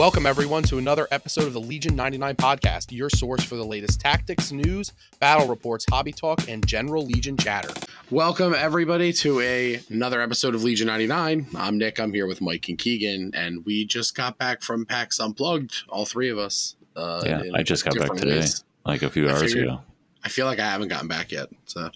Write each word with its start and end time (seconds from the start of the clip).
Welcome, 0.00 0.24
everyone, 0.24 0.62
to 0.62 0.78
another 0.78 1.06
episode 1.10 1.44
of 1.44 1.52
the 1.52 1.60
Legion 1.60 1.94
99 1.94 2.36
podcast, 2.36 2.90
your 2.90 3.10
source 3.10 3.44
for 3.44 3.56
the 3.56 3.66
latest 3.66 4.00
tactics, 4.00 4.50
news, 4.50 4.94
battle 5.18 5.46
reports, 5.46 5.84
hobby 5.90 6.10
talk, 6.10 6.48
and 6.48 6.66
general 6.66 7.04
Legion 7.04 7.36
chatter. 7.36 7.68
Welcome, 8.10 8.54
everybody, 8.54 9.12
to 9.12 9.40
a, 9.40 9.78
another 9.90 10.22
episode 10.22 10.54
of 10.54 10.64
Legion 10.64 10.86
99. 10.86 11.48
I'm 11.54 11.76
Nick. 11.76 12.00
I'm 12.00 12.14
here 12.14 12.26
with 12.26 12.40
Mike 12.40 12.66
and 12.70 12.78
Keegan, 12.78 13.32
and 13.34 13.62
we 13.66 13.84
just 13.84 14.14
got 14.14 14.38
back 14.38 14.62
from 14.62 14.86
PAX 14.86 15.20
Unplugged, 15.20 15.82
all 15.90 16.06
three 16.06 16.30
of 16.30 16.38
us. 16.38 16.76
Uh, 16.96 17.22
yeah, 17.26 17.42
I 17.54 17.62
just 17.62 17.84
got 17.84 17.94
back 17.98 18.14
today, 18.14 18.38
ways. 18.38 18.64
like 18.86 19.02
a 19.02 19.10
few 19.10 19.28
I 19.28 19.32
hours 19.32 19.52
figured, 19.52 19.66
ago. 19.66 19.82
I 20.24 20.30
feel 20.30 20.46
like 20.46 20.60
I 20.60 20.70
haven't 20.70 20.88
gotten 20.88 21.08
back 21.08 21.30
yet. 21.30 21.50
So 21.66 21.90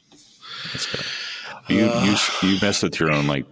that's 0.72 0.94
good. 0.94 1.06
You, 1.74 1.86
uh, 1.86 2.04
you 2.04 2.50
you 2.50 2.58
messed 2.60 2.82
with 2.82 3.00
your 3.00 3.12
own 3.12 3.26
like 3.26 3.46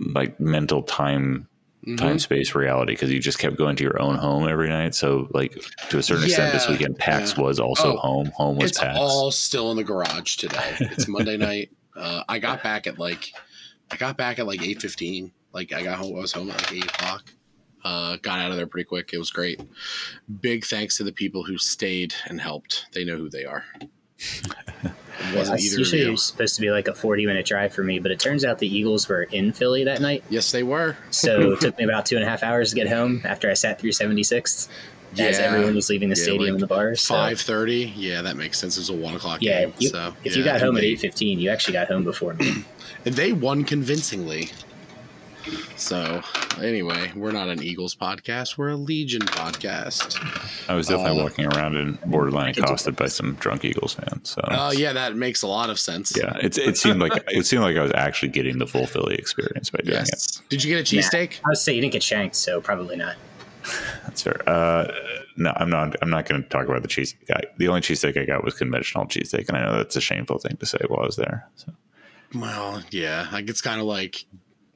like 0.00 0.40
mental 0.40 0.82
time 0.82 1.46
mm-hmm. 1.86 1.96
time 1.96 2.18
space 2.18 2.54
reality 2.54 2.92
because 2.92 3.10
you 3.10 3.18
just 3.18 3.38
kept 3.38 3.56
going 3.56 3.76
to 3.76 3.82
your 3.82 4.00
own 4.00 4.16
home 4.16 4.48
every 4.48 4.68
night. 4.68 4.94
So, 4.94 5.28
like 5.32 5.52
to 5.90 5.98
a 5.98 6.02
certain 6.02 6.22
yeah, 6.22 6.28
extent, 6.28 6.52
this 6.52 6.68
weekend 6.68 6.98
PAX 6.98 7.36
yeah. 7.36 7.42
was 7.42 7.60
also 7.60 7.94
oh, 7.94 7.98
home. 7.98 8.32
Home 8.36 8.56
was 8.56 8.70
it's 8.70 8.80
PAX. 8.80 8.98
all 8.98 9.30
still 9.30 9.70
in 9.70 9.76
the 9.76 9.84
garage 9.84 10.36
today. 10.36 10.76
It's 10.80 11.08
Monday 11.08 11.36
night. 11.36 11.70
Uh, 11.96 12.22
I 12.28 12.38
got 12.38 12.62
back 12.64 12.86
at 12.86 12.98
like 12.98 13.32
I 13.90 13.96
got 13.96 14.16
back 14.16 14.38
at 14.38 14.46
like 14.46 14.62
eight 14.62 14.80
fifteen. 14.80 15.32
Like 15.52 15.72
I 15.72 15.82
got 15.82 15.98
home. 15.98 16.16
I 16.16 16.20
was 16.20 16.32
home 16.32 16.50
at 16.50 16.58
like 16.58 16.72
eight 16.72 16.84
o'clock. 16.84 17.32
Uh, 17.84 18.16
got 18.22 18.38
out 18.38 18.50
of 18.50 18.56
there 18.56 18.66
pretty 18.66 18.86
quick. 18.86 19.10
It 19.12 19.18
was 19.18 19.30
great. 19.30 19.60
Big 20.40 20.64
thanks 20.64 20.96
to 20.98 21.04
the 21.04 21.12
people 21.12 21.42
who 21.42 21.58
stayed 21.58 22.14
and 22.26 22.40
helped. 22.40 22.86
They 22.92 23.04
know 23.04 23.16
who 23.16 23.28
they 23.28 23.44
are. 23.44 23.64
yeah, 25.34 25.56
usually 25.56 26.02
it 26.02 26.10
was 26.10 26.22
supposed 26.22 26.54
to 26.56 26.60
be 26.60 26.70
like 26.70 26.88
a 26.88 26.94
40 26.94 27.26
minute 27.26 27.46
drive 27.46 27.72
for 27.72 27.82
me, 27.82 27.98
but 27.98 28.10
it 28.10 28.20
turns 28.20 28.44
out 28.44 28.58
the 28.58 28.74
Eagles 28.74 29.08
were 29.08 29.24
in 29.24 29.52
Philly 29.52 29.84
that 29.84 30.00
night. 30.00 30.24
Yes, 30.28 30.52
they 30.52 30.62
were. 30.62 30.96
so 31.10 31.52
it 31.52 31.60
took 31.62 31.78
me 31.78 31.84
about 31.84 32.06
two 32.06 32.16
and 32.16 32.24
a 32.24 32.28
half 32.28 32.42
hours 32.42 32.70
to 32.70 32.76
get 32.76 32.88
home 32.88 33.22
after 33.24 33.50
I 33.50 33.54
sat 33.54 33.80
through 33.80 33.90
76th. 33.90 34.68
Yeah, 35.14 35.26
as 35.26 35.38
everyone 35.38 35.74
was 35.74 35.90
leaving 35.90 36.08
the 36.08 36.16
yeah, 36.16 36.22
stadium 36.22 36.40
like 36.40 36.50
and 36.52 36.60
the 36.60 36.66
bars. 36.66 37.06
Five 37.06 37.38
thirty, 37.38 37.92
yeah, 37.94 38.22
that 38.22 38.36
makes 38.36 38.58
sense. 38.58 38.78
It 38.78 38.80
was 38.80 38.88
a 38.88 38.94
one 38.94 39.14
o'clock 39.14 39.42
yeah, 39.42 39.66
game. 39.66 39.74
You, 39.78 39.88
so 39.90 40.14
if 40.24 40.34
you 40.34 40.42
got 40.42 40.60
home 40.62 40.78
at 40.78 40.84
eight 40.84 41.00
fifteen, 41.00 41.38
you 41.38 41.50
actually 41.50 41.74
got 41.74 41.88
home 41.88 42.02
before 42.02 42.32
me. 42.32 42.64
and 43.04 43.14
they 43.14 43.34
won 43.34 43.64
convincingly. 43.64 44.48
So, 45.76 46.22
anyway, 46.60 47.12
we're 47.14 47.32
not 47.32 47.48
an 47.48 47.62
Eagles 47.62 47.94
podcast. 47.94 48.56
We're 48.56 48.70
a 48.70 48.76
Legion 48.76 49.22
podcast. 49.22 50.18
I 50.68 50.74
was 50.74 50.86
definitely 50.88 51.20
uh, 51.20 51.24
walking 51.24 51.46
around 51.46 51.76
and 51.76 52.00
borderline 52.02 52.50
accosted 52.50 52.96
by 52.96 53.06
some 53.06 53.34
drunk 53.34 53.64
Eagles 53.64 53.94
fans. 53.94 54.30
So, 54.30 54.42
oh 54.44 54.68
uh, 54.68 54.70
yeah, 54.70 54.92
that 54.92 55.16
makes 55.16 55.42
a 55.42 55.48
lot 55.48 55.70
of 55.70 55.78
sense. 55.78 56.16
Yeah, 56.16 56.36
it, 56.42 56.56
it 56.58 56.76
seemed 56.76 57.00
like 57.00 57.12
it 57.28 57.46
seemed 57.46 57.62
like 57.62 57.76
I 57.76 57.82
was 57.82 57.92
actually 57.94 58.28
getting 58.28 58.58
the 58.58 58.66
full 58.66 58.86
Philly 58.86 59.16
experience 59.16 59.70
by 59.70 59.80
doing 59.84 59.96
yes. 59.98 60.38
it. 60.38 60.48
Did 60.48 60.64
you 60.64 60.74
get 60.74 60.80
a 60.80 60.96
cheesesteak? 60.96 61.38
I 61.44 61.48
would 61.48 61.58
say 61.58 61.74
you 61.74 61.80
didn't 61.80 61.92
get 61.92 62.02
shanked, 62.02 62.36
so 62.36 62.60
probably 62.60 62.96
not. 62.96 63.16
That's 64.04 64.22
fair. 64.22 64.48
Uh, 64.48 64.92
no, 65.36 65.52
I'm 65.56 65.70
not. 65.70 65.96
I'm 66.02 66.10
not 66.10 66.26
going 66.26 66.42
to 66.42 66.48
talk 66.48 66.66
about 66.66 66.82
the 66.82 66.88
cheese. 66.88 67.14
The 67.56 67.68
only 67.68 67.80
cheesesteak 67.80 68.20
I 68.20 68.24
got 68.24 68.44
was 68.44 68.54
conventional 68.54 69.06
cheesesteak, 69.06 69.48
and 69.48 69.56
I 69.56 69.64
know 69.64 69.76
that's 69.76 69.96
a 69.96 70.00
shameful 70.00 70.38
thing 70.38 70.56
to 70.58 70.66
say 70.66 70.78
while 70.88 71.00
I 71.00 71.06
was 71.06 71.16
there. 71.16 71.48
So. 71.56 71.72
Well, 72.34 72.82
yeah, 72.90 73.28
like 73.32 73.48
it's 73.48 73.60
kind 73.60 73.80
of 73.80 73.86
like, 73.86 74.24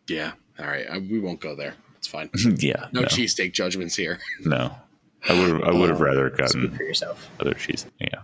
yeah, 0.09 0.33
all 0.59 0.67
right, 0.67 0.87
I, 0.91 0.99
we 0.99 1.21
won't 1.21 1.41
go 1.41 1.55
there. 1.55 1.75
It's 1.97 2.07
fine. 2.07 2.31
yeah, 2.59 2.87
no, 2.93 3.03
no. 3.03 3.07
cheesesteak 3.07 3.53
judgments 3.53 3.97
here. 3.97 4.19
No, 4.45 4.75
I 5.29 5.33
would. 5.33 5.65
I 5.65 5.73
would 5.73 5.91
have 5.91 6.01
rather 6.01 6.31
gotten 6.31 6.71
for 6.71 6.83
yourself. 6.83 7.29
other 7.41 7.55
cheese. 7.55 7.87
Yeah, 7.99 8.21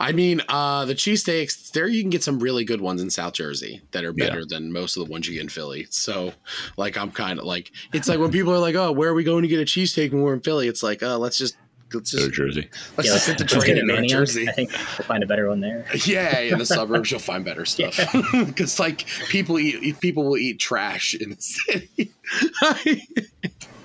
I 0.00 0.12
mean, 0.12 0.40
uh, 0.48 0.84
the 0.84 0.94
cheesesteaks 0.94 1.70
there 1.72 1.86
you 1.86 2.02
can 2.02 2.10
get 2.10 2.22
some 2.22 2.38
really 2.38 2.64
good 2.64 2.80
ones 2.80 3.02
in 3.02 3.10
South 3.10 3.34
Jersey 3.34 3.82
that 3.90 4.04
are 4.04 4.12
better 4.12 4.40
yeah. 4.40 4.46
than 4.48 4.72
most 4.72 4.96
of 4.96 5.04
the 5.04 5.12
ones 5.12 5.26
you 5.28 5.34
get 5.34 5.42
in 5.42 5.48
Philly. 5.48 5.86
So, 5.90 6.32
like, 6.76 6.96
I'm 6.96 7.10
kind 7.10 7.38
of 7.38 7.44
like, 7.44 7.72
it's 7.92 8.08
like 8.08 8.18
when 8.18 8.30
people 8.32 8.52
are 8.52 8.58
like, 8.58 8.74
"Oh, 8.74 8.92
where 8.92 9.10
are 9.10 9.14
we 9.14 9.24
going 9.24 9.42
to 9.42 9.48
get 9.48 9.60
a 9.60 9.64
cheesesteak 9.64 10.12
when 10.12 10.22
we're 10.22 10.34
in 10.34 10.40
Philly?" 10.40 10.68
It's 10.68 10.82
like, 10.82 11.02
"Oh, 11.02 11.18
let's 11.18 11.38
just 11.38 11.56
let's 11.94 12.10
just 12.10 12.22
go 12.22 12.28
to 12.28 12.34
Jersey. 12.34 12.68
Let's 12.96 13.08
yeah, 13.08 13.14
just 13.14 13.26
hit 13.26 13.38
the 13.38 13.44
train 13.44 13.78
in 13.78 14.08
Jersey. 14.08 14.48
I 14.48 14.52
think 14.52 14.70
we'll 14.70 15.06
find 15.06 15.22
a 15.22 15.26
better 15.26 15.48
one 15.48 15.60
there. 15.60 15.86
Yeah, 16.04 16.40
in 16.40 16.58
the 16.58 16.66
suburbs 16.66 17.10
you'll 17.10 17.20
find 17.20 17.44
better 17.44 17.64
stuff 17.66 17.96
because 18.46 18.78
yeah. 18.78 18.84
like 18.84 19.06
people 19.28 19.58
eat 19.58 20.00
people 20.00 20.24
will 20.24 20.36
eat 20.36 20.58
trash 20.58 21.14
in 21.14 21.30
the 21.30 21.40
city 21.40 22.12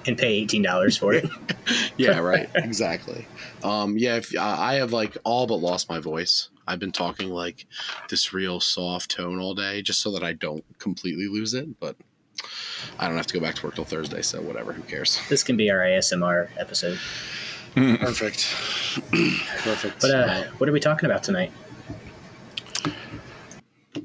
and 0.05 0.17
pay 0.17 0.33
eighteen 0.33 0.61
dollars 0.61 0.97
for 0.97 1.13
it. 1.13 1.29
yeah, 1.97 2.19
right. 2.19 2.49
Exactly. 2.55 3.27
Um, 3.63 3.97
yeah, 3.97 4.17
if, 4.17 4.35
uh, 4.35 4.41
I 4.41 4.75
have 4.75 4.93
like 4.93 5.17
all 5.23 5.47
but 5.47 5.55
lost 5.55 5.89
my 5.89 5.99
voice. 5.99 6.49
I've 6.67 6.79
been 6.79 6.91
talking 6.91 7.29
like 7.29 7.65
this 8.09 8.33
real 8.33 8.59
soft 8.59 9.11
tone 9.11 9.39
all 9.39 9.53
day 9.53 9.81
just 9.81 10.01
so 10.01 10.11
that 10.11 10.23
I 10.23 10.33
don't 10.33 10.65
completely 10.79 11.27
lose 11.27 11.53
it, 11.53 11.79
but. 11.79 11.95
I 12.99 13.07
don't 13.07 13.17
have 13.17 13.27
to 13.27 13.33
go 13.33 13.39
back 13.39 13.55
to 13.55 13.65
work 13.65 13.75
till 13.75 13.83
Thursday, 13.83 14.21
so 14.21 14.41
whatever. 14.41 14.71
Who 14.71 14.83
cares? 14.83 15.19
This 15.27 15.43
can 15.43 15.57
be 15.57 15.71
our 15.71 15.79
ASMR 15.79 16.49
episode. 16.57 16.99
Perfect. 17.77 18.55
Perfect. 19.59 20.01
But 20.01 20.11
uh, 20.11 20.43
what 20.57 20.67
are 20.67 20.71
we 20.71 20.79
talking 20.79 21.09
about 21.09 21.21
tonight? 21.23 21.51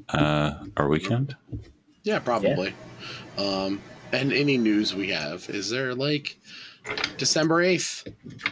Uh, 0.09 0.53
our 0.77 0.87
weekend? 0.87 1.35
Yeah, 2.03 2.19
probably. 2.19 2.75
Yeah. 3.37 3.43
Um, 3.43 3.81
and 4.11 4.31
any 4.31 4.57
news 4.57 4.93
we 4.93 5.09
have? 5.09 5.49
Is 5.49 5.71
there 5.71 5.95
like 5.95 6.37
December 7.17 7.61
eighth? 7.63 8.07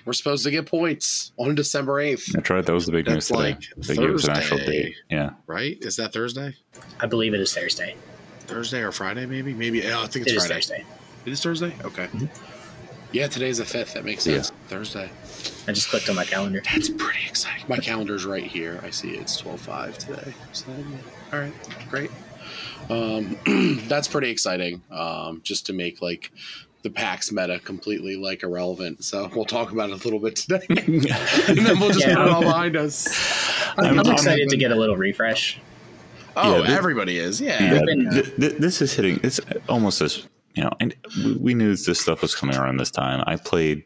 We're 0.05 0.13
supposed 0.13 0.43
to 0.45 0.51
get 0.51 0.65
points 0.65 1.33
on 1.37 1.53
December 1.53 1.99
eighth. 1.99 2.31
That's 2.33 2.49
right. 2.49 2.65
That 2.65 2.73
was 2.73 2.87
the 2.87 2.91
big 2.91 3.05
That's 3.05 3.15
news 3.15 3.27
today. 3.27 3.39
Like 3.39 3.59
they 3.77 3.95
Thursday, 3.95 4.07
gave 4.07 4.15
us 4.15 4.23
an 4.23 4.31
actual 4.31 4.57
date. 4.57 4.95
Yeah. 5.11 5.31
Right? 5.45 5.77
Is 5.81 5.97
that 5.97 6.13
Thursday? 6.13 6.55
I 6.99 7.05
believe 7.05 7.35
it 7.35 7.41
is 7.41 7.53
Thursday. 7.53 7.95
Thursday 8.41 8.81
or 8.81 8.91
Friday? 8.91 9.27
Maybe. 9.27 9.53
Maybe. 9.53 9.85
Oh, 9.91 10.01
I 10.01 10.07
think 10.07 10.25
it's 10.25 10.33
it 10.33 10.39
Friday. 10.39 10.53
Thursday. 10.55 10.85
It 11.27 11.31
is 11.31 11.43
Thursday. 11.43 11.75
Okay. 11.83 12.07
Mm-hmm. 12.07 12.50
Yeah, 13.11 13.27
today's 13.27 13.57
the 13.57 13.65
fifth. 13.65 13.93
That 13.93 14.05
makes 14.05 14.23
sense. 14.23 14.51
Yeah. 14.51 14.67
Thursday. 14.67 15.09
I 15.67 15.73
just 15.73 15.89
clicked 15.89 16.09
on 16.09 16.15
my 16.15 16.25
calendar. 16.25 16.61
That's 16.63 16.89
pretty 16.89 17.25
exciting. 17.27 17.65
My 17.67 17.77
calendar's 17.77 18.25
right 18.25 18.43
here. 18.43 18.79
I 18.83 18.89
see 18.89 19.11
it's 19.11 19.37
twelve 19.37 19.59
five 19.59 19.97
today. 19.97 20.33
So, 20.53 20.67
all 21.33 21.39
right, 21.39 21.53
great. 21.89 22.11
Um, 22.89 23.37
that's 23.87 24.07
pretty 24.07 24.29
exciting. 24.29 24.81
Um, 24.91 25.41
just 25.43 25.65
to 25.67 25.73
make 25.73 26.01
like 26.01 26.31
the 26.83 26.89
PAX 26.89 27.31
meta 27.31 27.59
completely 27.59 28.15
like 28.15 28.43
irrelevant. 28.43 29.03
So 29.03 29.29
we'll 29.35 29.45
talk 29.45 29.71
about 29.71 29.89
it 29.89 30.01
a 30.01 30.03
little 30.03 30.19
bit 30.19 30.35
today, 30.35 30.65
and 30.69 31.65
then 31.65 31.79
we'll 31.79 31.91
just 31.91 32.07
yeah. 32.07 32.15
put 32.15 32.27
it 32.27 32.31
all 32.31 32.41
behind 32.41 32.75
us. 32.75 33.07
I'm, 33.77 33.99
I'm 33.99 34.11
excited 34.11 34.49
to 34.49 34.57
get 34.57 34.71
a 34.71 34.75
little 34.75 34.97
refresh. 34.97 35.59
Oh, 36.35 36.57
yeah, 36.57 36.67
this, 36.67 36.77
everybody 36.77 37.17
is. 37.17 37.41
Yeah. 37.41 37.73
yeah 37.73 38.11
th- 38.11 38.35
th- 38.37 38.53
this 38.53 38.81
is 38.81 38.93
hitting. 38.93 39.19
It's 39.21 39.41
almost 39.67 39.99
as 40.01 40.27
you 40.55 40.63
know, 40.63 40.71
and 40.79 40.95
we 41.39 41.53
knew 41.53 41.75
this 41.75 41.99
stuff 41.99 42.21
was 42.21 42.35
coming 42.35 42.57
around 42.57 42.77
this 42.77 42.91
time. 42.91 43.23
I 43.27 43.35
played 43.35 43.83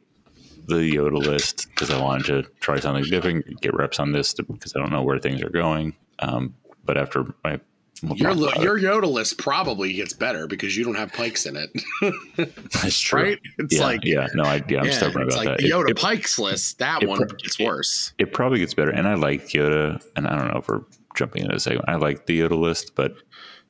the 0.67 0.93
Yoda 0.95 1.19
list 1.19 1.67
because 1.69 1.91
I 1.91 2.01
wanted 2.01 2.25
to 2.25 2.49
try 2.59 2.79
something 2.79 3.03
different, 3.03 3.61
get 3.61 3.73
reps 3.73 3.99
on 3.99 4.11
this 4.11 4.33
because 4.33 4.73
I 4.75 4.79
don't 4.79 4.91
know 4.91 5.03
where 5.03 5.19
things 5.19 5.41
are 5.41 5.49
going. 5.49 5.95
Um, 6.19 6.55
but 6.85 6.97
after 6.97 7.33
I 7.43 7.59
your 8.03 8.33
your 8.33 8.79
Yoda 8.79 9.09
list 9.09 9.37
probably 9.37 9.93
gets 9.93 10.13
better 10.13 10.47
because 10.47 10.75
you 10.75 10.83
don't 10.83 10.95
have 10.95 11.13
pikes 11.13 11.45
in 11.45 11.55
it. 11.55 11.69
That's 12.73 12.99
true. 12.99 13.23
Right? 13.23 13.39
It's 13.57 13.75
yeah, 13.75 13.83
like 13.83 14.03
yeah, 14.03 14.27
no, 14.33 14.43
I, 14.43 14.63
yeah, 14.67 14.79
I'm 14.79 14.85
yeah, 14.85 14.91
stubborn 14.91 15.23
about 15.23 15.37
like 15.37 15.47
that. 15.47 15.57
The 15.59 15.69
Yoda 15.69 15.91
it, 15.91 15.97
pikes 15.97 16.37
list, 16.37 16.79
that 16.79 17.03
it, 17.03 17.09
one 17.09 17.23
it, 17.23 17.37
gets 17.37 17.57
worse. 17.57 18.13
It, 18.17 18.33
probably 18.33 18.59
gets 18.59 18.73
better, 18.73 18.91
and 18.91 19.07
I 19.07 19.15
like 19.15 19.47
Yoda, 19.49 20.03
and 20.15 20.27
I 20.27 20.35
don't 20.37 20.49
know 20.49 20.59
if 20.59 20.67
we're 20.67 20.81
jumping 21.15 21.43
into 21.43 21.55
a 21.55 21.59
segment. 21.59 21.85
I 21.87 21.95
like 21.95 22.25
the 22.25 22.41
Yoda 22.41 22.59
list, 22.59 22.95
but 22.95 23.15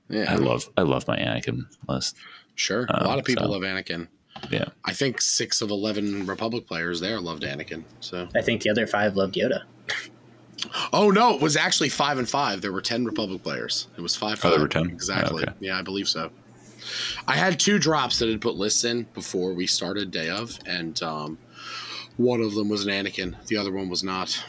yeah. 0.10 0.32
I 0.32 0.36
love 0.36 0.70
I 0.76 0.82
love 0.82 1.08
my 1.08 1.18
Anakin 1.18 1.62
list. 1.88 2.16
Sure, 2.56 2.86
um, 2.90 3.02
a 3.02 3.08
lot 3.08 3.20
of 3.20 3.26
people 3.26 3.46
so, 3.46 3.52
love 3.52 3.62
Anakin. 3.62 4.08
Yeah, 4.50 4.66
I 4.84 4.94
think 4.94 5.22
six 5.22 5.62
of 5.62 5.72
eleven 5.72 6.26
Republic 6.26 6.68
players 6.68 7.00
there 7.00 7.20
loved 7.20 7.44
Anakin. 7.44 7.84
So 8.00 8.28
I 8.36 8.42
think 8.42 8.62
the 8.62 8.70
other 8.70 8.88
five 8.88 9.16
loved 9.16 9.36
Yoda. 9.36 9.64
Oh 10.94 11.12
no, 11.12 11.36
it 11.36 11.42
was 11.42 11.56
actually 11.56 11.90
five 11.90 12.18
and 12.18 12.28
five. 12.28 12.62
There 12.62 12.72
were 12.72 12.82
ten 12.82 13.06
Republic 13.06 13.44
players. 13.44 13.88
It 13.98 14.02
was 14.02 14.16
five. 14.16 14.44
Oh, 14.44 14.50
there 14.50 14.60
were 14.60 14.68
ten 14.68 14.90
exactly. 14.90 15.44
okay. 15.44 15.54
Yeah, 15.60 15.78
I 15.78 15.82
believe 15.82 16.08
so. 16.08 16.32
I 17.28 17.36
had 17.36 17.60
two 17.60 17.80
drops 17.80 18.20
that 18.20 18.30
had 18.30 18.42
put 18.42 18.56
lists 18.56 18.84
in 18.84 19.04
before 19.14 19.54
we 19.54 19.68
started 19.68 20.12
day 20.12 20.30
of, 20.30 20.58
and 20.66 21.02
um, 21.04 21.38
one 22.18 22.41
of 22.41 22.53
them 22.53 22.70
was 22.70 22.85
an 22.85 22.91
Anakin. 22.91 23.35
The 23.47 23.58
other 23.58 23.72
one 23.72 23.90
was 23.90 24.03
not. 24.03 24.44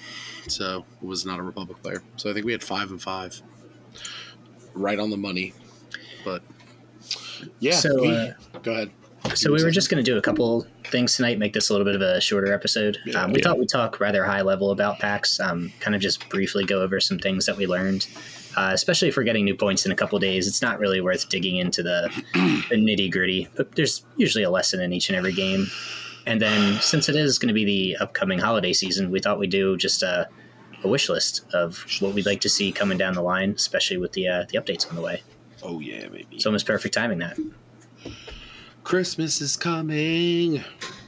So 0.48 0.84
it 1.02 1.06
was 1.06 1.26
not 1.26 1.38
a 1.38 1.42
Republic 1.42 1.82
player. 1.82 2.02
So 2.16 2.30
I 2.30 2.34
think 2.34 2.46
we 2.46 2.52
had 2.52 2.62
five 2.62 2.90
and 2.90 3.02
five. 3.02 3.40
Right 4.74 4.98
on 4.98 5.10
the 5.10 5.16
money, 5.16 5.54
but 6.24 6.42
yeah. 7.60 7.74
So 7.74 8.00
we, 8.00 8.14
uh, 8.14 8.32
go 8.62 8.72
ahead. 8.72 8.90
So 9.34 9.52
we 9.52 9.62
were 9.62 9.70
just 9.70 9.90
going 9.90 10.02
to 10.02 10.08
do 10.08 10.16
a 10.16 10.22
couple 10.22 10.66
things 10.84 11.16
tonight, 11.16 11.38
make 11.38 11.52
this 11.52 11.68
a 11.68 11.72
little 11.72 11.84
bit 11.84 11.96
of 11.96 12.00
a 12.00 12.20
shorter 12.20 12.52
episode. 12.52 12.98
Yeah, 13.04 13.22
um, 13.22 13.32
we 13.32 13.38
yeah. 13.38 13.48
thought 13.48 13.58
we'd 13.58 13.68
talk 13.68 13.98
rather 13.98 14.24
high 14.24 14.42
level 14.42 14.70
about 14.70 14.98
PAX, 14.98 15.40
um, 15.40 15.72
kind 15.80 15.96
of 15.96 16.00
just 16.00 16.28
briefly 16.28 16.64
go 16.64 16.80
over 16.80 17.00
some 17.00 17.18
things 17.18 17.46
that 17.46 17.56
we 17.56 17.66
learned. 17.66 18.06
Uh, 18.56 18.70
especially 18.72 19.08
if 19.08 19.16
we're 19.16 19.24
getting 19.24 19.44
new 19.44 19.54
points 19.54 19.84
in 19.84 19.92
a 19.92 19.94
couple 19.94 20.18
days, 20.18 20.48
it's 20.48 20.62
not 20.62 20.78
really 20.78 21.00
worth 21.00 21.28
digging 21.28 21.56
into 21.56 21.82
the, 21.82 22.10
the 22.32 22.38
nitty 22.76 23.10
gritty. 23.10 23.48
But 23.54 23.74
there's 23.74 24.04
usually 24.16 24.44
a 24.44 24.50
lesson 24.50 24.80
in 24.80 24.92
each 24.92 25.10
and 25.10 25.16
every 25.16 25.32
game. 25.32 25.66
And 26.26 26.40
then 26.40 26.80
since 26.80 27.08
it 27.08 27.16
is 27.16 27.38
going 27.38 27.48
to 27.48 27.54
be 27.54 27.64
the 27.64 27.96
upcoming 27.98 28.38
holiday 28.38 28.72
season, 28.72 29.10
we 29.10 29.20
thought 29.20 29.38
we'd 29.38 29.50
do 29.50 29.76
just 29.76 30.02
a, 30.02 30.28
a 30.82 30.88
wish 30.88 31.08
list 31.08 31.44
of 31.52 31.84
what 32.00 32.14
we'd 32.14 32.26
like 32.26 32.40
to 32.40 32.48
see 32.48 32.72
coming 32.72 32.96
down 32.96 33.14
the 33.14 33.22
line, 33.22 33.50
especially 33.50 33.98
with 33.98 34.12
the 34.12 34.26
uh, 34.26 34.44
the 34.50 34.58
updates 34.58 34.88
on 34.88 34.96
the 34.96 35.02
way. 35.02 35.22
Oh 35.68 35.80
yeah, 35.80 36.06
baby! 36.08 36.26
It's 36.32 36.46
almost 36.46 36.66
perfect 36.66 36.94
timing 36.94 37.18
that. 37.18 37.36
Christmas 38.84 39.40
is 39.40 39.56
coming. 39.56 40.62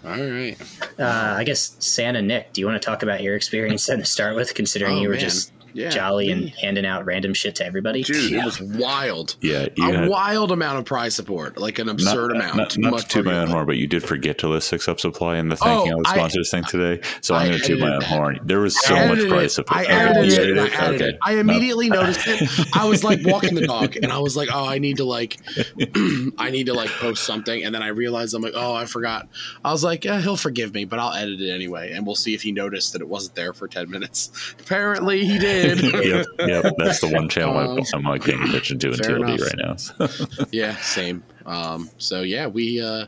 All 0.04 0.10
right. 0.10 0.56
Uh, 0.98 1.34
I 1.38 1.44
guess 1.44 1.76
Santa 1.78 2.20
Nick, 2.20 2.52
do 2.52 2.60
you 2.60 2.66
want 2.66 2.80
to 2.80 2.84
talk 2.84 3.04
about 3.04 3.22
your 3.22 3.36
experience 3.36 3.86
to 3.86 4.04
start 4.04 4.34
with, 4.34 4.52
considering 4.54 4.96
Oh, 4.96 5.00
you 5.00 5.08
were 5.08 5.14
man. 5.14 5.20
just 5.20 5.52
Yeah. 5.78 5.88
jolly 5.90 6.30
and 6.30 6.48
handing 6.50 6.84
out 6.84 7.04
random 7.04 7.34
shit 7.34 7.54
to 7.56 7.64
everybody? 7.66 8.02
Dude, 8.02 8.32
it 8.32 8.44
was 8.44 8.60
wild. 8.60 9.36
Yeah, 9.40 9.68
you 9.76 9.88
a 9.90 9.96
had, 9.98 10.08
wild 10.08 10.50
amount 10.52 10.78
of 10.78 10.84
prize 10.84 11.14
support, 11.14 11.56
like 11.58 11.78
an 11.78 11.88
absurd 11.88 12.32
amount. 12.32 12.56
Not, 12.56 12.70
Too 12.70 12.80
not 12.80 12.90
much 12.92 13.02
to 13.04 13.08
toot 13.08 13.24
my 13.26 13.38
own 13.38 13.48
horn, 13.48 13.66
but 13.66 13.76
you 13.76 13.86
did 13.86 14.02
forget 14.02 14.38
to 14.38 14.48
list 14.48 14.68
six 14.68 14.88
up 14.88 14.98
supply 15.00 15.36
in 15.36 15.48
the 15.48 15.56
thanking 15.56 15.92
Oh, 15.92 15.96
all 15.96 16.02
the 16.02 16.08
I- 16.08 16.14
sponsors 16.14 16.50
thing 16.50 16.64
today. 16.64 17.00
So 17.20 17.34
I 17.34 17.42
I'm 17.42 17.48
going 17.48 17.60
to 17.60 17.66
toot 17.66 17.80
my 17.80 17.94
own 17.94 18.02
horn. 18.02 18.40
There 18.44 18.60
was 18.60 18.78
so 18.84 18.94
much 18.94 19.04
edited 19.10 19.28
price 19.30 19.54
support. 19.54 19.78
I 19.80 19.84
Okay, 19.84 19.92
edited 19.94 20.56
it. 20.56 20.58
I 20.58 20.66
added 20.76 21.00
Okay. 21.02 21.10
it. 21.10 21.18
I 21.22 21.34
immediately 21.38 21.88
noticed 21.88 22.20
it. 22.26 22.48
I 22.74 22.86
was 22.88 23.04
like 23.04 23.20
walking 23.24 23.54
the 23.54 23.66
dog, 23.66 23.96
and 23.96 24.10
I 24.12 24.18
was 24.18 24.36
like, 24.36 24.48
"Oh, 24.52 24.66
I 24.66 24.78
need 24.78 24.96
to 24.98 25.04
like, 25.04 25.38
I 26.38 26.50
need 26.50 26.66
to 26.66 26.74
like 26.74 26.90
post 26.90 27.24
something." 27.24 27.64
And 27.64 27.74
then 27.74 27.82
I 27.82 27.88
realized 27.88 28.34
I'm 28.34 28.42
like, 28.42 28.52
"Oh, 28.56 28.74
I 28.74 28.86
forgot." 28.86 29.28
I 29.64 29.72
was 29.72 29.84
like, 29.84 30.04
"Yeah, 30.04 30.20
he'll 30.20 30.36
forgive 30.36 30.74
me, 30.74 30.84
but 30.84 30.98
I'll 30.98 31.12
edit 31.14 31.40
it 31.40 31.50
anyway, 31.52 31.92
and 31.92 32.06
we'll 32.06 32.14
see 32.16 32.34
if 32.34 32.42
he 32.42 32.52
noticed 32.52 32.92
that 32.94 33.02
it 33.02 33.08
wasn't 33.08 33.34
there 33.36 33.52
for 33.52 33.68
ten 33.68 33.90
minutes." 33.90 34.30
Apparently, 34.60 35.24
he 35.24 35.38
did. 35.38 35.67
Yep, 35.68 36.26
yep. 36.38 36.74
That's 36.78 37.00
the 37.00 37.10
one 37.12 37.28
channel 37.28 37.56
Um, 37.56 38.06
I'm, 38.06 38.20
paying 38.20 38.42
attention 38.42 38.78
to 38.80 38.88
in 38.88 38.94
TLD 38.94 39.34
enough. 39.34 39.40
right 39.40 39.54
now. 39.56 39.76
So. 39.76 40.44
yeah, 40.52 40.76
same. 40.76 41.22
Um, 41.46 41.90
so 41.98 42.22
yeah, 42.22 42.46
we 42.46 42.80
uh, 42.80 43.06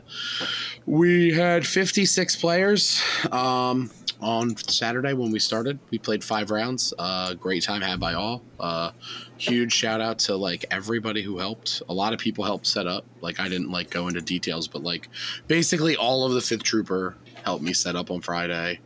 we 0.85 1.33
had 1.33 1.65
56 1.65 2.35
players 2.37 3.01
um, 3.31 3.91
on 4.19 4.57
Saturday 4.57 5.13
when 5.13 5.31
we 5.31 5.39
started. 5.39 5.79
We 5.91 5.99
played 5.99 6.23
five 6.23 6.49
rounds. 6.49 6.93
Uh, 6.97 7.35
great 7.35 7.63
time 7.63 7.81
had 7.81 7.99
by 7.99 8.13
all. 8.13 8.41
Uh, 8.59 8.91
huge 9.37 9.73
shout 9.73 10.01
out 10.01 10.19
to 10.19 10.35
like 10.35 10.65
everybody 10.71 11.21
who 11.21 11.37
helped. 11.37 11.83
A 11.87 11.93
lot 11.93 12.13
of 12.13 12.19
people 12.19 12.43
helped 12.43 12.65
set 12.65 12.87
up. 12.87 13.05
Like 13.21 13.39
I 13.39 13.47
didn't 13.47 13.71
like 13.71 13.89
go 13.89 14.07
into 14.07 14.21
details, 14.21 14.67
but 14.67 14.83
like 14.83 15.07
basically 15.47 15.95
all 15.95 16.25
of 16.25 16.33
the 16.33 16.41
fifth 16.41 16.63
trooper 16.63 17.15
helped 17.43 17.63
me 17.63 17.73
set 17.73 17.95
up 17.95 18.09
on 18.11 18.21
Friday. 18.21 18.79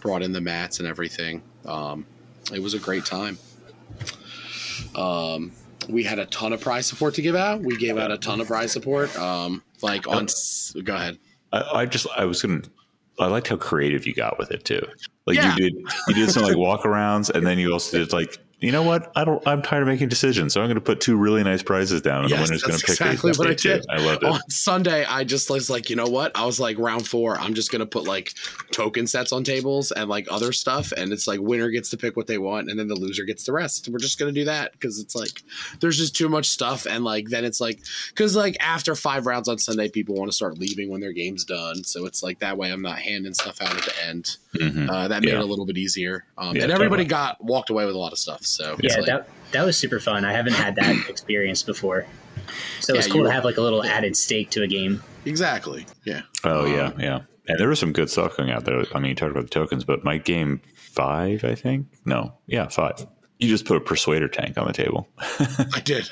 Brought 0.00 0.22
in 0.22 0.32
the 0.32 0.40
mats 0.40 0.80
and 0.80 0.88
everything. 0.88 1.42
Um, 1.64 2.06
it 2.52 2.60
was 2.62 2.74
a 2.74 2.78
great 2.78 3.04
time. 3.04 3.38
Um, 4.94 5.52
we 5.88 6.02
had 6.04 6.18
a 6.18 6.26
ton 6.26 6.52
of 6.52 6.60
prize 6.60 6.86
support 6.86 7.14
to 7.14 7.22
give 7.22 7.34
out. 7.34 7.60
We 7.60 7.76
gave 7.76 7.98
out 7.98 8.10
a 8.10 8.18
ton 8.18 8.40
of 8.40 8.46
prize 8.46 8.72
support. 8.72 9.16
Um, 9.18 9.62
like 9.82 10.06
on, 10.06 10.26
go 10.84 10.94
ahead. 10.94 11.18
I, 11.52 11.62
I 11.74 11.86
just 11.86 12.06
I 12.16 12.24
was 12.24 12.42
gonna 12.42 12.62
I 13.18 13.26
liked 13.26 13.48
how 13.48 13.56
creative 13.56 14.06
you 14.06 14.14
got 14.14 14.38
with 14.38 14.50
it 14.50 14.64
too. 14.64 14.82
Like 15.26 15.36
Yeah. 15.36 15.54
you 15.56 15.70
did 15.70 15.74
you 16.08 16.14
did 16.14 16.30
some 16.30 16.42
like 16.44 16.56
walk 16.56 16.82
arounds 16.82 17.30
and 17.30 17.46
then 17.46 17.58
you 17.58 17.72
also 17.72 17.98
did 17.98 18.12
like 18.12 18.38
you 18.62 18.72
know 18.72 18.82
what 18.82 19.12
I 19.16 19.24
don't 19.24 19.46
I'm 19.46 19.60
tired 19.62 19.82
of 19.82 19.88
making 19.88 20.08
decisions 20.08 20.54
so 20.54 20.60
I'm 20.60 20.66
going 20.66 20.76
to 20.76 20.80
put 20.80 21.00
two 21.00 21.16
really 21.16 21.42
nice 21.42 21.62
prizes 21.62 22.00
down 22.00 22.22
and 22.22 22.30
Yes, 22.30 22.38
the 22.38 22.52
winner's 22.52 22.62
going 22.62 22.78
to 22.78 22.84
pick 22.86 22.90
exactly 22.90 23.32
what 23.36 23.50
I 23.50 23.54
did. 23.54 23.84
I 23.90 23.98
loved 23.98 24.22
it. 24.22 24.28
On 24.28 24.40
Sunday, 24.48 25.04
I 25.04 25.24
just 25.24 25.50
was 25.50 25.68
like, 25.68 25.90
you 25.90 25.96
know 25.96 26.06
what? 26.06 26.32
I 26.36 26.46
was 26.46 26.58
like, 26.60 26.78
round 26.78 27.06
four, 27.06 27.36
I'm 27.38 27.54
just 27.54 27.70
gonna 27.70 27.86
put 27.86 28.04
like 28.04 28.32
token 28.70 29.06
sets 29.06 29.32
on 29.32 29.44
tables 29.44 29.92
and 29.92 30.08
like 30.08 30.26
other 30.30 30.52
stuff, 30.52 30.92
and 30.96 31.12
it's 31.12 31.26
like 31.26 31.40
winner 31.40 31.68
gets 31.70 31.90
to 31.90 31.96
pick 31.96 32.16
what 32.16 32.26
they 32.26 32.38
want, 32.38 32.70
and 32.70 32.78
then 32.78 32.88
the 32.88 32.94
loser 32.94 33.24
gets 33.24 33.44
the 33.44 33.52
rest. 33.52 33.88
We're 33.90 33.98
just 33.98 34.18
gonna 34.18 34.32
do 34.32 34.44
that 34.44 34.72
because 34.72 34.98
it's 34.98 35.14
like 35.14 35.42
there's 35.80 35.98
just 35.98 36.14
too 36.16 36.28
much 36.28 36.46
stuff, 36.48 36.86
and 36.86 37.04
like 37.04 37.28
then 37.28 37.44
it's 37.44 37.60
like 37.60 37.80
because 38.08 38.36
like 38.36 38.56
after 38.60 38.94
five 38.94 39.26
rounds 39.26 39.48
on 39.48 39.58
Sunday, 39.58 39.88
people 39.88 40.14
want 40.14 40.30
to 40.30 40.36
start 40.36 40.58
leaving 40.58 40.88
when 40.90 41.00
their 41.00 41.12
game's 41.12 41.44
done, 41.44 41.82
so 41.84 42.06
it's 42.06 42.22
like 42.22 42.38
that 42.40 42.56
way 42.56 42.70
I'm 42.70 42.82
not 42.82 42.98
handing 42.98 43.34
stuff 43.34 43.60
out 43.60 43.76
at 43.76 43.82
the 43.84 44.04
end. 44.06 44.36
Mhm. 44.56 44.88
Uh, 44.90 45.08
that 45.08 45.22
made 45.22 45.30
Yeah. 45.32 45.38
it 45.38 45.42
a 45.42 45.46
little 45.46 45.64
bit 45.66 45.78
easier, 45.78 46.24
um, 46.36 46.54
Yeah, 46.54 46.64
and 46.64 46.72
everybody 46.72 47.04
got 47.04 47.42
walked 47.42 47.70
away 47.70 47.86
with 47.86 47.94
a 47.94 47.98
lot 47.98 48.12
of 48.12 48.18
stuff. 48.18 48.44
So 48.44 48.51
it's 48.60 48.82
Yeah, 48.82 48.96
like, 49.00 49.06
that 49.06 49.28
that 49.52 49.64
was 49.66 49.76
super 49.76 50.00
fun. 50.00 50.24
I 50.24 50.32
haven't 50.32 50.54
had 50.54 50.74
that 50.76 50.96
experience 51.08 51.62
before, 51.62 52.06
so 52.80 52.94
it's 52.94 53.06
Yeah, 53.06 53.12
cool 53.12 53.24
to 53.24 53.30
have 53.30 53.44
like 53.44 53.56
a 53.56 53.60
little 53.62 53.84
added 53.84 54.16
stake 54.16 54.50
to 54.50 54.62
a 54.62 54.66
game. 54.66 55.02
exactly, 55.24 55.86
yeah. 56.04 56.22
Oh 56.44 56.64
Um, 56.64 56.72
yeah, 56.74 56.92
yeah. 56.98 57.20
And 57.48 57.58
there 57.58 57.68
was 57.68 57.80
some 57.80 57.92
good 57.92 58.08
stuff 58.08 58.36
going 58.36 58.50
out 58.50 58.64
there. 58.64 58.84
I 58.94 58.98
mean, 59.00 59.10
you 59.10 59.14
talked 59.16 59.32
about 59.32 59.44
the 59.44 59.50
tokens, 59.50 59.84
but 59.84 60.04
my 60.04 60.16
game 60.18 60.60
five, 60.76 61.42
I 61.44 61.54
think. 61.56 61.86
No, 62.04 62.34
yeah, 62.46 62.68
five. 62.68 63.04
You 63.42 63.48
just 63.48 63.64
put 63.64 63.76
a 63.76 63.80
persuader 63.80 64.28
tank 64.28 64.56
on 64.56 64.68
the 64.68 64.72
table. 64.72 65.08
I 65.18 65.80
did. 65.84 66.08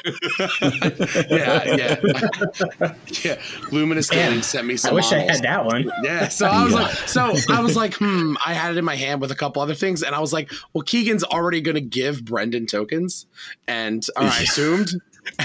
yeah, 1.31 1.77
yeah, 1.77 2.95
yeah. 3.25 3.41
Luminous 3.71 4.11
Cannon 4.11 4.31
Gaming 4.31 4.43
sent 4.43 4.67
me 4.67 4.75
I 4.75 4.77
some. 4.77 4.95
wish 4.95 5.13
I 5.13 5.19
had 5.21 5.43
that 5.43 5.65
one. 5.65 5.91
Yeah, 6.03 6.29
so 6.29 6.47
I 6.47 6.65
was 6.65 6.73
Yeah. 6.73 6.79
like, 6.81 6.93
so 7.09 7.35
I 7.55 7.61
was 7.61 7.77
like, 7.77 7.95
hmm. 7.95 8.35
I 8.45 8.53
had 8.55 8.73
it 8.73 8.79
in 8.79 8.85
my 8.85 8.97
hand 8.97 9.21
with 9.21 9.31
a 9.31 9.35
couple 9.37 9.63
other 9.63 9.75
things, 9.75 10.03
and 10.03 10.15
I 10.15 10.19
was 10.21 10.33
like, 10.33 10.51
well, 10.73 10.83
Keegan's 10.83 11.23
already 11.25 11.61
going 11.61 11.77
to 11.77 11.81
give 11.81 12.25
Brendan 12.25 12.67
tokens, 12.67 13.27
and 13.69 14.05
or 14.17 14.25
I 14.25 14.41
assumed. 14.41 14.91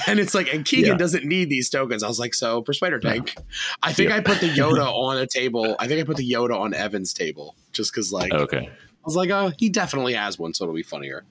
And 0.08 0.20
it's 0.20 0.34
like, 0.34 0.52
and 0.54 0.66
Keegan 0.66 0.92
Yeah. 0.94 0.98
doesn't 0.98 1.26
need 1.26 1.50
these 1.50 1.70
tokens. 1.70 2.02
I 2.02 2.08
was 2.08 2.20
like, 2.20 2.34
so 2.34 2.62
Persuader 2.62 2.98
Tank. 3.00 3.36
I 3.84 3.92
think 3.94 4.12
I 4.12 4.22
put 4.22 4.40
the 4.40 4.50
Yoda 4.50 4.86
on 4.92 5.18
a 5.18 5.28
table. 5.28 5.76
I 5.78 5.88
think 5.88 6.00
I 6.02 6.04
put 6.04 6.16
the 6.18 6.28
Yoda 6.32 6.58
on 6.60 6.74
Evan's 6.74 7.14
table 7.14 7.56
just 7.74 7.92
because, 7.94 8.12
like, 8.12 8.34
Okay. 8.34 8.68
I 8.70 9.06
was 9.06 9.16
like, 9.16 9.30
oh, 9.30 9.52
he 9.60 9.70
definitely 9.70 10.14
has 10.16 10.40
one, 10.40 10.54
so 10.56 10.64
it'll 10.64 10.74
be 10.74 10.82
funnier. 10.82 11.26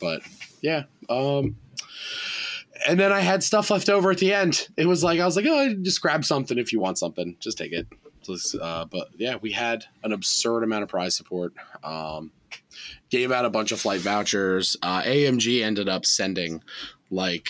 But 0.00 0.22
yeah. 0.60 0.84
Um 1.08 1.56
and 2.88 2.98
then 2.98 3.12
I 3.12 3.20
had 3.20 3.44
stuff 3.44 3.70
left 3.70 3.88
over 3.88 4.10
at 4.10 4.18
the 4.18 4.32
end. 4.32 4.68
It 4.76 4.86
was 4.86 5.04
like 5.04 5.20
I 5.20 5.24
was 5.24 5.36
like, 5.36 5.46
oh, 5.48 5.74
just 5.82 6.00
grab 6.00 6.24
something 6.24 6.58
if 6.58 6.72
you 6.72 6.80
want 6.80 6.98
something. 6.98 7.36
Just 7.40 7.58
take 7.58 7.72
it. 7.72 7.86
Uh, 8.60 8.84
but 8.84 9.08
yeah, 9.16 9.36
we 9.40 9.52
had 9.52 9.84
an 10.04 10.12
absurd 10.12 10.62
amount 10.62 10.84
of 10.84 10.88
prize 10.88 11.16
support. 11.16 11.54
Um, 11.82 12.30
gave 13.10 13.32
out 13.32 13.44
a 13.44 13.50
bunch 13.50 13.72
of 13.72 13.80
flight 13.80 14.00
vouchers. 14.00 14.76
Uh, 14.82 15.02
AMG 15.02 15.62
ended 15.62 15.88
up 15.88 16.06
sending 16.06 16.62
like 17.10 17.48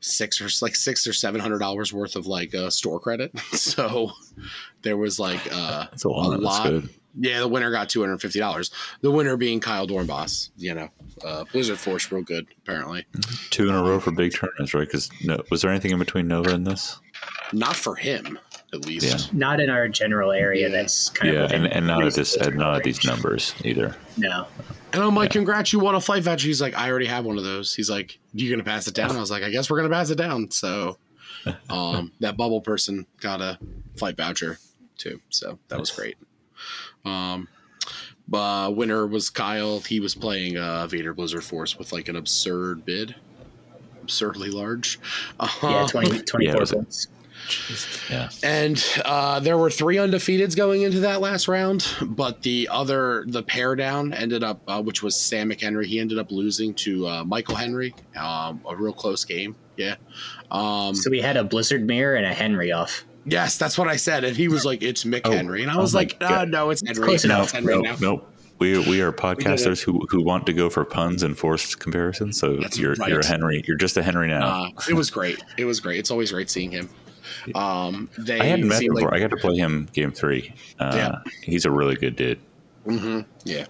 six 0.00 0.40
or 0.40 0.48
like 0.64 0.76
six 0.76 1.06
or 1.06 1.12
seven 1.12 1.40
hundred 1.40 1.58
dollars 1.58 1.92
worth 1.92 2.16
of 2.16 2.26
like 2.26 2.54
uh, 2.54 2.70
store 2.70 3.00
credit. 3.00 3.36
so 3.52 4.12
there 4.82 4.96
was 4.96 5.18
like 5.18 5.40
uh, 5.52 5.86
a 6.04 6.08
lot. 6.08 6.30
That's 6.30 6.42
lot. 6.42 6.82
Good. 7.20 7.28
yeah, 7.30 7.40
the 7.40 7.48
winner 7.48 7.70
got 7.70 7.88
two 7.88 8.00
hundred 8.00 8.20
fifty 8.20 8.38
dollars. 8.38 8.70
The 9.00 9.10
winner 9.10 9.36
being 9.36 9.60
Kyle 9.60 9.86
Dornbos. 9.86 10.50
You 10.56 10.74
know, 10.74 10.88
uh, 11.24 11.44
Blizzard 11.52 11.78
Force, 11.78 12.10
real 12.12 12.22
good 12.22 12.46
apparently. 12.62 13.06
Two 13.50 13.68
in 13.68 13.74
a 13.74 13.82
row 13.82 14.00
for 14.00 14.10
big 14.12 14.34
tournaments, 14.34 14.74
right? 14.74 14.86
Because 14.86 15.10
no, 15.24 15.42
was 15.50 15.62
there 15.62 15.70
anything 15.70 15.90
in 15.92 15.98
between 15.98 16.28
Nova 16.28 16.50
and 16.50 16.66
this? 16.66 16.98
Not 17.52 17.76
for 17.76 17.94
him, 17.94 18.38
at 18.74 18.84
least. 18.86 19.06
Yeah. 19.32 19.38
Not 19.38 19.60
in 19.60 19.70
our 19.70 19.88
general 19.88 20.32
area. 20.32 20.68
Yeah. 20.68 20.76
That's 20.76 21.08
kind 21.10 21.32
Yeah, 21.32 21.44
of 21.44 21.52
and, 21.52 21.66
and 21.66 21.86
not 21.86 22.04
at 22.04 22.14
this, 22.14 22.36
and 22.36 22.56
not 22.56 22.76
at 22.76 22.82
these 22.82 23.04
numbers 23.04 23.54
either. 23.64 23.94
No, 24.18 24.46
And 24.92 25.02
I'm 25.02 25.14
like, 25.14 25.30
congrats, 25.30 25.72
you 25.72 25.78
won 25.78 25.94
a 25.94 26.00
flight 26.00 26.22
voucher. 26.24 26.46
He's 26.46 26.60
like, 26.60 26.76
I 26.76 26.90
already 26.90 27.06
have 27.06 27.24
one 27.24 27.38
of 27.38 27.44
those. 27.44 27.72
He's 27.74 27.88
like, 27.88 28.18
you're 28.34 28.50
gonna 28.50 28.64
pass 28.64 28.86
it 28.88 28.94
down? 28.94 29.12
I 29.16 29.20
was 29.20 29.30
like, 29.30 29.42
I 29.44 29.50
guess 29.50 29.70
we're 29.70 29.76
gonna 29.78 29.94
pass 29.94 30.10
it 30.10 30.16
down. 30.18 30.50
So, 30.50 30.98
um, 31.70 32.12
that 32.20 32.36
bubble 32.36 32.60
person 32.60 33.06
got 33.20 33.40
a 33.40 33.58
flight 33.96 34.16
voucher 34.16 34.58
too. 34.98 35.20
So 35.30 35.58
that 35.68 35.78
was 35.78 35.90
great. 35.92 36.16
Um, 37.06 37.48
uh, 38.32 38.70
winner 38.74 39.06
was 39.06 39.30
Kyle. 39.30 39.80
He 39.80 40.00
was 40.00 40.14
playing 40.14 40.56
uh, 40.58 40.86
Vader 40.88 41.14
Blizzard 41.14 41.44
Force 41.44 41.78
with 41.78 41.92
like 41.92 42.08
an 42.08 42.16
absurd 42.16 42.84
bid, 42.84 43.14
absurdly 44.02 44.50
large. 44.50 44.98
yeah, 45.40 45.48
Uh, 45.62 45.88
20, 45.88 46.22
24 46.22 46.42
Yeah, 46.42 46.52
it 46.56 46.60
was 46.60 46.72
a- 46.72 46.76
points. 46.76 47.06
Yeah. 48.10 48.28
And 48.42 48.84
uh, 49.04 49.38
there 49.38 49.56
were 49.56 49.70
three 49.70 49.96
undefeateds 49.96 50.56
going 50.56 50.82
into 50.82 51.00
that 51.00 51.20
last 51.20 51.46
round, 51.46 51.86
but 52.02 52.42
the 52.42 52.68
other, 52.72 53.24
the 53.28 53.42
pair 53.42 53.76
down 53.76 54.12
ended 54.12 54.42
up, 54.42 54.62
uh, 54.66 54.82
which 54.82 55.00
was 55.00 55.14
Sam 55.14 55.50
McHenry. 55.50 55.84
He 55.86 56.00
ended 56.00 56.18
up 56.18 56.32
losing 56.32 56.74
to 56.74 57.06
uh, 57.06 57.24
Michael 57.24 57.54
Henry, 57.54 57.94
um, 58.16 58.60
a 58.68 58.74
real 58.74 58.92
close 58.92 59.24
game. 59.24 59.54
Yeah. 59.76 59.94
Um, 60.50 60.96
So 60.96 61.08
we 61.08 61.20
had 61.20 61.36
a 61.36 61.44
Blizzard 61.44 61.86
mirror 61.86 62.16
and 62.16 62.26
a 62.26 62.34
Henry 62.34 62.72
off. 62.72 63.04
Yes, 63.26 63.58
that's 63.58 63.76
what 63.76 63.88
I 63.88 63.96
said. 63.96 64.24
And 64.24 64.36
he 64.36 64.48
was 64.48 64.64
like, 64.64 64.82
"It's 64.82 65.04
Mick 65.04 65.22
Oh, 65.24 65.32
Henry," 65.32 65.62
and 65.62 65.70
I 65.70 65.76
oh 65.76 65.80
was 65.80 65.92
my 65.94 66.00
like, 66.00 66.18
God. 66.18 66.48
"No, 66.50 66.70
it's 66.70 66.82
Henry. 66.86 67.04
close 67.04 67.24
enough. 67.24 67.44
It's 67.44 67.52
Henry 67.52 67.74
Nope, 67.74 67.84
now." 67.84 67.96
nope. 68.00 68.32
We, 68.58 68.78
we 68.88 69.02
are 69.02 69.12
podcasters 69.12 69.82
who, 69.82 70.00
who 70.08 70.22
want 70.24 70.46
to 70.46 70.54
go 70.54 70.70
for 70.70 70.82
puns 70.86 71.22
and 71.22 71.36
forced 71.36 71.78
comparisons. 71.78 72.40
So 72.40 72.56
That's 72.56 72.78
you're 72.78 72.94
you're 73.06 73.20
a. 73.20 73.26
Henry. 73.26 73.62
You're 73.66 73.76
just 73.76 73.98
a 73.98 74.02
Henry 74.02 74.28
now. 74.28 74.46
Uh, 74.64 74.70
it 74.88 74.94
was 74.94 75.10
great. 75.10 75.44
It 75.58 75.66
was 75.66 75.78
great. 75.78 75.98
It's 75.98 76.10
always 76.10 76.32
great 76.32 76.48
seeing 76.48 76.70
him. 76.70 76.88
Um, 77.54 78.08
they 78.16 78.40
I 78.40 78.44
hadn't 78.46 78.68
met 78.68 78.80
him 78.82 78.94
like- 78.94 79.02
before. 79.02 79.14
I 79.14 79.18
got 79.20 79.28
to 79.30 79.36
play 79.36 79.56
him 79.56 79.88
game 79.92 80.10
three. 80.10 80.54
Uh, 80.78 80.92
Yeah. 80.96 81.32
He's 81.42 81.66
a 81.66 81.70
really 81.70 81.96
good 81.96 82.16
dude. 82.16 82.38
Mhm, 82.86 83.26
yeah. 83.44 83.66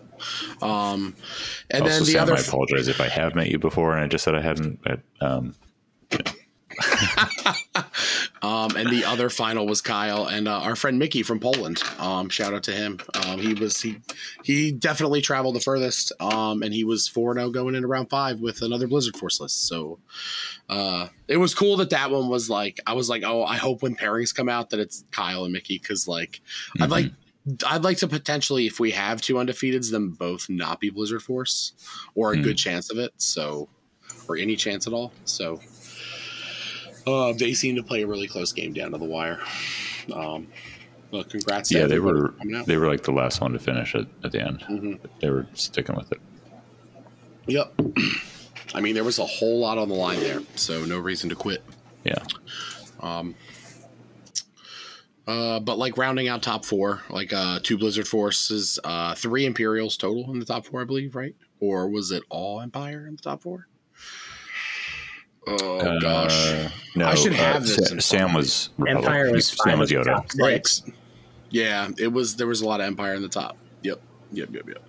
Um, 0.63 1.17
and 1.71 1.83
also, 1.83 1.93
then 1.95 2.01
the 2.05 2.13
Sam, 2.13 2.23
other 2.23 2.35
I 2.37 2.41
apologize 2.41 2.87
if 2.87 3.01
I 3.01 3.09
have 3.09 3.35
met 3.35 3.49
you 3.49 3.59
before 3.59 3.95
and 3.95 4.05
I 4.05 4.07
just 4.07 4.23
said 4.25 4.35
I 4.37 4.41
hadn't. 4.43 4.79
But, 4.83 5.01
um, 5.21 5.55
Um, 8.43 8.77
and 8.77 8.91
the 8.91 9.05
other 9.05 9.29
final 9.31 9.67
was 9.67 9.81
Kyle 9.81 10.27
and 10.27 10.47
uh, 10.47 10.61
our 10.61 10.77
friend 10.77 10.99
Mickey 10.99 11.23
from 11.23 11.41
Poland. 11.41 11.83
Um, 11.99 12.29
shout 12.29 12.55
out 12.55 12.63
to 12.65 12.73
him. 12.73 13.01
Um, 13.25 13.41
he 13.41 13.55
was 13.55 13.81
he 13.81 13.97
he 14.45 14.71
definitely 14.73 15.21
traveled 15.21 15.57
the 15.57 15.61
furthest. 15.61 16.13
Um, 16.21 16.63
and 16.63 16.73
he 16.73 16.85
was 16.85 17.09
four 17.09 17.35
zero 17.35 17.51
going 17.51 17.75
into 17.75 17.89
round 17.89 18.09
five 18.11 18.39
with 18.41 18.63
another 18.63 18.87
Blizzard 18.87 19.17
Force 19.17 19.41
list. 19.41 19.67
So 19.67 19.99
uh, 20.69 21.09
it 21.27 21.39
was 21.39 21.55
cool 21.55 21.77
that 21.79 21.91
that 21.91 22.11
one 22.11 22.29
was 22.29 22.49
like 22.49 22.79
I 22.87 22.93
was 22.93 23.09
like, 23.09 23.23
oh, 23.25 23.43
I 23.43 23.57
hope 23.57 23.83
when 23.83 23.97
pairings 23.97 24.35
come 24.35 24.49
out 24.49 24.71
that 24.71 24.81
it's 24.81 25.05
Kyle 25.11 25.45
and 25.45 25.53
Mickey 25.53 25.79
because 25.79 26.07
like 26.07 26.41
I'd 26.81 26.91
like. 26.91 27.11
I'd 27.65 27.85
like 27.85 27.99
to 27.99 28.09
potentially, 28.09 28.67
if 28.67 28.81
we 28.81 28.91
have 28.91 29.23
two 29.23 29.35
undefeateds, 29.35 29.93
them 29.93 30.11
both 30.11 30.49
not 30.51 30.81
be 30.81 30.91
Blizzard 30.91 31.23
Force, 31.23 31.75
or 32.17 32.33
a 32.33 32.37
Hmm. 32.37 32.43
good 32.43 32.57
chance 32.59 32.91
of 32.91 32.99
it. 32.99 33.13
So, 33.19 33.69
or 34.29 34.37
any 34.37 34.57
chance 34.57 34.89
at 34.89 34.93
all. 34.93 35.13
So, 35.25 35.61
Uh, 37.07 37.33
they 37.33 37.55
seem 37.55 37.77
to 37.77 37.83
play 37.83 38.03
a 38.03 38.07
really 38.07 38.27
close 38.27 38.53
game 38.53 38.73
down 38.73 38.91
to 38.93 38.99
the 38.99 39.05
wire. 39.05 39.39
Um, 40.13 40.49
well, 41.13 41.23
congrats. 41.25 41.71
Yeah, 41.71 41.87
they 41.87 42.01
were 42.01 42.35
they 42.67 42.77
were 42.77 42.89
like 42.89 43.05
the 43.05 43.13
last 43.13 43.41
one 43.41 43.53
to 43.53 43.59
finish 43.59 43.95
it 43.95 44.07
at 44.25 44.33
the 44.33 44.41
end. 44.41 44.61
Mhm. 44.69 44.99
They 45.21 45.31
were 45.31 45.47
sticking 45.55 45.95
with 45.97 46.11
it. 46.13 46.21
Yep. 47.47 47.73
I 48.75 48.81
mean, 48.81 48.95
there 48.95 49.05
was 49.05 49.21
a 49.21 49.25
whole 49.27 49.61
lot 49.61 49.79
on 49.79 49.89
the 49.89 49.95
line 49.95 50.19
there, 50.21 50.41
so 50.57 50.85
no 50.85 50.99
reason 50.99 51.31
to 51.31 51.37
quit. 51.37 51.63
Yeah. 52.05 52.23
Um. 53.01 53.35
Uh, 55.29 55.59
but 55.59 55.77
like 55.77 55.97
rounding 55.99 56.29
out 56.29 56.43
top 56.43 56.65
four, 56.65 57.03
like 57.11 57.33
uh, 57.33 57.59
two 57.63 57.77
Blizzard 57.77 58.07
Forces, 58.07 58.79
uh, 58.85 59.15
three 59.15 59.45
Imperials 59.45 59.97
total 59.97 60.31
in 60.33 60.39
the 60.39 60.45
top 60.45 60.65
four, 60.67 60.81
I 60.81 60.85
believe, 60.85 61.17
right? 61.17 61.35
Or 61.59 61.89
was 61.89 62.13
it 62.13 62.23
all 62.29 62.61
Empire 62.61 63.07
in 63.09 63.17
the 63.17 63.23
top 63.23 63.43
four? 63.43 63.67
Oh 65.47 65.99
gosh, 66.01 66.33
Uh, 66.53 66.69
no, 66.97 67.07
I 67.07 67.15
should 67.15 67.33
uh, 67.33 67.37
have 67.37 67.63
this 67.63 67.77
Sa- 67.77 67.83
in 67.83 67.87
front 67.89 68.03
Sam 68.03 68.33
was 68.35 68.71
Republic. 68.79 69.05
Empire 69.07 69.31
was 69.33 69.47
Sam 69.49 69.79
was 69.79 69.91
Yoda. 69.91 70.05
top 70.07 70.31
six. 70.33 70.83
yeah, 71.51 71.89
it 71.99 72.09
was. 72.13 72.37
There 72.37 72.47
was 72.49 72.61
a 72.63 72.67
lot 72.67 72.81
of 72.81 72.87
Empire 72.87 73.15
in 73.15 73.23
the 73.23 73.29
top. 73.29 73.57
Yep, 73.83 74.01
yep, 74.33 74.49
yep, 74.53 74.69
yep. 74.69 74.83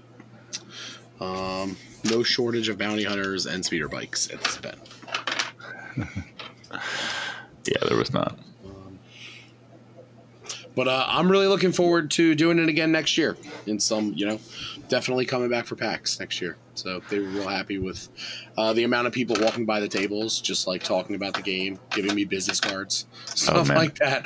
Um, 1.21 1.75
no 2.05 2.23
shortage 2.23 2.69
of 2.69 2.77
bounty 2.77 3.03
hunters 3.03 3.45
and 3.45 3.63
speeder 3.65 3.87
bikes 3.87 4.29
at 4.31 4.43
this 4.43 4.57
event. 4.57 4.79
Yeah, 7.65 7.85
there 7.89 7.97
was 7.97 8.13
not. 8.13 8.39
But 10.77 10.87
uh, 10.87 11.05
I'm 11.09 11.29
really 11.29 11.47
looking 11.47 11.71
forward 11.73 12.09
to 12.11 12.35
doing 12.35 12.59
it 12.59 12.69
again 12.69 12.91
next 12.91 13.17
year. 13.17 13.35
In 13.65 13.79
some, 13.79 14.13
you 14.15 14.25
know, 14.27 14.39
definitely 14.87 15.25
coming 15.25 15.49
back 15.49 15.65
for 15.65 15.75
PAX 15.75 16.19
next 16.19 16.39
year. 16.39 16.55
So 16.75 17.01
they 17.09 17.17
were 17.19 17.25
real 17.27 17.47
happy 17.47 17.79
with 17.79 18.07
uh, 18.57 18.71
the 18.73 18.83
amount 18.83 19.07
of 19.07 19.11
people 19.13 19.35
walking 19.41 19.65
by 19.65 19.79
the 19.79 19.87
tables, 19.87 20.39
just 20.39 20.67
like 20.67 20.83
talking 20.83 21.15
about 21.15 21.33
the 21.33 21.41
game, 21.41 21.79
giving 21.89 22.13
me 22.13 22.23
business 22.23 22.59
cards, 22.61 23.07
stuff 23.25 23.69
Oh, 23.69 23.73
like 23.73 23.95
that. 23.95 24.25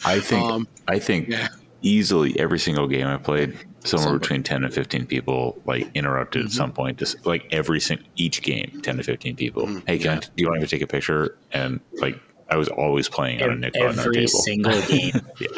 I 0.04 0.18
think 0.20 0.42
Um, 0.42 0.66
I 0.88 0.98
think 0.98 1.28
yeah. 1.28 1.48
easily 1.82 2.38
every 2.40 2.58
single 2.58 2.88
game 2.88 3.06
I 3.06 3.18
played, 3.18 3.50
somewhere 3.84 4.06
Somebody. 4.06 4.18
between 4.20 4.42
ten 4.44 4.64
and 4.64 4.72
fifteen 4.72 5.04
people 5.06 5.60
like 5.66 5.86
interrupted 5.94 6.40
Mm-hmm. 6.42 6.46
at 6.46 6.52
some 6.52 6.72
point. 6.72 6.96
Just 6.98 7.26
like 7.26 7.46
every 7.52 7.80
single 7.80 8.06
each 8.16 8.40
game, 8.42 8.80
ten 8.82 8.96
to 8.96 9.02
fifteen 9.02 9.36
people. 9.36 9.66
Mhm. 9.66 9.82
Hey, 9.86 9.98
can 9.98 10.12
I, 10.12 10.20
do 10.20 10.28
you 10.36 10.46
want 10.48 10.60
me 10.60 10.66
to 10.66 10.70
take 10.70 10.82
a 10.82 10.86
picture? 10.86 11.36
And 11.52 11.80
like 12.00 12.18
I 12.52 12.56
was 12.56 12.68
always 12.68 13.08
playing 13.08 13.42
on 13.42 13.50
a 13.50 13.56
nickel 13.56 13.86
on 13.88 13.98
our 13.98 14.10
table. 14.12 14.28
single 14.28 14.80
game. 14.88 15.14
yeah, 15.40 15.48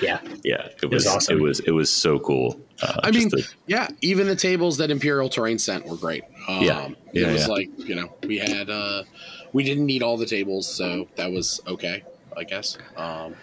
Yeah. 0.00 0.20
yeah, 0.44 0.68
it 0.82 0.86
was 0.86 1.04
was, 1.04 1.06
awesome. 1.08 1.38
It 1.38 1.42
was 1.42 1.60
it 1.60 1.72
was 1.72 1.90
so 1.90 2.18
cool. 2.20 2.60
Uh, 2.80 3.00
I 3.02 3.10
mean, 3.10 3.28
the- 3.28 3.46
yeah, 3.66 3.88
even 4.02 4.26
the 4.28 4.36
tables 4.36 4.76
that 4.78 4.90
Imperial 4.90 5.28
Terrain 5.28 5.58
sent 5.58 5.84
were 5.86 5.96
great. 5.96 6.22
Um, 6.48 6.62
Yeah. 6.62 6.88
Yeah, 7.12 7.28
it 7.28 7.32
was 7.32 7.42
yeah. 7.48 7.54
like 7.54 7.68
you 7.88 7.94
know 7.96 8.08
we 8.26 8.38
had 8.38 8.70
uh, 8.70 9.02
we 9.52 9.64
didn't 9.64 9.86
need 9.86 10.02
all 10.02 10.16
the 10.16 10.26
tables, 10.26 10.66
so 10.72 11.08
that 11.16 11.30
was 11.32 11.60
okay, 11.66 12.04
I 12.36 12.44
guess. 12.44 12.78
Um, 12.96 13.34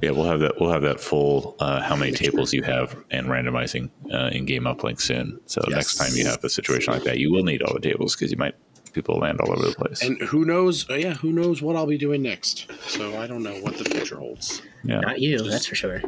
yeah, 0.00 0.10
we'll 0.10 0.24
have 0.26 0.40
that. 0.40 0.54
We'll 0.60 0.70
have 0.72 0.82
that 0.82 1.00
full 1.00 1.54
uh, 1.60 1.80
how 1.82 1.96
many 1.96 2.12
tables 2.24 2.52
you 2.54 2.62
have 2.62 2.96
and 3.10 3.26
randomizing 3.26 3.90
uh, 4.12 4.30
in 4.32 4.44
game 4.46 4.64
uplink 4.64 5.00
soon. 5.00 5.38
So 5.46 5.60
Yes. 5.68 5.76
next 5.76 5.96
time 5.98 6.12
you 6.16 6.26
have 6.26 6.42
a 6.44 6.48
situation 6.48 6.92
like 6.94 7.02
that, 7.04 7.18
you 7.18 7.30
will 7.32 7.42
need 7.44 7.60
all 7.62 7.74
the 7.74 7.80
tables 7.80 8.14
because 8.16 8.30
you 8.30 8.38
might 8.38 8.54
people 8.92 9.18
land 9.18 9.40
all 9.40 9.52
over 9.52 9.66
the 9.68 9.74
place. 9.74 10.02
and 10.02 10.20
who 10.22 10.44
knows? 10.44 10.88
Uh, 10.88 10.94
yeah, 10.94 11.14
who 11.14 11.32
knows 11.32 11.62
what 11.62 11.76
I'll 11.76 11.86
be 11.86 11.98
doing 11.98 12.22
next? 12.22 12.70
So 12.88 13.18
I 13.18 13.26
don't 13.26 13.42
know 13.42 13.54
what 13.60 13.78
the 13.78 13.84
future 13.84 14.16
holds. 14.16 14.62
yeah, 14.84 15.00
Not 15.00 15.20
you, 15.20 15.38
that's 15.48 15.66
for 15.66 15.74
sure. 15.74 16.00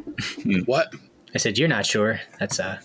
What? 0.66 0.94
I 1.34 1.38
said 1.38 1.58
you're 1.58 1.68
not 1.68 1.84
sure. 1.86 2.20
That's 2.38 2.60
uh 2.60 2.78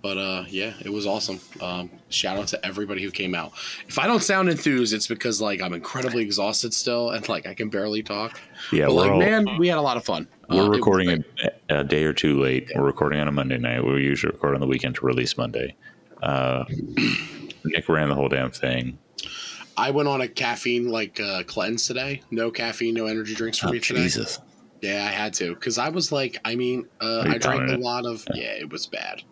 But 0.00 0.16
uh, 0.16 0.44
yeah, 0.48 0.74
it 0.84 0.90
was 0.92 1.06
awesome. 1.08 1.40
Um, 1.60 1.90
shout 2.08 2.38
out 2.38 2.46
to 2.48 2.64
everybody 2.64 3.02
who 3.02 3.10
came 3.10 3.34
out. 3.34 3.50
If 3.88 3.98
I 3.98 4.06
don't 4.06 4.22
sound 4.22 4.48
enthused, 4.48 4.94
it's 4.94 5.08
because 5.08 5.40
like 5.40 5.60
I'm 5.60 5.74
incredibly 5.74 6.22
exhausted 6.22 6.72
still, 6.72 7.10
and 7.10 7.28
like 7.28 7.48
I 7.48 7.54
can 7.54 7.68
barely 7.68 8.04
talk. 8.04 8.40
yeah. 8.72 8.86
but 8.86 8.94
we're 8.94 9.00
like, 9.02 9.10
all, 9.10 9.18
man, 9.18 9.58
we 9.58 9.66
had 9.66 9.76
a 9.76 9.82
lot 9.82 9.96
of 9.96 10.04
fun. 10.04 10.28
Uh, 10.48 10.54
We're 10.54 10.66
it 10.66 10.68
was 10.68 10.78
recording 10.78 11.24
a, 11.68 11.80
a 11.80 11.84
day 11.84 12.04
or 12.04 12.12
two 12.12 12.40
late. 12.40 12.70
We're 12.76 12.84
recording 12.84 13.18
on 13.18 13.26
a 13.26 13.32
Monday 13.32 13.58
night. 13.58 13.84
We 13.84 14.04
usually 14.04 14.32
record 14.32 14.54
on 14.54 14.60
the 14.60 14.68
weekend 14.68 14.94
to 14.96 15.04
release 15.04 15.36
Monday. 15.36 15.74
Uh, 16.22 16.64
Nick 17.64 17.88
ran 17.88 18.08
the 18.08 18.14
whole 18.14 18.28
damn 18.28 18.50
thing. 18.50 18.98
I 19.76 19.90
went 19.90 20.08
on 20.08 20.20
a 20.20 20.28
caffeine 20.28 20.88
like 20.88 21.20
uh, 21.20 21.44
cleanse 21.44 21.86
today. 21.86 22.22
No 22.30 22.50
caffeine, 22.50 22.94
no 22.94 23.06
energy 23.06 23.34
drinks 23.34 23.58
for 23.58 23.68
Oh, 23.68 23.72
me 23.72 23.78
today. 23.80 24.02
Jesus. 24.02 24.40
Yeah, 24.80 25.04
I 25.04 25.10
had 25.12 25.34
to 25.34 25.54
because 25.54 25.76
I 25.78 25.88
was 25.88 26.12
like, 26.12 26.38
I 26.44 26.54
mean, 26.54 26.86
uh, 27.00 27.24
I 27.26 27.38
drank 27.38 27.68
a 27.68 27.74
it? 27.74 27.80
lot 27.80 28.06
of. 28.06 28.24
Yeah, 28.34 28.52
it 28.52 28.70
was 28.70 28.86
bad. 28.86 29.22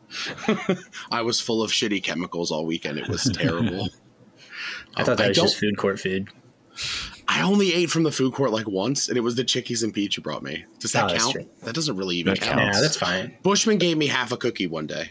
I 1.10 1.22
was 1.22 1.40
full 1.40 1.62
of 1.62 1.70
shitty 1.70 2.02
chemicals 2.02 2.50
all 2.50 2.66
weekend. 2.66 2.98
It 2.98 3.08
was 3.08 3.24
terrible. 3.32 3.88
I 4.96 5.04
thought 5.04 5.18
that 5.18 5.24
Um, 5.24 5.28
was 5.28 5.36
just 5.38 5.58
food 5.60 5.76
court 5.76 6.00
food. 6.00 6.28
I 7.28 7.42
only 7.42 7.72
ate 7.74 7.90
from 7.90 8.02
the 8.02 8.12
food 8.12 8.32
court 8.34 8.50
like 8.50 8.68
once, 8.68 9.08
and 9.08 9.16
it 9.16 9.20
was 9.20 9.34
the 9.36 9.44
Chickie's 9.44 9.82
and 9.82 9.92
Pete's 9.94 10.16
you 10.16 10.22
brought 10.22 10.42
me. 10.42 10.64
Does 10.80 10.92
that 10.92 11.10
Oh, 11.12 11.16
count? 11.16 11.60
That 11.62 11.74
doesn't 11.74 11.96
really 11.96 12.16
even 12.16 12.34
That 12.34 12.42
count. 12.42 12.60
Yeah, 12.60 12.80
that's 12.80 12.96
fine. 12.96 13.36
Bushman 13.42 13.78
gave 13.78 13.96
me 13.96 14.06
half 14.08 14.32
a 14.32 14.36
cookie 14.36 14.66
one 14.66 14.86
day. 14.86 15.10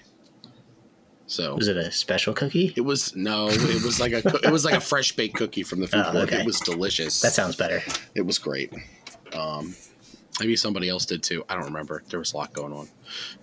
So 1.27 1.55
Was 1.55 1.67
it 1.67 1.75
a 1.77 1.91
special 1.91 2.34
cookie? 2.34 2.72
it 2.75 2.82
was 2.82 3.15
no, 3.15 3.48
it 3.50 3.84
was 3.84 4.00
like 4.00 4.12
a 4.13 4.17
it 4.44 4.51
was 4.51 4.63
like 4.63 4.75
a 4.75 4.82
fresh 4.91 5.12
baked 5.15 5.36
cookie 5.36 5.63
from 5.63 5.79
the 5.79 5.88
food 5.88 6.03
Oh, 6.05 6.12
court. 6.12 6.24
okay. 6.25 6.41
It 6.41 6.46
was 6.46 6.60
delicious. 6.60 7.20
That 7.22 7.34
sounds 7.34 7.55
better. 7.55 7.82
it 8.13 8.22
was 8.22 8.38
great. 8.38 8.72
Um, 9.34 9.75
maybe 10.39 10.55
somebody 10.55 10.88
else 10.88 11.05
did 11.05 11.24
too. 11.24 11.44
I 11.50 11.55
don't 11.55 11.65
remember. 11.65 12.03
There 12.10 12.20
was 12.20 12.34
a 12.34 12.38
lot 12.38 12.53
going 12.53 12.74
on. 12.74 12.88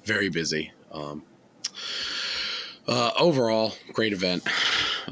Very 0.04 0.28
busy. 0.28 0.72
Um, 0.92 1.24
uh, 2.86 3.10
overall, 3.18 3.74
great 3.92 4.12
event. 4.12 4.44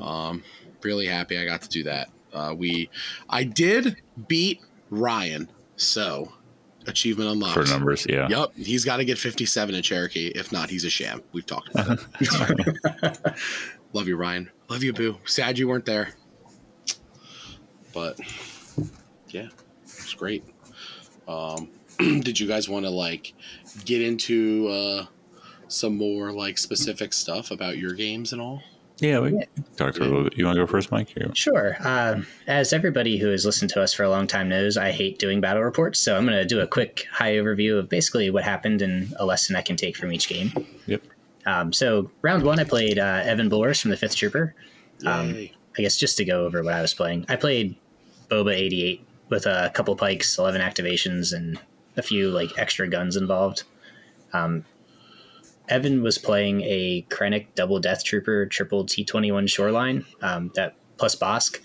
Um, 0.00 0.42
really 0.82 1.06
happy 1.06 1.38
I 1.38 1.44
got 1.44 1.62
to 1.62 1.68
do 1.68 1.84
that. 1.84 2.08
Uh, 2.32 2.54
we, 2.56 2.90
I 3.28 3.44
did 3.44 3.96
beat 4.28 4.60
Ryan, 4.90 5.48
so 5.76 6.32
achievement 6.86 7.30
unlocked. 7.30 7.54
For 7.54 7.64
numbers, 7.64 8.06
yeah. 8.08 8.28
Yep, 8.28 8.56
he's 8.56 8.84
got 8.84 8.98
to 8.98 9.04
get 9.04 9.18
57 9.18 9.74
in 9.74 9.82
Cherokee. 9.82 10.28
If 10.28 10.52
not, 10.52 10.70
he's 10.70 10.84
a 10.84 10.90
sham. 10.90 11.22
We've 11.32 11.46
talked 11.46 11.70
about 11.70 12.00
it. 12.20 13.34
Love 13.92 14.08
you, 14.08 14.16
Ryan. 14.16 14.50
Love 14.68 14.82
you, 14.82 14.92
Boo. 14.92 15.18
Sad 15.24 15.58
you 15.58 15.68
weren't 15.68 15.86
there. 15.86 16.14
But 17.92 18.20
yeah, 19.28 19.48
it's 19.82 20.14
great. 20.14 20.44
Um, 21.26 21.70
did 21.98 22.38
you 22.38 22.46
guys 22.46 22.68
want 22.68 22.84
to 22.84 22.90
like 22.90 23.34
get 23.84 24.00
into 24.00 24.68
uh, 24.68 25.06
some 25.68 25.96
more 25.96 26.32
like 26.32 26.58
specific 26.58 27.12
stuff 27.12 27.50
about 27.50 27.78
your 27.78 27.94
games 27.94 28.32
and 28.32 28.40
all? 28.40 28.62
Yeah, 29.00 29.20
we 29.20 29.44
talked 29.76 29.98
a 29.98 30.00
little 30.00 30.24
bit. 30.24 30.36
You 30.36 30.44
want 30.44 30.56
to 30.56 30.62
go 30.62 30.66
first, 30.66 30.90
Mike? 30.90 31.08
Here. 31.08 31.30
Sure. 31.34 31.76
Um, 31.80 32.26
as 32.46 32.72
everybody 32.72 33.16
who 33.18 33.28
has 33.28 33.46
listened 33.46 33.70
to 33.70 33.82
us 33.82 33.94
for 33.94 34.02
a 34.02 34.10
long 34.10 34.26
time 34.26 34.48
knows, 34.48 34.76
I 34.76 34.92
hate 34.92 35.18
doing 35.18 35.40
battle 35.40 35.62
reports. 35.62 35.98
So 35.98 36.16
I'm 36.16 36.26
going 36.26 36.36
to 36.36 36.44
do 36.44 36.60
a 36.60 36.66
quick 36.66 37.06
high 37.10 37.32
overview 37.32 37.78
of 37.78 37.88
basically 37.88 38.30
what 38.30 38.44
happened 38.44 38.82
and 38.82 39.14
a 39.18 39.24
lesson 39.24 39.56
I 39.56 39.62
can 39.62 39.76
take 39.76 39.96
from 39.96 40.12
each 40.12 40.28
game. 40.28 40.52
Yep. 40.86 41.02
Um, 41.46 41.72
so 41.72 42.10
round 42.20 42.42
one, 42.42 42.60
I 42.60 42.64
played 42.64 42.98
uh, 42.98 43.22
Evan 43.24 43.48
Blores 43.48 43.80
from 43.80 43.90
the 43.90 43.96
Fifth 43.96 44.16
Trooper. 44.16 44.54
Um, 45.06 45.48
I 45.78 45.82
guess 45.82 45.96
just 45.96 46.18
to 46.18 46.24
go 46.24 46.44
over 46.44 46.62
what 46.62 46.74
I 46.74 46.82
was 46.82 46.92
playing, 46.92 47.24
I 47.28 47.36
played 47.36 47.76
Boba 48.28 48.54
88 48.54 49.06
with 49.30 49.46
a 49.46 49.70
couple 49.72 49.96
pikes, 49.96 50.36
11 50.36 50.60
activations, 50.60 51.32
and 51.32 51.58
a 51.96 52.02
few 52.02 52.30
like 52.30 52.50
extra 52.58 52.88
guns 52.88 53.16
involved. 53.16 53.62
Um, 54.32 54.64
Evan 55.70 56.02
was 56.02 56.18
playing 56.18 56.62
a 56.62 57.06
Krennic 57.08 57.46
Double 57.54 57.78
Death 57.78 58.04
Trooper 58.04 58.46
triple 58.46 58.84
T21 58.84 59.48
Shoreline 59.48 60.04
um, 60.20 60.50
that 60.56 60.74
plus 60.98 61.14
Bossk. 61.14 61.60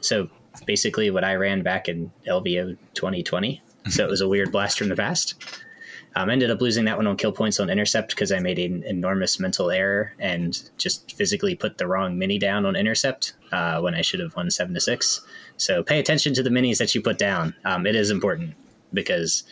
So 0.00 0.28
basically, 0.66 1.10
what 1.10 1.24
I 1.24 1.34
ran 1.34 1.62
back 1.62 1.88
in 1.88 2.10
LVO 2.26 2.76
2020. 2.94 3.62
So 3.88 4.04
it 4.04 4.10
was 4.10 4.20
a 4.20 4.28
weird 4.28 4.52
blast 4.52 4.78
from 4.78 4.88
the 4.88 4.96
past. 4.96 5.42
Um, 6.16 6.28
ended 6.28 6.50
up 6.50 6.60
losing 6.60 6.86
that 6.86 6.96
one 6.96 7.06
on 7.06 7.16
kill 7.16 7.30
points 7.32 7.60
on 7.60 7.70
intercept 7.70 8.10
because 8.10 8.32
I 8.32 8.40
made 8.40 8.58
an 8.58 8.82
enormous 8.82 9.38
mental 9.38 9.70
error 9.70 10.12
and 10.18 10.70
just 10.76 11.12
physically 11.12 11.54
put 11.54 11.78
the 11.78 11.86
wrong 11.86 12.18
mini 12.18 12.38
down 12.38 12.66
on 12.66 12.74
intercept 12.74 13.34
uh, 13.52 13.80
when 13.80 13.94
I 13.94 14.02
should 14.02 14.20
have 14.20 14.34
won 14.34 14.50
seven 14.50 14.74
to 14.74 14.80
six. 14.80 15.20
So 15.56 15.82
pay 15.84 16.00
attention 16.00 16.34
to 16.34 16.42
the 16.42 16.50
minis 16.50 16.78
that 16.78 16.94
you 16.94 17.00
put 17.00 17.16
down. 17.16 17.54
Um, 17.64 17.86
it 17.86 17.94
is 17.94 18.10
important 18.10 18.54
because 18.92 19.44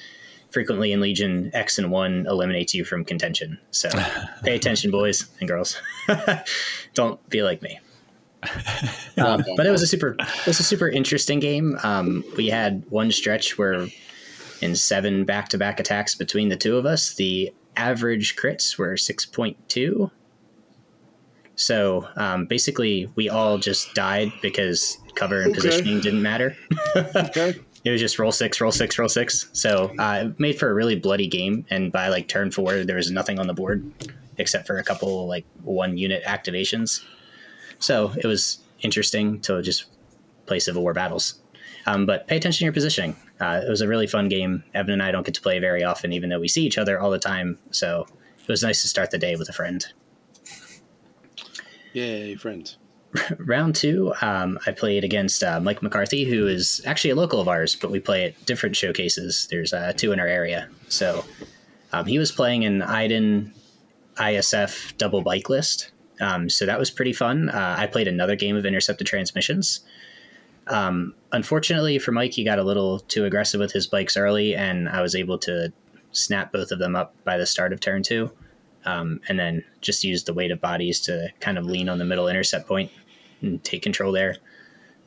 frequently 0.51 0.93
in 0.93 1.01
Legion, 1.01 1.51
X 1.55 1.79
and 1.79 1.91
one 1.91 2.27
eliminates 2.29 2.75
you 2.75 2.85
from 2.85 3.05
contention. 3.05 3.59
So 3.71 3.89
pay 4.45 4.55
attention, 4.57 4.91
boys 4.91 5.27
and 5.41 5.49
girls. 5.49 5.81
Don't 6.95 7.27
be 7.29 7.43
like 7.43 7.63
me. 7.63 7.79
Um, 9.19 9.43
but 9.57 9.67
it 9.67 9.71
was 9.71 9.83
a 9.83 9.87
super, 9.89 10.15
it 10.21 10.47
was 10.47 10.61
a 10.61 10.63
super 10.63 10.89
interesting 10.89 11.41
game. 11.41 11.77
Um, 11.83 12.23
we 12.37 12.47
had 12.47 12.85
one 12.89 13.11
stretch 13.11 13.59
where 13.59 13.89
in 14.63 14.77
seven 14.77 15.25
back-to-back 15.25 15.81
attacks 15.81 16.15
between 16.15 16.49
the 16.49 16.57
two 16.57 16.77
of 16.77 16.87
us, 16.87 17.15
the 17.15 17.53
average 17.77 18.37
crits 18.37 18.79
were 18.79 18.97
six 18.97 19.27
point 19.27 19.57
two. 19.69 20.13
So 21.57 22.07
um, 22.15 22.47
basically, 22.47 23.11
we 23.17 23.29
all 23.29 23.59
just 23.59 23.93
died 23.97 24.31
because 24.41 24.97
cover 25.17 25.41
and 25.43 25.51
Okay. 25.51 25.55
positioning 25.57 25.99
didn't 26.01 26.23
matter. 26.23 26.57
Okay. 26.95 27.57
It 27.89 27.93
was 27.93 28.03
just 28.03 28.19
roll 28.19 28.33
six, 28.33 28.61
roll 28.61 28.71
six, 28.71 28.99
roll 28.99 29.09
six. 29.09 29.49
So 29.55 29.91
uh, 29.99 30.25
it 30.27 30.39
made 30.39 30.59
for 30.59 30.71
a 30.71 30.75
really 30.75 30.95
bloody 30.95 31.27
game. 31.27 31.65
And 31.71 31.91
by 31.91 32.09
like 32.09 32.29
turn 32.29 32.51
four, 32.51 32.85
there 32.85 32.97
was 32.97 33.11
nothing 33.11 33.39
on 33.39 33.47
the 33.47 33.55
board 33.55 33.91
except 34.37 34.67
for 34.67 34.77
a 34.77 34.85
couple 34.85 35.27
like 35.27 35.47
one 35.63 35.97
unit 35.97 36.23
activations. 36.25 37.03
So 37.79 38.13
it 38.19 38.27
was 38.27 38.59
interesting 38.81 39.41
to 39.41 39.63
just 39.63 39.87
play 40.45 40.59
Civil 40.59 40.83
War 40.83 40.93
battles. 40.93 41.41
Um, 41.87 42.05
but 42.05 42.29
pay 42.29 42.37
attention 42.37 42.59
to 42.59 42.65
your 42.65 42.75
positioning. 42.75 43.17
Uh, 43.41 43.63
it 43.67 43.71
was 43.71 43.81
a 43.81 43.89
really 43.89 44.07
fun 44.07 44.29
game. 44.29 44.65
Evan 44.75 44.93
and 44.93 45.03
I 45.03 45.11
don't 45.11 45.25
get 45.25 45.35
to 45.37 45.41
play 45.41 45.59
very 45.59 45.83
often, 45.83 46.13
even 46.13 46.29
though 46.29 46.41
we 46.41 46.49
see 46.49 46.67
each 46.67 46.77
other 46.77 47.01
all 47.01 47.11
the 47.11 47.19
time. 47.19 47.59
So 47.71 48.07
it 48.39 48.49
was 48.49 48.63
nice 48.63 48.83
to 48.83 48.89
start 48.89 49.13
the 49.13 49.19
day 49.19 49.35
with 49.37 49.49
a 49.49 49.55
friend. 49.55 49.87
Yay, 51.95 52.35
friends. 52.35 52.77
Round 53.39 53.75
two, 53.75 54.13
um, 54.21 54.59
I 54.67 54.73
played 54.73 55.05
against 55.05 55.43
uh, 55.43 55.61
Mike 55.61 55.83
McCarthy, 55.83 56.25
who 56.25 56.47
is 56.47 56.83
actually 56.85 57.11
a 57.11 57.15
local 57.17 57.41
of 57.41 57.49
ours, 57.49 57.77
but 57.77 57.91
we 57.91 58.01
play 58.01 58.25
at 58.25 58.47
different 58.47 58.77
showcases. 58.77 59.49
There's 59.51 59.73
uh, 59.73 59.93
two 59.97 60.13
in 60.13 60.21
our 60.21 60.27
area. 60.27 60.69
So 60.89 61.25
um, 61.93 62.07
he 62.07 62.19
was 62.19 62.31
playing 62.31 62.65
an 62.65 62.83
Iden 62.83 63.53
ISF 64.17 64.97
double 64.99 65.23
bike 65.23 65.49
list. 65.49 65.91
Um, 66.21 66.51
so 66.51 66.67
that 66.67 66.79
was 66.79 66.91
pretty 66.91 67.13
fun. 67.13 67.49
Uh, 67.49 67.77
I 67.79 67.87
played 67.87 68.09
another 68.09 68.37
game 68.37 68.57
of 68.57 68.67
intercepted 68.67 69.07
transmissions. 69.07 69.81
Um, 70.67 71.15
unfortunately 71.33 71.99
for 71.99 72.13
Mike, 72.13 72.33
he 72.33 72.45
got 72.45 72.59
a 72.59 72.65
little 72.65 73.01
too 73.01 73.25
aggressive 73.25 73.61
with 73.61 73.73
his 73.73 73.87
bikes 73.87 74.17
early, 74.17 74.55
and 74.55 74.89
I 74.89 75.01
was 75.01 75.15
able 75.15 75.39
to 75.39 75.73
snap 76.13 76.53
both 76.53 76.73
of 76.73 76.79
them 76.79 76.97
up 76.97 77.15
by 77.25 77.39
the 77.39 77.47
start 77.47 77.73
of 77.73 77.81
turn 77.81 78.03
two. 78.03 78.31
Um, 78.89 79.21
and 79.29 79.39
then 79.39 79.63
just 79.83 80.03
use 80.03 80.25
the 80.25 80.33
weight 80.33 80.51
of 80.51 80.63
bodies 80.63 80.99
to 81.01 81.29
kind 81.41 81.59
of 81.59 81.67
lean 81.67 81.91
on 81.91 81.99
the 81.99 82.07
middle 82.07 82.27
intercept 82.27 82.67
point 82.67 82.91
and 83.43 83.63
take 83.63 83.83
control 83.83 84.13
there. 84.13 84.37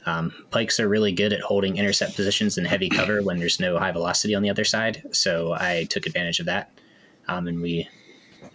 Um, 0.05 0.31
pikes 0.51 0.79
are 0.79 0.87
really 0.87 1.11
good 1.11 1.33
at 1.33 1.41
holding 1.41 1.77
intercept 1.77 2.15
positions 2.15 2.59
in 2.59 2.65
heavy 2.65 2.89
cover 2.89 3.23
when 3.23 3.39
there's 3.39 3.59
no 3.59 3.79
high 3.79 3.91
velocity 3.91 4.35
on 4.35 4.43
the 4.43 4.51
other 4.51 4.63
side. 4.63 5.03
So 5.11 5.53
I 5.53 5.85
took 5.89 6.05
advantage 6.05 6.39
of 6.39 6.45
that. 6.45 6.71
Um, 7.27 7.47
and 7.47 7.59
we 7.59 7.87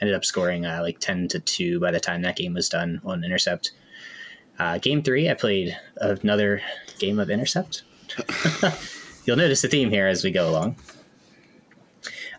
ended 0.01 0.15
up 0.15 0.25
scoring 0.25 0.65
uh, 0.65 0.79
like 0.81 1.01
10 1.01 1.27
to 1.29 1.41
2 1.41 1.81
by 1.81 1.91
the 1.91 2.01
time 2.01 2.23
that 2.23 2.37
game 2.37 2.55
was 2.55 2.69
done 2.69 3.01
on 3.05 3.25
intercept. 3.25 3.73
Uh, 4.61 4.79
game 4.79 5.03
three, 5.03 5.29
I 5.29 5.35
played 5.35 5.77
another 5.97 6.63
game 6.99 7.19
of 7.19 7.31
intercept. 7.31 7.83
You'll 9.25 9.37
notice 9.37 9.65
a 9.65 9.69
theme 9.69 9.91
here 9.91 10.07
as 10.07 10.23
we 10.23 10.31
go 10.31 10.49
along. 10.49 10.77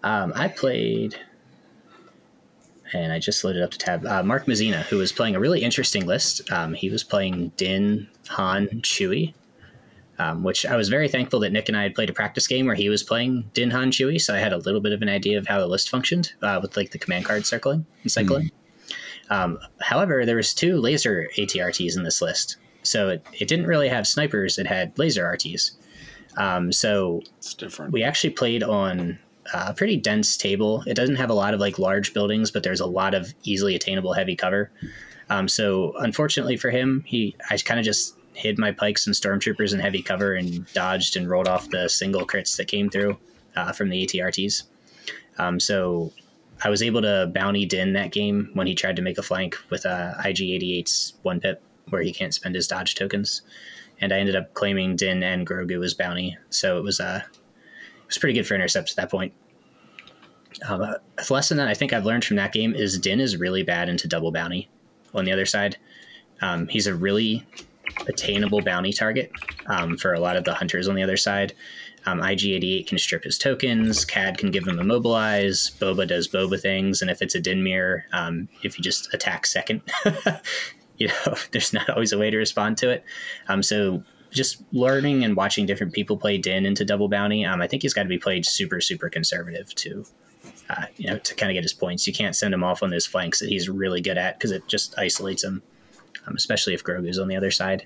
Um, 0.03 0.31
I 0.35 0.47
played, 0.47 1.19
and 2.93 3.11
I 3.11 3.19
just 3.19 3.43
loaded 3.43 3.61
up 3.61 3.71
the 3.71 3.77
tab. 3.77 4.05
Uh, 4.05 4.23
Mark 4.23 4.45
Mazzina, 4.45 4.81
who 4.83 4.97
was 4.97 5.11
playing 5.11 5.35
a 5.35 5.39
really 5.39 5.61
interesting 5.61 6.05
list. 6.05 6.49
Um, 6.51 6.73
he 6.73 6.89
was 6.89 7.03
playing 7.03 7.51
Din, 7.57 8.07
Han, 8.29 8.67
Chewie, 8.81 9.33
um, 10.19 10.43
which 10.43 10.65
I 10.65 10.75
was 10.75 10.89
very 10.89 11.07
thankful 11.07 11.39
that 11.41 11.51
Nick 11.51 11.67
and 11.67 11.77
I 11.77 11.83
had 11.83 11.95
played 11.95 12.09
a 12.09 12.13
practice 12.13 12.47
game 12.47 12.65
where 12.65 12.75
he 12.75 12.89
was 12.89 13.03
playing 13.03 13.49
Din, 13.53 13.71
Han, 13.71 13.91
Chewie, 13.91 14.21
so 14.21 14.33
I 14.33 14.39
had 14.39 14.53
a 14.53 14.57
little 14.57 14.81
bit 14.81 14.93
of 14.93 15.01
an 15.01 15.09
idea 15.09 15.37
of 15.37 15.47
how 15.47 15.59
the 15.59 15.67
list 15.67 15.89
functioned 15.89 16.33
uh, 16.41 16.59
with 16.61 16.77
like 16.77 16.91
the 16.91 16.99
command 16.99 17.25
card 17.25 17.45
circling 17.45 17.85
and 18.03 18.11
cycling. 18.11 18.45
Mm. 18.45 18.51
Um, 19.29 19.59
however, 19.81 20.25
there 20.25 20.37
was 20.37 20.53
two 20.53 20.77
laser 20.77 21.27
ATRTs 21.37 21.97
in 21.97 22.03
this 22.03 22.21
list, 22.21 22.57
so 22.83 23.09
it, 23.09 23.25
it 23.33 23.47
didn't 23.47 23.67
really 23.67 23.89
have 23.89 24.07
snipers; 24.07 24.57
it 24.57 24.67
had 24.67 24.97
laser 24.97 25.25
RTs. 25.25 25.71
Um, 26.37 26.71
so 26.71 27.21
it's 27.37 27.53
different. 27.53 27.91
We 27.91 28.03
actually 28.03 28.29
played 28.29 28.63
on 28.63 29.19
a 29.53 29.73
pretty 29.73 29.97
dense 29.97 30.37
table. 30.37 30.83
It 30.87 30.95
doesn't 30.95 31.15
have 31.15 31.29
a 31.29 31.33
lot 31.33 31.53
of 31.53 31.59
like 31.59 31.79
large 31.79 32.13
buildings, 32.13 32.51
but 32.51 32.63
there's 32.63 32.79
a 32.79 32.85
lot 32.85 33.13
of 33.13 33.33
easily 33.43 33.75
attainable 33.75 34.13
heavy 34.13 34.35
cover. 34.35 34.69
Um, 35.29 35.47
so 35.47 35.93
unfortunately 35.97 36.57
for 36.57 36.69
him, 36.69 37.03
he 37.05 37.35
I 37.49 37.57
kind 37.57 37.79
of 37.79 37.85
just 37.85 38.15
hid 38.33 38.59
my 38.59 38.71
pikes 38.71 39.07
and 39.07 39.15
stormtroopers 39.15 39.73
in 39.73 39.79
heavy 39.79 40.01
cover 40.01 40.35
and 40.35 40.71
dodged 40.73 41.17
and 41.17 41.29
rolled 41.29 41.47
off 41.47 41.69
the 41.69 41.89
single 41.89 42.25
crits 42.25 42.55
that 42.57 42.67
came 42.67 42.89
through 42.89 43.17
uh, 43.55 43.71
from 43.71 43.89
the 43.89 44.05
ATRTs. 44.05 44.63
Um, 45.39 45.59
so 45.59 46.13
I 46.63 46.69
was 46.69 46.81
able 46.81 47.01
to 47.01 47.31
bounty 47.33 47.65
Din 47.65 47.93
that 47.93 48.11
game 48.11 48.49
when 48.53 48.67
he 48.67 48.75
tried 48.75 48.95
to 48.95 49.01
make 49.01 49.17
a 49.17 49.23
flank 49.23 49.57
with 49.69 49.85
uh, 49.85 50.13
IG88's 50.19 51.13
one 51.21 51.39
pip, 51.39 51.61
where 51.89 52.01
he 52.01 52.13
can't 52.13 52.33
spend 52.33 52.55
his 52.55 52.67
dodge 52.67 52.95
tokens. 52.95 53.41
And 53.99 54.13
I 54.13 54.19
ended 54.19 54.35
up 54.35 54.53
claiming 54.53 54.95
Din 54.95 55.23
and 55.23 55.45
Grogu 55.45 55.83
as 55.83 55.93
bounty, 55.93 56.37
so 56.49 56.77
it 56.77 56.83
was 56.83 56.99
uh, 56.99 57.21
it 57.31 57.36
was 58.07 58.17
pretty 58.17 58.33
good 58.33 58.47
for 58.47 58.55
intercepts 58.55 58.93
at 58.93 58.97
that 58.97 59.11
point. 59.11 59.33
Um, 60.67 60.95
lesson 61.29 61.57
that 61.57 61.67
I 61.67 61.73
think 61.73 61.93
I've 61.93 62.05
learned 62.05 62.25
from 62.25 62.37
that 62.37 62.53
game 62.53 62.73
is 62.73 62.97
Din 62.97 63.19
is 63.19 63.37
really 63.37 63.63
bad 63.63 63.89
into 63.89 64.07
double 64.07 64.31
bounty. 64.31 64.69
On 65.13 65.23
the 65.25 65.31
other 65.31 65.45
side, 65.45 65.77
um, 66.41 66.67
he's 66.67 66.87
a 66.87 66.95
really 66.95 67.45
attainable 68.07 68.61
bounty 68.61 68.93
target 68.93 69.31
um, 69.67 69.97
for 69.97 70.13
a 70.13 70.19
lot 70.19 70.35
of 70.35 70.43
the 70.43 70.53
hunters 70.53 70.87
on 70.87 70.95
the 70.95 71.03
other 71.03 71.17
side. 71.17 71.53
Um, 72.05 72.19
IG88 72.19 72.87
can 72.87 72.97
strip 72.97 73.23
his 73.23 73.37
tokens. 73.37 74.05
Cad 74.05 74.37
can 74.37 74.51
give 74.51 74.65
him 74.65 74.79
immobilize. 74.79 75.71
Boba 75.79 76.07
does 76.07 76.27
Boba 76.27 76.59
things, 76.59 77.01
and 77.01 77.11
if 77.11 77.21
it's 77.21 77.35
a 77.35 77.41
Dinmir, 77.41 78.03
um, 78.13 78.47
if 78.63 78.77
you 78.77 78.83
just 78.83 79.13
attack 79.13 79.45
second, 79.45 79.81
you 80.97 81.07
know, 81.07 81.35
there's 81.51 81.73
not 81.73 81.89
always 81.89 82.13
a 82.13 82.17
way 82.17 82.29
to 82.29 82.37
respond 82.37 82.77
to 82.77 82.89
it. 82.89 83.03
Um, 83.49 83.61
so 83.61 84.03
just 84.37 84.63
learning 84.71 85.23
and 85.23 85.35
watching 85.35 85.65
different 85.65 85.93
people 85.93 86.17
play 86.17 86.37
Din 86.37 86.65
into 86.65 86.85
double 86.85 87.09
bounty, 87.09 87.43
um, 87.45 87.61
I 87.61 87.67
think 87.67 87.81
he's 87.81 87.93
got 87.93 88.03
to 88.03 88.09
be 88.09 88.17
played 88.17 88.45
super 88.45 88.79
super 88.79 89.09
conservative 89.09 89.73
to, 89.75 90.05
uh, 90.69 90.85
you 90.95 91.09
know, 91.09 91.17
to 91.17 91.35
kind 91.35 91.51
of 91.51 91.55
get 91.55 91.63
his 91.63 91.73
points. 91.73 92.07
You 92.07 92.13
can't 92.13 92.35
send 92.35 92.53
him 92.53 92.63
off 92.63 92.83
on 92.83 92.89
those 92.89 93.05
flanks 93.05 93.39
that 93.39 93.49
he's 93.49 93.67
really 93.67 94.01
good 94.01 94.17
at 94.17 94.37
because 94.37 94.51
it 94.51 94.67
just 94.67 94.97
isolates 94.97 95.43
him, 95.43 95.61
um, 96.25 96.35
especially 96.35 96.73
if 96.73 96.83
Grogu's 96.83 97.19
on 97.19 97.27
the 97.27 97.35
other 97.35 97.51
side. 97.51 97.85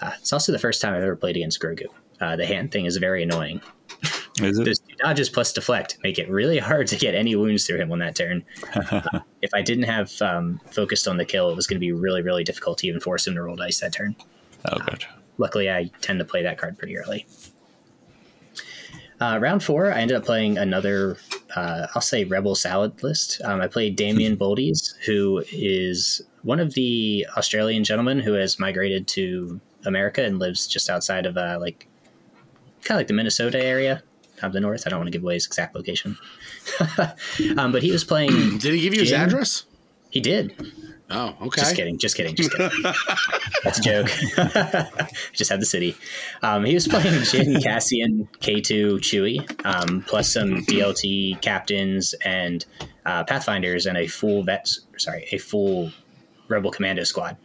Uh, 0.00 0.10
it's 0.18 0.32
also 0.32 0.52
the 0.52 0.58
first 0.58 0.82
time 0.82 0.94
I've 0.94 1.02
ever 1.02 1.16
played 1.16 1.36
against 1.36 1.60
Grogu. 1.60 1.86
Uh, 2.20 2.36
the 2.36 2.46
hand 2.46 2.72
thing 2.72 2.86
is 2.86 2.96
very 2.96 3.22
annoying. 3.22 3.60
Is 4.40 4.58
it? 4.58 4.64
Those 4.64 4.78
dodges 4.98 5.28
plus 5.28 5.52
deflect 5.52 5.98
make 6.02 6.18
it 6.18 6.28
really 6.30 6.58
hard 6.58 6.86
to 6.88 6.96
get 6.96 7.14
any 7.14 7.36
wounds 7.36 7.66
through 7.66 7.78
him 7.78 7.92
on 7.92 7.98
that 7.98 8.16
turn. 8.16 8.44
uh, 8.74 9.20
if 9.42 9.52
I 9.52 9.62
didn't 9.62 9.84
have 9.84 10.20
um, 10.22 10.60
focused 10.70 11.06
on 11.06 11.16
the 11.16 11.24
kill, 11.24 11.50
it 11.50 11.56
was 11.56 11.66
going 11.66 11.76
to 11.76 11.80
be 11.80 11.92
really, 11.92 12.22
really 12.22 12.44
difficult 12.44 12.78
to 12.78 12.86
even 12.86 13.00
force 13.00 13.26
him 13.26 13.34
to 13.34 13.42
roll 13.42 13.56
dice 13.56 13.80
that 13.80 13.92
turn. 13.92 14.16
Oh, 14.64 14.78
gotcha. 14.78 15.08
Uh, 15.08 15.16
luckily, 15.38 15.70
I 15.70 15.90
tend 16.00 16.18
to 16.18 16.24
play 16.24 16.42
that 16.42 16.58
card 16.58 16.78
pretty 16.78 16.96
early. 16.96 17.26
Uh, 19.20 19.38
round 19.38 19.62
four, 19.62 19.92
I 19.92 20.00
ended 20.00 20.16
up 20.16 20.24
playing 20.24 20.58
another, 20.58 21.16
uh, 21.54 21.86
I'll 21.94 22.02
say, 22.02 22.24
Rebel 22.24 22.56
Salad 22.56 23.02
list. 23.04 23.40
Um, 23.44 23.60
I 23.60 23.68
played 23.68 23.94
Damien 23.94 24.36
Boldies, 24.36 24.94
who 25.06 25.44
is 25.52 26.20
one 26.42 26.58
of 26.58 26.74
the 26.74 27.26
Australian 27.36 27.84
gentlemen 27.84 28.18
who 28.18 28.32
has 28.32 28.58
migrated 28.58 29.06
to 29.08 29.60
America 29.86 30.24
and 30.24 30.40
lives 30.40 30.66
just 30.66 30.90
outside 30.90 31.24
of 31.24 31.36
uh, 31.36 31.58
like 31.60 31.86
kind 32.82 32.96
of 32.96 33.00
like 33.00 33.06
the 33.06 33.14
Minnesota 33.14 33.64
area 33.64 34.02
of 34.42 34.52
the 34.52 34.60
north. 34.60 34.86
I 34.86 34.90
don't 34.90 34.98
want 34.98 35.06
to 35.06 35.12
give 35.12 35.22
away 35.22 35.34
his 35.34 35.46
exact 35.46 35.76
location. 35.76 36.18
um, 37.56 37.70
but 37.70 37.82
he 37.82 37.92
was 37.92 38.02
playing. 38.02 38.58
did 38.58 38.74
he 38.74 38.80
give 38.80 38.94
you 38.94 39.00
his 39.00 39.12
address? 39.12 39.64
He 40.10 40.20
did. 40.20 40.54
Oh, 41.14 41.36
okay. 41.42 41.60
Just 41.60 41.76
kidding. 41.76 41.98
Just 41.98 42.16
kidding. 42.16 42.34
Just 42.34 42.50
kidding. 42.52 42.70
That's 43.64 43.78
a 43.78 43.82
joke. 43.82 44.06
just 45.32 45.50
had 45.50 45.60
the 45.60 45.66
city. 45.66 45.94
Um, 46.42 46.64
he 46.64 46.72
was 46.72 46.88
playing 46.88 47.12
Jyn, 47.22 47.62
Cassian, 47.62 48.28
K2, 48.40 48.98
Chewie, 49.00 49.66
um, 49.66 50.02
plus 50.06 50.32
some 50.32 50.64
DLT 50.64 51.40
captains 51.42 52.14
and 52.24 52.64
uh, 53.04 53.24
Pathfinders 53.24 53.84
and 53.84 53.98
a 53.98 54.06
full 54.06 54.42
vet. 54.42 54.68
Sorry, 54.96 55.26
a 55.32 55.38
full 55.38 55.92
Rebel 56.48 56.70
Commando 56.70 57.04
squad. 57.04 57.36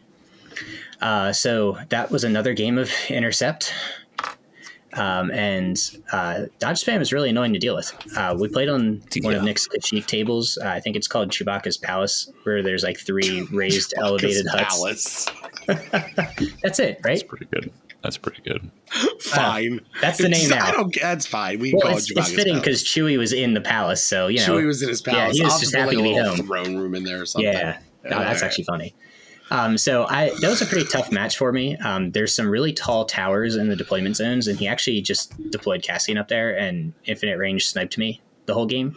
Uh, 1.02 1.34
so 1.34 1.78
that 1.90 2.10
was 2.10 2.24
another 2.24 2.54
game 2.54 2.78
of 2.78 2.90
intercept. 3.10 3.74
Um, 4.98 5.32
and 5.32 5.78
uh, 6.12 6.46
dodge 6.60 6.84
spam 6.84 7.02
is 7.02 7.14
really 7.14 7.30
annoying 7.30 7.54
to 7.54 7.60
deal 7.60 7.76
with. 7.76 7.94
Uh, 8.18 8.36
we 8.38 8.48
played 8.48 8.70
on 8.70 9.04
yeah. 9.14 9.24
one 9.24 9.36
of 9.36 9.44
Nick's 9.44 9.68
Kashyyyk 9.68 10.08
tables. 10.08 10.58
Uh, 10.62 10.70
I 10.70 10.80
think 10.80 10.96
it's 10.96 11.08
called 11.08 11.30
Chewbacca's 11.30 11.78
Palace, 11.78 12.32
where 12.44 12.64
there's 12.64 12.84
like 12.84 12.98
three 12.98 13.42
raised 13.52 13.94
elevated 13.98 14.48
huts. 14.50 15.30
that's 15.68 16.80
it, 16.80 17.00
right? 17.04 17.20
That's 17.20 17.24
pretty 17.24 17.46
good. 17.46 17.72
That's 18.04 18.18
pretty 18.18 18.42
good. 18.42 18.72
fine. 19.22 19.82
that's 20.02 20.18
the 20.18 20.30
name 20.30 20.50
now. 20.50 20.90
that's 21.02 21.26
fine. 21.26 21.60
We 21.60 21.74
well, 21.74 21.82
call 21.82 21.98
it's, 21.98 22.10
it 22.10 22.18
it's 22.18 22.32
fitting 22.32 22.56
because 22.56 22.84
Chewie 22.84 23.18
was 23.18 23.34
in 23.34 23.54
the 23.54 23.62
palace, 23.62 24.04
so 24.04 24.28
you 24.28 24.40
know. 24.40 24.46
Chewie 24.46 24.66
was 24.66 24.82
in 24.82 24.90
his 24.90 25.02
palace. 25.02 25.36
Yeah, 25.36 25.42
he 25.42 25.44
was 25.44 25.60
just 25.60 25.76
happy 25.76 25.98
like 25.98 25.98
to 25.98 26.04
be 26.04 26.16
home. 26.16 26.38
Throne 26.38 26.78
room 26.78 26.96
in 26.96 27.04
there 27.04 27.22
or 27.22 27.26
something. 27.26 27.52
Yeah, 27.52 27.80
no, 28.04 28.20
that's 28.20 28.42
right. 28.42 28.48
actually 28.48 28.64
funny. 28.66 28.96
Um, 29.50 29.78
so 29.78 30.06
I 30.08 30.30
that 30.42 30.50
was 30.50 30.62
a 30.62 30.66
pretty 30.66 30.86
tough 30.86 31.12
match 31.12 31.38
for 31.38 31.52
me. 31.52 31.78
Um, 31.78 32.12
there's 32.12 32.36
some 32.36 32.50
really 32.50 32.74
tall 32.74 33.06
towers 33.06 33.56
in 33.56 33.70
the 33.70 33.76
deployment 33.76 34.16
zones, 34.16 34.48
and 34.48 34.60
he 34.60 34.68
actually 34.68 35.02
just 35.02 35.34
deployed 35.52 35.84
Cassian 35.84 36.18
up 36.18 36.28
there 36.28 36.58
and 36.58 36.94
infinite 37.06 37.38
range 37.38 37.68
sniped 37.68 37.98
me 37.98 38.22
the 38.46 38.54
whole 38.54 38.66
game. 38.66 38.96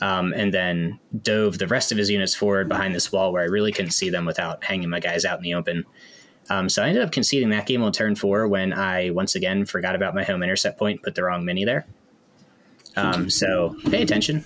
Um, 0.00 0.32
and 0.34 0.54
then 0.54 1.00
dove 1.22 1.58
the 1.58 1.66
rest 1.66 1.90
of 1.90 1.98
his 1.98 2.08
units 2.08 2.32
forward 2.32 2.68
behind 2.68 2.94
this 2.94 3.10
wall 3.10 3.32
where 3.32 3.42
I 3.42 3.46
really 3.46 3.72
couldn't 3.72 3.90
see 3.90 4.08
them 4.08 4.24
without 4.24 4.62
hanging 4.62 4.88
my 4.88 5.00
guys 5.00 5.24
out 5.24 5.38
in 5.38 5.42
the 5.42 5.54
open. 5.54 5.84
Um, 6.48 6.68
so 6.68 6.82
I 6.82 6.88
ended 6.88 7.02
up 7.02 7.10
conceding 7.10 7.50
that 7.50 7.66
game 7.66 7.82
on 7.82 7.90
turn 7.90 8.14
four 8.14 8.46
when 8.46 8.72
I 8.72 9.10
once 9.10 9.34
again 9.34 9.64
forgot 9.64 9.96
about 9.96 10.14
my 10.14 10.22
home 10.22 10.42
intercept 10.42 10.78
point, 10.78 11.02
put 11.02 11.16
the 11.16 11.24
wrong 11.24 11.44
mini 11.44 11.64
there. 11.64 11.86
Um, 12.96 13.28
so 13.30 13.76
pay 13.90 14.02
attention. 14.02 14.44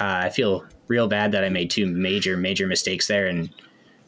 Uh, 0.00 0.22
I 0.24 0.30
feel 0.30 0.64
real 0.88 1.08
bad 1.08 1.32
that 1.32 1.44
I 1.44 1.48
made 1.50 1.70
two 1.70 1.86
major, 1.86 2.36
major 2.36 2.66
mistakes 2.66 3.08
there, 3.08 3.26
and 3.26 3.50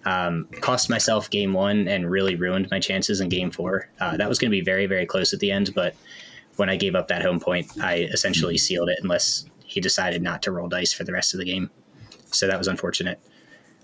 um, 0.05 0.49
cost 0.61 0.91
myself 0.91 1.31
game 1.31 1.53
one 1.53 1.89
and 1.89 2.11
really 2.11 2.35
ruined 2.35 2.69
my 2.71 2.79
chances 2.79 3.21
in 3.21 3.29
game 3.29 3.51
four. 3.51 3.89
Uh, 4.01 4.17
that 4.17 4.29
was 4.29 4.39
going 4.39 4.51
to 4.51 4.57
be 4.57 4.61
very, 4.63 4.87
very 4.87 5.07
close 5.07 5.33
at 5.33 5.41
the 5.41 5.51
end, 5.51 5.75
but 5.75 5.95
when 6.57 6.69
I 6.69 6.77
gave 6.77 6.95
up 6.95 7.09
that 7.09 7.23
home 7.23 7.41
point, 7.41 7.67
I 7.83 8.09
essentially 8.13 8.59
sealed 8.59 8.89
it 8.89 8.99
unless 9.03 9.47
he 9.65 9.81
decided 9.81 10.23
not 10.23 10.43
to 10.43 10.53
roll 10.53 10.69
dice 10.69 10.93
for 10.93 11.05
the 11.05 11.13
rest 11.13 11.35
of 11.35 11.39
the 11.39 11.45
game. 11.45 11.71
So 12.27 12.47
that 12.47 12.59
was 12.59 12.69
unfortunate. 12.69 13.21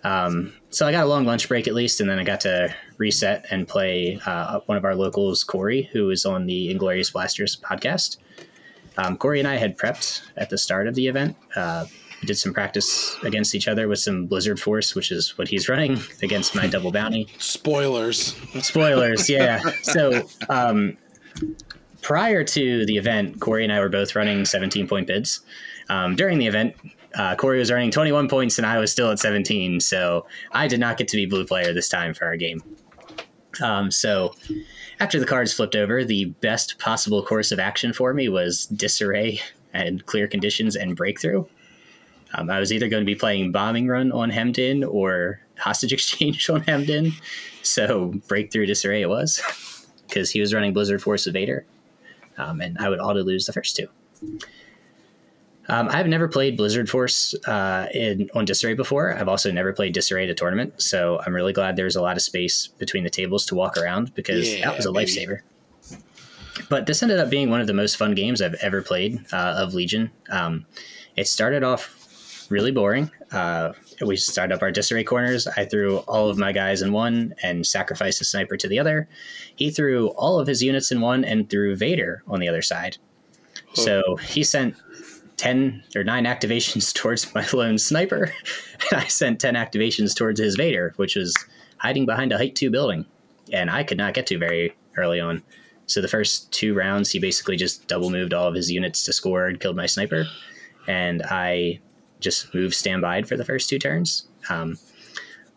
Um, 0.03 0.55
so 0.71 0.87
I 0.87 0.93
got 0.93 1.05
a 1.05 1.09
long 1.09 1.25
lunch 1.25 1.49
break 1.49 1.67
at 1.69 1.75
least, 1.75 2.01
and 2.01 2.09
then 2.09 2.19
I 2.19 2.25
got 2.25 2.41
to 2.43 2.75
reset 2.99 3.47
and 3.51 3.69
play 3.69 4.19
uh, 4.25 4.61
one 4.67 4.79
of 4.79 4.85
our 4.85 4.95
locals, 4.95 5.45
Corey, 5.45 5.91
who 5.93 6.11
is 6.11 6.25
on 6.25 6.47
the 6.47 6.71
Inglorious 6.71 7.11
Blasters 7.11 7.57
podcast. 7.57 8.17
Um, 8.97 9.17
Corey 9.17 9.39
and 9.39 9.49
I 9.49 9.57
had 9.57 9.77
prepped 9.77 10.23
at 10.37 10.51
the 10.51 10.59
start 10.59 10.87
of 10.87 10.95
the 10.95 11.07
event. 11.07 11.37
Uh, 11.55 11.87
we 12.21 12.27
did 12.27 12.37
some 12.37 12.53
practice 12.53 13.17
against 13.23 13.55
each 13.55 13.67
other 13.67 13.89
with 13.89 13.99
some 13.99 14.27
Blizzard 14.27 14.61
Force, 14.61 14.95
which 14.95 15.11
is 15.11 15.37
what 15.39 15.49
he's 15.49 15.69
running 15.69 15.99
against 16.23 16.55
my 16.55 16.67
double 16.67 16.93
bounty. 16.93 17.29
Spoilers. 17.39 18.37
Spoilers, 18.61 19.29
yeah. 19.29 19.61
So 19.83 20.29
um, 20.49 20.97
prior 22.03 22.45
to 22.45 22.87
the 22.87 22.97
event, 22.97 23.41
Corey 23.41 23.65
and 23.65 23.73
I 23.73 23.81
were 23.81 23.89
both 23.89 24.15
running 24.15 24.45
17 24.45 24.87
point 24.87 25.07
bids. 25.07 25.41
Um, 25.89 26.15
during 26.15 26.39
the 26.39 26.47
event, 26.47 26.77
uh, 27.15 27.35
Corey 27.35 27.59
was 27.59 27.71
earning 27.71 27.91
21 27.91 28.29
points 28.29 28.59
and 28.59 28.67
I 28.67 28.79
was 28.79 28.93
still 28.93 29.11
at 29.11 29.19
17. 29.19 29.81
So 29.81 30.27
I 30.53 30.69
did 30.69 30.81
not 30.81 30.97
get 30.97 31.09
to 31.09 31.17
be 31.17 31.27
blue 31.27 31.45
player 31.45 31.73
this 31.73 31.89
time 31.89 32.15
for 32.15 32.27
our 32.27 32.37
game. 32.37 32.63
Um, 33.61 33.91
so 33.91 34.35
after 35.01 35.19
the 35.19 35.27
cards 35.27 35.53
flipped 35.53 35.75
over, 35.75 36.05
the 36.05 36.27
best 36.27 36.79
possible 36.79 37.25
course 37.25 37.51
of 37.53 37.59
action 37.59 37.93
for 37.93 38.15
me 38.15 38.29
was 38.29 38.67
disarray 38.67 39.41
and 39.73 40.05
clear 40.07 40.29
conditions 40.29 40.77
and 40.77 40.97
breakthrough. 40.97 41.45
Um, 42.35 42.49
I 42.51 42.61
was 42.61 42.73
either 42.73 42.89
going 42.89 43.03
to 43.03 43.07
be 43.07 43.15
playing 43.15 43.53
bombing 43.53 43.89
run 43.89 44.13
on 44.13 44.31
Hemmed 44.31 44.85
or 44.85 45.41
hostage 45.59 45.93
exchange 45.99 46.49
on 46.51 46.63
Hemmed 46.63 47.13
So 47.63 48.15
breakthrough 48.29 48.67
disarray 48.67 49.03
it 49.03 49.09
was 49.09 49.43
because 50.09 50.31
he 50.31 50.41
was 50.41 50.55
running 50.55 50.73
Blizzard 50.73 51.03
Force 51.03 51.27
Evader. 51.27 51.65
Um, 52.39 52.61
and 52.61 52.79
I 52.79 52.89
would 52.89 53.01
auto 53.01 53.23
lose 53.23 53.47
the 53.47 53.53
first 53.53 53.77
two. 53.77 53.89
Um, 55.69 55.89
I've 55.89 56.09
never 56.09 56.27
played 56.27 56.57
Blizzard 56.57 56.89
Force 56.91 57.33
uh, 57.47 57.87
in, 57.95 58.29
on 58.35 58.45
Disarray 58.45 58.75
before. 58.75 59.15
I've 59.17 59.29
also 59.29 59.53
never 59.53 59.73
played 59.73 59.93
Disarray 59.93 60.25
at 60.25 60.31
a 60.31 60.35
tournament, 60.35 60.81
so 60.83 61.21
I'm 61.25 61.33
really 61.35 61.53
glad 61.53 61.77
there's 61.77 61.95
a 61.97 62.03
lot 62.03 62.17
of 62.17 62.23
space 62.23 62.67
between 62.67 63.05
the 63.05 63.11
tables 63.11 63.47
to 63.47 63.55
walk 63.55 63.77
around 63.77 64.13
because 64.15 64.53
Yeah, 64.53 64.67
that 64.71 64.77
was 64.77 64.87
a 64.87 64.93
baby. 64.93 65.13
lifesaver. 65.13 65.41
But 66.69 66.87
this 66.87 67.03
ended 67.03 67.21
up 67.21 67.31
being 67.31 67.51
one 67.51 67.61
of 67.61 67.67
the 67.69 67.73
most 67.73 67.97
fun 67.97 68.15
games 68.15 68.43
I've 68.43 68.55
ever 68.55 68.83
played 68.83 69.25
uh, 69.33 69.55
of 69.59 69.75
Legion. 69.75 70.11
Um, 70.31 70.67
it 71.17 71.29
started 71.29 71.63
off 71.63 72.00
really 72.51 72.73
boring. 72.73 73.11
Uh, 73.33 73.73
we 74.01 74.17
started 74.17 74.55
up 74.55 74.63
our 74.63 74.71
disarray 74.71 75.05
corners. 75.05 75.47
I 75.47 75.65
threw 75.65 75.99
all 75.99 76.29
of 76.29 76.39
my 76.39 76.53
guys 76.53 76.83
in 76.83 76.93
one 76.93 77.35
and 77.43 77.67
sacrificed 77.67 78.21
a 78.21 78.25
sniper 78.25 78.57
to 78.57 78.69
the 78.69 78.79
other. 78.79 79.09
He 79.55 79.71
threw 79.71 80.09
all 80.09 80.39
of 80.39 80.47
his 80.47 80.63
units 80.63 80.91
in 80.91 81.01
one 81.01 81.25
and 81.25 81.49
threw 81.49 81.77
Vader 81.77 82.23
on 82.27 82.41
the 82.41 82.49
other 82.49 82.63
side. 82.63 82.99
So 83.75 84.17
he 84.17 84.43
sent 84.43 84.75
10 85.37 85.85
or 85.95 86.05
9 86.05 86.25
activations 86.25 86.93
towards 86.95 87.33
my 87.35 87.47
lone 87.53 87.79
sniper. 87.79 88.33
And 88.91 89.01
I 89.01 89.07
sent 89.07 89.41
10 89.41 89.55
activations 89.55 90.15
towards 90.15 90.41
his 90.41 90.57
Vader, 90.57 90.93
which 90.97 91.17
was 91.17 91.35
hiding 91.79 92.07
behind 92.07 92.33
a 92.33 92.39
height 92.39 92.57
2 92.57 92.71
building. 92.71 93.07
And 93.53 93.71
I 93.71 93.85
could 93.85 93.99
not 93.99 94.15
get 94.15 94.27
to 94.29 94.39
very 94.39 94.75
early 94.97 95.21
on. 95.21 95.43
So 95.87 96.01
the 96.01 96.09
first 96.09 96.53
two 96.53 96.73
rounds, 96.75 97.11
he 97.11 97.19
basically 97.19 97.57
just 97.57 97.89
double 97.89 98.11
moved 98.11 98.33
all 98.33 98.47
of 98.47 98.55
his 98.55 98.71
units 98.71 99.05
to 99.05 99.13
score 99.13 99.47
and 99.47 99.59
killed 99.59 99.77
my 99.77 99.87
sniper. 99.87 100.27
And 100.87 101.23
I 101.25 101.81
just 102.21 102.55
moved 102.55 102.75
standby 102.75 103.23
for 103.23 103.37
the 103.37 103.45
first 103.45 103.69
two 103.69 103.79
turns. 103.79 104.27
Um, 104.49 104.79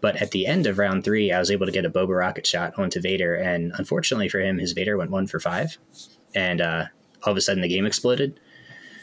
but 0.02 0.22
at 0.22 0.32
the 0.32 0.46
end 0.48 0.68
of 0.68 0.78
round 0.78 1.04
three, 1.04 1.32
I 1.32 1.40
was 1.40 1.50
able 1.50 1.66
to 1.66 1.72
get 1.72 1.86
a 1.86 1.90
Boba 1.90 2.18
rocket 2.18 2.46
shot 2.46 2.74
onto 2.78 3.00
Vader. 3.00 3.36
And 3.36 3.72
unfortunately 3.78 4.28
for 4.28 4.42
him, 4.42 4.58
his 4.58 4.74
Vader 4.74 4.98
went 4.98 5.12
one 5.12 5.28
for 5.28 5.40
five. 5.40 5.78
And 6.36 6.60
uh, 6.60 6.86
all 7.24 7.32
of 7.32 7.38
a 7.38 7.42
sudden, 7.42 7.62
the 7.62 7.70
game 7.70 7.86
exploded. 7.86 8.40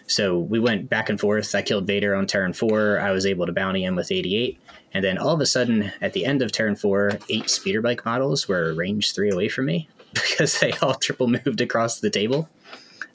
So 0.07 0.38
we 0.38 0.59
went 0.59 0.90
back 0.90 1.09
and 1.09 1.20
forth. 1.20 1.55
I 1.55 1.62
killed 1.62 1.87
Vader 1.87 2.14
on 2.14 2.27
turn 2.27 2.53
four. 2.53 2.99
I 2.99 3.12
was 3.12 3.25
able 3.25 3.46
to 3.46 3.53
bounty 3.53 3.85
him 3.85 3.94
with 3.94 4.11
88. 4.11 4.61
And 4.92 5.05
then 5.05 5.18
all 5.18 5.33
of 5.33 5.40
a 5.40 5.46
sudden, 5.46 5.92
at 6.03 6.12
the 6.12 6.27
end 6.27 6.42
of 6.42 6.53
turn 6.53 6.75
four, 6.75 7.12
eight 7.29 7.49
speeder 7.49 7.81
bike 7.81 8.05
models 8.05 8.49
were 8.49 8.75
range 8.75 9.14
three 9.14 9.31
away 9.31 9.49
from 9.49 9.66
me 9.66 9.88
because 10.12 10.59
they 10.59 10.73
all 10.83 10.94
triple 10.94 11.29
moved 11.29 11.61
across 11.61 12.01
the 12.01 12.11
table. 12.11 12.49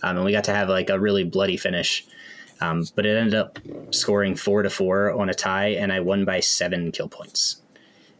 Um, 0.02 0.18
and 0.18 0.26
we 0.26 0.32
got 0.32 0.46
to 0.46 0.54
have 0.54 0.70
like 0.70 0.90
a 0.90 1.00
really 1.00 1.24
bloody 1.24 1.58
finish. 1.58 2.08
Um, 2.62 2.86
but 2.96 3.06
it 3.06 3.18
ended 3.18 3.36
up 3.36 3.60
scoring 3.92 4.36
four 4.36 4.64
to 4.64 4.70
four 4.70 5.12
on 5.12 5.30
a 5.30 5.34
tie, 5.34 5.70
and 5.70 5.92
I 5.92 6.00
won 6.00 6.26
by 6.26 6.40
seven 6.40 6.92
kill 6.92 7.10
points. 7.10 7.62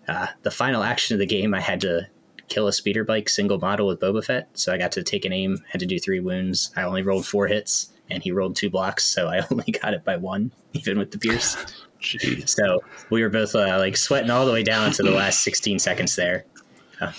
Uh, 0.08 0.28
the 0.44 0.52
final 0.52 0.84
action 0.84 1.16
of 1.16 1.20
the 1.20 1.26
game, 1.26 1.54
I 1.54 1.62
had 1.62 1.82
to 1.82 2.08
kill 2.48 2.68
a 2.68 2.74
speeder 2.74 3.04
bike 3.04 3.30
single 3.30 3.58
model 3.58 3.88
with 3.88 4.00
Boba 4.00 4.24
Fett. 4.24 4.50
So 4.54 4.72
I 4.74 4.78
got 4.78 4.92
to 4.94 5.04
take 5.04 5.26
an 5.26 5.34
aim, 5.34 5.58
had 5.70 5.80
to 5.80 5.86
do 5.86 6.00
three 6.00 6.20
wounds. 6.20 6.72
I 6.76 6.84
only 6.84 7.02
rolled 7.02 7.26
four 7.26 7.48
hits, 7.48 7.92
and 8.10 8.22
he 8.22 8.32
rolled 8.32 8.56
two 8.56 8.70
blocks, 8.70 9.04
so 9.04 9.28
I 9.28 9.46
only 9.52 9.72
got 9.72 9.94
it 9.94 10.04
by 10.04 10.18
one, 10.18 10.52
even 10.74 11.00
with 11.00 11.12
the 11.12 11.18
Pierce. 11.18 11.58
So 12.46 12.84
we 13.10 13.24
were 13.24 13.30
both 13.30 13.56
uh, 13.56 13.80
like 13.80 13.98
sweating 13.98 14.30
all 14.30 14.46
the 14.46 14.52
way 14.52 14.62
down 14.62 14.92
to 14.92 15.02
the 15.02 15.10
last 15.24 15.42
16 15.42 15.80
seconds 15.80 16.16
there. 16.16 16.46
Uh, 17.02 17.14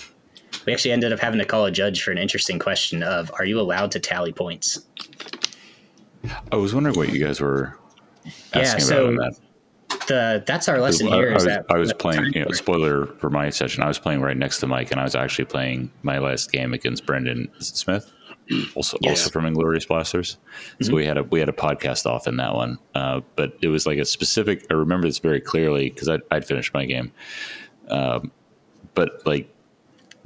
we 0.65 0.71
actually 0.71 0.91
ended 0.91 1.11
up 1.11 1.19
having 1.19 1.39
to 1.39 1.45
call 1.45 1.65
a 1.65 1.71
judge 1.71 2.01
for 2.01 2.11
an 2.11 2.17
interesting 2.17 2.57
question 2.57 3.03
of 3.03 3.29
Are 3.37 3.43
you 3.43 3.59
allowed 3.59 3.91
to 3.91 3.99
tally 3.99 4.31
points? 4.31 4.85
I 6.51 6.55
was 6.55 6.73
wondering 6.73 6.95
what 6.97 7.13
you 7.13 7.23
guys 7.23 7.39
were 7.39 7.77
Yeah, 8.25 8.61
asking 8.61 8.85
so 8.85 9.05
about 9.05 9.09
on 9.09 9.15
that. 9.15 9.39
The, 10.07 10.43
that's 10.45 10.69
our 10.69 10.79
lesson 10.79 11.07
I, 11.07 11.17
here. 11.17 11.31
I 11.31 11.35
Is 11.35 11.45
was, 11.45 11.45
that 11.45 11.65
I 11.69 11.77
was 11.77 11.93
playing, 11.93 12.31
you 12.33 12.45
know, 12.45 12.51
spoiler 12.51 13.05
for 13.05 13.29
my 13.29 13.49
session, 13.49 13.83
I 13.83 13.87
was 13.87 13.99
playing 13.99 14.21
right 14.21 14.37
next 14.37 14.59
to 14.59 14.67
Mike 14.67 14.91
and 14.91 14.99
I 14.99 15.03
was 15.03 15.15
actually 15.15 15.45
playing 15.45 15.91
my 16.01 16.19
last 16.19 16.51
game 16.51 16.73
against 16.73 17.05
Brendan 17.05 17.49
Smith, 17.59 18.11
also, 18.75 18.97
Yes. 19.01 19.19
also 19.19 19.29
from 19.31 19.45
Inglorious 19.45 19.85
Blasters. 19.85 20.37
So 20.81 20.93
we 20.93 21.05
had 21.05 21.17
a, 21.17 21.23
we 21.23 21.39
had 21.39 21.49
a 21.49 21.53
podcast 21.53 22.05
off 22.05 22.27
in 22.27 22.37
that 22.37 22.53
one. 22.53 22.77
Uh, 22.95 23.21
but 23.35 23.57
it 23.61 23.67
was 23.67 23.85
like 23.85 23.97
a 23.97 24.05
specific, 24.05 24.65
I 24.69 24.75
remember 24.75 25.07
this 25.07 25.19
very 25.19 25.41
clearly 25.41 25.89
because 25.89 26.07
I'd, 26.07 26.21
I'd 26.31 26.45
finished 26.45 26.73
my 26.73 26.85
game. 26.85 27.11
Um, 27.89 28.31
but 28.93 29.25
like 29.25 29.53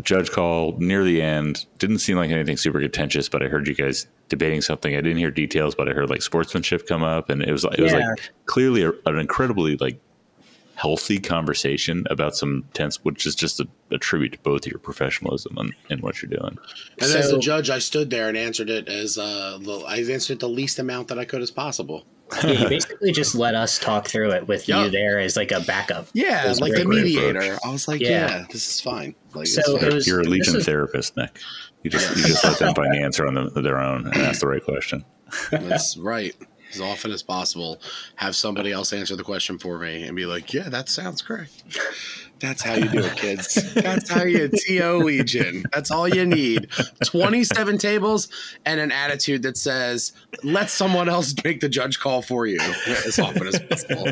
judge 0.04 0.32
call 0.32 0.78
near 0.78 1.04
the 1.04 1.22
end 1.22 1.66
didn't 1.80 2.00
seem 2.00 2.18
like 2.18 2.30
anything 2.32 2.58
super 2.58 2.80
contentious, 2.82 3.30
but 3.30 3.44
I 3.44 3.48
heard 3.48 3.68
you 3.68 3.76
guys 3.76 4.08
debating 4.30 4.62
something. 4.62 4.94
I 4.96 5.02
didn't 5.02 5.18
hear 5.18 5.32
details, 5.32 5.76
but 5.76 5.90
I 5.90 5.94
heard 5.94 6.10
like 6.10 6.22
sportsmanship 6.22 6.88
come 6.88 7.04
up 7.04 7.30
and 7.30 7.42
it 7.42 7.52
was 7.52 7.64
like, 7.64 7.78
it 7.80 7.82
was 7.84 7.92
Yeah. 7.92 8.08
like 8.10 8.32
clearly 8.46 8.84
a, 8.84 8.92
an 9.06 9.18
incredibly 9.20 9.76
like 9.78 10.00
healthy 10.76 11.20
conversation 11.20 12.06
about 12.10 12.36
some 12.36 12.64
tense, 12.74 13.04
which 13.04 13.26
is 13.26 13.36
just 13.36 13.60
a, 13.60 13.68
a 13.92 13.98
tribute 13.98 14.32
to 14.32 14.40
both 14.40 14.66
your 14.66 14.80
professionalism 14.80 15.56
and, 15.58 15.74
and 15.90 16.02
what 16.02 16.22
you're 16.22 16.30
doing. 16.32 16.58
And 17.00 17.12
as 17.14 17.30
So- 17.30 17.38
a 17.38 17.40
judge, 17.40 17.70
I 17.70 17.80
stood 17.80 18.10
there 18.10 18.30
and 18.30 18.38
answered 18.38 18.70
it 18.70 18.88
as 18.88 19.18
uh, 19.18 19.60
the, 19.62 19.80
I 19.88 19.98
answered 19.98 20.34
it 20.36 20.40
the 20.40 20.50
least 20.50 20.80
amount 20.80 21.10
that 21.10 21.20
I 21.20 21.26
could 21.26 21.42
as 21.42 21.52
possible. 21.52 22.06
Yeah, 22.44 22.52
you 22.52 22.70
basically 22.70 23.12
just 23.12 23.36
let 23.36 23.56
us 23.56 23.78
talk 23.80 24.08
through 24.08 24.32
it 24.32 24.48
with 24.48 24.68
Yeah. 24.68 24.86
you 24.86 24.92
there 24.92 25.20
as 25.20 25.36
like 25.36 25.52
a 25.52 25.60
backup. 25.62 26.08
Yeah, 26.14 26.50
It 26.50 26.58
a 26.58 26.62
like 26.62 26.74
the 26.74 26.86
mediator. 26.86 27.40
approach. 27.40 27.60
I 27.66 27.70
was 27.72 27.88
like, 27.88 28.02
Yeah. 28.02 28.10
yeah, 28.30 28.46
this 28.52 28.68
is 28.70 28.82
fine. 28.82 29.16
Like, 29.34 29.48
So 29.48 29.60
it's 29.62 29.70
it 29.70 29.82
fine. 29.82 29.94
was- 29.96 30.08
You're 30.08 30.22
a 30.22 30.24
Legion 30.24 30.56
is- 30.58 30.66
therapist, 30.66 31.18
Nick. 31.18 31.40
You 31.84 31.90
just 31.90 32.16
you 32.16 32.24
just 32.24 32.44
let 32.44 32.60
them 32.60 32.76
find 32.76 32.94
the 32.94 33.00
answer 33.04 33.26
on 33.28 33.34
the, 33.34 33.62
their 33.62 33.80
own 33.80 34.06
and 34.08 34.18
ask 34.18 34.40
the 34.42 34.48
right 34.48 34.64
question. 34.64 35.04
That's 35.52 35.98
right. 35.98 36.36
As 36.74 36.80
often 36.80 37.12
as 37.12 37.22
possible, 37.24 37.82
have 38.16 38.36
somebody 38.36 38.72
else 38.72 38.94
answer 38.94 39.16
the 39.16 39.24
question 39.24 39.58
for 39.60 39.78
me 39.80 40.04
and 40.04 40.16
be 40.16 40.26
like, 40.26 40.54
"Yeah, 40.54 40.70
that 40.70 40.88
sounds 40.90 41.22
correct." 41.22 41.64
That's 42.42 42.64
how 42.64 42.74
you 42.74 42.90
do 42.90 43.00
it, 43.04 43.16
kids. 43.16 43.74
That's 43.74 44.10
how 44.10 44.24
you 44.24 44.50
TO 44.50 44.98
Legion. 44.98 45.64
That's 45.72 45.92
all 45.92 46.08
you 46.08 46.26
need. 46.26 46.70
Twenty-seven 47.06 47.78
tables 47.78 48.30
and 48.66 48.80
an 48.80 48.92
attitude 48.92 49.44
that 49.44 49.58
says, 49.58 50.14
"Let 50.44 50.70
someone 50.70 51.08
else 51.08 51.36
make 51.44 51.60
the 51.60 51.70
judge 51.70 52.00
call 52.00 52.22
for 52.22 52.48
you." 52.48 52.60
As 53.06 53.20
often 53.20 53.48
as 53.48 53.60
possible. 53.60 54.06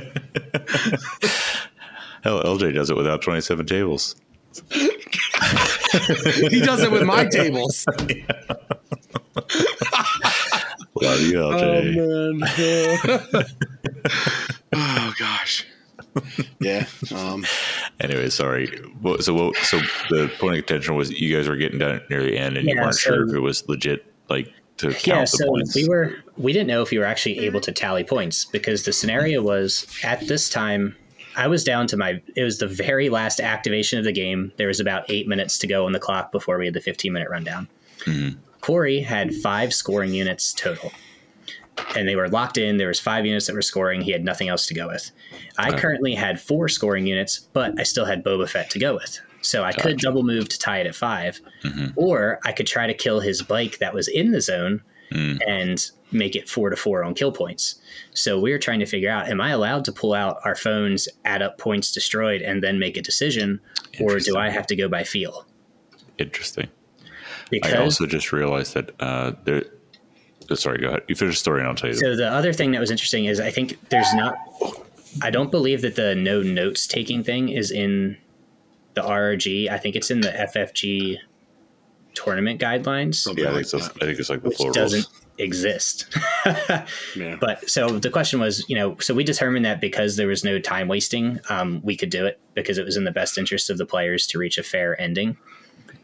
Hell, 2.22 2.44
LJ 2.44 2.74
does 2.74 2.90
it 2.90 2.98
without 2.98 3.22
27 3.22 3.66
tables. 3.66 4.16
He 4.72 6.60
does 6.60 6.84
it 6.84 6.92
with 6.92 7.04
my 7.04 7.26
tables. 7.32 7.86
Love 11.02 11.22
you, 11.22 11.38
LJ. 11.38 11.98
Oh, 11.98 12.34
man. 12.34 13.46
oh 14.74 15.14
gosh. 15.18 15.66
Yeah. 16.60 16.86
Um, 17.16 17.46
Anyway, 18.00 18.30
sorry. 18.30 18.68
What- 19.02 19.24
So, 19.24 19.34
what, 19.34 19.56
so 19.58 19.80
the 20.10 20.32
point 20.40 20.58
of 20.60 20.66
contention 20.66 20.96
was 20.96 21.12
you 21.12 21.36
guys 21.36 21.48
were 21.48 21.56
getting 21.58 21.80
down 21.80 22.02
near 22.10 22.24
the 22.24 22.38
end, 22.38 22.58
and 22.58 22.68
you 22.68 22.76
weren't 22.76 22.96
so- 22.96 23.12
sure 23.12 23.28
if 23.28 23.34
it 23.34 23.40
was 23.40 23.68
legit, 23.70 24.06
like 24.30 24.52
to 24.78 24.88
count 24.92 25.08
Yeah, 25.08 25.22
the 25.22 25.28
so 25.28 25.48
points. 25.48 25.76
we 25.76 25.88
were 25.90 26.16
we 26.38 26.54
didn't 26.54 26.68
know 26.68 26.82
if 26.82 26.92
you 26.94 27.00
were 27.00 27.06
actually 27.06 27.40
able 27.40 27.60
to 27.62 27.72
tally 27.72 28.04
points 28.04 28.46
because 28.46 28.84
the 28.84 28.94
scenario 28.94 29.42
was 29.42 29.86
at 30.04 30.26
this 30.28 30.50
time 30.50 30.96
I 31.36 31.48
was 31.48 31.64
down 31.66 31.86
to 31.88 31.98
my 31.98 32.22
it 32.36 32.44
was 32.44 32.60
the 32.60 32.68
very 32.68 33.10
last 33.10 33.40
activation 33.42 34.00
of 34.00 34.06
the 34.06 34.12
game. 34.14 34.52
There 34.58 34.68
was 34.68 34.80
about 34.80 35.04
eight 35.10 35.28
minutes 35.28 35.58
to 35.60 35.68
go 35.68 35.86
on 35.86 35.92
the 35.92 36.00
clock 36.00 36.32
before 36.32 36.58
we 36.58 36.66
had 36.66 36.74
the 36.74 36.82
15 36.82 37.12
minute 37.12 37.30
rundown. 37.30 37.68
Mhm. 38.06 38.38
Corey 38.62 39.00
had 39.02 39.34
five 39.36 39.74
scoring 39.74 40.14
units 40.14 40.54
total. 40.54 40.92
And 41.96 42.08
they 42.08 42.16
were 42.16 42.30
locked 42.30 42.58
in. 42.58 42.78
There 42.78 42.88
was 42.88 43.00
five 43.00 43.26
units 43.26 43.48
that 43.48 43.54
were 43.54 43.62
scoring. 43.62 44.02
He 44.02 44.12
had 44.12 44.24
nothing 44.24 44.48
else 44.50 44.66
to 44.68 44.74
go 44.74 44.88
with. 44.88 45.12
I 45.58 45.72
currently 45.78 46.14
had 46.16 46.40
four 46.40 46.70
scoring 46.70 47.08
units, 47.08 47.40
but 47.54 47.80
I 47.80 47.84
still 47.84 48.06
had 48.06 48.24
Boba 48.24 48.48
Fett 48.50 48.70
to 48.72 48.80
go 48.80 48.94
with. 48.96 49.20
So 49.42 49.64
I 49.64 49.72
could 49.72 49.98
double 50.00 50.24
move 50.24 50.50
to 50.50 50.60
tie 50.60 50.80
it 50.80 50.88
at 50.88 50.96
5 50.96 51.40
Mhm. 51.64 51.94
or 51.96 52.40
I 52.46 52.52
could 52.52 52.68
try 52.68 52.88
to 52.88 52.94
kill 52.94 53.20
his 53.22 53.42
bike 53.42 53.78
that 53.80 53.94
was 53.94 54.08
in 54.08 54.32
the 54.32 54.42
zone 54.42 54.82
Mm. 55.12 55.40
and 55.48 55.90
make 56.12 56.36
it 56.36 56.48
four 56.48 56.70
to 56.70 56.76
four 56.76 57.04
on 57.04 57.16
kill 57.16 57.32
points. 57.32 57.76
So 58.14 58.40
we're 58.40 58.60
trying 58.60 58.80
to 58.82 58.86
figure 58.86 59.10
out: 59.10 59.28
Am 59.28 59.42
I 59.42 59.50
allowed 59.52 59.86
to 59.86 59.92
pull 59.92 60.14
out 60.14 60.38
our 60.46 60.56
phones, 60.56 61.08
add 61.26 61.42
up 61.42 61.58
points 61.58 61.92
destroyed, 61.92 62.42
and 62.44 62.62
then 62.62 62.78
make 62.78 62.96
a 62.96 63.02
decision, 63.02 63.60
or 64.00 64.20
do 64.20 64.38
I 64.38 64.50
have 64.50 64.68
to 64.68 64.76
go 64.76 64.88
by 64.88 65.04
feel? 65.04 65.48
Interesting. 66.20 66.68
Because 67.50 67.74
I 67.74 67.78
also 67.78 68.06
just 68.06 68.32
realized 68.32 68.76
that 68.76 68.92
uh, 69.00 69.32
there. 69.46 69.64
Oh, 70.52 70.56
Sorry, 70.56 70.80
go 70.80 70.88
ahead. 70.88 71.04
You 71.08 71.16
finish 71.16 71.36
the 71.36 71.40
story, 71.40 71.60
and 71.62 71.68
I'll 71.70 71.76
tell 71.76 71.90
you. 71.90 71.96
So 71.96 72.16
the 72.16 72.30
other 72.30 72.54
thing 72.54 72.72
that 72.72 72.80
was 72.80 72.92
interesting 72.92 73.26
is 73.26 73.40
I 73.40 73.52
think 73.52 73.78
there's 73.90 74.14
not. 74.14 74.38
I 75.22 75.30
don't 75.30 75.52
believe 75.52 75.82
that 75.82 75.96
the 75.96 76.16
no 76.16 76.42
notes 76.42 76.86
taking 76.88 77.24
thing 77.24 77.50
is 77.50 77.72
in 77.72 78.18
the 78.94 79.02
RRG. 79.02 79.70
I 79.70 79.78
think 79.78 79.96
it's 79.96 80.12
in 80.12 80.22
the 80.22 80.30
FFG 80.30 81.18
tournament 82.14 82.60
guidelines, 82.60 83.16
Something 83.16 83.44
yeah, 83.44 83.52
I 83.52 83.54
think, 83.54 83.62
it's, 83.64 83.72
that. 83.72 83.92
I 84.02 84.06
think 84.06 84.20
it's 84.20 84.30
like 84.30 84.42
the 84.42 84.50
which 84.50 84.58
floor 84.58 84.72
doesn't 84.72 85.06
rules. 85.06 85.26
exist. 85.38 86.16
Yeah. 87.16 87.38
But 87.40 87.70
so 87.70 88.00
the 88.00 88.10
question 88.10 88.40
was, 88.40 88.64
you 88.70 88.76
know, 88.76 88.96
so 89.00 89.14
we 89.14 89.24
determined 89.24 89.66
that 89.66 89.82
because 89.82 90.16
there 90.16 90.28
was 90.28 90.44
no 90.44 90.60
time 90.60 90.88
wasting, 90.88 91.40
um, 91.50 91.82
we 91.84 91.98
could 91.98 92.10
do 92.10 92.26
it 92.26 92.40
because 92.54 92.78
it 92.78 92.86
was 92.86 92.96
in 92.98 93.04
the 93.04 93.12
best 93.12 93.38
interest 93.38 93.70
of 93.70 93.78
the 93.78 93.86
players 93.86 94.26
to 94.28 94.38
reach 94.38 94.58
a 94.58 94.64
fair 94.64 95.00
ending. 95.02 95.38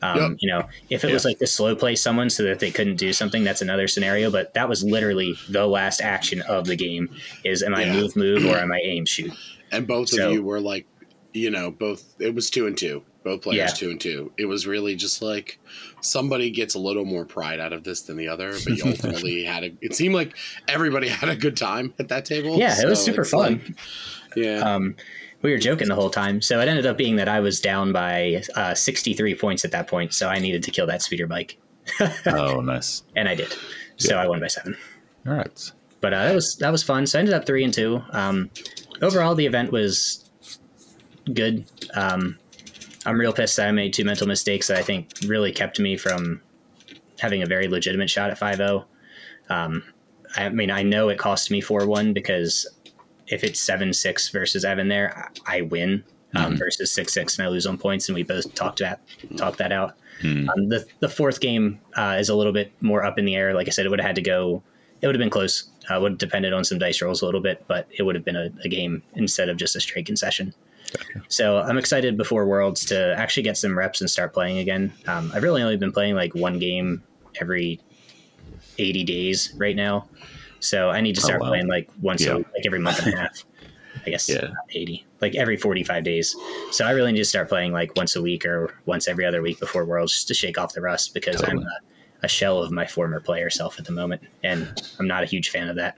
Um, 0.01 0.17
Yep. 0.31 0.37
You 0.41 0.49
know, 0.49 0.67
if 0.89 1.03
it 1.03 1.11
was 1.13 1.25
like 1.25 1.39
to 1.39 1.47
slow 1.47 1.75
play 1.75 1.95
someone 1.95 2.29
so 2.29 2.43
that 2.43 2.59
they 2.59 2.71
couldn't 2.71 2.97
do 2.97 3.13
something, 3.13 3.43
that's 3.43 3.61
another 3.61 3.87
scenario. 3.87 4.29
But 4.29 4.53
that 4.53 4.67
was 4.69 4.83
literally 4.83 5.35
the 5.49 5.65
last 5.65 6.01
action 6.01 6.41
of 6.41 6.65
the 6.67 6.75
game: 6.75 7.09
is 7.43 7.63
am 7.63 7.73
I 7.75 7.83
Yeah. 7.85 7.93
move 7.93 8.15
move 8.15 8.45
or 8.45 8.57
am 8.57 8.71
I 8.71 8.79
aim 8.83 9.05
shoot? 9.05 9.31
and 9.71 9.87
both 9.87 10.09
So- 10.09 10.27
of 10.27 10.33
you 10.33 10.43
were 10.43 10.59
like, 10.61 10.85
you 11.33 11.49
know, 11.49 11.71
both. 11.71 12.03
It 12.19 12.33
was 12.35 12.49
two 12.49 12.67
and 12.67 12.77
two. 12.77 13.03
Both 13.23 13.41
players 13.41 13.57
Yeah. 13.57 13.67
two 13.67 13.89
and 13.89 13.99
two. 13.99 14.31
It 14.37 14.45
was 14.45 14.67
really 14.67 14.95
just 14.95 15.21
like 15.23 15.57
somebody 16.01 16.51
gets 16.51 16.75
a 16.75 16.79
little 16.79 17.05
more 17.05 17.25
pride 17.25 17.59
out 17.59 17.73
of 17.73 17.83
this 17.83 18.01
than 18.01 18.17
the 18.17 18.27
other, 18.27 18.53
but 18.63 18.77
you 18.77 18.83
ultimately 18.85 19.43
had 19.43 19.63
a. 19.63 19.71
It 19.81 19.95
seemed 19.95 20.13
like 20.13 20.35
everybody 20.67 21.07
had 21.21 21.29
a 21.29 21.35
good 21.35 21.57
time 21.57 21.93
at 21.97 22.09
that 22.09 22.25
table. 22.25 22.57
Yeah, 22.57 22.79
it 22.79 22.87
was 22.87 23.03
super 23.03 23.25
fun. 23.25 23.61
like- 23.65 23.77
yeah, 24.37 24.59
Um, 24.59 24.95
we 25.45 25.51
were 25.51 25.59
joking 25.59 25.87
the 25.87 25.95
whole 25.95 26.09
time, 26.09 26.41
so 26.41 26.59
it 26.59 26.67
ended 26.67 26.87
up 26.87 26.97
being 26.97 27.17
that 27.17 27.29
I 27.29 27.39
was 27.39 27.59
down 27.61 27.93
by 27.93 28.41
uh, 28.55 28.73
63 28.73 29.35
points 29.35 29.63
at 29.63 29.71
that 29.71 29.87
point, 29.87 30.11
so 30.11 30.27
I 30.27 30.39
needed 30.39 30.63
to 30.63 30.71
kill 30.71 30.87
that 30.87 31.03
speeder 31.03 31.27
bike, 31.27 31.57
oh, 32.25 32.61
nice. 32.61 33.03
and 33.15 33.29
I 33.29 33.35
did. 33.35 33.55
So 33.97 34.15
Yeah. 34.15 34.23
I 34.23 34.27
won 34.27 34.39
by 34.39 34.47
seven. 34.47 34.75
All 35.27 35.33
right. 35.33 35.71
but 36.01 36.13
uh, 36.13 36.25
that 36.25 36.33
was 36.35 36.55
that 36.57 36.71
was 36.71 36.81
fun. 36.81 37.05
So 37.05 37.17
I 37.17 37.21
ended 37.21 37.35
up 37.35 37.45
three 37.45 37.63
and 37.63 37.71
two. 37.73 38.01
Um, 38.09 38.49
overall, 39.03 39.35
the 39.35 39.45
event 39.45 39.71
was 39.71 40.29
good. 41.31 41.65
Um, 41.93 42.39
I'm 43.05 43.19
real 43.19 43.31
pissed 43.33 43.57
that 43.57 43.67
I 43.67 43.71
made 43.71 43.93
two 43.93 44.03
mental 44.03 44.27
mistakes 44.27 44.67
that 44.67 44.77
I 44.77 44.81
think 44.81 45.11
really 45.27 45.51
kept 45.51 45.79
me 45.79 45.95
from 45.95 46.41
having 47.19 47.43
a 47.43 47.45
very 47.45 47.67
legitimate 47.67 48.09
shot 48.09 48.31
at 48.31 48.39
5-0. 48.39 48.83
Um, 49.49 49.83
I 50.35 50.49
mean, 50.49 50.71
I 50.71 50.81
know 50.81 51.09
it 51.09 51.19
cost 51.19 51.51
me 51.51 51.61
4-1 51.61 52.13
because 52.15 52.67
if 53.27 53.43
it's 53.43 53.59
7-6 53.59 54.31
versus 54.31 54.63
Evan 54.65 54.87
there, 54.87 55.29
I 55.47 55.57
I 55.57 55.61
win 55.61 56.03
um, 56.35 56.53
Mhm. 56.55 56.59
versus 56.59 56.91
6-6 56.91 57.37
and 57.37 57.45
I 57.47 57.49
lose 57.49 57.65
on 57.65 57.77
points, 57.77 58.09
and 58.09 58.15
we 58.15 58.23
both 58.23 58.53
talked 58.55 58.79
that 58.79 58.99
talked 59.37 59.57
that 59.59 59.71
out. 59.71 59.95
Hmm. 60.21 60.49
Um, 60.49 60.69
the 60.69 60.85
the 60.99 61.09
fourth 61.09 61.39
game 61.39 61.79
uh, 61.95 62.17
is 62.19 62.29
a 62.29 62.35
little 62.35 62.53
bit 62.53 62.71
more 62.81 63.03
up 63.05 63.17
in 63.19 63.25
the 63.25 63.35
air. 63.35 63.53
Like 63.53 63.67
I 63.67 63.71
said, 63.71 63.85
it 63.85 63.89
would 63.89 63.99
have 63.99 64.07
had 64.07 64.15
to 64.15 64.21
go. 64.21 64.61
It 65.01 65.07
would 65.07 65.15
have 65.15 65.19
been 65.19 65.29
close. 65.29 65.69
Uh, 65.89 65.99
would 65.99 66.13
have 66.13 66.17
depended 66.19 66.51
on 66.53 66.63
some 66.63 66.79
dice 66.79 67.01
rolls 67.01 67.21
a 67.21 67.25
little 67.25 67.41
bit, 67.41 67.63
but 67.67 67.87
it 67.91 68.03
would 68.03 68.15
have 68.15 68.25
been 68.25 68.35
a, 68.37 68.49
a 68.63 68.69
game 68.69 69.03
instead 69.15 69.49
of 69.49 69.57
just 69.57 69.75
a 69.75 69.79
straight 69.79 70.05
concession. 70.05 70.53
So 71.27 71.57
I'm 71.59 71.77
excited 71.77 72.15
before 72.17 72.45
Worlds 72.45 72.85
to 72.85 73.13
actually 73.17 73.43
get 73.43 73.57
some 73.57 73.77
reps 73.77 73.99
and 74.01 74.09
start 74.09 74.33
playing 74.33 74.57
again. 74.59 74.93
Um, 75.07 75.31
I've 75.33 75.43
really 75.43 75.61
only 75.61 75.77
been 75.77 75.91
playing 75.91 76.15
like 76.15 76.33
one 76.33 76.57
game 76.59 77.03
every 77.41 77.81
80 78.77 79.03
days 79.03 79.53
right 79.57 79.75
now, 79.75 80.07
so 80.65 80.89
I 80.89 81.01
need 81.01 81.15
to 81.15 81.21
Oh, 81.21 81.25
start 81.25 81.41
wow. 81.41 81.49
playing 81.49 81.67
like 81.67 81.89
once 82.01 82.25
Yeah. 82.25 82.33
a, 82.33 82.37
like 82.37 82.65
every 82.65 82.79
month 82.79 82.99
and 83.05 83.13
a 83.13 83.17
half. 83.21 83.45
I 84.05 84.09
guess 84.09 84.27
Yeah. 84.29 84.49
80, 84.71 85.05
like 85.21 85.35
every 85.35 85.57
45 85.57 86.03
days. 86.03 86.35
So 86.71 86.85
I 86.85 86.91
really 86.91 87.11
need 87.11 87.19
to 87.19 87.25
start 87.25 87.47
playing 87.49 87.71
like 87.71 87.95
once 87.95 88.15
a 88.15 88.21
week 88.21 88.45
or 88.45 88.73
once 88.85 89.07
every 89.07 89.25
other 89.25 89.41
week 89.41 89.59
before 89.59 89.85
Worlds 89.85 90.11
just 90.11 90.27
to 90.27 90.33
shake 90.33 90.57
off 90.59 90.73
the 90.73 90.81
rust 90.81 91.13
because 91.13 91.41
I'm 91.43 91.59
a, 91.59 91.77
a 92.23 92.27
shell 92.27 92.61
of 92.61 92.71
my 92.71 92.85
former 92.85 93.19
player 93.19 93.49
self 93.49 93.79
at 93.79 93.85
the 93.85 93.91
moment, 93.93 94.21
and 94.43 94.81
I'm 94.99 95.07
not 95.07 95.23
a 95.23 95.25
huge 95.25 95.49
fan 95.49 95.69
of 95.69 95.75
that. 95.77 95.95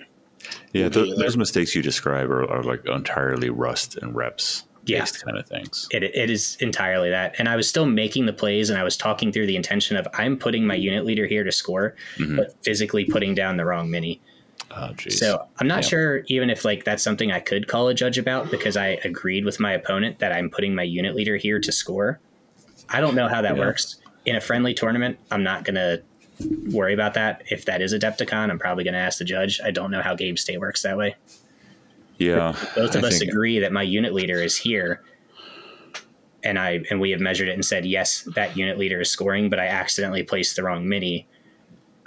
Yeah, 0.74 0.86
Okay, 0.86 1.04
th- 1.06 1.18
those 1.18 1.36
mistakes 1.36 1.76
you 1.76 1.82
describe 1.82 2.30
are, 2.30 2.50
are 2.50 2.64
like 2.64 2.86
entirely 2.86 3.50
rust 3.50 3.98
and 3.98 4.16
reps 4.16 4.64
Yeah. 4.86 5.04
kind 5.26 5.38
of 5.38 5.48
things. 5.48 5.88
It, 5.92 6.04
it 6.04 6.30
is 6.30 6.56
entirely 6.62 7.10
that. 7.10 7.36
And 7.40 7.50
I 7.50 7.56
was 7.58 7.68
still 7.68 7.86
making 7.88 8.26
the 8.28 8.32
plays 8.34 8.70
and 8.70 8.80
I 8.80 8.84
was 8.84 8.96
talking 8.96 9.32
through 9.34 9.48
the 9.48 9.56
intention 9.58 9.98
of 9.98 10.08
I'm 10.14 10.38
putting 10.38 10.66
my 10.66 10.76
unit 10.76 11.04
leader 11.04 11.26
here 11.26 11.44
to 11.44 11.52
score, 11.52 11.96
Mhm. 12.18 12.38
but 12.38 12.56
physically 12.64 13.04
putting 13.06 13.34
down 13.36 13.58
the 13.58 13.66
wrong 13.66 13.90
mini. 13.92 14.22
Oh, 14.72 14.90
jeez. 14.96 15.14
So 15.14 15.48
I'm 15.60 15.68
not 15.68 15.84
Yeah. 15.84 15.90
sure 15.90 16.24
even 16.28 16.50
if 16.50 16.66
like 16.66 16.84
that's 16.84 17.02
something 17.04 17.32
I 17.32 17.40
could 17.40 17.68
call 17.68 17.88
a 17.88 17.94
judge 17.94 18.18
about 18.18 18.52
because 18.52 18.76
I 18.78 19.00
agreed 19.04 19.46
with 19.46 19.60
my 19.60 19.72
opponent 19.74 20.20
that 20.20 20.32
I'm 20.32 20.50
putting 20.50 20.76
my 20.76 20.84
unit 20.84 21.16
leader 21.16 21.38
here 21.38 21.60
to 21.60 21.72
score. 21.72 22.20
I 22.90 23.00
don't 23.02 23.16
know 23.16 23.28
how 23.28 23.42
that 23.42 23.56
Yeah. 23.56 23.62
works. 23.62 23.96
In 24.26 24.36
a 24.36 24.42
friendly 24.42 24.74
tournament, 24.74 25.18
I'm 25.32 25.42
not 25.44 25.64
gonna 25.64 26.00
worry 26.72 26.94
about 26.94 27.14
that. 27.16 27.44
If 27.50 27.66
that 27.66 27.82
is 27.82 27.94
Adepticon, 27.94 28.50
I'm 28.52 28.60
probably 28.60 28.84
gonna 28.84 28.98
ask 28.98 29.18
the 29.20 29.26
judge. 29.26 29.60
I 29.64 29.72
don't 29.72 29.90
know 29.90 30.02
how 30.02 30.16
game 30.16 30.38
state 30.38 30.60
works 30.60 30.82
that 30.84 30.98
way. 30.98 31.16
yeah, 32.20 32.56
Both 32.76 32.96
of 32.96 33.04
I 33.04 33.08
us 33.10 33.20
think- 33.20 33.32
agree 33.32 33.60
that 33.60 33.72
my 33.72 33.84
unit 33.84 34.12
leader 34.14 34.42
is 34.42 34.58
here. 34.58 35.02
And 36.44 36.58
I 36.60 36.82
and 36.90 37.00
we 37.00 37.12
have 37.12 37.20
measured 37.20 37.48
it 37.48 37.54
and 37.54 37.64
said 37.66 37.86
yes, 37.86 38.22
that 38.36 38.56
unit 38.58 38.78
leader 38.78 39.02
is 39.02 39.10
scoring, 39.10 39.50
but 39.50 39.60
I 39.60 39.68
accidentally 39.68 40.24
placed 40.24 40.56
the 40.56 40.64
wrong 40.64 40.88
mini. 40.88 41.28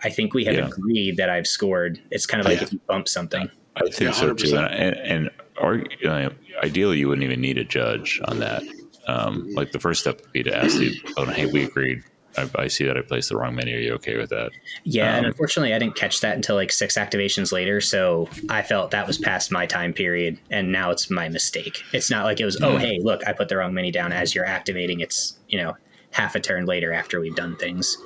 I 0.03 0.11
think 0.11 0.35
we 0.35 0.45
have 0.47 0.55
Yeah. 0.55 0.67
agreed 0.67 1.17
that 1.19 1.29
I've 1.31 1.47
scored. 1.47 2.01
It's 2.11 2.27
kind 2.27 2.41
of 2.41 2.47
like 2.47 2.59
Yeah. 2.59 2.65
if 2.65 2.73
you 2.73 2.81
bump 2.87 3.09
something. 3.09 3.51
I 3.77 3.81
think 3.81 4.01
Yeah, 4.01 4.11
so 4.13 4.35
too. 4.35 4.57
And, 4.57 4.95
and, 4.95 5.31
and 5.61 6.07
uh, 6.07 6.31
ideally, 6.63 6.99
you 6.99 7.09
wouldn't 7.09 7.25
even 7.25 7.41
need 7.41 7.59
a 7.59 7.65
judge 7.65 8.21
on 8.25 8.39
that. 8.41 8.63
Um, 9.07 9.49
like 9.55 9.73
the 9.73 9.79
first 9.79 10.01
step 10.01 10.21
would 10.21 10.33
be 10.33 10.43
to 10.45 10.57
ask 10.57 10.79
the 10.79 10.95
opponent, 11.13 11.37
"Hey, 11.37 11.47
we 11.47 11.65
agreed. 11.65 12.03
I, 12.39 12.49
I 12.55 12.69
see 12.69 12.85
that 12.85 12.97
I 12.97 13.01
placed 13.03 13.29
the 13.31 13.37
wrong 13.37 13.55
menu. 13.57 13.77
Are 13.77 13.81
you 13.81 13.93
okay 13.95 14.17
with 14.17 14.31
that?" 14.31 14.51
Yeah, 14.85 15.17
and 15.17 15.27
Um, 15.27 15.31
unfortunately, 15.33 15.75
I 15.75 15.79
didn't 15.79 15.97
catch 15.97 16.21
that 16.21 16.37
until 16.37 16.55
like 16.57 16.71
six 16.71 16.97
activations 16.97 17.51
later. 17.53 17.81
So 17.81 18.29
I 18.49 18.63
felt 18.63 18.91
that 18.93 19.07
was 19.07 19.19
past 19.19 19.51
my 19.51 19.67
time 19.67 19.93
period, 19.93 20.39
and 20.51 20.71
now 20.71 20.91
it's 20.91 21.11
my 21.11 21.29
mistake. 21.29 21.83
It's 21.93 22.11
not 22.11 22.25
like 22.25 22.41
it 22.41 22.45
was, 22.45 22.61
oh, 22.63 22.77
hey, 22.77 23.01
look, 23.03 23.27
I 23.27 23.33
put 23.33 23.49
the 23.49 23.57
wrong 23.57 23.75
mini 23.75 23.91
down 23.91 24.13
as 24.13 24.35
you're 24.35 24.47
activating. 24.47 25.01
It's, 25.01 25.37
you 25.49 25.59
know, 25.59 25.77
half 26.13 26.35
a 26.35 26.41
turn 26.41 26.67
later 26.67 26.93
after 26.93 27.21
we've 27.21 27.35
done 27.37 27.57
things. 27.57 27.99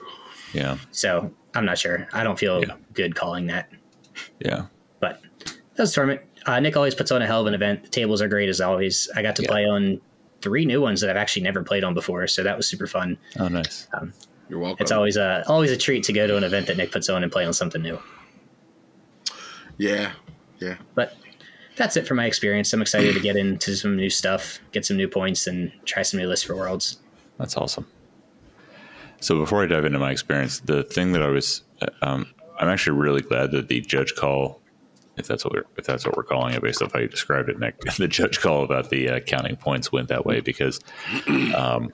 Yeah, 0.54 0.76
So 0.90 1.32
I'm 1.54 1.64
not 1.64 1.78
sure. 1.78 2.08
I 2.12 2.24
don't 2.24 2.38
feel 2.38 2.60
Yeah. 2.60 2.74
good 2.92 3.14
calling 3.14 3.46
that. 3.46 3.70
yeah, 4.40 4.66
But 5.00 5.20
that 5.44 5.54
was 5.78 5.90
a 5.90 5.94
tournament. 5.94 6.22
Uh, 6.46 6.60
Nick 6.60 6.76
always 6.76 6.94
puts 6.94 7.10
on 7.10 7.22
a 7.22 7.26
hell 7.26 7.40
of 7.40 7.46
an 7.46 7.54
event. 7.54 7.84
The 7.84 7.88
tables 7.88 8.20
are 8.22 8.28
great 8.28 8.48
as 8.48 8.60
always. 8.60 9.08
I 9.16 9.22
got 9.22 9.34
to 9.36 9.42
Yeah. 9.42 9.48
play 9.48 9.64
on 9.66 10.00
three 10.42 10.64
new 10.66 10.80
ones 10.80 11.00
that 11.00 11.08
I've 11.10 11.16
actually 11.16 11.42
never 11.42 11.62
played 11.62 11.84
on 11.84 11.94
before, 11.94 12.26
so 12.26 12.42
that 12.42 12.56
was 12.56 12.66
super 12.68 12.86
fun. 12.86 13.16
Oh, 13.38 13.48
nice. 13.48 13.88
you're 14.50 14.58
welcome. 14.58 14.82
It's 14.82 14.92
always 14.92 15.16
a 15.16 15.42
always 15.46 15.70
a 15.70 15.76
treat 15.76 16.02
to 16.04 16.12
go 16.12 16.26
to 16.26 16.36
an 16.36 16.44
event 16.44 16.66
that 16.66 16.76
Nick 16.76 16.92
puts 16.92 17.08
on 17.08 17.22
and 17.22 17.32
play 17.32 17.44
on 17.46 17.52
something 17.54 17.80
new. 17.82 17.98
yeah, 19.78 20.12
yeah. 20.60 20.76
But 20.94 21.16
that's 21.76 21.96
it 21.96 22.06
for 22.06 22.14
my 22.14 22.26
experience. 22.26 22.72
I'm 22.72 22.82
excited 22.82 23.14
to 23.14 23.20
get 23.20 23.36
into 23.36 23.74
some 23.74 23.96
new 23.96 24.10
stuff, 24.10 24.60
get 24.72 24.84
some 24.84 24.96
new 24.96 25.08
points, 25.08 25.46
and 25.46 25.72
try 25.84 26.02
some 26.02 26.20
new 26.20 26.28
lists 26.28 26.44
for 26.44 26.54
Worlds. 26.54 26.98
That's 27.38 27.56
awesome. 27.56 27.86
So 29.20 29.38
before 29.38 29.62
I 29.62 29.66
dive 29.66 29.84
into 29.84 29.98
my 29.98 30.10
experience, 30.10 30.60
the 30.60 30.82
thing 30.82 31.12
that 31.12 31.22
I 31.22 31.28
was, 31.28 31.62
um, 32.02 32.26
I'm 32.58 32.68
actually 32.68 32.98
really 32.98 33.22
glad 33.22 33.50
that 33.52 33.68
the 33.68 33.80
judge 33.80 34.14
call, 34.14 34.60
if 35.16 35.26
that's 35.26 35.44
what 35.44 35.54
we're, 35.54 35.64
if 35.76 35.86
that's 35.86 36.04
what 36.06 36.16
we're 36.16 36.24
calling 36.24 36.54
it, 36.54 36.62
based 36.62 36.82
off 36.82 36.92
how 36.92 36.98
you 36.98 37.08
described 37.08 37.48
it, 37.48 37.58
Nick, 37.58 37.80
the 37.98 38.08
judge 38.08 38.40
call 38.40 38.64
about 38.64 38.90
the 38.90 39.08
uh, 39.08 39.20
counting 39.20 39.56
points 39.56 39.92
went 39.92 40.08
that 40.08 40.26
way 40.26 40.40
because 40.40 40.80
um, 41.54 41.90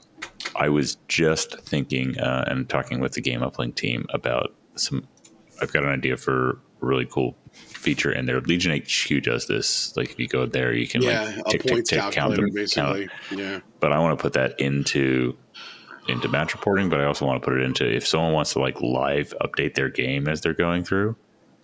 I 0.57 0.69
was 0.69 0.97
just 1.09 1.61
thinking 1.61 2.19
uh, 2.19 2.45
and 2.49 2.69
talking 2.69 3.01
with 3.01 3.13
the 3.13 3.21
Game 3.21 3.41
Uplink 3.41 3.75
team 3.77 4.07
about 4.11 4.55
some. 4.75 5.07
I've 5.63 5.73
got 5.73 5.85
an 5.85 5.91
idea 5.91 6.17
for 6.17 6.53
a 6.83 6.87
really 6.87 7.05
cool 7.05 7.37
feature 7.53 8.13
in 8.13 8.27
there. 8.27 8.41
Legion 8.41 8.73
HQ 8.73 9.23
does 9.23 9.47
this. 9.47 9.97
Like 9.97 10.11
if 10.11 10.19
you 10.19 10.29
go 10.29 10.47
there, 10.47 10.73
you 10.73 10.89
can 10.89 11.03
Yeah, 11.03 11.23
like 11.23 11.47
tick 11.47 11.63
tick 11.63 11.73
points 11.73 11.91
tick 11.91 12.01
count 12.13 12.37
them, 12.37 12.47
count 12.47 12.55
basically. 12.55 13.09
Yeah, 13.31 13.61
but 13.81 13.93
I 13.93 13.99
want 13.99 14.19
to 14.19 14.23
put 14.23 14.33
that 14.35 14.59
into 14.61 15.37
into 16.09 16.29
match 16.29 16.55
reporting, 16.55 16.89
but 16.89 17.01
I 17.01 17.05
also 17.05 17.27
want 17.27 17.43
to 17.43 17.49
put 17.49 17.59
it 17.59 17.63
into 17.63 17.89
if 17.89 18.07
someone 18.07 18.33
wants 18.33 18.53
to 18.55 18.59
like 18.61 18.81
live 18.81 19.35
update 19.41 19.75
their 19.75 19.89
game 19.89 20.29
as 20.29 20.41
they're 20.41 20.55
going 20.55 20.85
through, 20.85 21.17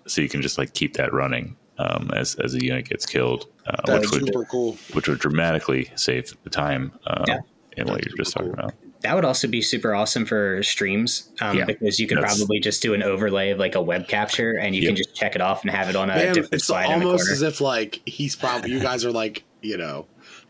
so 0.07 0.21
you 0.21 0.29
can 0.29 0.43
just 0.43 0.59
like 0.59 0.75
keep 0.75 0.95
that 0.95 1.13
running 1.13 1.57
um, 1.79 2.11
as 2.15 2.35
as 2.37 2.55
a 2.55 2.63
unit 2.65 2.89
gets 2.89 3.07
killed, 3.07 3.49
uh, 3.67 3.99
which 3.99 4.11
would 4.13 4.27
super 4.27 4.45
cool. 4.45 4.77
which 4.93 5.09
would 5.09 5.19
dramatically 5.19 5.91
save 5.97 6.33
the 6.45 6.51
time 6.51 6.93
uh, 7.07 7.25
Yeah. 7.27 7.39
in 7.77 7.87
what 7.87 8.05
you're 8.05 8.17
just 8.17 8.33
super 8.33 8.45
talking 8.45 8.55
cool. 8.57 8.65
about. 8.67 8.75
That 9.03 9.15
would 9.15 9.25
also 9.27 9.47
be 9.47 9.61
super 9.63 9.95
awesome 9.95 10.25
for 10.25 10.63
streams 10.63 11.29
um, 11.41 11.59
Yeah, 11.59 11.65
because 11.67 12.01
you 12.01 12.07
could 12.09 12.17
that's- 12.17 12.39
probably 12.39 12.61
just 12.61 12.83
do 12.83 12.95
an 12.95 13.03
overlay 13.03 13.51
of 13.51 13.59
like 13.59 13.75
a 13.75 13.83
web 13.83 14.09
capture 14.09 14.53
and 14.59 14.75
you 14.75 14.87
can 14.87 14.97
just 14.97 15.15
check 15.15 15.35
it 15.35 15.41
off 15.43 15.63
and 15.63 15.71
have 15.71 15.89
it 15.91 15.97
on 15.97 16.09
a 16.11 16.15
Man, 16.17 16.35
different 16.35 16.55
it's 16.55 16.65
slide 16.67 16.91
in 16.91 17.01
the 17.01 17.07
almost 17.07 17.31
as 17.31 17.43
if 17.43 17.61
like 17.61 18.01
he's 18.07 18.35
probably 18.35 18.71
you 18.73 18.81
guys 18.81 19.05
are 19.05 19.13
like 19.13 19.45
you 19.61 19.77
know 19.77 20.07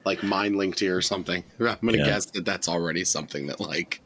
like 0.07 0.23
mind 0.23 0.57
linked 0.57 0.81
here 0.81 0.97
or 0.97 1.03
something. 1.03 1.45
I'm 1.61 1.77
gonna 1.83 1.99
Yeah. 1.99 2.07
guess 2.07 2.27
that 2.27 2.45
that's 2.45 2.69
already 2.69 3.05
something 3.05 3.49
that 3.49 3.61
like 3.61 4.01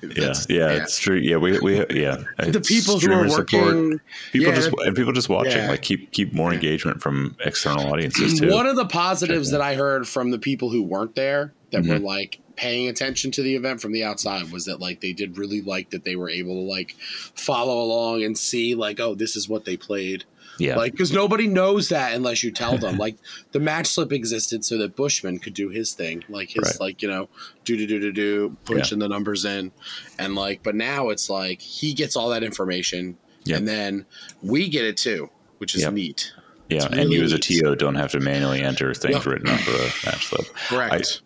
Yeah, 0.00 0.08
That's- 0.14 0.46
yeah, 0.48 0.70
it's 0.70 1.00
true. 1.00 1.16
Yeah, 1.16 1.38
we 1.38 1.58
we 1.58 1.84
yeah. 1.90 2.22
The 2.38 2.60
people 2.60 3.00
who 3.00 3.12
are 3.12 3.28
Streamer 3.28 3.28
working, 3.28 4.00
people 4.32 4.48
yeah, 4.48 4.54
just 4.54 4.70
and 4.72 4.94
people 4.94 5.12
just 5.12 5.28
watching, 5.28 5.56
yeah. 5.56 5.70
like 5.70 5.82
keep 5.82 6.12
keep 6.12 6.32
more 6.32 6.52
engagement 6.52 7.02
from 7.02 7.36
external 7.44 7.92
audiences 7.92 8.38
too. 8.38 8.48
One 8.48 8.66
of 8.66 8.76
the 8.76 8.86
positives 8.86 9.50
that 9.50 9.60
I 9.60 9.74
heard 9.74 10.06
from 10.06 10.30
the 10.30 10.38
people 10.38 10.70
who 10.70 10.84
weren't 10.84 11.16
there 11.16 11.52
that 11.72 11.84
were 11.84 11.96
mm-hmm. 11.96 12.04
like 12.04 12.38
paying 12.54 12.88
attention 12.88 13.30
to 13.32 13.42
the 13.42 13.56
event 13.56 13.80
from 13.80 13.92
the 13.92 14.04
outside 14.04 14.50
was 14.52 14.64
that 14.66 14.80
like 14.80 15.00
they 15.00 15.12
did 15.12 15.36
really 15.36 15.62
like 15.62 15.90
that 15.90 16.04
they 16.04 16.16
were 16.16 16.30
able 16.30 16.54
to 16.54 16.70
like 16.70 16.94
follow 17.34 17.80
along 17.80 18.22
and 18.22 18.36
see 18.36 18.74
like 18.74 18.98
oh 19.00 19.14
this 19.14 19.36
is 19.36 19.48
what 19.48 19.64
they 19.64 19.76
played 19.76 20.24
yeah, 20.58 20.76
like 20.76 20.92
because 20.92 21.12
nobody 21.12 21.46
knows 21.46 21.88
that 21.90 22.14
unless 22.14 22.42
you 22.42 22.50
tell 22.50 22.76
them 22.78 22.98
like 22.98 23.16
the 23.52 23.60
match 23.60 23.86
slip 23.86 24.12
existed 24.12 24.64
so 24.64 24.76
that 24.78 24.96
Bushman 24.96 25.38
could 25.38 25.54
do 25.54 25.68
his 25.68 25.92
thing 25.92 26.24
like 26.28 26.50
his 26.50 26.64
Right. 26.64 26.80
like 26.80 27.02
you 27.02 27.08
know 27.08 27.28
do 27.64 27.76
do 27.76 27.86
do 27.86 28.00
do 28.00 28.12
do 28.12 28.56
punching 28.64 28.98
the 28.98 29.08
numbers 29.08 29.44
in 29.44 29.72
and 30.18 30.34
like 30.34 30.62
but 30.62 30.74
now 30.74 31.08
it's 31.10 31.30
like 31.30 31.60
he 31.60 31.94
gets 31.94 32.16
all 32.16 32.28
that 32.30 32.42
information 32.42 33.16
Yep. 33.44 33.58
and 33.58 33.68
then 33.68 34.06
we 34.42 34.68
get 34.68 34.84
it 34.84 34.96
too 34.96 35.30
which 35.58 35.74
is 35.74 35.82
Yep. 35.82 35.92
neat 35.92 36.32
yeah, 36.68 36.76
it's 36.76 36.84
and 36.86 36.94
really 36.96 37.16
you 37.16 37.22
as 37.24 37.32
a. 37.32 37.38
TO 37.38 37.74
don't 37.76 37.94
have 37.94 38.10
to 38.12 38.20
manually 38.20 38.60
enter 38.62 38.92
things 38.94 39.14
Yep. 39.16 39.26
written 39.26 39.48
off 39.48 39.64
the 39.64 39.94
match 40.04 40.26
slip. 40.26 40.46
correct 40.68 41.22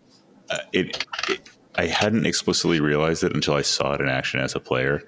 uh, 0.49 0.57
it, 0.71 1.05
it 1.29 1.49
I 1.75 1.87
hadn't 1.87 2.25
explicitly 2.27 2.79
realized 2.79 3.23
it 3.23 3.33
until 3.33 3.55
I 3.55 3.63
saw 3.63 3.93
it 3.93 4.01
in 4.01 4.07
action 4.07 4.39
as 4.39 4.53
a 4.53 4.59
player. 4.59 5.01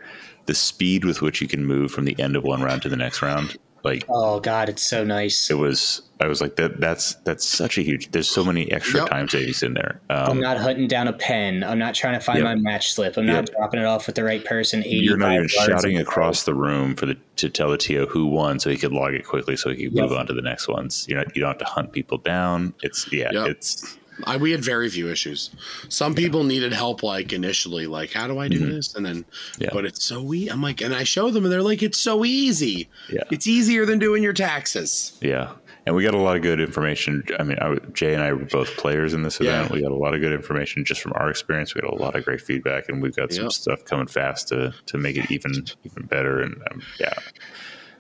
The 0.47 0.55
speed 0.55 1.05
with 1.05 1.21
which 1.21 1.39
you 1.39 1.47
can 1.47 1.63
move 1.63 1.91
from 1.91 2.05
the 2.05 2.15
end 2.19 2.35
of 2.35 2.43
one 2.43 2.61
round 2.63 2.81
to 2.81 2.89
the 2.89 2.95
next 2.97 3.21
round, 3.21 3.55
like 3.86 4.04
Oh 4.10 4.39
God, 4.39 4.67
it's 4.69 4.84
so 4.84 5.04
nice. 5.06 5.50
it 5.50 5.54
was. 5.58 6.02
I 6.19 6.28
was 6.28 6.39
like 6.41 6.56
that. 6.56 6.80
That's 6.80 7.15
that's 7.26 7.45
such 7.45 7.78
a 7.78 7.82
huge. 7.82 8.10
There's 8.12 8.28
so 8.30 8.43
many 8.43 8.71
extra 8.71 9.02
Yep. 9.02 9.10
time 9.10 9.30
savings 9.30 9.62
in 9.63 9.74
there. 9.74 10.02
I'm 10.10 10.32
Um, 10.32 10.39
not 10.39 10.58
hunting 10.58 10.88
down 10.88 11.08
a 11.08 11.13
pen. 11.13 11.63
I'm 11.63 11.78
not 11.78 11.93
trying 11.93 12.13
to 12.13 12.19
find 12.21 12.39
Yep. 12.39 12.45
my 12.45 12.56
match 12.56 12.93
slip. 12.93 13.17
I'm 13.17 13.26
not 13.26 13.50
dropping 13.52 13.82
it 13.82 13.86
off 13.86 14.08
with 14.08 14.15
the 14.15 14.24
right 14.24 14.43
person. 14.43 14.82
you're 14.86 15.17
not 15.17 15.34
even 15.36 15.48
shouting 15.48 15.98
across 15.98 16.43
the 16.43 16.54
room 16.54 16.95
for 16.95 17.06
the 17.06 17.17
to 17.38 17.50
tell 17.50 17.69
the 17.69 17.78
TO 17.78 18.08
who 18.10 18.28
won, 18.28 18.60
so 18.60 18.69
he 18.69 18.78
could 18.78 18.93
log 18.93 19.13
it 19.13 19.26
quickly, 19.26 19.56
so 19.58 19.69
he 19.69 19.76
could 19.86 19.93
Yep. 19.93 20.10
move 20.10 20.17
on 20.17 20.26
to 20.28 20.34
the 20.34 20.41
next 20.41 20.67
ones. 20.69 21.06
You 21.10 21.15
know, 21.15 21.24
you 21.34 21.41
don't 21.41 21.50
have 21.52 21.58
to 21.60 21.65
hunt 21.65 21.91
people 21.91 22.17
down. 22.17 22.74
It's 22.82 23.06
yeah, 23.12 23.30
Yep. 23.34 23.48
it's 23.50 23.98
I, 24.23 24.38
we 24.38 24.51
had 24.51 24.63
very 24.63 24.89
few 24.89 25.10
issues. 25.10 25.49
Some 25.89 26.15
people 26.15 26.43
needed 26.43 26.71
help, 26.73 27.04
like 27.04 27.34
initially, 27.34 27.86
like 27.88 28.13
how 28.13 28.28
do 28.28 28.39
I 28.39 28.47
do 28.47 28.60
this, 28.71 28.95
and 28.95 29.06
then, 29.06 29.15
Mm-hmm. 29.25 29.63
Yeah. 29.63 29.69
but 29.73 29.86
it's 29.86 30.04
so 30.04 30.34
easy. 30.34 30.49
I'm 30.49 30.62
like, 30.62 30.82
and 30.82 30.93
I 30.93 31.04
show 31.04 31.30
them, 31.32 31.43
and 31.43 31.51
they're 31.51 31.62
like, 31.62 31.84
it's 31.84 31.97
so 31.97 32.23
easy. 32.25 32.88
yeah. 33.10 33.23
It's 33.32 33.47
easier 33.47 33.86
than 33.86 33.99
doing 33.99 34.23
your 34.23 34.34
taxes. 34.34 35.17
Yeah, 35.21 35.51
and 35.86 35.95
we 35.95 36.04
got 36.04 36.13
a 36.13 36.19
lot 36.19 36.36
of 36.36 36.41
good 36.41 36.60
information. 36.60 37.23
I 37.39 37.43
mean, 37.43 37.58
I, 37.60 37.75
Jay 37.93 38.13
and 38.13 38.23
I 38.23 38.34
were 38.34 38.45
both 38.45 38.75
players 38.78 39.13
in 39.13 39.23
this 39.23 39.39
event. 39.39 39.69
Yeah. 39.69 39.73
We 39.75 39.82
got 39.82 39.91
a 39.91 39.95
lot 39.95 40.13
of 40.13 40.21
good 40.21 40.34
information 40.34 40.84
just 40.86 41.01
from 41.01 41.13
our 41.15 41.30
experience. 41.30 41.75
We 41.75 41.82
got 41.82 41.91
a 41.93 41.95
lot 42.01 42.15
of 42.15 42.23
great 42.25 42.41
feedback, 42.41 42.89
and 42.89 43.01
we've 43.01 43.15
got 43.15 43.32
some 43.34 43.43
Yep. 43.45 43.51
stuff 43.54 43.86
coming 43.86 44.08
fast 44.08 44.47
to 44.49 44.73
to 44.88 44.97
make 44.97 45.17
it 45.17 45.30
even 45.32 45.51
even 45.84 46.06
better. 46.08 46.41
And 46.41 46.56
um, 46.71 46.82
yeah, 46.99 47.13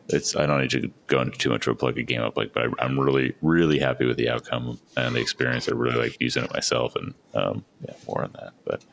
it's 0.09 0.35
I 0.35 0.45
don't 0.45 0.61
need 0.61 0.69
to 0.71 0.91
go 1.07 1.21
into 1.21 1.37
too 1.37 1.49
much 1.49 1.67
of 1.67 1.73
a 1.73 1.75
plug 1.75 1.97
a 1.97 2.03
game 2.03 2.21
up 2.21 2.37
like, 2.37 2.53
but 2.53 2.63
I, 2.63 2.85
I'm 2.85 2.99
really 2.99 3.33
really 3.41 3.79
happy 3.79 4.05
with 4.05 4.17
the 4.17 4.29
outcome 4.29 4.79
and 4.97 5.15
the 5.15 5.19
experience. 5.19 5.67
I 5.69 5.73
really 5.73 5.97
like 5.97 6.17
using 6.19 6.43
it 6.43 6.53
myself, 6.53 6.95
and 6.95 7.13
um, 7.33 7.65
yeah, 7.87 7.95
more 8.07 8.23
on 8.23 8.31
that, 8.33 8.53
but. 8.65 8.83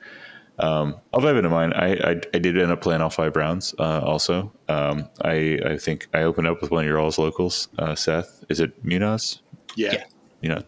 Um, 0.58 0.96
I'll 1.12 1.20
dive 1.22 1.36
into 1.36 1.48
mine. 1.48 1.72
I, 1.72 1.94
I 1.94 2.10
I 2.34 2.38
did 2.38 2.58
end 2.58 2.70
up 2.70 2.82
playing 2.82 3.00
all 3.00 3.08
five 3.10 3.36
rounds. 3.36 3.74
Uh, 3.78 4.00
also, 4.04 4.52
um, 4.68 5.08
I 5.22 5.58
I 5.64 5.78
think 5.78 6.08
I 6.12 6.22
opened 6.22 6.46
up 6.46 6.60
with 6.60 6.70
one 6.70 6.84
of 6.84 6.88
your 6.88 7.00
all's 7.00 7.18
locals, 7.18 7.68
uh, 7.78 7.94
Seth. 7.94 8.44
Is 8.50 8.60
it 8.60 8.84
Munoz? 8.84 9.40
Yeah, 9.76 9.92
Yeah. 9.94 10.04
You 10.42 10.48
know, 10.50 10.62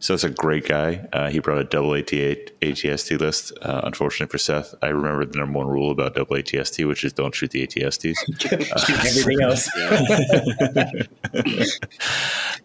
so 0.00 0.14
it's 0.14 0.24
a 0.24 0.30
great 0.30 0.66
guy. 0.66 1.06
Uh, 1.12 1.28
he 1.28 1.38
brought 1.38 1.58
a 1.58 1.64
double 1.64 1.94
AT, 1.94 2.06
ATST 2.06 3.20
list. 3.20 3.52
Uh, 3.60 3.82
unfortunately 3.84 4.30
for 4.30 4.38
Seth, 4.38 4.74
I 4.80 4.88
remember 4.88 5.26
the 5.26 5.38
number 5.38 5.58
one 5.58 5.68
rule 5.68 5.90
about 5.90 6.14
double 6.14 6.36
ATST, 6.36 6.88
which 6.88 7.04
is 7.04 7.12
don't 7.12 7.34
shoot 7.34 7.50
the 7.50 7.66
ATSTs. 7.66 8.16
Shoot 8.40 9.04
everything 9.04 9.42
else. 9.42 9.68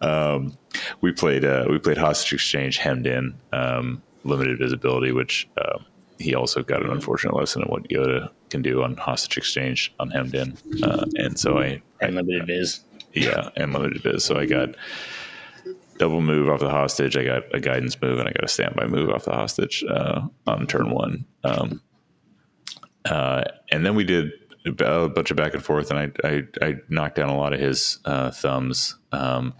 um, 0.00 0.56
we 1.02 1.12
played 1.12 1.44
uh, 1.44 1.66
we 1.68 1.78
played 1.78 1.98
hostage 1.98 2.32
exchange 2.32 2.78
hemmed 2.78 3.06
in 3.06 3.38
um, 3.52 4.02
limited 4.24 4.58
visibility, 4.58 5.12
which 5.12 5.46
uh, 5.58 5.78
he 6.18 6.34
also 6.34 6.62
got 6.62 6.82
an 6.82 6.90
unfortunate 6.90 7.36
lesson 7.36 7.62
in 7.62 7.68
what 7.68 7.86
Yoda 7.88 8.30
can 8.48 8.62
do 8.62 8.82
on 8.82 8.96
hostage 8.96 9.36
exchange 9.36 9.92
on 10.00 10.10
hemmed 10.10 10.34
in, 10.34 10.56
uh, 10.82 11.04
and 11.16 11.38
so 11.38 11.58
I, 11.58 11.82
I 12.00 12.06
Unlimited 12.06 12.46
viz. 12.46 12.80
yeah, 13.12 13.50
and 13.56 13.74
limited 13.74 14.02
viz. 14.02 14.24
So 14.24 14.38
I 14.38 14.46
got 14.46 14.70
double 15.98 16.20
move 16.20 16.48
off 16.48 16.60
the 16.60 16.70
hostage. 16.70 17.16
I 17.16 17.24
got 17.24 17.42
a 17.54 17.60
guidance 17.60 18.00
move, 18.00 18.18
and 18.18 18.28
I 18.28 18.32
got 18.32 18.44
a 18.44 18.48
standby 18.48 18.86
move 18.86 19.10
off 19.10 19.24
the 19.24 19.32
hostage 19.32 19.84
uh, 19.88 20.22
on 20.46 20.66
turn 20.66 20.90
one. 20.90 21.24
Um, 21.44 21.82
uh, 23.04 23.44
and 23.70 23.84
then 23.86 23.94
we 23.94 24.04
did 24.04 24.32
a 24.80 25.08
bunch 25.08 25.30
of 25.30 25.36
back 25.36 25.54
and 25.54 25.64
forth, 25.64 25.90
and 25.90 25.98
I 25.98 26.28
I, 26.28 26.42
I 26.60 26.74
knocked 26.88 27.16
down 27.16 27.28
a 27.28 27.36
lot 27.36 27.52
of 27.52 27.60
his 27.60 27.98
uh, 28.04 28.30
thumbs. 28.30 28.96
Um, 29.12 29.54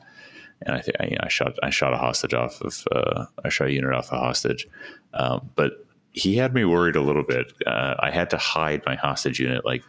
and 0.62 0.74
I 0.74 0.80
think 0.80 0.96
I, 1.00 1.16
I 1.20 1.28
shot 1.28 1.58
I 1.62 1.70
shot 1.70 1.92
a 1.92 1.98
hostage 1.98 2.34
off 2.34 2.60
of 2.60 2.86
uh, 2.92 3.26
I 3.44 3.48
shot 3.48 3.68
a 3.68 3.72
unit 3.72 3.92
off 3.92 4.12
a 4.12 4.16
hostage, 4.16 4.66
um, 5.14 5.50
but 5.54 5.72
he 6.12 6.36
had 6.36 6.54
me 6.54 6.64
worried 6.64 6.96
a 6.96 7.02
little 7.02 7.22
bit. 7.22 7.52
Uh, 7.66 7.94
I 7.98 8.10
had 8.10 8.30
to 8.30 8.38
hide 8.38 8.82
my 8.86 8.94
hostage 8.94 9.38
unit 9.38 9.64
like 9.64 9.84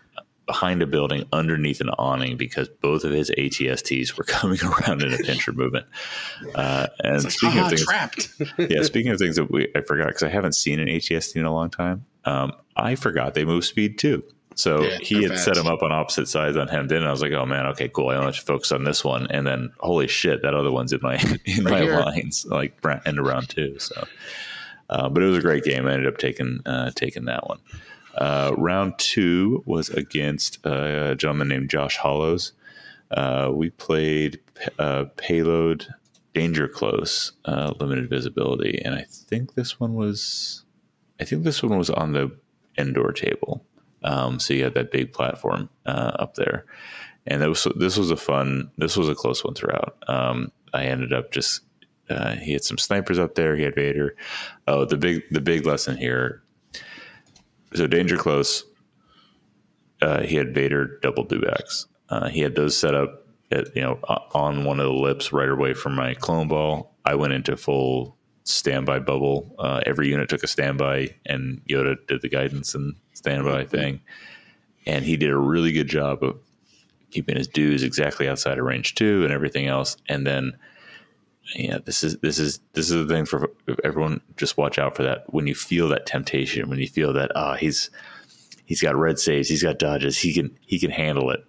behind 0.48 0.82
a 0.82 0.88
building 0.88 1.24
underneath 1.34 1.80
an 1.82 1.90
awning 2.00 2.38
because 2.38 2.68
both 2.82 3.04
of 3.04 3.12
his 3.12 3.30
ATSTs 3.38 4.18
were 4.18 4.24
coming 4.26 4.58
around 4.64 5.04
in 5.04 5.14
a 5.14 5.18
pincher 5.18 5.52
movement. 5.52 5.86
Uh, 6.56 6.88
and 7.04 7.24
like, 7.24 7.32
speaking 7.34 7.60
of 7.60 7.70
things, 7.70 7.84
trapped. 7.86 8.30
yeah, 8.58 8.82
speaking 8.82 9.12
of 9.12 9.20
things 9.20 9.36
that 9.36 9.52
we 9.52 9.68
I 9.76 9.82
forgot 9.82 10.08
because 10.08 10.24
I 10.24 10.30
haven't 10.30 10.54
seen 10.56 10.80
an 10.80 10.88
ATST 10.88 11.36
in 11.36 11.46
a 11.46 11.54
long 11.54 11.70
time. 11.70 12.06
Um, 12.26 12.54
I 12.76 12.96
forgot 12.96 13.34
they 13.36 13.46
move 13.46 13.64
speed 13.66 14.00
too. 14.00 14.24
So 14.56 14.82
Yeah, 14.82 14.98
he 15.02 15.22
had 15.22 15.38
set 15.38 15.54
fast. 15.54 15.58
them 15.64 15.68
up 15.68 15.84
on 15.84 15.92
opposite 15.92 16.28
sides 16.28 16.58
on 16.58 16.68
hemmed 16.68 16.92
in. 16.92 16.98
And 16.98 17.08
I 17.08 17.12
was 17.12 17.22
like, 17.22 17.32
oh 17.34 17.46
man, 17.46 17.68
okay, 17.68 17.90
cool. 17.90 18.10
I 18.10 18.16
only 18.16 18.28
have 18.28 18.36
to 18.38 18.42
focus 18.42 18.72
on 18.72 18.86
this 18.86 19.04
one. 19.04 19.28
And 19.30 19.46
then 19.46 19.72
holy 19.80 20.08
shit, 20.08 20.42
that 20.42 20.56
other 20.56 20.72
one's 20.72 20.94
in 20.94 21.00
my 21.04 21.16
in 21.46 21.64
Right 21.64 21.72
my 21.72 21.82
here. 21.82 22.00
lines, 22.00 22.46
like 22.46 22.74
end 23.06 23.20
of 23.20 23.26
round 23.26 23.50
two. 23.50 23.78
So 23.80 24.08
uh, 24.90 25.10
but 25.10 25.22
it 25.22 25.28
was 25.28 25.38
a 25.38 25.42
great 25.42 25.64
game. 25.64 25.86
I 25.86 25.94
ended 25.94 26.08
up 26.08 26.18
taking 26.18 26.62
uh, 26.66 26.92
taking 26.96 27.26
that 27.26 27.48
one. 27.48 27.60
Uh, 28.18 28.54
round 28.58 28.98
two 28.98 29.64
was 29.66 29.90
against 29.90 30.66
uh, 30.66 31.12
a 31.12 31.16
gentleman 31.16 31.48
named 31.48 31.70
Josh 31.70 31.98
Hollows. 31.98 32.54
Uh, 33.12 33.52
we 33.54 33.70
played 33.70 34.40
uh, 34.80 35.06
payload 35.16 35.88
danger 36.34 36.68
close, 36.68 37.34
uh, 37.46 37.74
limited 37.80 38.10
visibility, 38.10 38.82
and 38.84 38.96
I 38.96 39.06
think 39.10 39.54
this 39.54 39.80
one 39.80 39.94
was, 39.94 40.66
I 41.20 41.26
think 41.26 41.44
this 41.44 41.64
one 41.64 41.78
was 41.78 41.90
on 41.90 42.14
the 42.14 42.36
indoor 42.78 43.12
table. 43.12 43.64
Um, 44.04 44.40
so 44.40 44.54
you 44.54 44.64
had 44.64 44.74
that 44.76 44.92
big 44.92 45.14
platform 45.14 45.70
uh, 45.86 46.12
up 46.20 46.36
there, 46.36 46.66
and 47.26 47.42
that 47.42 47.50
was 47.50 47.68
this 47.76 47.98
was 47.98 48.12
a 48.12 48.18
fun. 48.18 48.72
This 48.78 48.96
was 48.96 49.10
a 49.10 49.16
close 49.16 49.44
one 49.44 49.54
throughout. 49.54 49.98
Um, 50.08 50.52
I 50.74 50.86
ended 50.86 51.14
up 51.14 51.32
just 51.32 51.62
uh, 52.10 52.36
he 52.36 52.54
had 52.54 52.64
some 52.64 52.78
snipers 52.78 53.20
up 53.20 53.36
there. 53.36 53.56
He 53.56 53.64
had 53.64 53.76
Vader. 53.76 54.16
Oh, 54.68 54.86
the 54.86 54.98
big 54.98 55.24
the 55.32 55.42
big 55.42 55.66
lesson 55.66 55.98
here. 55.98 56.42
So 57.74 57.88
danger 57.88 58.18
close. 58.18 58.64
Uh, 60.02 60.22
he 60.22 60.36
had 60.36 60.54
Vader 60.54 61.00
double 61.02 61.26
Dewbacks. 61.26 61.86
Uh, 62.10 62.30
he 62.30 62.42
had 62.42 62.56
those 62.56 62.78
set 62.78 62.94
up 62.94 63.26
at 63.52 63.76
you 63.76 63.82
know 63.82 64.00
on 64.34 64.66
one 64.66 64.80
of 64.80 64.86
the 64.86 64.94
lips 64.94 65.34
right 65.34 65.50
away 65.50 65.74
from 65.74 65.96
my 65.96 66.14
clone 66.14 66.48
ball. 66.48 66.96
I 67.06 67.16
went 67.16 67.34
into 67.34 67.58
full 67.58 68.18
standby 68.44 69.00
bubble. 69.00 69.54
Uh, 69.60 69.82
every 69.86 70.10
unit 70.10 70.30
took 70.30 70.44
a 70.44 70.48
standby, 70.48 71.16
and 71.26 71.62
Yoda 71.70 71.96
did 72.08 72.22
the 72.22 72.30
guidance 72.30 72.76
and 72.76 72.96
standby 73.14 73.66
thing. 73.66 74.02
And 74.86 75.04
he 75.04 75.18
did 75.18 75.30
a 75.30 75.38
really 75.38 75.74
good 75.74 75.88
job 75.90 76.24
of 76.24 76.40
keeping 77.12 77.36
his 77.36 77.48
dues 77.48 77.84
exactly 77.84 78.28
outside 78.28 78.58
of 78.58 78.66
range 78.66 78.96
two 78.96 79.24
and 79.24 79.34
everything 79.34 79.68
else. 79.68 79.98
And 80.08 80.26
then 80.26 80.54
yeah, 81.56 81.78
this 81.84 82.04
is 82.04 82.18
this 82.18 82.40
is 82.40 82.60
this 82.74 82.90
is 82.90 83.08
the 83.08 83.14
thing 83.14 83.26
for 83.26 83.50
everyone. 83.84 84.22
Just 84.36 84.58
watch 84.58 84.78
out 84.78 84.96
for 84.96 85.04
that 85.04 85.32
when 85.34 85.48
you 85.48 85.56
feel 85.56 85.88
that 85.90 86.06
temptation, 86.06 86.70
when 86.70 86.80
you 86.80 86.88
feel 86.88 87.14
that 87.14 87.32
ah, 87.36 87.56
he's 87.56 87.90
he's 88.66 88.82
got 88.82 88.96
red 88.96 89.20
saves, 89.20 89.48
he's 89.48 89.64
got 89.64 89.80
dodges, 89.80 90.18
he 90.18 90.34
can 90.34 90.58
he 90.62 90.80
can 90.80 90.92
handle 90.92 91.32
it. 91.32 91.44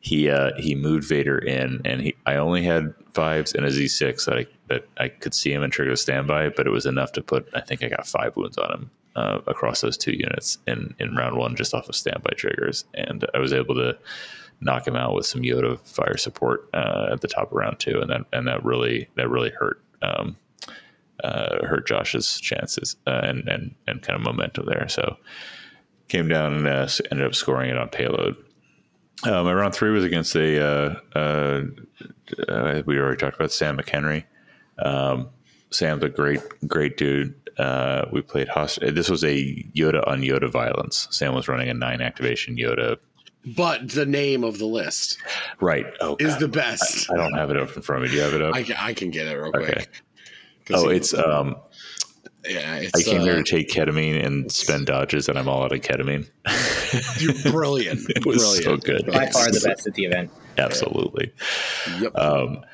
He 0.00 0.28
uh, 0.30 0.50
he 0.56 0.74
moved 0.74 1.06
Vader 1.06 1.38
in, 1.38 1.80
and 1.84 2.00
he 2.00 2.14
I 2.26 2.36
only 2.36 2.64
had 2.64 2.94
fives 3.12 3.52
and 3.52 3.64
a 3.66 3.70
Z 3.70 3.88
six 3.88 4.24
that 4.24 4.38
I 4.38 4.46
that 4.68 4.88
I 4.96 5.08
could 5.08 5.34
see 5.34 5.52
him 5.52 5.62
and 5.62 5.72
trigger 5.72 5.96
standby, 5.96 6.48
but 6.50 6.66
it 6.66 6.70
was 6.70 6.86
enough 6.86 7.12
to 7.12 7.22
put. 7.22 7.48
I 7.54 7.60
think 7.60 7.82
I 7.82 7.88
got 7.88 8.06
five 8.06 8.36
wounds 8.36 8.58
on 8.58 8.72
him 8.72 8.90
uh, 9.16 9.40
across 9.46 9.82
those 9.82 9.98
two 9.98 10.12
units 10.12 10.58
in 10.66 10.94
in 10.98 11.14
round 11.14 11.36
one, 11.36 11.56
just 11.56 11.74
off 11.74 11.88
of 11.88 11.94
standby 11.94 12.32
triggers, 12.36 12.84
and 12.94 13.26
I 13.34 13.38
was 13.38 13.52
able 13.52 13.74
to 13.74 13.96
knock 14.62 14.86
him 14.86 14.96
out 14.96 15.14
with 15.14 15.26
some 15.26 15.42
Yoda 15.42 15.78
fire 15.86 16.16
support 16.16 16.68
uh, 16.72 17.08
at 17.12 17.20
the 17.20 17.28
top 17.28 17.50
of 17.50 17.52
round 17.52 17.78
two, 17.78 18.00
and 18.00 18.10
that 18.10 18.22
and 18.32 18.46
that 18.48 18.64
really 18.64 19.08
that 19.16 19.28
really 19.28 19.50
hurt 19.50 19.82
um, 20.02 20.36
uh, 21.24 21.64
hurt 21.66 21.86
Josh's 21.86 22.40
chances 22.40 22.96
uh, 23.06 23.20
and 23.24 23.48
and 23.48 23.74
and 23.86 24.02
kind 24.02 24.16
of 24.18 24.24
momentum 24.24 24.66
there. 24.66 24.88
So 24.88 25.16
came 26.08 26.28
down 26.28 26.52
and 26.54 26.66
uh, 26.68 26.88
ended 27.10 27.26
up 27.26 27.34
scoring 27.34 27.70
it 27.70 27.78
on 27.78 27.88
payload. 27.88 28.36
Uh, 29.24 29.42
my 29.44 29.52
round 29.54 29.74
three 29.74 29.90
was 29.90 30.04
against 30.04 30.34
a 30.36 30.98
uh, 31.14 31.62
we 32.86 32.98
already 32.98 33.16
talked 33.18 33.36
about 33.36 33.52
Sam 33.52 33.76
McHenry. 33.78 34.24
Um, 34.78 35.28
Sam's 35.70 36.02
a 36.02 36.08
great 36.08 36.40
great 36.66 36.96
dude. 36.96 37.34
uh, 37.58 38.06
we 38.12 38.20
played 38.22 38.48
host- 38.48 38.80
This 38.80 39.08
was 39.08 39.22
a 39.24 39.64
Yoda 39.76 40.06
on 40.08 40.22
Yoda 40.22 40.50
violence. 40.50 41.06
Sam 41.10 41.34
was 41.34 41.48
running 41.48 41.68
a 41.68 41.74
nine 41.74 42.00
activation 42.00 42.56
Yoda. 42.56 42.96
But 43.44 43.88
the 43.90 44.06
name 44.06 44.44
of 44.44 44.58
the 44.58 44.66
list 44.66 45.18
Right. 45.60 45.86
Oh, 46.00 46.16
is 46.20 46.32
God. 46.34 46.40
the 46.40 46.48
best. 46.48 47.10
I 47.10 47.16
don't 47.16 47.34
have 47.34 47.50
it 47.50 47.56
up 47.56 47.74
in 47.76 47.82
front 47.82 48.04
of 48.04 48.10
me. 48.10 48.12
Do 48.12 48.16
you 48.18 48.22
have 48.22 48.34
it 48.34 48.42
up? 48.42 48.54
I 48.54 48.62
can, 48.62 48.76
I 48.78 48.94
can 48.94 49.10
get 49.10 49.26
it 49.26 49.34
real 49.34 49.52
Okay. 49.54 49.72
quick. 49.72 50.02
'Cause 50.66 50.84
oh, 50.84 50.88
he- 50.90 50.96
it's 50.96 51.12
um. 51.12 51.56
yeah, 52.48 52.76
it's 52.76 52.94
I 52.94 53.02
came 53.02 53.20
uh, 53.20 53.24
here 53.24 53.42
to 53.42 53.42
take 53.42 53.68
ketamine 53.68 54.24
and 54.24 54.50
spend 54.52 54.86
dodges, 54.86 55.28
and 55.28 55.36
I'm 55.36 55.48
all 55.48 55.64
out 55.64 55.72
of 55.72 55.80
ketamine. 55.80 56.28
You're 57.20 57.52
brilliant. 57.52 58.00
it 58.16 58.24
was 58.24 58.36
brilliant. 58.38 58.64
so 58.64 58.76
good. 58.76 59.06
By 59.06 59.26
far 59.30 59.50
the 59.50 59.60
best 59.64 59.86
at 59.88 59.94
the 59.94 60.04
event. 60.04 60.30
Absolutely. 60.58 61.32
Yep. 62.00 62.16
Um, 62.16 62.64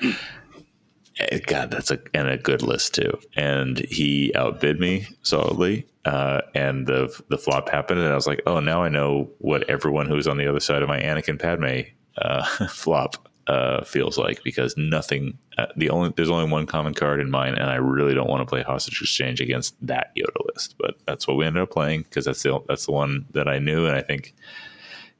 God, 1.46 1.70
that's 1.70 1.90
a 1.90 1.98
and 2.14 2.28
a 2.28 2.36
good 2.36 2.62
list 2.62 2.94
too. 2.94 3.18
And 3.36 3.78
he 3.78 4.32
outbid 4.34 4.78
me 4.78 5.06
solidly. 5.22 5.86
Uh, 6.04 6.42
and 6.54 6.86
the 6.86 7.22
the 7.28 7.38
flop 7.38 7.68
happened, 7.68 8.00
and 8.00 8.08
I 8.08 8.14
was 8.14 8.26
like, 8.26 8.40
"Oh, 8.46 8.60
now 8.60 8.82
I 8.82 8.88
know 8.88 9.30
what 9.38 9.68
everyone 9.68 10.06
who's 10.06 10.28
on 10.28 10.38
the 10.38 10.46
other 10.46 10.60
side 10.60 10.82
of 10.82 10.88
my 10.88 11.00
Anakin 11.00 11.38
Padme 11.38 11.90
uh, 12.16 12.44
flop 12.68 13.28
uh, 13.46 13.84
feels 13.84 14.16
like." 14.16 14.42
Because 14.44 14.76
nothing, 14.76 15.36
uh, 15.58 15.66
the 15.76 15.90
only 15.90 16.12
there's 16.16 16.30
only 16.30 16.50
one 16.50 16.66
common 16.66 16.94
card 16.94 17.20
in 17.20 17.30
mine, 17.30 17.54
and 17.56 17.68
I 17.68 17.76
really 17.76 18.14
don't 18.14 18.30
want 18.30 18.40
to 18.40 18.46
play 18.46 18.62
hostage 18.62 19.02
exchange 19.02 19.40
against 19.40 19.74
that 19.86 20.12
Yoda 20.16 20.46
list. 20.54 20.76
But 20.78 20.94
that's 21.06 21.26
what 21.26 21.36
we 21.36 21.44
ended 21.44 21.62
up 21.62 21.70
playing 21.70 22.02
because 22.02 22.24
that's 22.26 22.42
the 22.42 22.60
that's 22.68 22.86
the 22.86 22.92
one 22.92 23.26
that 23.32 23.48
I 23.48 23.58
knew, 23.58 23.86
and 23.86 23.96
I 23.96 24.02
think 24.02 24.34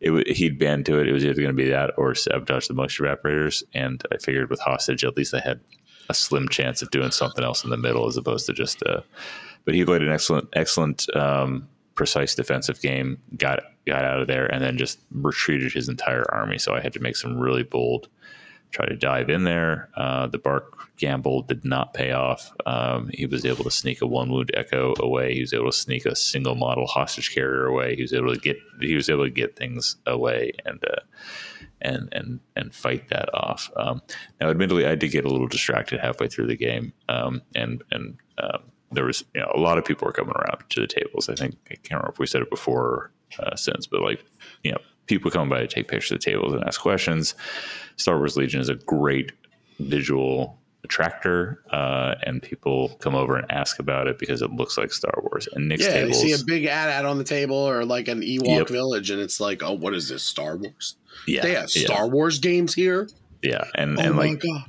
it, 0.01 0.36
he'd 0.36 0.59
banned 0.59 0.86
to 0.86 1.01
it. 1.01 1.09
It 1.09 1.12
was 1.12 1.24
either 1.24 1.34
going 1.34 1.49
to 1.49 1.62
be 1.62 1.68
that 1.70 1.92
or 1.96 2.14
sabotage 2.14 2.68
the 2.68 2.74
moisture 2.74 3.05
evaporators. 3.05 3.62
And 3.74 4.03
I 4.12 4.18
figured 4.18 4.51
with 4.51 4.61
hostage, 4.61 5.05
at 5.05 5.16
least 5.16 5.34
I 5.34 5.40
had 5.40 5.61
a 6.09 6.14
slim 6.14 6.48
chance 6.48 6.82
of 6.82 6.90
doing 6.90 7.11
something 7.11 7.44
else 7.44 7.64
in 7.64 7.70
the 7.70 7.76
middle 7.76 8.06
as 8.06 8.16
opposed 8.16 8.46
to 8.46 8.52
just. 8.52 8.82
Uh, 8.82 9.00
but 9.64 9.74
he 9.74 9.84
played 9.84 10.02
an 10.02 10.11
excellent, 10.11 10.48
excellent, 10.54 11.14
um, 11.14 11.68
precise 11.94 12.34
defensive 12.34 12.80
game. 12.80 13.18
Got 13.36 13.61
got 13.86 14.04
out 14.04 14.20
of 14.20 14.28
there 14.28 14.46
and 14.46 14.62
then 14.62 14.78
just 14.78 15.00
retreated 15.12 15.72
his 15.72 15.88
entire 15.88 16.24
army. 16.32 16.59
So 16.59 16.74
I 16.74 16.80
had 16.80 16.92
to 16.94 17.00
make 17.00 17.16
some 17.16 17.38
really 17.38 17.64
bold. 17.64 18.09
Try 18.70 18.86
to 18.86 18.96
dive 18.96 19.30
in 19.30 19.44
there. 19.44 19.88
Uh, 19.96 20.26
the 20.26 20.38
bark 20.38 20.78
gamble 20.98 21.42
did 21.42 21.64
not 21.64 21.94
pay 21.94 22.12
off. 22.12 22.52
Um, 22.66 23.11
he 23.14 23.26
was 23.26 23.44
able 23.44 23.64
to 23.64 23.70
sneak 23.70 24.02
a 24.02 24.06
one 24.06 24.30
wound 24.30 24.50
echo 24.54 24.94
away. 24.98 25.34
He 25.34 25.40
was 25.40 25.54
able 25.54 25.70
to 25.70 25.76
sneak 25.76 26.04
a 26.04 26.14
single 26.14 26.54
model 26.54 26.86
hostage 26.86 27.34
carrier 27.34 27.66
away. 27.66 27.96
He 27.96 28.02
was 28.02 28.12
able 28.12 28.34
to 28.34 28.40
get 28.40 28.59
he 28.80 28.94
was 28.94 29.09
able 29.09 29.24
to 29.24 29.30
get 29.30 29.56
things 29.56 29.96
away 30.06 30.52
and 30.66 30.84
uh, 30.84 31.00
and 31.81 32.09
and 32.12 32.41
and 32.57 32.74
fight 32.74 33.09
that 33.09 33.33
off. 33.35 33.70
Um, 33.76 34.03
now, 34.41 34.51
admittedly, 34.51 34.87
I 34.87 34.95
did 34.95 35.11
get 35.11 35.24
a 35.24 35.29
little 35.29 35.49
distracted 35.49 36.01
halfway 36.01 36.29
through 36.29 36.47
the 36.47 36.57
game, 36.57 36.93
um, 37.09 37.43
and 37.55 37.83
and 37.91 38.18
um, 38.39 38.62
there 38.93 39.05
was 39.05 39.24
you 39.35 39.41
know 39.41 39.51
a 39.55 39.61
lot 39.61 39.79
of 39.79 39.85
people 39.85 40.07
were 40.07 40.12
coming 40.12 40.35
around 40.35 40.64
to 40.70 40.81
the 40.81 40.87
tables. 40.87 41.29
I 41.29 41.35
think 41.35 41.57
I 41.70 41.74
can't 41.74 41.93
remember 41.93 42.12
if 42.12 42.18
we 42.18 42.26
said 42.26 42.43
it 42.43 42.51
before 42.51 43.11
uh, 43.39 43.57
since, 43.57 43.87
but 43.87 44.03
like 44.03 44.24
you 44.62 44.72
know 44.72 44.79
people 45.07 45.31
coming 45.31 45.49
by 45.49 45.61
to 45.61 45.66
take 45.66 45.89
pictures 45.89 46.12
of 46.12 46.20
the 46.20 46.24
tables 46.24 46.53
and 46.53 46.64
ask 46.64 46.81
questions. 46.81 47.35
Star 47.97 48.18
Wars 48.18 48.37
Legion 48.37 48.61
is 48.61 48.68
a 48.68 48.74
great 48.74 49.33
visual 49.79 50.59
attractor, 50.85 51.62
uh, 51.72 52.14
and 52.22 52.43
people 52.43 52.97
come 53.01 53.14
over 53.14 53.37
and 53.37 53.51
ask 53.51 53.79
about 53.79 54.07
it 54.07 54.18
because 54.18 54.43
it 54.43 54.51
looks 54.53 54.79
like 54.79 54.93
Star 54.93 55.14
Wars. 55.22 55.49
And 55.53 55.68
Nick's 55.68 55.85
yeah, 55.85 55.93
tables, 55.93 56.22
they 56.22 56.29
see 56.29 56.41
a 56.41 56.45
big 56.47 56.64
ATAT 56.64 57.05
on 57.09 57.18
the 57.18 57.24
table 57.24 57.57
or 57.57 57.85
like 57.85 58.09
an 58.09 58.20
Ewok 58.22 58.47
Yep. 58.47 58.68
village, 58.68 59.11
and 59.11 59.20
it's 59.20 59.41
like, 59.41 59.62
oh, 59.62 59.72
what 59.74 59.95
is 59.95 60.09
this? 60.09 60.22
Star 60.22 60.57
Wars? 60.57 60.97
yeah, 61.26 61.43
they 61.43 61.55
have 61.55 61.68
yeah, 61.74 61.85
Star 61.87 62.09
Wars 62.09 62.39
games 62.39 62.74
here. 62.74 63.09
yeah, 63.43 63.64
and 63.74 63.99
Oh 63.99 64.03
and 64.03 64.16
like 64.16 64.41
god! 64.41 64.62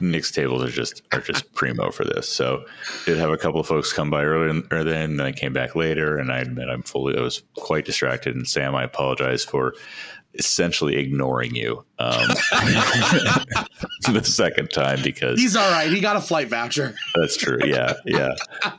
Nick's 0.00 0.30
tables 0.30 0.62
are 0.62 0.70
just 0.70 1.02
are 1.12 1.20
just 1.20 1.52
primo 1.54 1.90
for 1.90 2.04
this. 2.04 2.28
So 2.28 2.64
did 3.04 3.18
have 3.18 3.30
a 3.30 3.36
couple 3.36 3.60
of 3.60 3.66
folks 3.66 3.92
come 3.92 4.10
by 4.10 4.22
earlier 4.24 4.52
then, 4.52 4.64
and 4.70 5.18
then 5.18 5.26
I 5.26 5.32
came 5.32 5.52
back 5.52 5.74
later, 5.74 6.18
and 6.18 6.30
I 6.30 6.38
admit 6.38 6.68
I'm 6.68 6.82
fully 6.82 7.16
I 7.16 7.20
was 7.20 7.42
quite 7.56 7.84
distracted. 7.84 8.34
And 8.36 8.46
Sam, 8.48 8.74
I 8.74 8.84
apologize 8.84 9.44
for 9.44 9.74
essentially 10.34 10.96
ignoring 10.96 11.54
you 11.54 11.84
um, 11.98 12.28
the 14.10 14.22
second 14.24 14.70
time 14.70 15.00
because 15.02 15.40
He's 15.40 15.56
all 15.56 15.70
right. 15.70 15.90
He 15.90 16.00
got 16.00 16.16
a 16.16 16.20
flight 16.20 16.48
voucher. 16.48 16.94
that's 17.14 17.36
true. 17.36 17.58
Yeah, 17.64 17.94
yeah. 18.04 18.34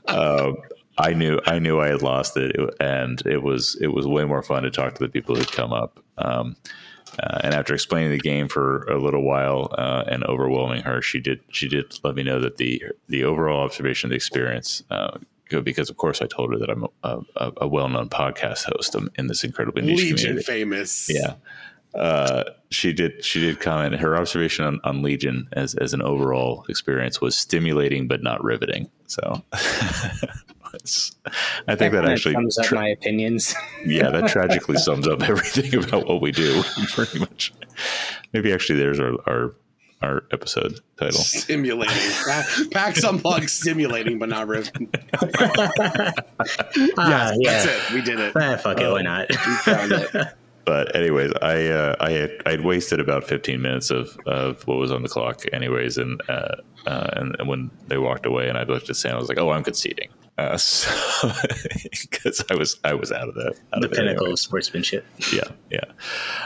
Um, 0.07 0.57
I 0.97 1.13
knew 1.13 1.39
I 1.45 1.59
knew 1.59 1.79
I 1.79 1.87
had 1.87 2.01
lost 2.01 2.37
it, 2.37 2.55
and 2.79 3.21
it 3.25 3.41
was 3.41 3.77
it 3.81 3.87
was 3.87 4.05
way 4.07 4.25
more 4.25 4.43
fun 4.43 4.63
to 4.63 4.71
talk 4.71 4.93
to 4.95 5.03
the 5.03 5.09
people 5.09 5.35
who'd 5.35 5.51
come 5.51 5.73
up. 5.73 5.99
Um, 6.17 6.55
uh, 7.19 7.39
and 7.43 7.53
after 7.53 7.73
explaining 7.75 8.11
the 8.11 8.17
game 8.19 8.47
for 8.47 8.83
a 8.83 8.97
little 8.99 9.23
while 9.23 9.69
uh, 9.77 10.03
and 10.07 10.23
overwhelming 10.23 10.81
her, 10.83 11.01
she 11.01 11.19
did 11.19 11.39
she 11.49 11.67
did 11.67 11.99
let 12.03 12.15
me 12.15 12.23
know 12.23 12.39
that 12.39 12.57
the 12.57 12.83
the 13.07 13.23
overall 13.23 13.63
observation 13.63 14.07
of 14.07 14.11
the 14.11 14.15
experience. 14.15 14.83
Uh, 14.89 15.17
because 15.61 15.89
of 15.89 15.97
course 15.97 16.21
I 16.21 16.27
told 16.27 16.53
her 16.53 16.59
that 16.59 16.69
I'm 16.69 16.85
a, 17.03 17.19
a, 17.35 17.51
a 17.57 17.67
well-known 17.67 18.09
podcast 18.09 18.65
host 18.65 18.95
in 19.17 19.27
this 19.27 19.43
incredibly 19.43 19.81
niche 19.81 19.99
Legion 19.99 20.17
community. 20.17 20.43
famous. 20.43 21.09
Yeah. 21.09 21.33
Uh, 21.95 22.43
she 22.71 22.91
did. 22.91 23.23
She 23.23 23.39
did 23.39 23.59
comment. 23.59 23.95
Her 23.95 24.17
observation 24.17 24.65
on, 24.65 24.79
on 24.83 25.03
Legion 25.03 25.47
as, 25.51 25.75
as 25.75 25.93
an 25.93 26.01
overall 26.01 26.65
experience 26.67 27.21
was 27.21 27.35
stimulating 27.35 28.07
but 28.07 28.23
not 28.23 28.43
riveting. 28.43 28.89
So, 29.05 29.43
I 29.53 29.59
think 31.67 31.67
that 31.67 31.91
kinda 31.91 32.11
actually, 32.11 32.33
sums 32.33 32.57
up 32.57 32.71
my 32.71 32.87
opinions. 32.87 33.53
yeah, 33.85 34.09
that 34.09 34.27
tragically 34.31 34.77
sums 34.77 35.07
up 35.07 35.21
everything 35.29 35.83
about 35.83 36.07
what 36.07 36.19
we 36.19 36.31
do. 36.31 36.63
Pretty 36.87 37.19
much. 37.19 37.53
Maybe 38.33 38.51
actually, 38.51 38.79
there's 38.79 38.99
our 38.99 39.13
our, 39.27 39.55
our 40.03 40.23
episode 40.31 40.79
title. 40.97 41.19
Stimulating. 41.19 41.95
Pa- 42.25 42.47
Pax 42.71 43.03
unplugged, 43.03 43.49
stimulating, 43.49 44.19
but 44.19 44.29
not 44.29 44.47
riveting. 44.47 44.89
Ah, 46.97 47.31
Yes, 47.35 47.37
yeah. 47.39 47.51
that's 47.51 47.65
it. 47.65 47.93
We 47.93 48.01
did 48.01 48.19
it. 48.19 48.33
Ah, 48.35 48.57
fuck 48.57 48.79
it, 48.79 48.89
why 48.89 49.01
not? 49.01 49.29
We 49.29 49.35
found 49.35 49.91
it. 49.91 50.11
But 50.65 50.95
anyways, 50.95 51.33
I 51.41 51.65
uh, 51.67 51.95
I 51.99 52.11
had 52.11 52.31
I'd 52.45 52.61
wasted 52.61 53.01
about 53.01 53.25
15 53.25 53.61
minutes 53.61 53.91
of, 53.91 54.17
of 54.25 54.65
what 54.65 54.77
was 54.77 54.93
on 54.93 55.03
the 55.03 55.09
clock, 55.09 55.41
anyways, 55.51 55.97
and 55.97 56.21
uh, 56.29 56.55
uh, 56.87 57.09
and, 57.17 57.35
and 57.37 57.49
when 57.49 57.69
they 57.89 57.97
walked 57.97 58.25
away, 58.25 58.47
and 58.47 58.57
I 58.57 58.63
looked 58.63 58.89
at 58.89 58.95
Sam, 58.95 59.15
I 59.15 59.19
was 59.19 59.27
like, 59.27 59.37
"Oh, 59.37 59.49
I'm 59.49 59.61
conceding," 59.65 60.07
because 60.37 60.87
I 62.49 62.55
was 62.55 62.79
I 62.85 62.93
was 62.93 63.11
out 63.11 63.27
of 63.27 63.35
that. 63.35 63.55
Out 63.73 63.81
the 63.81 63.87
of 63.87 63.91
it 63.91 63.95
pinnacle 63.97 64.23
anyway. 64.27 64.31
of 64.31 64.39
sportsmanship. 64.39 65.05
Yeah, 65.33 65.49
yeah. 65.69 65.83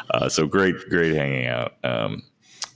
Uh, 0.09 0.29
so 0.29 0.47
great, 0.47 0.73
great 0.89 1.13
hanging 1.13 1.45
out. 1.45 1.73
Um, 1.83 2.23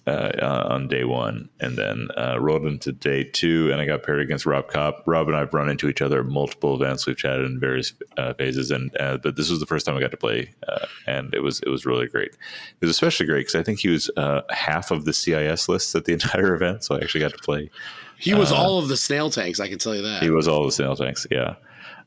uh, 0.08 0.32
uh, 0.42 0.68
on 0.70 0.88
day 0.88 1.04
one, 1.04 1.48
and 1.60 1.78
then 1.78 2.08
uh, 2.18 2.38
rolled 2.40 2.66
into 2.66 2.92
day 2.92 3.24
two, 3.24 3.72
and 3.72 3.80
I 3.80 3.86
got 3.86 4.02
paired 4.02 4.20
against 4.20 4.46
Rob 4.46 4.68
Kopp. 4.68 5.04
Rob 5.06 5.28
and 5.28 5.38
I've 5.38 5.54
run 5.54 5.70
into 5.70 5.88
each 5.88 6.02
other 6.02 6.22
at 6.22 6.26
multiple 6.26 6.74
events. 6.74 7.06
We've 7.06 7.16
chatted 7.16 7.46
in 7.46 7.60
various 7.60 7.94
uh, 8.18 8.34
phases, 8.34 8.72
and 8.72 8.96
uh, 9.00 9.18
but 9.18 9.36
this 9.36 9.50
was 9.50 9.60
the 9.60 9.66
first 9.68 9.86
time 9.86 9.96
I 9.96 10.00
got 10.00 10.12
to 10.12 10.18
play, 10.18 10.54
uh, 10.68 10.88
and 11.06 11.34
it 11.36 11.42
was 11.42 11.60
it 11.60 11.70
was 11.70 11.86
really 11.86 12.08
great. 12.08 12.32
It 12.32 12.82
was 12.82 12.90
especially 12.90 13.28
great 13.28 13.42
because 13.42 13.56
I 13.56 13.64
think 13.64 13.80
he 13.80 13.90
was 13.90 14.10
uh, 14.18 14.42
half 14.50 14.90
of 14.90 15.06
the 15.06 15.14
CIS 15.14 15.70
lists 15.70 15.94
at 15.94 16.06
the 16.06 16.14
entire 16.20 16.56
event, 16.56 16.84
so 16.84 16.96
I 16.96 17.02
actually 17.02 17.22
got 17.22 17.34
to 17.34 17.38
play. 17.38 17.70
He 18.18 18.34
was 18.34 18.52
all 18.52 18.80
of 18.80 18.88
the 18.88 18.98
snail 18.98 19.30
tanks. 19.30 19.60
I 19.60 19.68
can 19.68 19.78
tell 19.80 19.96
you 19.96 20.04
that. 20.04 20.22
He 20.22 20.30
was 20.30 20.48
all 20.48 20.66
the 20.66 20.72
snail 20.72 20.96
tanks, 20.96 21.26
yeah. 21.32 21.56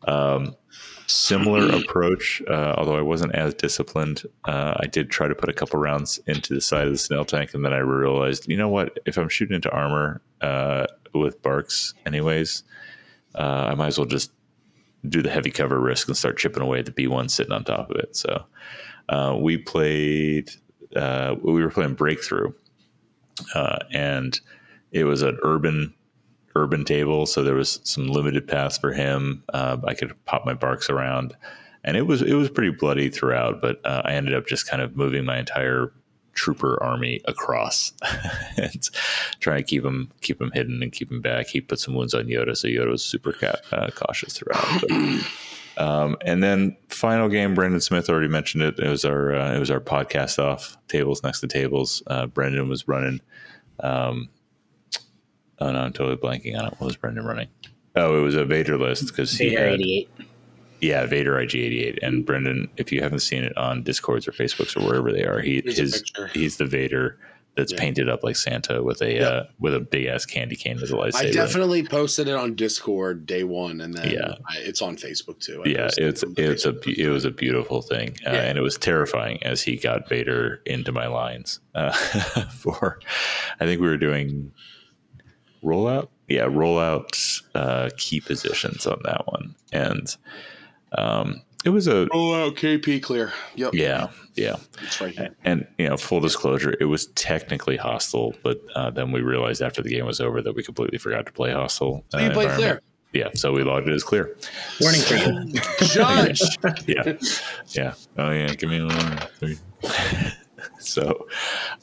Um, 0.07 0.57
similar 1.07 1.69
approach, 1.77 2.43
uh, 2.49 2.75
although 2.77 2.97
I 2.97 3.03
wasn't 3.03 3.35
as 3.35 3.55
disciplined. 3.55 4.23
Uh, 4.45 4.75
I 4.81 4.87
did 4.87 5.11
try 5.11 5.29
to 5.29 5.35
put 5.35 5.49
a 5.49 5.53
couple 5.53 5.79
rounds 5.79 6.19
into 6.27 6.55
the 6.55 6.61
side 6.61 6.87
of 6.87 6.93
the 6.93 6.99
snail 6.99 7.25
tank, 7.25 7.55
and 7.55 7.65
then 7.65 7.73
I 7.73 7.79
realized, 7.79 8.49
you 8.49 8.57
know 8.57 8.69
what? 8.69 8.99
If 9.07 9.17
I'm 9.17 9.29
shooting 9.29 9.55
into 9.55 9.71
armor 9.71 10.23
uh, 10.41 10.87
with 11.13 11.43
barks, 11.43 11.95
anyways, 12.07 12.65
uh, 13.35 13.69
I 13.71 13.75
might 13.75 13.89
as 13.89 13.99
well 13.99 14.07
just 14.07 14.33
do 15.09 15.23
the 15.23 15.31
heavy 15.31 15.51
cover 15.51 15.79
risk 15.79 16.09
and 16.09 16.17
start 16.17 16.39
chipping 16.39 16.63
away 16.63 16.79
at 16.79 16.87
the 16.87 16.93
B1 16.93 17.31
sitting 17.31 17.53
on 17.53 17.65
top 17.65 17.91
of 17.91 17.97
it. 17.97 18.17
So 18.17 18.45
uh, 19.09 19.37
we 19.39 19.59
played, 19.59 20.51
uh, 20.97 21.35
we 21.43 21.63
were 21.63 21.71
playing 21.71 21.95
Breakthrough, 21.95 22.53
uh, 23.55 23.79
and 23.93 24.41
it 24.93 25.05
was 25.05 25.23
an 25.23 25.39
urban 25.43 25.95
urban 26.57 26.85
table, 26.85 27.27
so 27.27 27.43
there 27.43 27.55
was 27.55 27.81
some 27.85 28.09
limited 28.09 28.47
paths 28.47 28.79
for 28.79 28.93
him. 28.93 29.43
Uh, 29.53 29.79
I 29.85 29.95
could 29.95 30.13
pop 30.25 30.47
my 30.47 30.55
barks 30.55 30.89
around, 30.89 31.37
and 31.83 31.97
it 31.97 32.07
was 32.07 32.23
it 32.23 32.35
was 32.35 32.49
pretty 32.51 32.71
bloody 32.71 33.11
throughout. 33.11 33.61
But 33.61 33.81
uh, 33.85 34.03
I 34.05 34.15
ended 34.15 34.35
up 34.35 34.47
just 34.47 34.69
kind 34.69 34.83
of 34.83 34.97
moving 34.97 35.25
my 35.25 35.39
entire 35.39 35.93
trooper 36.35 36.83
army 36.83 37.21
across 37.27 37.93
and 38.57 38.91
trying 39.41 39.59
to 39.59 39.63
keep 39.63 39.85
him 39.85 40.11
keep 40.21 40.41
him 40.41 40.51
hidden 40.53 40.83
and 40.83 40.93
keep 40.93 41.11
him 41.11 41.21
back. 41.21 41.47
He 41.49 41.61
put 41.61 41.81
some 41.81 41.95
wounds 41.95 42.15
on 42.15 42.27
Yoda, 42.27 42.57
so 42.57 42.69
Yoda 42.69 42.91
was 42.91 43.05
super 43.05 43.33
ca- 43.33 43.61
uh, 43.73 43.91
cautious 43.95 44.37
throughout. 44.37 44.67
But, 44.81 45.83
um, 45.83 46.17
and 46.25 46.43
then 46.43 46.77
final 46.89 47.29
game, 47.29 47.55
Brandon 47.55 47.81
Smith 47.81 48.09
already 48.09 48.29
mentioned 48.29 48.63
it. 48.63 48.79
It 48.79 48.89
was 48.89 49.05
our 49.05 49.35
uh, 49.35 49.55
it 49.55 49.59
was 49.59 49.71
our 49.71 49.81
podcast 49.81 50.39
off 50.39 50.77
tables 50.89 51.23
next 51.23 51.41
to 51.41 51.49
tables. 51.49 52.03
Uh, 52.07 52.27
Brendan 52.27 52.69
was 52.69 52.87
running. 52.87 53.21
Um, 53.81 54.29
oh 55.61 55.73
no, 55.73 55.79
I'm 55.81 55.93
totally 55.93 56.17
blanking 56.17 56.59
on 56.59 56.67
it. 56.67 56.75
What 56.79 56.87
was 56.87 56.97
Brendan 56.97 57.25
running? 57.25 57.49
Oh, 57.97 58.19
it 58.19 58.23
was 58.23 58.35
a 58.35 58.45
Vader 58.45 58.77
list 58.77 59.09
because 59.09 59.33
he 59.37 59.51
Vader 59.51 59.65
had 59.71 59.75
88. 59.81 60.09
yeah 60.81 61.07
Vader 61.07 61.35
IG88. 61.35 61.99
And 62.03 62.27
Brendan, 62.27 62.69
if 62.77 62.91
you 62.93 63.01
haven't 63.01 63.21
seen 63.21 63.45
it 63.45 63.57
on 63.57 63.83
Discords 63.83 64.27
or 64.27 64.33
Facebooks 64.33 64.77
or 64.77 64.85
wherever 64.87 65.13
they 65.13 65.25
are, 65.25 65.41
he 65.41 65.61
Here's 65.65 65.79
his 65.79 66.05
he's 66.33 66.57
the 66.57 66.67
Vader 66.67 67.19
that's 67.57 67.73
Yeah. 67.73 67.79
painted 67.79 68.09
up 68.09 68.25
like 68.25 68.35
Santa 68.35 68.83
with 68.83 69.01
a 69.01 69.13
Yep. 69.15 69.23
uh, 69.33 69.43
with 69.61 69.77
a 69.77 69.81
big 69.81 70.07
ass 70.07 70.27
candy 70.27 70.57
cane 70.57 70.77
as 70.83 70.91
a 70.91 70.95
lightsaber. 70.95 71.15
I 71.15 71.31
definitely 71.31 71.85
posted 71.87 72.27
it 72.27 72.35
on 72.35 72.57
Discord 72.57 73.27
day 73.27 73.45
one, 73.45 73.81
and 73.81 73.95
then 73.95 74.11
Yeah. 74.11 74.35
I, 74.51 74.57
it's 74.59 74.83
on 74.83 74.97
Facebook 74.97 75.39
too. 75.39 75.63
I 75.65 75.69
yeah, 75.69 75.83
posted 75.85 76.05
it 76.05 76.09
it's 76.09 76.25
on 76.25 76.35
it's 76.37 76.67
a 76.67 77.01
it 77.01 77.09
was 77.11 77.25
a 77.25 77.31
beautiful 77.31 77.81
thing, 77.81 78.17
uh, 78.27 78.33
Yeah. 78.33 78.43
and 78.43 78.59
it 78.59 78.61
was 78.63 78.77
terrifying 78.77 79.41
as 79.45 79.63
he 79.63 79.77
got 79.77 80.09
Vader 80.09 80.63
into 80.67 80.91
my 80.91 81.07
lines. 81.07 81.61
Uh, 81.77 81.93
for 82.51 82.99
I 83.61 83.67
think 83.67 83.81
we 83.81 83.87
were 83.87 83.99
doing 83.99 84.51
rollout, 85.65 86.09
yeah, 86.29 86.45
rollout 86.45 87.43
uh, 87.55 87.91
key 87.97 88.21
positions 88.21 88.87
on 88.87 89.01
that 89.05 89.27
one, 89.27 89.55
and 89.73 90.17
um, 90.97 91.43
it 91.65 91.71
was 91.71 91.87
a 91.87 92.07
roll 92.13 92.35
out 92.35 92.57
KP 92.57 93.03
clear. 93.03 93.33
Yep. 93.57 93.75
yeah, 93.75 94.09
yeah. 94.35 94.57
it's 94.83 95.01
right 95.01 95.15
here. 95.15 95.31
And 95.45 95.67
you 95.79 95.89
know, 95.89 95.97
full 95.97 96.21
disclosure, 96.21 96.75
it 96.79 96.85
was 96.85 97.07
technically 97.09 97.77
hostile, 97.77 98.35
but 98.43 98.61
uh, 98.75 98.91
then 98.91 99.13
we 99.13 99.23
realized 99.23 99.63
after 99.63 99.83
the 99.83 99.91
game 99.91 100.07
was 100.07 100.21
over 100.21 100.43
that 100.43 100.55
we 100.55 100.63
completely 100.63 100.99
forgot 100.99 101.27
to 101.27 101.33
play 101.33 101.53
hostile. 101.53 102.05
Uh, 102.13 102.19
you 102.19 102.31
play 102.31 102.45
environment. 102.45 102.85
Yeah, 103.15 103.29
so 103.35 103.53
we 103.53 103.63
logged 103.63 103.89
it 103.89 103.95
as 103.95 104.03
clear. 104.03 104.37
Warning 104.81 105.01
for 105.01 105.15
you. 105.15 105.61
Judge. 105.87 106.41
Yeah, 106.87 107.13
yeah. 107.69 107.95
Oh 108.19 108.31
yeah, 108.31 108.49
give 108.49 108.69
me 108.69 108.81
a 108.81 108.87
one. 108.87 109.57
so, 110.81 111.27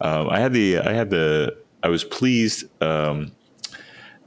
um, 0.02 0.30
I 0.30 0.40
had 0.40 0.52
the, 0.52 0.80
I 0.80 0.92
had 0.92 1.10
the, 1.10 1.58
I 1.84 1.88
was 1.88 2.04
pleased 2.04 2.66
um, 2.84 3.32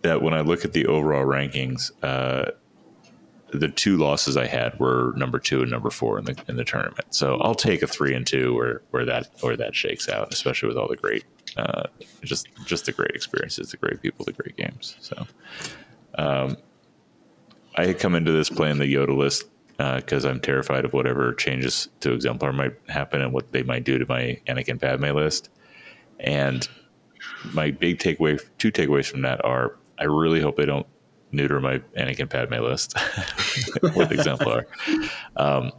that 0.05 0.23
when 0.23 0.35
I 0.35 0.43
look 0.43 0.65
at 0.65 0.75
the 0.75 0.87
overall 0.87 1.25
rankings, 1.25 1.91
uh, 2.03 2.51
the 3.53 3.69
two 3.69 3.97
losses 3.97 4.37
I 4.37 4.47
had 4.47 4.79
were 4.79 5.15
number 5.17 5.39
two 5.39 5.63
and 5.63 5.71
number 5.71 5.89
four 5.89 6.19
in 6.19 6.27
the 6.27 6.37
in 6.49 6.57
the 6.57 6.65
tournament. 6.65 7.15
So 7.15 7.37
I'll 7.37 7.55
take 7.55 7.83
a 7.83 7.87
three 7.87 8.15
and 8.15 8.27
two 8.27 8.55
where 8.55 8.83
where 8.91 9.05
that 9.07 9.31
where 9.41 9.57
that 9.57 9.75
shakes 9.75 10.09
out, 10.09 10.33
especially 10.33 10.69
with 10.69 10.77
all 10.77 10.89
the 10.89 10.97
great, 10.97 11.25
uh, 11.57 11.85
just 12.23 12.49
just 12.67 12.85
the 12.87 12.93
great 12.93 13.13
experiences, 13.13 13.71
the 13.71 13.77
great 13.77 14.03
people, 14.03 14.25
the 14.25 14.33
great 14.33 14.57
games. 14.57 14.97
So, 15.01 15.27
um, 16.19 16.57
I 17.77 17.87
had 17.87 17.99
come 17.99 18.15
into 18.15 18.33
this 18.33 18.51
playing 18.51 18.79
the 18.79 18.93
Yoda 18.93 19.17
list 19.17 19.45
because 19.77 20.25
I'm 20.25 20.41
terrified 20.41 20.85
of 20.85 20.93
whatever 20.93 21.33
changes 21.33 21.89
to 22.01 22.13
Exemplar 22.13 22.53
might 22.53 22.75
happen 22.89 23.23
and 23.23 23.33
what 23.33 23.53
they 23.53 23.63
might 23.63 23.85
do 23.85 23.99
to 23.99 24.07
my 24.07 24.39
Anakin 24.47 24.81
Padme 24.81 25.17
list. 25.17 25.49
And 26.21 26.69
my 27.53 27.71
big 27.71 27.99
takeaway, 27.99 28.41
two 28.59 28.71
takeaways 28.71 29.07
from 29.07 29.23
that 29.23 29.45
are, 29.45 29.77
I 29.99 30.05
really 30.05 30.41
hope 30.41 30.57
they 30.57 30.67
don't 30.67 30.87
neuter 31.33 31.61
my 31.61 31.79
Anakin 31.99 32.31
Padme 32.31 32.63
list 32.63 32.95
with 33.83 34.13
Exemplar. 34.13 34.67
Um, 35.37 35.73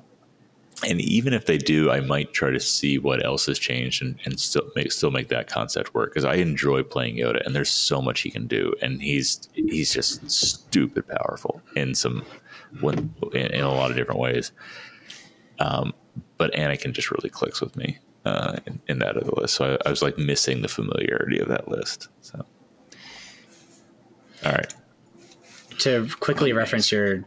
and 0.88 1.00
even 1.00 1.34
if 1.34 1.46
they 1.46 1.58
do, 1.58 1.90
I 1.90 2.02
might 2.02 2.34
try 2.34 2.52
to 2.52 2.60
see 2.60 2.98
what 3.00 3.24
else 3.26 3.46
has 3.46 3.58
changed 3.58 4.04
and, 4.04 4.20
and 4.26 4.40
still 4.40 4.70
make 4.76 4.92
still 4.92 5.12
make 5.12 5.30
that 5.30 5.48
concept 5.48 5.94
work 5.94 6.12
because 6.12 6.26
I 6.26 6.36
enjoy 6.36 6.84
playing 6.84 7.16
Yoda 7.16 7.46
and 7.46 7.56
there's 7.56 7.70
so 7.70 8.02
much 8.02 8.22
he 8.22 8.30
can 8.30 8.46
do 8.46 8.74
and 8.82 9.02
he's 9.02 9.48
he's 9.54 9.94
just 9.94 10.30
stupid 10.30 11.08
powerful 11.08 11.62
in 11.76 11.96
some 11.96 12.26
in, 12.84 13.16
in 13.34 13.62
a 13.62 13.74
lot 13.74 13.90
of 13.90 13.98
different 13.98 14.20
ways. 14.20 14.52
Um, 15.60 15.94
but 16.38 16.54
Anakin 16.54 16.92
just 16.92 17.10
really 17.10 17.30
clicks 17.30 17.62
with 17.62 17.76
me 17.78 17.98
uh, 18.26 18.58
in, 18.66 18.82
in 18.88 19.00
that 19.00 19.16
other 19.16 19.32
list, 19.38 19.56
so 19.56 19.78
I, 19.86 19.88
I 19.88 19.90
was 19.90 20.02
like 20.02 20.18
missing 20.18 20.62
the 20.62 20.68
familiarity 20.68 21.40
of 21.40 21.48
that 21.48 21.70
list. 21.70 22.10
So, 22.22 22.46
all 24.46 24.52
right, 24.52 24.74
to 25.80 26.08
quickly 26.20 26.54
reference 26.54 26.92
your 26.92 27.26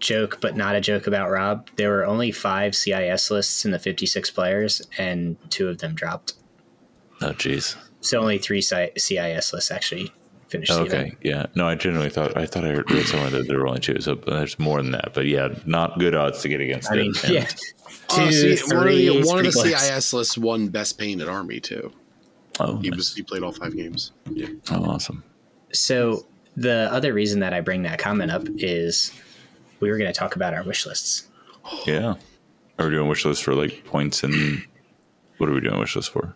joke, 0.00 0.38
but 0.40 0.56
not 0.56 0.74
a 0.76 0.80
joke 0.80 1.06
about 1.06 1.30
Rob, 1.30 1.68
there 1.76 1.90
were 1.90 2.04
only 2.04 2.30
five 2.30 2.74
CIS 2.74 3.30
lists 3.30 3.64
in 3.64 3.70
the 3.72 3.78
56 3.78 4.30
players, 4.30 4.82
and 4.98 5.36
two 5.50 5.68
of 5.68 5.78
them 5.78 5.94
dropped. 5.94 6.34
oh 7.22 7.32
jeez. 7.32 7.76
So 8.00 8.20
only 8.20 8.38
three 8.38 8.60
CIS 8.62 9.52
lists 9.52 9.70
actually 9.72 10.12
finished. 10.48 10.72
the 10.72 10.80
Okay, 10.82 10.96
event. 10.98 11.14
yeah. 11.22 11.46
No, 11.56 11.66
I 11.66 11.74
genuinely 11.74 12.10
thought 12.10 12.36
I 12.36 12.46
thought 12.46 12.64
I 12.64 12.68
heard 12.68 12.88
read 12.90 13.06
somewhere 13.06 13.30
that 13.30 13.48
there 13.48 13.58
were 13.58 13.66
only 13.66 13.80
two, 13.80 14.00
so 14.00 14.14
there's 14.14 14.56
more 14.58 14.80
than 14.80 14.92
that. 14.92 15.12
But 15.14 15.26
yeah, 15.26 15.48
not 15.66 15.98
good 15.98 16.14
odds 16.14 16.40
to 16.42 16.48
get 16.48 16.60
against 16.60 16.90
I 16.92 16.96
mean, 16.96 17.12
it. 17.24 17.30
Yeah. 17.30 17.48
Oh, 18.10 18.24
Two, 18.26 18.32
see, 18.32 18.74
one 18.74 18.86
of 18.88 18.94
the, 18.94 19.06
three, 19.08 19.22
one 19.22 19.38
of 19.38 19.44
the 19.44 19.52
three. 19.62 19.74
CIS 19.74 20.12
lists 20.14 20.38
won 20.38 20.68
best 20.68 20.98
painted 20.98 21.28
army 21.28 21.60
too. 21.60 21.92
Oh, 22.58 22.78
He 22.78 22.88
nice. 22.88 22.96
was 22.96 23.14
he 23.14 23.22
played 23.22 23.42
all 23.42 23.52
five 23.52 23.76
games. 23.76 24.12
Yeah. 24.30 24.46
oh, 24.70 24.84
awesome. 24.84 25.22
So 25.72 26.26
the 26.60 26.88
other 26.92 27.12
reason 27.12 27.40
that 27.40 27.52
I 27.54 27.60
bring 27.60 27.82
that 27.82 27.98
comment 27.98 28.30
up 28.30 28.44
is 28.56 29.12
we 29.80 29.90
were 29.90 29.98
going 29.98 30.12
to 30.12 30.18
talk 30.18 30.34
about 30.36 30.54
our 30.54 30.62
wish 30.64 30.86
lists. 30.86 31.28
Yeah. 31.86 32.14
Are 32.78 32.86
we 32.86 32.90
doing 32.92 33.08
wish 33.08 33.24
lists 33.24 33.42
for 33.42 33.54
like 33.54 33.84
points 33.84 34.22
and 34.24 34.62
what 35.38 35.48
are 35.48 35.52
we 35.52 35.60
doing 35.60 35.78
wish 35.78 35.94
lists 35.96 36.10
for? 36.10 36.34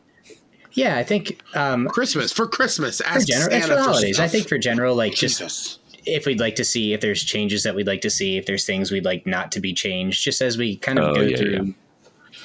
Yeah, 0.73 0.97
I 0.97 1.03
think 1.03 1.41
um, 1.55 1.87
Christmas 1.89 2.33
for 2.33 2.47
Christmas. 2.47 3.01
for 3.01 3.21
general 3.21 3.51
Santa 3.51 3.67
for 3.85 4.01
the 4.01 4.13
for. 4.15 4.23
I 4.23 4.29
think 4.29 4.49
for 4.49 4.59
general, 4.59 4.95
like 4.95 5.15
just 5.15 5.81
if 6.07 6.25
we'd 6.27 6.41
like 6.41 6.57
to 6.57 6.65
see 6.65 6.93
if 6.95 7.01
there's 7.01 7.23
changes 7.23 7.63
that 7.65 7.75
we'd 7.75 7.87
like 7.87 8.01
to 8.03 8.11
see, 8.11 8.37
if 8.39 8.47
there's 8.47 8.65
things 8.65 8.91
we'd 8.91 9.05
like 9.05 9.27
not 9.27 9.53
to 9.53 9.61
be 9.61 9.73
changed, 9.75 10.23
just 10.25 10.41
as 10.41 10.57
we 10.57 10.77
kind 10.77 10.99
of 10.99 11.11
Oh, 11.11 11.15
go 11.15 11.21
yeah, 11.23 11.37
through. 11.37 11.51
yeah. 11.53 11.73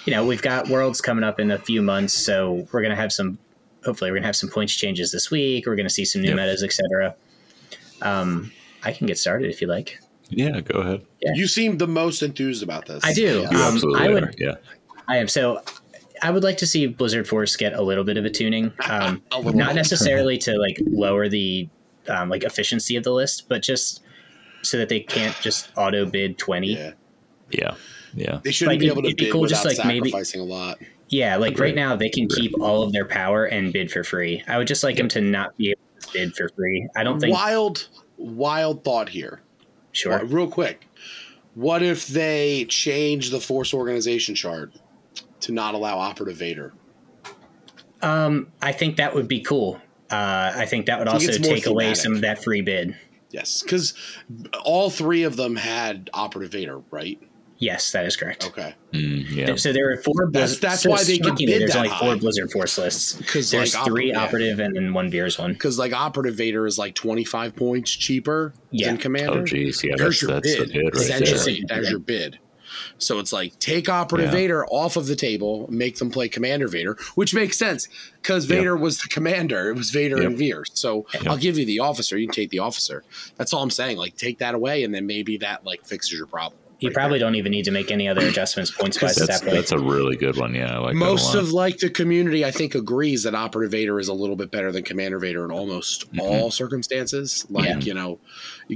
You 0.05 0.13
know, 0.13 0.25
we've 0.25 0.41
got 0.41 0.67
worlds 0.69 0.99
coming 1.01 1.23
up 1.23 1.39
in 1.39 1.51
a 1.51 1.57
few 1.57 1.81
months, 1.81 2.13
so 2.13 2.67
we're 2.71 2.81
gonna 2.81 2.95
have 2.95 3.11
some. 3.13 3.37
Hopefully, 3.85 4.11
we're 4.11 4.17
gonna 4.17 4.27
have 4.27 4.35
some 4.35 4.49
points 4.49 4.75
changes 4.75 5.11
this 5.11 5.31
week. 5.31 5.65
We're 5.65 5.75
gonna 5.77 5.89
see 5.89 6.05
some 6.05 6.21
new 6.21 6.29
Yep. 6.29 6.35
metas, 6.35 6.63
etc. 6.63 7.15
Um, 8.01 8.51
I 8.83 8.91
can 8.91 9.07
get 9.07 9.17
started 9.17 9.49
if 9.49 9.61
you 9.61 9.67
like. 9.67 9.99
Yeah, 10.29 10.59
go 10.61 10.79
ahead. 10.81 11.05
Yeah. 11.21 11.31
You 11.35 11.47
seem 11.47 11.77
the 11.77 11.87
most 11.87 12.21
enthused 12.21 12.61
about 12.63 12.85
this. 12.85 13.03
I 13.05 13.13
do. 13.13 13.21
You 13.41 13.45
Um, 13.47 13.55
absolutely 13.55 14.01
I 14.07 14.13
would. 14.13 14.23
are. 14.23 14.33
Yeah. 14.37 14.55
I 15.07 15.17
am 15.17 15.27
so. 15.27 15.61
I 16.21 16.31
would 16.31 16.43
like 16.43 16.57
to 16.57 16.67
see 16.67 16.87
Blizzard 16.87 17.27
Force 17.27 17.55
get 17.55 17.73
a 17.73 17.81
little 17.81 18.03
bit 18.03 18.17
of 18.17 18.25
a 18.25 18.29
tuning, 18.29 18.73
um, 18.89 19.21
A 19.31 19.41
not 19.51 19.75
necessarily 19.75 20.37
to 20.39 20.57
like 20.57 20.77
lower 20.85 21.29
the 21.29 21.69
um, 22.09 22.29
like 22.29 22.43
efficiency 22.43 22.95
of 22.95 23.03
the 23.03 23.11
list, 23.11 23.47
but 23.47 23.61
just 23.61 24.01
so 24.63 24.77
that 24.77 24.89
they 24.89 24.99
can't 24.99 25.35
just 25.41 25.69
auto 25.77 26.05
bid 26.05 26.37
twenty. 26.37 26.73
Yeah. 26.75 26.91
Yeah. 27.51 27.75
Yeah. 28.13 28.39
They 28.43 28.51
shouldn't 28.51 28.73
Like, 28.73 28.79
be 28.79 28.87
able 28.87 29.03
to 29.03 29.07
it'd 29.09 29.17
be 29.17 29.25
bid 29.25 29.31
cool 29.31 29.41
without 29.41 29.63
just, 29.63 29.77
like, 29.77 29.87
maybe- 29.87 30.09
sacrificing 30.09 30.41
a 30.41 30.45
lot. 30.45 30.79
Yeah, 31.09 31.37
like 31.37 31.53
Agreed. 31.53 31.67
right 31.67 31.75
now 31.75 31.95
they 31.95 32.09
can 32.09 32.27
keep 32.27 32.51
all 32.59 32.83
of 32.83 32.91
their 32.91 33.05
power 33.05 33.45
and 33.45 33.71
bid 33.71 33.89
for 33.91 34.03
free. 34.03 34.43
I 34.45 34.57
would 34.57 34.67
just 34.67 34.83
like 34.83 34.97
them 34.97 35.07
to 35.09 35.21
not 35.21 35.55
be 35.55 35.69
able 35.69 35.79
bid 36.13 36.35
for 36.35 36.49
free. 36.49 36.87
I 36.95 37.03
don't 37.03 37.19
think 37.19 37.33
Wild, 37.33 37.87
wild 38.17 38.83
thought 38.83 39.09
here. 39.09 39.41
sure. 39.91 40.23
Real 40.25 40.47
quick. 40.47 40.87
What 41.55 41.81
if 41.81 42.07
they 42.07 42.65
change 42.69 43.31
the 43.31 43.39
force 43.39 43.73
organization 43.73 44.35
chart 44.35 44.71
to 45.41 45.51
not 45.51 45.73
allow 45.73 45.97
operative 45.97 46.37
Vader? 46.37 46.73
Um, 48.01 48.51
I 48.61 48.73
think 48.73 48.97
that 48.97 49.15
would 49.15 49.27
be 49.27 49.39
cool. 49.41 49.81
Uh, 50.11 50.51
I 50.55 50.65
think 50.65 50.85
that 50.85 50.99
would 50.99 51.07
I 51.07 51.13
also 51.13 51.31
take 51.33 51.65
away 51.65 51.93
some 51.95 52.13
of 52.13 52.21
that 52.21 52.43
free 52.43 52.61
bid. 52.61 52.95
Yes, 53.31 53.61
because 53.61 53.93
all 54.63 54.89
three 54.89 55.23
of 55.23 55.35
them 55.35 55.55
had 55.55 56.09
operative 56.13 56.51
Vader, 56.51 56.79
right? 56.91 57.19
Yes, 57.59 57.91
that 57.91 58.05
is 58.05 58.15
correct. 58.15 58.45
Okay. 58.45 58.75
Mm, 58.93 59.31
yeah. 59.31 59.55
So 59.55 59.73
there 59.73 59.91
are 59.91 59.97
four. 59.97 60.13
That's- 60.31 60.31
Blizzard, 60.59 60.61
that's 60.61 60.83
so 60.83 60.91
why 60.91 61.03
they 61.03 61.17
can 61.17 61.29
shockingly, 61.29 61.45
bid 61.53 61.61
There's 61.61 61.71
that 61.73 61.77
only 61.77 61.89
four 61.89 61.97
high. 62.09 62.15
Blizzard 62.15 62.51
Force 62.51 62.77
lists. 62.77 63.13
Because 63.15 63.49
There's 63.49 63.73
like, 63.73 63.85
three 63.85 64.09
oper- 64.11 64.13
yeah. 64.13 64.19
operative 64.23 64.59
and 64.59 64.75
then 64.75 64.93
one 64.93 65.09
Veers 65.09 65.39
one. 65.39 65.53
Because 65.53 65.79
like 65.79 65.91
operative 65.91 66.35
Vader 66.35 66.67
is 66.67 66.77
like 66.77 66.93
twenty 66.93 67.23
five 67.23 67.55
points 67.55 67.89
cheaper 67.91 68.53
Yeah. 68.69 68.87
than 68.87 68.97
commander. 68.97 69.39
oh, 69.39 69.43
geez. 69.45 69.83
Yeah. 69.83 69.95
There's 69.97 70.19
That's, 70.19 70.21
your 70.21 70.31
that's 70.39 70.55
the 70.55 70.63
bid. 70.65 70.73
bid 70.73 70.83
right. 70.85 70.95
Essentially, 70.95 71.63
there. 71.67 71.77
there's 71.77 71.89
your 71.89 71.99
bid. 71.99 72.37
So 72.99 73.17
it's 73.17 73.33
like 73.33 73.57
take 73.57 73.89
operative 73.89 74.29
Yeah. 74.31 74.37
Vader 74.39 74.65
off 74.67 74.95
of 74.97 75.07
the 75.07 75.15
table, 75.15 75.65
make 75.71 75.95
them 75.97 76.11
play 76.11 76.29
Commander 76.29 76.67
Vader, 76.67 76.95
which 77.15 77.33
makes 77.33 77.57
sense 77.57 77.87
because 78.21 78.45
Vader 78.45 78.75
was 78.77 78.99
the 78.99 79.07
commander. 79.07 79.69
It 79.69 79.75
was 79.77 79.89
Vader 79.89 80.17
Yep. 80.17 80.25
and 80.27 80.37
Veers. 80.37 80.69
So 80.75 81.07
I'll 81.25 81.37
give 81.37 81.57
you 81.57 81.65
the 81.65 81.79
officer. 81.79 82.17
You 82.19 82.27
can 82.27 82.35
take 82.35 82.51
the 82.51 82.59
officer. 82.59 83.03
That's 83.37 83.51
all 83.53 83.63
I'm 83.63 83.71
saying. 83.71 83.97
Like 83.97 84.15
take 84.15 84.37
that 84.39 84.53
away, 84.53 84.83
and 84.83 84.93
then 84.93 85.07
maybe 85.07 85.37
that 85.37 85.65
like 85.65 85.85
fixes 85.87 86.11
your 86.13 86.27
problem. 86.27 86.59
You 86.79 86.89
right 86.89 86.93
probably 86.93 87.17
there. 87.19 87.27
don't 87.27 87.35
even 87.35 87.51
need 87.51 87.65
to 87.65 87.71
make 87.71 87.89
any 87.91 88.07
other 88.07 88.25
adjustments 88.27 88.69
points 88.71 88.97
by 88.99 89.07
at 89.07 89.15
That's, 89.15 89.39
that 89.41 89.51
that's 89.51 89.71
a 89.71 89.79
really 89.79 90.15
good 90.15 90.37
one. 90.37 90.53
Yeah. 90.53 90.75
I 90.75 90.77
like 90.77 90.95
Most 90.95 91.31
that 91.33 91.39
a 91.39 91.41
of 91.41 91.51
like 91.51 91.77
the 91.79 91.89
community, 91.89 92.45
I 92.45 92.51
think, 92.51 92.75
agrees 92.75 93.23
that 93.23 93.33
Operative 93.33 93.71
Vader 93.71 93.99
is 93.99 94.07
a 94.09 94.13
little 94.13 94.35
bit 94.35 94.51
better 94.51 94.71
than 94.71 94.83
Commander 94.83 95.17
Vader 95.17 95.43
in 95.43 95.51
almost 95.51 96.11
Mhm. 96.13 96.19
all 96.19 96.51
circumstances. 96.51 97.45
Like 97.49 97.65
Yeah. 97.67 97.79
you 97.79 97.93
know, 97.95 98.19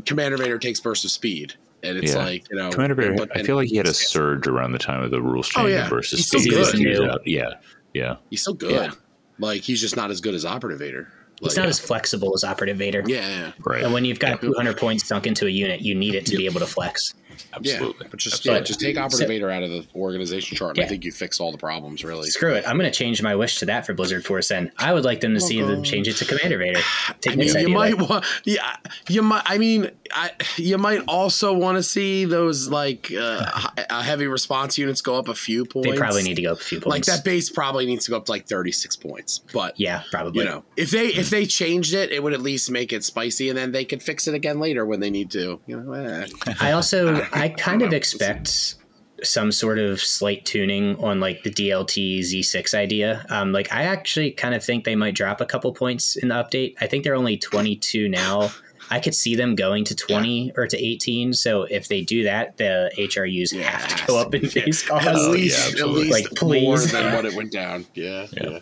Commander 0.06 0.38
Vader 0.38 0.58
takes 0.58 0.80
burst 0.80 1.06
of 1.06 1.12
speed, 1.12 1.54
and 1.84 1.98
it's 1.98 2.14
Yeah. 2.14 2.24
like 2.26 2.50
you 2.50 2.58
know, 2.58 2.72
Commander 2.72 2.96
Vader, 2.96 3.14
but- 3.16 3.36
I 3.38 3.44
feel 3.44 3.56
like 3.56 3.70
he 3.70 3.76
had 3.78 3.88
a 3.88 3.94
surge 3.94 4.48
around 4.48 4.72
the 4.72 4.80
time 4.80 5.04
of 5.04 5.12
the 5.12 5.22
rules 5.22 5.52
Oh, 5.56 5.62
change 5.62 5.72
yeah. 5.74 5.88
versus 5.90 6.20
He's 6.20 6.28
still 6.28 6.40
speed. 6.40 6.50
good. 6.54 6.76
He 6.76 6.88
was 6.88 7.00
New. 7.00 7.06
out- 7.06 7.22
Yeah. 7.28 7.54
Yeah. 7.94 8.16
He's 8.32 8.42
still 8.42 8.54
good. 8.56 8.72
Yeah. 8.72 8.92
Like 9.38 9.62
he's 9.62 9.80
just 9.80 9.96
not 9.96 10.10
as 10.12 10.22
good 10.22 10.34
as 10.34 10.44
Operative 10.46 10.80
Vader. 10.80 11.08
It's 11.44 11.56
Like, 11.58 11.64
not 11.64 11.70
as 11.70 11.80
flexible 11.80 12.34
as 12.36 12.44
operative 12.44 12.78
Vader. 12.78 13.04
yeah, 13.08 13.28
yeah. 13.28 13.52
Right. 13.66 13.84
And 13.84 13.92
when 13.94 14.06
you've 14.06 14.20
got 14.20 14.42
Yeah. 14.44 14.50
200 14.50 14.78
points 14.78 15.08
sunk 15.08 15.26
into 15.26 15.48
a 15.48 15.50
unit, 15.50 15.82
you 15.82 15.96
need 15.96 16.14
it 16.14 16.26
to 16.28 16.38
be 16.38 16.46
able 16.46 16.60
to 16.60 16.68
flex. 16.68 17.16
Absolutely. 17.54 18.06
Yeah, 18.06 18.08
but 18.12 18.20
just 18.20 18.36
Absolutely. 18.36 18.60
yeah, 18.60 18.64
just 18.66 18.80
take 18.80 18.98
Operative 18.98 19.20
So- 19.20 19.28
Vader 19.28 19.50
out 19.52 19.64
of 19.64 19.70
the 19.70 19.86
organization 19.96 20.58
chart, 20.58 20.78
and 20.78 20.86
I 20.86 20.88
think 20.88 21.04
you 21.04 21.12
fix 21.12 21.40
all 21.40 21.52
the 21.52 21.58
problems. 21.58 22.04
Really, 22.04 22.30
Screw 22.30 22.54
it. 22.54 22.64
I'm 22.68 22.78
going 22.78 22.92
to 22.92 22.98
change 22.98 23.22
my 23.22 23.36
wish 23.36 23.60
to 23.60 23.66
that 23.68 23.86
for 23.86 23.94
Blizzard 23.94 24.26
Force. 24.26 24.48
Then 24.50 24.72
I 24.78 24.94
would 24.94 25.04
like 25.06 25.22
them 25.22 25.34
to 25.34 25.40
see 25.42 25.62
them 25.62 25.84
change 25.84 26.08
it 26.08 26.14
to 26.18 26.26
Commander 26.26 26.58
Vader. 26.58 26.80
Take 27.22 27.34
I 27.34 27.36
mean, 27.36 27.46
this 27.48 27.54
you 27.54 27.60
idea 27.62 27.76
might 27.76 27.94
away. 27.94 28.08
want, 28.08 28.26
yeah, 28.46 28.76
you 29.10 29.22
might. 29.22 29.44
I 29.46 29.58
mean, 29.58 29.92
I, 30.14 30.32
you 30.58 30.78
might 30.78 31.02
also 31.08 31.54
want 31.54 31.78
to 31.78 31.84
see 31.84 32.26
those 32.26 32.70
like 32.70 33.12
uh, 33.16 33.70
uh, 33.90 34.02
heavy 34.02 34.28
response 34.28 34.78
units 34.78 35.02
go 35.02 35.16
up 35.16 35.28
a 35.28 35.36
few 35.36 35.66
points. 35.66 35.90
They 35.90 35.98
probably 35.98 36.24
need 36.24 36.36
to 36.36 36.42
go 36.42 36.54
up 36.54 36.60
a 36.60 36.64
few 36.64 36.80
points. 36.80 37.08
like 37.08 37.18
that 37.18 37.24
base 37.26 37.50
probably 37.50 37.86
needs 37.86 38.06
to 38.06 38.12
go 38.12 38.18
up 38.18 38.26
to 38.26 38.32
like 38.32 38.48
thirty 38.48 38.72
six 38.72 38.96
points, 38.96 39.40
but 39.54 39.80
Yeah, 39.80 40.04
probably. 40.12 40.44
you 40.44 40.50
know, 40.50 40.64
if 40.78 40.92
they 40.92 41.08
if 41.08 41.30
they 41.30 41.46
changed 41.46 41.94
it, 41.94 42.12
it 42.12 42.22
would 42.24 42.34
at 42.34 42.42
least 42.42 42.70
make 42.72 42.92
it 42.94 43.04
spicy, 43.04 43.50
and 43.50 43.58
then 43.58 43.72
they 43.72 43.86
could 43.86 44.02
fix 44.04 44.28
it 44.28 44.34
again 44.34 44.60
later 44.60 44.86
when 44.86 45.00
they 45.00 45.10
need 45.10 45.32
to. 45.32 45.60
You 45.68 45.80
know, 45.82 45.94
eh. 45.94 46.28
I 46.60 46.72
also 46.74 47.21
I 47.32 47.50
kind 47.50 47.82
of 47.82 47.94
expect 47.94 48.76
some 49.24 49.52
sort 49.52 49.78
of 49.78 50.02
slight 50.02 50.46
tuning 50.46 50.96
on 50.98 51.20
like 51.20 51.44
the 51.44 51.52
DLT 51.52 52.20
Z6 52.22 52.74
idea. 52.74 53.26
Um, 53.30 53.52
like 53.52 53.72
I 53.72 53.84
actually 53.84 54.32
kind 54.32 54.56
of 54.56 54.64
think 54.64 54.84
they 54.84 54.96
might 54.96 55.14
drop 55.16 55.42
a 55.42 55.46
couple 55.46 55.72
points 55.74 56.16
in 56.16 56.30
the 56.30 56.36
update. 56.36 56.76
I 56.82 56.88
think 56.88 57.04
they're 57.04 57.16
only 57.16 57.38
22 57.38 58.10
now. 58.10 58.50
I 58.90 59.00
could 59.00 59.16
see 59.16 59.36
them 59.36 59.56
going 59.56 59.86
to 59.86 59.96
20 59.96 60.54
or 60.58 60.68
to 60.68 60.78
18. 60.78 61.34
So 61.34 61.64
if 61.64 61.88
they 61.88 62.02
do 62.02 62.24
that, 62.24 62.58
the 62.58 62.92
HRUs 62.98 63.54
Yeah, 63.54 63.70
have 63.70 63.96
to 64.02 64.06
go 64.08 64.18
up 64.20 64.34
in 64.34 64.42
base 64.50 64.84
at 64.84 64.90
cost. 64.90 65.08
Oh, 65.12 65.28
yeah, 65.28 65.32
least 65.34 65.80
at 65.80 65.88
least 65.90 66.12
Like, 66.12 66.26
please. 66.36 66.64
more 66.64 66.76
please. 66.78 66.92
than 66.92 67.14
what 67.16 67.26
it 67.26 67.34
went 67.36 67.52
down. 67.52 67.86
Yeah, 67.94 68.28
Yeah. 68.32 68.60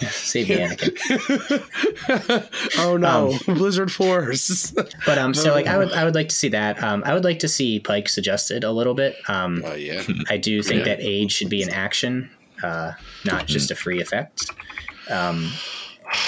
Yeah. 0.00 0.08
Save 0.10 0.48
me, 0.48 0.56
Anakin. 0.56 1.68
oh 2.78 2.96
no, 2.96 3.36
Blizzard 3.46 3.92
Force. 3.92 4.72
But 5.06 5.18
um, 5.18 5.34
so 5.34 5.52
like 5.52 5.66
I 5.66 5.76
would 5.78 5.92
I 5.92 6.04
would 6.06 6.14
like 6.14 6.28
to 6.28 6.34
see 6.34 6.48
that. 6.50 6.82
Um, 6.82 7.02
I 7.06 7.14
would 7.14 7.24
like 7.24 7.38
to 7.40 7.48
see 7.48 7.80
Pike 7.80 8.08
suggested 8.08 8.64
a 8.64 8.72
little 8.72 8.94
bit. 8.94 9.16
Um, 9.28 9.62
Oh 9.64 9.74
yeah. 9.74 10.02
I 10.28 10.36
do 10.36 10.62
think 10.62 10.80
Yeah. 10.86 10.96
that 10.96 10.98
age 11.00 11.32
should 11.32 11.50
be 11.50 11.62
an 11.62 11.70
action, 11.70 12.30
uh, 12.62 12.92
not 13.24 13.46
just 13.46 13.70
a 13.70 13.74
free 13.74 14.00
effect. 14.00 14.50
Um, 15.10 15.50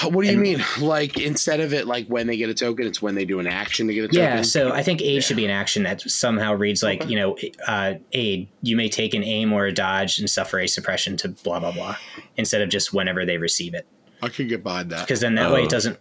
What 0.03 0.21
do 0.23 0.27
you 0.27 0.33
And- 0.33 0.41
mean? 0.41 0.63
Like 0.79 1.19
instead 1.19 1.59
of 1.59 1.73
it 1.73 1.87
like 1.87 2.07
when 2.07 2.27
they 2.27 2.37
get 2.37 2.49
a 2.49 2.53
token, 2.53 2.87
it's 2.87 3.01
when 3.01 3.15
they 3.15 3.25
do 3.25 3.39
an 3.39 3.47
action 3.47 3.87
to 3.87 3.93
get 3.93 4.05
a 4.05 4.07
token. 4.07 4.19
yeah, 4.21 4.41
so 4.41 4.71
I 4.71 4.81
think 4.83 5.01
aid 5.01 5.23
should 5.23 5.35
be 5.37 5.45
an 5.45 5.51
action 5.51 5.83
that 5.83 6.01
somehow 6.01 6.53
reads 6.53 6.81
like, 6.83 7.07
you 7.09 7.17
know, 7.17 7.37
uh, 7.67 7.95
aid, 8.13 8.47
you 8.61 8.75
may 8.77 8.87
take 8.89 9.13
an 9.13 9.23
aim 9.23 9.51
or 9.51 9.65
a 9.65 9.73
dodge 9.73 10.19
and 10.19 10.29
suffer 10.29 10.59
a 10.59 10.67
suppression 10.67 11.17
to 11.17 11.29
blah, 11.29 11.59
blah, 11.59 11.71
blah, 11.71 11.97
instead 12.37 12.61
of 12.61 12.69
just 12.69 12.93
whenever 12.93 13.25
they 13.25 13.37
receive 13.37 13.73
it. 13.73 13.85
I 14.21 14.29
could 14.29 14.47
get 14.47 14.63
behind 14.63 14.89
that. 14.91 15.01
Because 15.01 15.19
then 15.19 15.35
that 15.35 15.51
way 15.51 15.61
Oh, 15.61 15.63
it 15.65 15.69
doesn't, 15.69 15.99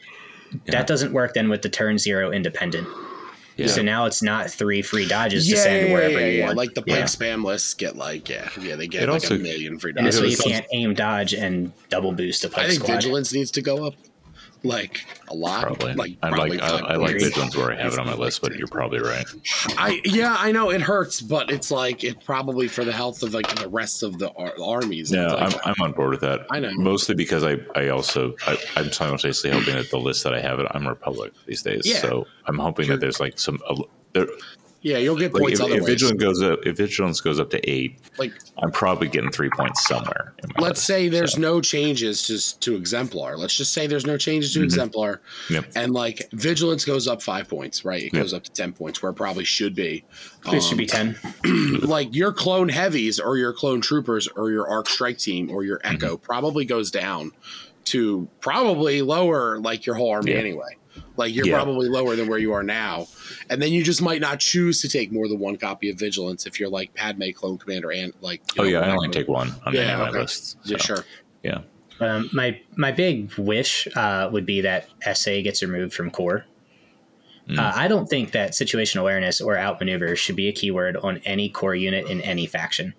yeah. 0.53 0.59
that 0.73 0.87
doesn't 0.87 1.13
work 1.13 1.35
then 1.35 1.49
with 1.49 1.63
the 1.63 1.69
turn 1.69 1.99
zero 1.99 2.31
independent. 2.31 2.87
Yeah. 3.63 3.75
So 3.75 3.83
now 3.83 4.07
it's 4.07 4.23
not 4.23 4.51
three 4.51 4.83
free 4.83 5.07
dodges 5.07 5.49
Yeah, 5.49 5.57
to 5.57 5.63
send 5.63 5.87
yeah, 5.89 5.93
wherever 5.95 6.21
yeah, 6.21 6.27
you 6.27 6.39
yeah. 6.39 6.45
want. 6.47 6.57
Like 6.59 6.75
the 6.75 6.83
pike 6.83 6.89
Yeah. 6.97 7.05
spam 7.05 7.45
lists 7.45 7.75
get 7.75 7.97
like 7.97 8.29
yeah, 8.29 8.49
yeah, 8.61 8.77
they 8.77 8.87
get 8.87 9.03
It 9.05 9.07
like 9.09 9.23
also- 9.23 9.35
a 9.37 9.39
million 9.39 9.79
free 9.79 9.93
And 9.97 10.13
so 10.13 10.25
you 10.25 10.37
can't 10.37 10.67
aim 10.73 10.95
dodge 10.95 11.33
and 11.35 11.73
double 11.91 12.13
boost 12.13 12.45
a 12.45 12.49
I 12.49 12.51
pike 12.51 12.67
think 12.69 12.83
squad. 12.83 12.95
vigilance 12.95 13.33
needs 13.33 13.51
to 13.53 13.63
go 13.63 13.87
up, 13.87 13.95
like 14.65 15.05
a 15.29 15.35
lot. 15.35 15.63
Probably. 15.65 15.95
Like 15.95 16.17
I 16.23 16.31
probably 16.31 16.59
like 16.59 16.63
I, 16.71 16.79
I 16.79 16.97
like 16.97 17.19
vigilance 17.19 17.57
where 17.57 17.73
I 17.73 17.77
have 17.83 17.95
it 17.95 17.99
on 17.99 18.07
my 18.07 18.15
list, 18.15 18.41
but 18.43 18.55
you're 18.57 18.69
probably 18.69 19.01
right. 19.01 19.25
I 19.77 20.01
yeah, 20.05 20.37
I 20.39 20.53
know 20.53 20.71
it 20.71 20.81
hurts, 20.81 21.21
but 21.21 21.51
it's 21.51 21.71
like 21.71 22.05
it 22.05 22.25
probably 22.25 22.69
for 22.69 22.85
the 22.85 22.93
health 22.93 23.23
of 23.23 23.35
like 23.35 23.49
the 23.57 23.69
rest 23.69 24.03
of 24.03 24.19
the 24.19 24.31
ar- 24.33 24.55
armies. 24.63 25.11
Yeah, 25.13 25.45
It's 25.47 25.55
I'm, 25.57 25.61
I'm 25.65 25.83
on 25.83 25.93
board 25.93 26.11
with 26.11 26.21
that. 26.21 26.47
I 26.51 26.61
know. 26.61 26.73
Mostly 26.75 27.15
because 27.15 27.45
I, 27.45 27.57
I 27.75 27.89
also 27.89 28.35
I, 28.47 28.57
I'm 28.77 28.93
simultaneously 28.93 29.51
hoping 29.51 29.75
that 29.75 29.91
the 29.91 29.99
list 29.99 30.23
that 30.25 30.35
I 30.35 30.41
have 30.41 30.59
it 30.61 30.67
I'm 30.71 30.87
Republic 30.87 31.33
these 31.47 31.63
days. 31.63 31.83
Yeah. 31.85 31.99
So 31.99 32.27
I'm 32.47 32.59
hoping 32.59 32.87
Sure. 32.87 32.97
that 32.97 33.01
there's 33.01 33.21
like 33.21 33.39
some 33.39 33.59
a, 33.69 33.77
there, 34.13 34.27
yeah, 34.83 34.99
you'll 34.99 35.17
get 35.17 35.33
like 35.33 35.43
points 35.43 35.61
if, 35.61 35.65
other 35.67 35.75
if 35.77 35.81
ways. 35.83 35.89
vigilance 36.03 36.21
goes 36.23 36.43
up 36.43 36.59
if 36.67 36.77
vigilance 36.77 37.21
goes 37.21 37.41
up 37.41 37.51
to 37.51 37.71
eight, 37.71 37.99
Like 38.19 38.33
I'm 38.63 38.71
probably 38.73 39.09
getting 39.09 39.31
three 39.31 39.49
points 39.57 39.87
somewhere. 39.87 40.35
Let's 40.59 40.79
list. 40.79 40.85
say 40.87 41.09
there's 41.09 41.35
So, 41.35 41.41
no 41.41 41.61
changes 41.61 42.27
to 42.27 42.61
to 42.61 42.77
exemplar. 42.77 43.37
Let's 43.37 43.57
just 43.57 43.73
say 43.73 43.87
there's 43.87 44.07
no 44.07 44.17
changes 44.17 44.53
to 44.55 44.61
Mhm. 44.61 44.65
exemplar, 44.65 45.21
Yep. 45.51 45.73
and 45.77 45.93
like 45.95 46.29
vigilance 46.33 46.85
goes 46.85 47.07
up 47.09 47.23
five 47.23 47.49
points, 47.49 47.85
right? 47.85 48.03
It 48.03 48.13
Yep. 48.13 48.23
goes 48.23 48.35
up 48.35 48.43
to 48.45 48.51
ten 48.53 48.73
points 48.73 49.03
where 49.03 49.11
it 49.11 49.15
probably 49.15 49.45
should 49.45 49.75
be. 49.75 50.05
It 50.53 50.61
should 50.63 50.73
Um, 50.73 50.77
be 50.79 50.87
10. 50.87 51.17
like 51.83 52.15
your 52.15 52.33
clone 52.33 52.69
heavies 52.69 53.19
or 53.21 53.37
your 53.39 53.53
clone 53.53 53.81
troopers 53.81 54.29
or 54.37 54.51
your 54.51 54.67
arc 54.69 54.89
strike 54.89 55.19
team 55.19 55.51
or 55.51 55.65
your 55.65 55.79
Mm-hmm. 55.79 55.95
echo 55.95 56.17
probably 56.17 56.65
goes 56.65 56.91
down 56.91 57.31
to 57.85 58.29
probably 58.41 59.03
lower 59.03 59.59
like 59.59 59.87
your 59.87 59.97
whole 59.97 60.11
army 60.11 60.33
Yeah. 60.33 60.39
anyway 60.39 60.77
like 61.17 61.35
you're 61.35 61.47
Yeah. 61.47 61.55
probably 61.55 61.89
lower 61.89 62.17
than 62.17 62.29
where 62.29 62.39
you 62.39 62.53
are 62.53 62.63
now 62.63 63.07
and 63.51 63.61
then 63.63 63.73
you 63.73 63.83
just 63.83 64.03
might 64.03 64.21
not 64.21 64.41
choose 64.41 64.81
to 64.83 64.89
take 64.89 65.13
more 65.13 65.29
than 65.29 65.39
one 65.39 65.57
copy 65.57 65.91
of 65.91 65.99
vigilance 65.99 66.47
if 66.47 66.59
you're 66.61 66.69
like 66.71 66.95
padme 66.95 67.31
clone 67.35 67.59
commander 67.59 67.91
and 67.93 68.13
like 68.21 68.43
Oh 68.59 68.63
know, 68.63 68.69
yeah, 68.69 68.81
I 68.81 68.91
only 68.91 69.09
take 69.09 69.29
one 69.29 69.51
on 69.67 69.75
any 69.77 69.79
Yeah, 69.79 69.95
of 69.95 69.99
my 70.01 70.09
okay. 70.11 70.19
lists. 70.21 70.57
yeah 70.65 70.79
sure 70.79 71.05
Yeah. 71.43 71.61
Um, 72.01 72.31
my 72.33 72.61
my 72.77 72.91
big 72.91 73.33
wish 73.37 73.87
uh, 73.95 74.29
would 74.33 74.45
be 74.47 74.63
that 74.63 74.89
SA 75.15 75.43
gets 75.43 75.63
removed 75.63 75.95
from 75.95 76.11
core. 76.11 76.45
Mm. 77.49 77.59
Uh, 77.59 77.73
I 77.77 77.87
don't 77.87 78.07
think 78.09 78.33
that 78.33 78.55
situation 78.55 79.01
awareness 79.01 79.41
or 79.41 79.57
outmaneuver 79.57 80.17
should 80.17 80.35
be 80.37 80.49
a 80.49 80.53
keyword 80.53 80.97
on 80.97 81.19
any 81.25 81.49
core 81.49 81.75
unit 81.77 82.09
in 82.09 82.21
any 82.23 82.47
faction. 82.47 82.95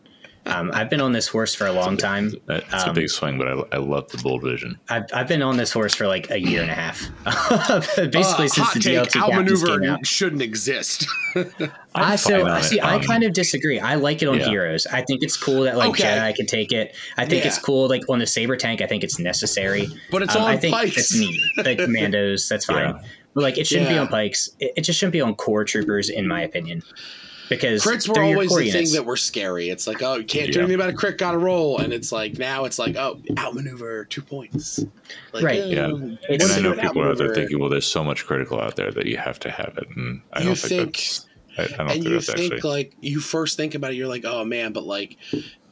Um, 0.46 0.72
I've 0.74 0.89
been 0.89 1.00
on 1.00 1.14
this 1.14 1.28
horse 1.28 1.56
for 1.56 1.68
a 1.68 1.72
long 1.72 1.96
time. 1.96 2.34
It's 2.50 2.74
a 2.74 2.89
Um, 2.89 2.94
big 2.96 3.10
swing, 3.10 3.38
but 3.38 3.48
I, 3.48 3.64
I 3.72 3.78
love 3.78 4.10
the 4.10 4.18
bold 4.18 4.44
vision. 4.44 4.78
I've, 4.89 5.06
I've 5.14 5.28
been 5.28 5.41
on 5.41 5.56
this 5.56 5.72
horse 5.72 5.94
for 5.96 6.06
like 6.06 6.30
a 6.32 6.39
year 6.39 6.62
and 6.62 6.70
a 6.70 6.74
half, 6.74 7.00
basically 8.12 8.46
Uh, 8.46 8.50
since 8.50 8.58
hot 8.58 8.74
the 8.74 8.80
take, 8.82 8.98
DLT 8.98 9.12
captains 9.14 9.14
came 9.14 9.24
outmaneuver 9.24 9.98
shouldn't 10.04 10.41
exist 10.41 11.08
I 11.96 12.16
so 12.18 12.41
fine 12.41 12.52
I 12.52 12.60
it. 12.60 12.64
see. 12.64 12.80
I 12.82 12.96
Um, 12.96 13.02
kind 13.04 13.24
of 13.24 13.32
disagree. 13.34 13.80
I 13.80 13.96
like 13.96 14.22
it 14.22 14.28
on 14.28 14.39
yeah. 14.39 14.50
heroes. 14.50 14.86
I 14.88 15.02
think 15.04 15.24
it's 15.24 15.38
cool 15.38 15.64
that 15.64 15.78
like 15.78 15.91
Okay. 15.91 16.04
Jedi 16.04 16.36
can 16.36 16.46
take 16.46 16.72
it. 16.72 16.96
I 17.18 17.26
think 17.26 17.46
it's 17.46 17.58
cool 17.60 17.88
like 17.88 18.02
on 18.10 18.20
the 18.20 18.28
saber 18.28 18.58
tank. 18.58 18.82
I 18.82 18.86
think 18.88 19.04
it's 19.04 19.20
necessary. 19.20 19.88
but 20.12 20.22
it's 20.24 20.36
Um, 20.36 20.41
on 20.44 20.50
I 20.52 20.58
think 20.58 20.76
pikes 20.76 20.98
it's 20.98 21.16
neat. 21.18 21.39
Like 21.64 21.78
commandos, 21.86 22.50
that's 22.50 22.66
fine. 22.66 22.96
Yeah. 22.96 23.02
But 23.34 23.44
like 23.44 23.58
it 23.58 23.66
shouldn't 23.68 23.89
be 23.89 23.98
on 23.98 24.08
pikes. 24.10 24.50
It, 24.60 24.74
it 24.78 24.82
just 24.82 25.00
shouldn't 25.00 25.14
be 25.14 25.22
on 25.22 25.36
core 25.36 25.64
troopers, 25.64 26.10
in 26.10 26.28
my 26.28 26.41
opinion. 26.41 26.84
Because 27.50 27.84
crits 27.84 28.08
were 28.08 28.22
always 28.24 28.50
the 28.50 28.66
units. 28.66 28.91
thing 28.91 28.98
that 28.98 29.06
were 29.06 29.18
scary. 29.18 29.70
It's 29.70 29.86
like, 29.88 30.02
oh, 30.02 30.16
you 30.16 30.24
can't 30.24 30.52
do 30.52 30.60
Yeah. 30.60 30.64
anything 30.64 30.76
about 30.76 30.89
a 30.89 30.94
crit, 30.94 31.18
got 31.18 31.32
to 31.34 31.38
roll. 31.38 31.78
And 31.80 31.91
it's 31.91 32.12
like, 32.12 32.38
now 32.38 32.66
it's 32.66 32.80
like, 32.80 32.96
oh, 32.96 33.20
outmaneuver, 33.38 34.06
two 34.06 34.22
points. 34.22 34.84
Like, 35.34 35.44
Right. 35.44 35.60
oh, 35.62 35.68
Yeah. 35.68 35.86
And 35.86 36.20
I 36.44 36.60
know 36.62 36.74
people 36.74 37.02
are 37.02 37.10
out 37.12 37.18
there 37.18 37.34
thinking, 37.36 37.60
well, 37.60 37.70
there's 37.70 37.86
so 37.86 38.04
much 38.04 38.26
critical 38.26 38.60
out 38.62 38.76
there 38.76 38.91
that 38.91 39.06
you 39.08 39.18
have 39.18 39.39
to 39.41 39.52
have 39.52 39.74
it, 39.78 39.88
and 39.96 40.22
I 40.32 40.39
You 40.39 40.46
don't 40.48 40.56
think, 40.58 40.70
think- 40.70 40.94
that's. 40.96 41.28
I, 41.56 41.62
I 41.62 41.68
don't 41.68 41.80
and 41.82 41.89
think 41.91 42.04
you 42.06 42.10
that's 42.14 42.34
think 42.34 42.54
actually. 42.54 42.70
like 42.72 42.94
you 43.02 43.20
first 43.20 43.58
think 43.58 43.76
about 43.76 43.91
it, 43.91 43.96
you're 43.96 44.08
like, 44.08 44.26
oh 44.26 44.44
man, 44.44 44.74
but 44.74 44.86
like, 44.86 45.18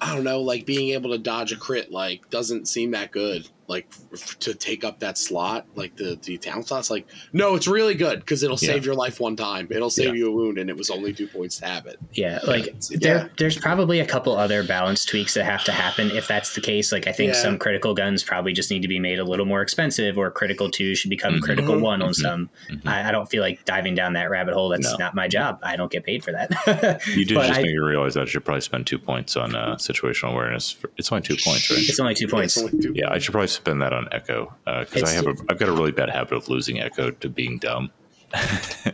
I 0.01 0.15
don't 0.15 0.23
know, 0.23 0.41
like 0.41 0.65
being 0.65 0.89
able 0.93 1.11
to 1.11 1.17
dodge 1.19 1.51
a 1.51 1.57
crit 1.57 1.91
like 1.91 2.29
doesn't 2.31 2.67
seem 2.67 2.91
that 2.91 3.11
good. 3.11 3.47
Like 3.67 3.87
f- 4.11 4.37
to 4.39 4.53
take 4.53 4.83
up 4.83 4.99
that 4.99 5.17
slot, 5.17 5.65
like 5.75 5.95
the 5.95 6.19
the 6.21 6.37
talent 6.37 6.67
slots, 6.67 6.89
like 6.89 7.07
no, 7.31 7.55
it's 7.55 7.67
really 7.69 7.93
good 7.93 8.19
because 8.19 8.43
it'll 8.43 8.57
save 8.57 8.81
Yeah. 8.83 8.87
your 8.87 8.95
life 8.95 9.21
one 9.21 9.37
time. 9.37 9.69
It'll 9.71 9.89
save 9.89 10.07
Yeah. 10.07 10.13
you 10.15 10.27
a 10.27 10.31
wound, 10.31 10.57
and 10.57 10.69
it 10.69 10.75
was 10.75 10.89
only 10.89 11.13
two 11.13 11.27
points 11.27 11.59
to 11.59 11.67
have 11.67 11.85
it. 11.85 11.97
Yeah, 12.11 12.39
like 12.45 12.65
Yeah. 12.89 12.97
there, 12.99 13.31
there's 13.37 13.57
probably 13.57 14.01
a 14.01 14.05
couple 14.05 14.35
other 14.35 14.61
balance 14.63 15.05
tweaks 15.05 15.35
that 15.35 15.45
have 15.45 15.63
to 15.65 15.71
happen 15.71 16.11
if 16.11 16.27
that's 16.27 16.53
the 16.53 16.59
case. 16.59 16.91
Like 16.91 17.07
I 17.07 17.13
think 17.13 17.31
Yeah. 17.33 17.41
some 17.41 17.57
critical 17.57 17.93
guns 17.93 18.23
probably 18.25 18.51
just 18.51 18.71
need 18.71 18.81
to 18.81 18.89
be 18.89 18.99
made 18.99 19.19
a 19.19 19.23
little 19.23 19.45
more 19.45 19.61
expensive, 19.61 20.17
or 20.17 20.29
critical 20.31 20.69
two 20.69 20.93
should 20.93 21.09
become 21.11 21.35
Mhm. 21.35 21.41
critical 21.41 21.79
one 21.79 22.01
on 22.01 22.09
Mhm. 22.09 22.15
some. 22.15 22.49
Mhm. 22.69 22.85
I, 22.87 23.07
I 23.07 23.11
don't 23.13 23.29
feel 23.29 23.41
like 23.41 23.63
diving 23.63 23.95
down 23.95 24.13
that 24.13 24.29
rabbit 24.29 24.53
hole. 24.53 24.67
That's 24.67 24.91
No. 24.91 24.97
not 24.97 25.15
my 25.15 25.29
job. 25.29 25.59
I 25.63 25.77
don't 25.77 25.91
get 25.91 26.03
paid 26.03 26.25
for 26.25 26.33
that. 26.33 27.01
You 27.07 27.23
did 27.25 27.35
just 27.35 27.51
I- 27.51 27.61
make 27.61 27.67
me 27.67 27.77
realize 27.77 28.15
that 28.15 28.23
I 28.23 28.25
should 28.25 28.43
probably 28.43 28.61
spend 28.61 28.85
two 28.85 28.99
points 28.99 29.37
on 29.37 29.55
uh, 29.55 29.77
situational 29.91 30.31
awareness. 30.33 30.71
For, 30.71 30.89
it's 30.97 31.11
only 31.11 31.21
two 31.21 31.35
points, 31.43 31.69
right? 31.69 31.79
It's 31.79 31.99
only 31.99 32.15
two 32.15 32.27
points. 32.27 32.57
It's 32.57 32.65
only 32.73 32.83
two 32.83 32.93
Yeah, 32.95 33.09
I 33.11 33.19
should 33.19 33.31
probably 33.31 33.47
spend 33.47 33.81
that 33.81 33.93
on 33.93 34.07
Echo 34.11 34.53
because 34.65 34.95
It's- 34.95 35.09
I 35.11 35.13
have 35.15 35.27
a 35.27 35.35
I've 35.49 35.59
got 35.59 35.69
a 35.69 35.73
really 35.73 35.91
bad 35.91 36.09
habit 36.09 36.33
of 36.35 36.47
losing 36.49 36.79
Echo 36.79 37.11
to 37.11 37.29
being 37.29 37.57
dumb. 37.59 37.91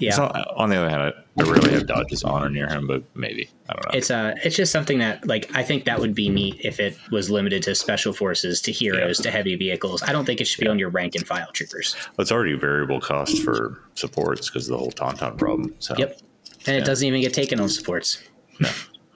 Yeah. 0.00 0.12
So, 0.12 0.24
on 0.56 0.70
the 0.70 0.76
other 0.76 0.88
hand, 0.88 1.02
I, 1.02 1.08
I 1.42 1.44
rarely 1.44 1.72
have 1.72 1.86
dodges 1.86 2.24
on 2.24 2.42
or 2.42 2.48
near 2.48 2.66
him, 2.66 2.86
but 2.86 3.02
maybe 3.14 3.50
I 3.68 3.74
don't 3.74 3.84
know. 3.84 3.98
It's 3.98 4.10
uh 4.10 4.34
it's 4.42 4.56
just 4.56 4.72
something 4.72 4.98
that 5.00 5.26
like 5.26 5.50
I 5.54 5.62
think 5.62 5.84
that 5.84 6.00
would 6.00 6.14
be 6.14 6.30
neat 6.30 6.58
if 6.64 6.80
it 6.80 6.96
was 7.10 7.28
limited 7.30 7.62
to 7.64 7.74
special 7.74 8.14
forces, 8.14 8.62
to 8.62 8.72
heroes, 8.72 9.18
to 9.18 9.30
heavy 9.30 9.56
vehicles. 9.56 10.02
I 10.02 10.12
don't 10.12 10.24
think 10.24 10.40
it 10.40 10.46
should 10.46 10.62
be 10.62 10.68
on 10.68 10.78
your 10.78 10.88
rank 10.88 11.14
and 11.16 11.26
file 11.26 11.50
troopers. 11.52 11.94
it's 12.18 12.32
already 12.32 12.54
a 12.54 12.56
variable 12.56 13.00
cost 13.00 13.42
for 13.42 13.82
supports 13.94 14.48
because 14.48 14.66
of 14.68 14.72
the 14.72 14.78
whole 14.78 14.92
tauntaun 14.92 15.36
problem. 15.36 15.74
So 15.80 15.94
Yep. 15.98 16.18
And 16.66 16.76
Yeah. 16.76 16.82
it 16.82 16.86
doesn't 16.86 17.06
even 17.06 17.20
get 17.20 17.34
taken 17.34 17.60
on 17.60 17.68
supports. 17.68 18.22
no. 18.58 18.70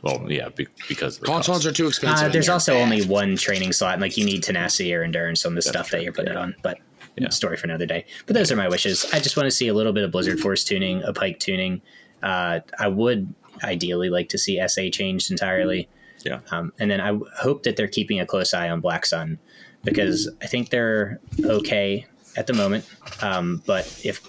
Well, 0.05 0.27
yeah, 0.31 0.51
be, 0.51 0.67
because 0.89 1.17
of 1.17 1.23
the 1.23 1.27
Tauntauns 1.29 1.47
cost. 1.47 1.67
are 1.67 1.73
too 1.73 1.89
expensive. 1.89 2.29
Uh, 2.29 2.31
there's 2.31 2.49
also 2.51 2.75
bad. 2.75 2.83
only 2.83 3.05
one 3.07 3.37
training 3.37 3.73
slot, 3.73 3.95
and 3.95 4.03
like 4.03 4.17
you 4.17 4.25
need 4.25 4.43
tenacity 4.43 4.95
or 4.95 5.03
endurance 5.03 5.45
on 5.47 5.55
the 5.55 5.63
stuff 5.63 5.91
that 5.91 6.03
you're 6.03 6.13
putting 6.13 6.33
it 6.33 6.37
on. 6.37 6.55
But 6.63 6.79
Yeah. 7.17 7.31
story 7.31 7.57
for 7.57 7.67
another 7.67 7.87
day. 7.87 8.05
But 8.27 8.35
those 8.35 8.53
are 8.53 8.57
my 8.57 8.69
wishes. 8.69 9.07
I 9.13 9.19
just 9.21 9.37
want 9.37 9.47
to 9.47 9.51
see 9.51 9.69
a 9.69 9.75
little 9.75 9.93
bit 9.93 10.05
of 10.05 10.11
Blizzard 10.11 10.41
Force 10.41 10.63
tuning, 10.65 11.03
a 11.05 11.13
Pike 11.13 11.39
tuning. 11.39 11.81
Uh, 12.23 12.61
I 12.79 12.89
would 12.89 13.33
ideally 13.63 14.11
like 14.11 14.29
to 14.31 14.39
see 14.39 14.59
SA 14.69 14.91
changed 14.91 15.31
entirely. 15.31 15.89
Yeah. 16.25 16.41
Um, 16.51 16.73
and 16.79 16.91
then 16.91 17.01
I 17.01 17.09
w- 17.09 17.27
hope 17.39 17.63
that 17.63 17.77
they're 17.77 17.87
keeping 17.89 18.19
a 18.21 18.27
close 18.27 18.53
eye 18.53 18.69
on 18.69 18.81
Black 18.81 19.07
Sun 19.07 19.39
because 19.85 20.29
I 20.43 20.47
think 20.47 20.71
they're 20.71 21.21
okay 21.45 22.07
at 22.37 22.47
the 22.47 22.53
moment. 22.55 22.85
Um, 23.23 23.63
but 23.67 23.87
if 24.05 24.21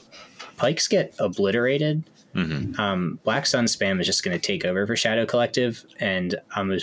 Pikes 0.58 0.88
get 0.88 1.16
obliterated, 1.20 2.04
Mhm. 2.36 2.78
um, 2.78 3.20
Black 3.24 3.46
Sun 3.46 3.66
spam 3.66 4.00
is 4.00 4.06
just 4.06 4.24
going 4.24 4.38
to 4.38 4.46
take 4.46 4.66
over 4.66 4.86
for 4.86 4.96
Shadow 4.96 5.26
Collective, 5.26 5.86
and 6.00 6.36
I'm 6.56 6.78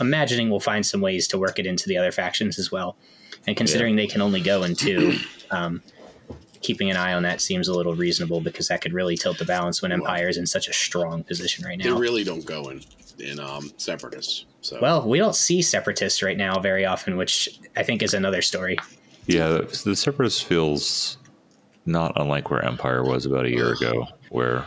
imagining 0.00 0.50
we'll 0.50 0.60
find 0.60 0.84
some 0.84 1.00
ways 1.00 1.28
to 1.28 1.38
work 1.38 1.58
it 1.58 1.66
into 1.66 1.88
the 1.88 1.98
other 1.98 2.10
factions 2.10 2.58
as 2.58 2.72
well. 2.72 2.96
And 3.46 3.56
considering 3.56 3.96
they 3.96 4.06
can 4.06 4.20
only 4.20 4.40
go 4.40 4.62
in 4.62 4.74
two, 4.74 5.18
um, 5.50 5.82
keeping 6.60 6.90
an 6.90 6.96
eye 6.96 7.12
on 7.12 7.22
that 7.22 7.40
seems 7.40 7.68
a 7.68 7.74
little 7.74 7.94
reasonable 7.94 8.40
because 8.40 8.68
that 8.68 8.80
could 8.80 8.92
really 8.92 9.16
tilt 9.16 9.38
the 9.38 9.44
balance 9.44 9.80
when 9.80 9.92
Empire 9.92 10.28
is 10.28 10.36
in 10.36 10.46
such 10.46 10.68
a 10.68 10.72
strong 10.72 11.22
position 11.22 11.64
right 11.64 11.78
now. 11.78 11.94
They 11.94 12.00
really 12.00 12.24
don't 12.24 12.44
go 12.44 12.68
in 12.70 12.82
in 13.20 13.40
um, 13.40 13.72
separatists. 13.76 14.46
So 14.60 14.78
well, 14.80 15.06
we 15.06 15.18
don't 15.18 15.34
see 15.34 15.60
separatists 15.62 16.22
right 16.22 16.36
now 16.36 16.58
very 16.60 16.84
often, 16.84 17.16
which 17.16 17.60
I 17.76 17.82
think 17.82 18.02
is 18.02 18.14
another 18.14 18.42
story. 18.42 18.76
Yeah, 19.26 19.48
the, 19.48 19.82
the 19.84 19.96
Separatist 19.96 20.44
feels 20.44 21.18
not 21.84 22.12
unlike 22.16 22.50
where 22.50 22.64
Empire 22.64 23.02
was 23.02 23.26
about 23.26 23.44
a 23.44 23.50
year 23.50 23.72
ago, 23.74 24.06
where 24.30 24.66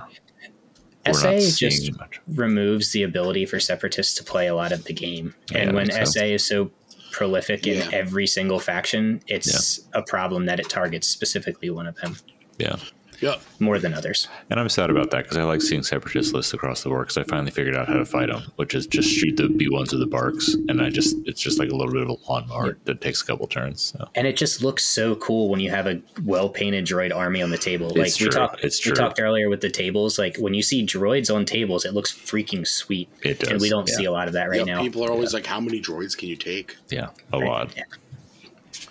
we're 1.05 1.14
SA 1.14 1.32
not 1.32 1.41
just 1.41 1.97
much. 1.97 2.20
removes 2.28 2.91
the 2.91 3.03
ability 3.03 3.45
for 3.45 3.59
separatists 3.59 4.14
to 4.16 4.24
play 4.24 4.47
a 4.47 4.55
lot 4.55 4.72
of 4.72 4.84
the 4.86 4.93
game. 4.93 5.34
And 5.53 5.70
that 5.70 5.76
when 5.76 5.88
makes 5.88 5.95
sense. 5.95 6.14
SA 6.14 6.26
is 6.26 6.47
so 6.47 6.72
prolific 7.12 7.68
in 7.68 7.93
every 7.93 8.28
single 8.28 8.59
faction, 8.59 9.22
it's 9.28 9.82
a 9.93 10.01
problem 10.03 10.45
that 10.45 10.59
it 10.59 10.70
targets 10.70 11.07
specifically 11.07 11.70
one 11.70 11.88
of 11.88 11.95
them 11.95 12.16
Yeah. 12.57 12.78
Yeah, 13.22 13.36
more 13.59 13.80
than 13.80 13.93
others. 13.93 14.28
And 14.49 14.59
I'm 14.59 14.67
sad 14.69 14.89
about 14.89 15.11
that 15.11 15.24
because 15.24 15.38
I 15.38 15.43
like 15.43 15.61
seeing 15.61 15.84
separatist 15.84 16.34
lists 16.34 16.53
across 16.53 16.84
the 16.84 16.89
board 16.89 17.07
because 17.07 17.17
I 17.17 17.24
finally 17.24 17.51
figured 17.51 17.76
out 17.76 17.88
how 17.88 17.93
to 17.93 18.05
fight 18.05 18.30
them, 18.30 18.43
which 18.57 18.74
is 18.76 18.88
just 18.88 19.07
shoot 19.09 19.38
the 19.38 19.43
B1s 19.43 19.93
of 19.93 19.99
the 19.99 20.07
barks, 20.07 20.53
and 20.67 20.82
I 20.82 20.89
just 20.89 21.15
it's 21.26 21.39
just 21.39 21.59
like 21.59 21.69
a 21.69 21.76
little 21.76 21.93
bit 21.93 22.01
of 22.01 22.09
a 22.09 22.15
lawnmower 22.30 22.78
that 22.86 22.99
takes 23.01 23.22
a 23.22 23.26
couple 23.26 23.47
turns. 23.47 23.82
So. 23.82 24.09
And 24.15 24.28
it 24.28 24.36
just 24.36 24.61
looks 24.61 24.84
so 24.86 25.15
cool 25.15 25.49
when 25.49 25.59
you 25.59 25.69
have 25.69 25.88
a 25.88 26.01
well 26.24 26.49
painted 26.49 26.86
droid 26.86 27.15
army 27.15 27.41
on 27.41 27.49
the 27.51 27.57
table. 27.57 27.88
Like 27.89 28.07
It's 28.07 28.19
we 28.19 28.26
true. 28.28 28.32
talked 28.39 28.63
It's 28.63 28.86
we 28.86 28.91
talked 28.93 29.19
earlier 29.19 29.49
with 29.49 29.61
the 29.61 29.69
tables, 29.69 30.17
like 30.19 30.38
when 30.38 30.53
you 30.53 30.63
see 30.63 30.86
droids 30.86 31.34
on 31.34 31.45
tables, 31.45 31.86
it 31.86 31.93
looks 31.93 32.11
freaking 32.11 32.67
sweet. 32.67 33.09
It 33.22 33.39
does. 33.39 33.49
And 33.49 33.61
we 33.61 33.69
don't 33.69 33.88
yeah. 33.88 33.95
see 33.95 34.05
a 34.05 34.11
lot 34.11 34.28
of 34.28 34.34
that 34.34 34.49
right 34.49 34.65
yeah, 34.65 34.76
now. 34.76 34.82
People 34.82 35.03
are 35.05 35.11
always 35.11 35.34
like, 35.34 35.45
"How 35.45 35.59
many 35.59 35.80
droids 35.80 36.17
can 36.17 36.28
you 36.28 36.36
take?" 36.36 36.76
Yeah, 36.89 37.09
a 37.32 37.39
Right? 37.39 37.47
lot. 37.47 37.74
Yeah. 37.78 37.84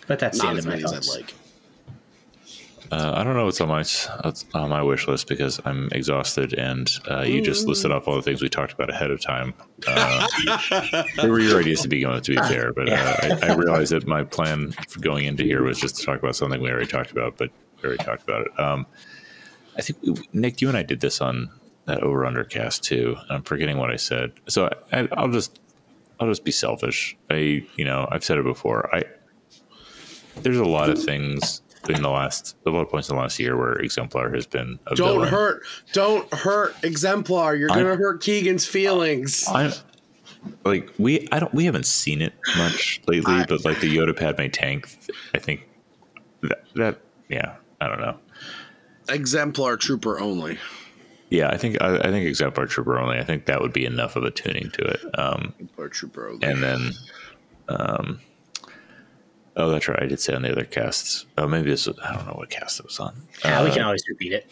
But 0.07 0.19
that's 0.19 0.39
the 0.39 0.45
Not 0.45 0.51
end 0.51 0.59
as 0.59 0.65
of 0.65 0.69
my 0.69 0.75
many 0.77 0.85
as 0.85 0.91
thoughts. 0.93 1.17
I'd 1.17 1.21
like. 1.21 1.35
Uh, 2.91 3.13
I 3.15 3.23
don't 3.23 3.37
know 3.37 3.45
what's 3.45 3.61
on 3.61 3.69
my 3.69 3.85
on 4.55 4.69
my 4.69 4.83
wish 4.83 5.07
list 5.07 5.29
because 5.29 5.61
I'm 5.65 5.89
exhausted, 5.93 6.55
and 6.55 6.91
uh, 7.09 7.21
you 7.23 7.41
just 7.41 7.69
listed 7.69 7.93
off 7.93 8.09
all 8.09 8.17
the 8.17 8.23
things 8.23 8.43
we 8.43 8.49
talked 8.49 8.73
about 8.73 8.91
ahead 8.91 9.13
of 9.13 9.21
time. 9.21 9.55
Uh, 9.87 10.27
they 11.17 11.29
were 11.29 11.39
your 11.39 11.61
ideas 11.61 11.83
to 11.83 11.89
begin 11.89 12.11
with, 12.11 12.25
to 12.25 12.33
be 12.33 12.43
fair, 12.43 12.73
but 12.73 12.89
uh, 12.89 13.17
I, 13.23 13.39
I 13.43 13.55
realized 13.55 13.93
that 13.93 14.09
my 14.09 14.25
plan 14.25 14.73
for 14.89 14.99
going 14.99 15.25
into 15.25 15.45
here 15.45 15.63
was 15.63 15.79
just 15.79 15.97
to 15.99 16.05
talk 16.05 16.19
about 16.19 16.35
something 16.35 16.61
we 16.61 16.69
already 16.69 16.89
talked 16.89 17.13
about, 17.13 17.37
but 17.37 17.51
we 17.81 17.87
already 17.87 18.03
talked 18.03 18.25
about 18.25 18.47
it. 18.47 18.59
Um, 18.59 18.87
I 19.77 19.83
think 19.83 19.99
we, 20.03 20.15
Nick, 20.33 20.61
you 20.61 20.69
and 20.69 20.77
I 20.77 20.83
did 20.83 20.99
this 21.01 21.21
on 21.21 21.49
that 21.85 22.03
over 22.03 22.25
undercast 22.25 22.83
too. 22.83 23.17
I'm 23.29 23.43
forgetting 23.43 23.79
what 23.79 23.91
I 23.91 23.97
said, 23.97 24.33
so 24.49 24.69
I, 24.93 25.09
I'll 25.13 25.31
just 25.31 25.61
I'll 26.19 26.29
just 26.29 26.45
be 26.45 26.51
selfish. 26.53 27.17
I 27.31 27.65
you 27.77 27.85
know 27.85 28.09
I've 28.11 28.25
said 28.25 28.39
it 28.39 28.45
before. 28.45 28.93
I 28.93 29.05
there's 30.43 30.59
a 30.59 30.65
lot 30.65 30.91
of 30.91 31.01
things 31.03 31.63
in 31.89 32.03
the 32.03 32.11
last 32.11 32.57
a 32.67 32.71
lot 32.71 32.83
of 32.83 32.91
points 32.91 33.09
in 33.09 33.17
the 33.17 33.23
last 33.23 33.39
year 33.39 33.57
where 33.57 33.73
exemplar 33.75 34.33
has 34.35 34.47
been 34.47 34.79
a 34.87 34.95
Don't 34.95 35.15
villain. 35.15 35.29
hurt, 35.29 35.63
don't 35.93 36.33
hurt 36.35 36.75
exemplar. 36.83 37.55
You're 37.57 37.71
I- 37.71 37.77
gonna 37.77 37.97
hurt 37.97 38.21
Keegan's 38.23 38.67
feelings. 38.67 39.45
I 39.49 39.73
like 40.65 40.91
we 40.99 41.27
I 41.33 41.41
don't 41.41 41.53
we 41.55 41.65
haven't 41.65 41.87
seen 41.87 42.21
it 42.23 42.33
much 42.57 43.01
lately, 43.07 43.35
I- 43.35 43.47
but 43.47 43.65
like 43.65 43.81
the 43.81 43.95
Yoda 43.97 44.17
Padme 44.17 44.49
tank, 44.51 44.89
I 45.35 45.39
think 45.39 45.67
that, 46.43 46.65
that 46.75 46.99
yeah 47.29 47.57
I 47.81 47.89
don't 47.89 48.01
know. 48.01 48.17
exemplar 49.09 49.77
trooper 49.77 50.21
only. 50.21 50.59
Yeah, 51.31 51.49
I 51.49 51.57
think 51.57 51.81
I, 51.81 51.97
I 51.99 52.11
think 52.11 52.27
exemplar 52.27 52.67
trooper 52.67 52.99
only. 52.99 53.19
I 53.19 53.25
think 53.25 53.47
that 53.47 53.61
would 53.61 53.73
be 53.73 53.87
enough 53.87 54.17
of 54.17 54.25
a 54.25 54.31
tuning 54.31 54.71
to 54.73 54.83
it. 54.83 55.01
Um, 55.19 55.55
Exemplar 55.61 55.89
trooper 55.89 56.29
only. 56.29 56.47
and 56.47 56.63
then, 56.63 56.91
um, 57.69 58.21
oh, 59.57 59.71
that's 59.71 59.89
right. 59.89 60.03
I 60.03 60.07
did 60.07 60.21
say 60.21 60.35
on 60.35 60.43
the 60.43 60.53
other 60.53 60.65
casts. 60.65 61.27
Oh, 61.39 61.47
maybe 61.47 61.71
this. 61.71 61.87
Was, 61.87 61.99
I 62.01 62.15
don't 62.15 62.27
know 62.27 62.35
what 62.35 62.51
cast 62.51 62.81
it 62.81 62.87
was 62.87 62.99
on. 63.01 63.15
Yeah, 63.45 63.63
we 63.65 63.71
Uh, 63.71 63.75
can 63.75 63.83
always 63.83 64.05
repeat 64.09 64.33
it. 64.33 64.51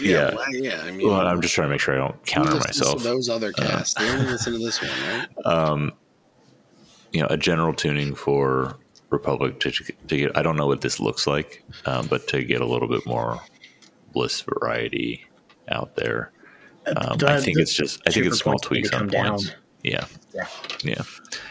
yeah, 0.00 0.30
yeah. 0.30 0.34
well, 0.34 0.54
yeah. 0.54 0.82
I 0.84 0.90
mean, 0.90 1.08
Well, 1.08 1.20
I'm 1.26 1.40
just 1.40 1.54
trying 1.54 1.66
to 1.68 1.70
make 1.72 1.80
sure 1.80 1.94
I 1.94 1.98
don't 1.98 2.12
who 2.14 2.18
counter 2.24 2.54
myself. 2.56 3.02
Those 3.02 3.28
other 3.28 3.52
casts. 3.52 3.94
they 3.94 4.08
only 4.10 4.26
listen 4.26 4.52
to 4.54 4.58
this 4.58 4.80
one, 4.80 4.90
right? 5.08 5.28
um, 5.46 5.92
you 7.12 7.20
know, 7.20 7.26
a 7.30 7.36
general 7.36 7.72
tuning 7.72 8.14
for 8.14 8.76
Republic 9.10 9.60
to, 9.60 9.70
to 9.70 10.16
get. 10.16 10.36
I 10.36 10.42
don't 10.42 10.56
know 10.56 10.66
what 10.66 10.80
this 10.80 10.98
looks 11.00 11.26
like, 11.26 11.62
um, 11.86 12.06
but 12.08 12.26
to 12.28 12.42
get 12.44 12.60
a 12.60 12.66
little 12.66 12.88
bit 12.88 13.06
more 13.06 13.40
bliss 14.12 14.40
variety 14.42 15.24
out 15.68 15.96
there. 15.96 16.32
Um, 16.96 17.18
The- 17.18 17.30
I 17.32 17.40
think 17.40 17.56
the 17.56 17.62
it's 17.62 17.74
just. 17.74 18.00
I 18.06 18.10
think 18.10 18.26
it's 18.26 18.38
small 18.38 18.54
points 18.58 18.70
need 18.70 18.82
to 18.84 18.88
tweaks 18.90 18.94
on 18.94 18.98
come 19.00 19.08
down. 19.08 19.28
points. 19.38 19.52
Yeah, 19.82 20.06
Yeah. 20.34 20.46
yeah, 20.82 21.02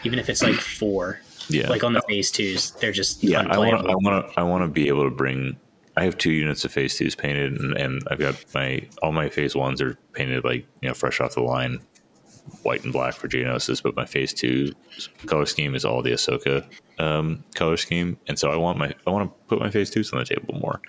Even 0.04 0.18
if 0.18 0.28
it's 0.28 0.42
like 0.42 0.54
four, 0.56 1.20
yeah. 1.48 1.68
like 1.68 1.84
on 1.84 1.92
the 1.92 2.02
phase 2.02 2.30
twos, 2.30 2.72
they're 2.72 2.92
just 2.92 3.22
yeah, 3.22 3.40
I 3.40 3.58
want 3.58 3.74
unplayable. 3.74 3.82
to. 3.84 3.90
I 3.90 3.94
want 3.94 4.32
to. 4.32 4.40
I 4.40 4.42
want 4.42 4.64
to 4.64 4.68
be 4.68 4.88
able 4.88 5.04
to 5.04 5.10
bring. 5.10 5.58
I 5.96 6.04
have 6.04 6.18
two 6.18 6.32
units 6.32 6.64
of 6.64 6.72
phase 6.72 6.96
twos 6.96 7.14
painted, 7.14 7.58
and, 7.58 7.76
and 7.76 8.02
I've 8.10 8.18
got 8.18 8.36
my 8.54 8.86
all 9.02 9.12
my 9.12 9.28
phase 9.28 9.54
ones 9.56 9.80
are 9.80 9.98
painted 10.12 10.44
like 10.44 10.66
you 10.80 10.88
know 10.88 10.94
fresh 10.94 11.20
off 11.20 11.34
the 11.34 11.42
line, 11.42 11.80
white 12.62 12.84
and 12.84 12.92
black 12.92 13.14
for 13.14 13.28
Geonosis. 13.28 13.82
But 13.82 13.96
my 13.96 14.04
phase 14.04 14.34
two 14.34 14.72
color 15.26 15.46
scheme 15.46 15.74
is 15.74 15.84
all 15.84 16.02
the 16.02 16.12
Ahsoka 16.12 16.66
um, 16.98 17.44
color 17.54 17.76
scheme, 17.76 18.18
and 18.26 18.38
so 18.38 18.50
I 18.50 18.56
want 18.56 18.78
my 18.78 18.94
I 19.06 19.10
want 19.10 19.30
to 19.30 19.46
put 19.48 19.58
my 19.60 19.70
phase 19.70 19.90
twos 19.90 20.12
on 20.12 20.18
the 20.18 20.24
table 20.24 20.58
more. 20.60 20.80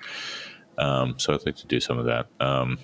Um, 0.78 1.18
so 1.18 1.34
I'd 1.34 1.46
like 1.46 1.56
to 1.58 1.68
do 1.68 1.80
some 1.80 1.98
of 1.98 2.06
that. 2.06 2.28
Um, 2.40 2.78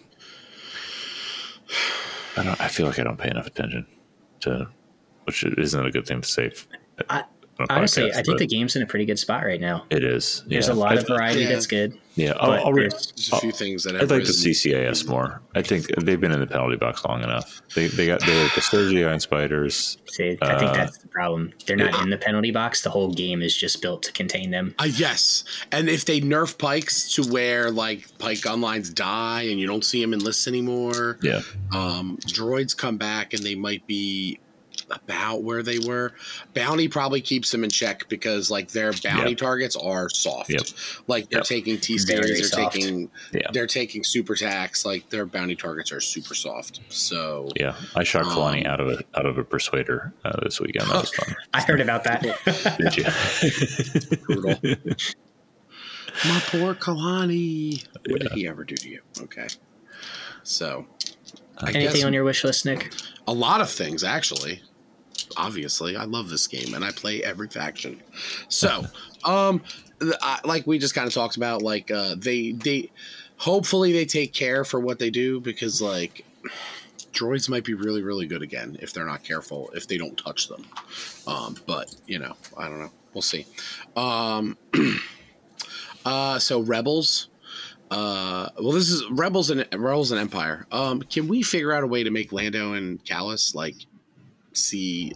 I 2.38 2.43
don't. 2.43 2.59
I 2.61 2.67
feel 2.67 2.88
like 2.88 2.99
I 2.99 3.03
don't 3.03 3.17
pay 3.19 3.30
enough 3.30 3.47
attention 3.47 3.86
to, 4.41 4.69
which 5.26 5.43
isn't 5.43 5.86
a 5.86 5.91
good 5.91 6.05
thing 6.07 6.21
to 6.21 6.28
say. 6.28 6.51
I- 7.09 7.19
on 7.19 7.21
a 7.21 7.32
Honestly, 7.69 8.03
podcast, 8.09 8.15
I 8.17 8.21
think 8.23 8.39
the 8.39 8.47
game's 8.47 8.75
in 8.75 8.81
a 8.81 8.85
pretty 8.87 9.05
good 9.05 9.19
spot 9.19 9.43
right 9.45 9.61
now. 9.61 9.85
it 9.89 10.03
is. 10.03 10.43
There's 10.47 10.67
yeah. 10.67 10.73
a 10.73 10.75
lot 10.75 10.97
of 10.97 11.07
variety 11.07 11.41
yeah. 11.41 11.49
that's 11.49 11.67
good. 11.67 11.97
Yeah, 12.15 12.33
I'll, 12.39 12.51
I'll 12.67 12.73
re- 12.73 12.89
there's- 12.89 13.11
There's 13.15 13.31
a 13.33 13.37
few 13.37 13.51
things 13.51 13.83
that 13.85 13.93
have 13.95 14.03
I'd 14.03 14.11
like 14.11 14.23
to 14.25 14.27
risen. 14.29 14.53
see 14.53 14.71
CAS 14.71 15.05
more. 15.05 15.41
I 15.55 15.63
think 15.63 15.87
they've 15.99 16.19
been 16.21 16.31
in 16.31 16.39
the 16.39 16.45
penalty 16.47 16.75
box 16.75 17.03
long 17.05 17.23
enough. 17.23 17.61
They 17.75 17.87
they 17.87 18.05
got 18.05 18.19
they 18.21 18.27
the 18.27 18.61
Sturgii 18.61 19.11
and 19.11 19.19
spiders. 19.19 19.97
See, 20.11 20.37
I 20.41 20.59
think 20.59 20.71
Uh, 20.71 20.73
that's 20.73 20.97
the 20.99 21.07
problem. 21.07 21.51
They're 21.65 21.75
not 21.75 22.03
in 22.03 22.11
the 22.11 22.17
penalty 22.17 22.51
box. 22.51 22.83
The 22.83 22.91
whole 22.91 23.11
game 23.11 23.41
is 23.41 23.55
just 23.57 23.81
built 23.81 24.03
to 24.03 24.11
contain 24.11 24.51
them. 24.51 24.75
Uh, 24.77 24.89
yes, 24.93 25.43
and 25.71 25.89
if 25.89 26.05
they 26.05 26.21
nerf 26.21 26.57
pikes 26.59 27.13
to 27.15 27.23
where 27.23 27.71
like 27.71 28.15
pike 28.19 28.41
gun 28.41 28.61
lines 28.61 28.91
die 28.91 29.43
and 29.43 29.59
you 29.59 29.65
don't 29.65 29.83
see 29.83 29.99
them 29.99 30.13
in 30.13 30.19
lists 30.19 30.47
anymore, 30.47 31.17
Yeah, 31.23 31.41
um, 31.73 32.17
droids 32.27 32.77
come 32.77 32.97
back 32.97 33.33
and 33.33 33.43
they 33.43 33.55
might 33.55 33.87
be 33.87 34.37
about 34.93 35.43
where 35.43 35.63
they 35.63 35.79
were. 35.79 36.13
Bounty 36.53 36.87
probably 36.87 37.21
keeps 37.21 37.51
them 37.51 37.63
in 37.63 37.69
check 37.69 38.07
because 38.09 38.49
like 38.51 38.69
their 38.69 38.91
bounty 39.03 39.31
Yep. 39.31 39.37
targets 39.37 39.75
are 39.75 40.09
soft. 40.09 40.49
Yep. 40.49 40.61
Like 41.07 41.29
they're 41.29 41.39
Yep. 41.39 41.45
taking 41.47 41.79
T 41.79 41.97
Very 41.97 42.23
series, 42.27 42.51
they're 42.51 42.61
soft. 42.61 42.75
taking 42.75 43.09
yeah, 43.33 43.47
they're 43.53 43.67
taking 43.67 44.03
super 44.03 44.35
tax. 44.35 44.85
Like 44.85 45.09
their 45.09 45.25
bounty 45.25 45.55
targets 45.55 45.91
are 45.91 46.01
super 46.01 46.35
soft. 46.35 46.79
So 46.89 47.49
yeah. 47.55 47.75
I 47.95 48.03
shot 48.03 48.23
Kalani 48.25 48.65
Um, 48.65 48.71
out 48.71 48.79
of 48.79 48.87
a 48.89 49.03
out 49.15 49.25
of 49.25 49.37
a 49.37 49.43
persuader 49.43 50.13
uh, 50.23 50.39
this 50.43 50.59
weekend. 50.59 50.89
That 50.89 51.01
was 51.01 51.09
fun. 51.13 51.35
I 51.53 51.61
heard 51.61 51.81
about 51.81 52.03
that. 52.05 52.21
Did 52.77 52.97
you? 52.97 54.17
brutal. 54.25 54.59
My 56.25 56.39
poor 56.47 56.75
Kalani. 56.75 57.83
What 58.07 58.21
did 58.21 58.31
he 58.33 58.47
ever 58.47 58.63
do 58.63 58.75
to 58.75 58.89
you? 58.89 59.01
Okay. 59.21 59.47
So 60.43 60.85
I 61.57 61.71
Anything 61.71 61.95
guess 61.95 62.03
on 62.03 62.13
your 62.13 62.23
wish 62.23 62.43
list, 62.43 62.65
Nick? 62.65 62.93
a 63.27 63.33
lot 63.33 63.61
of 63.61 63.69
things 63.71 64.03
actually. 64.03 64.61
Obviously, 65.38 65.95
I 65.95 66.03
love 66.05 66.29
this 66.29 66.47
game 66.47 66.73
and 66.73 66.84
I 66.84 66.91
play 66.91 67.23
every 67.23 67.47
faction. 67.47 68.01
So, 68.49 68.86
um, 69.25 69.61
I, 70.21 70.39
like 70.43 70.67
we 70.67 70.79
just 70.79 70.95
kind 70.95 71.07
of 71.07 71.13
talked 71.13 71.38
about, 71.38 71.61
like 71.61 71.91
uh, 71.91 72.15
they 72.17 72.51
they 72.51 72.91
hopefully 73.38 73.91
they 73.91 74.05
take 74.05 74.34
care 74.34 74.63
for 74.63 74.79
what 74.79 74.99
they 74.99 75.09
do 75.09 75.39
because 75.39 75.81
like 75.81 76.25
droids 77.11 77.47
might 77.47 77.63
be 77.63 77.73
really 77.73 78.01
really 78.01 78.25
good 78.25 78.41
again 78.41 78.75
if 78.81 78.91
they're 78.91 79.05
not 79.05 79.23
careful 79.23 79.69
if 79.75 79.88
they 79.88 79.97
don't 79.97 80.17
touch 80.17 80.47
them. 80.47 80.65
Um, 81.27 81.55
but 81.65 81.95
you 82.07 82.19
know, 82.19 82.36
I 82.57 82.67
don't 82.69 82.79
know. 82.79 82.91
We'll 83.13 83.21
see. 83.21 83.45
Um, 83.95 84.57
uh, 86.05 86.39
so 86.39 86.61
rebels. 86.61 87.29
Uh, 87.91 88.49
well, 88.59 88.71
this 88.71 88.89
is 88.89 89.03
rebels 89.11 89.51
and 89.51 89.67
rebels 89.71 90.11
and 90.11 90.19
empire. 90.19 90.65
Um, 90.71 91.01
can 91.03 91.27
we 91.27 91.43
figure 91.43 91.71
out 91.71 91.84
a 91.84 91.88
way 91.88 92.03
to 92.03 92.09
make 92.09 92.31
Lando 92.31 92.73
and 92.73 93.03
Kallus 93.05 93.53
like 93.53 93.75
see 94.53 95.13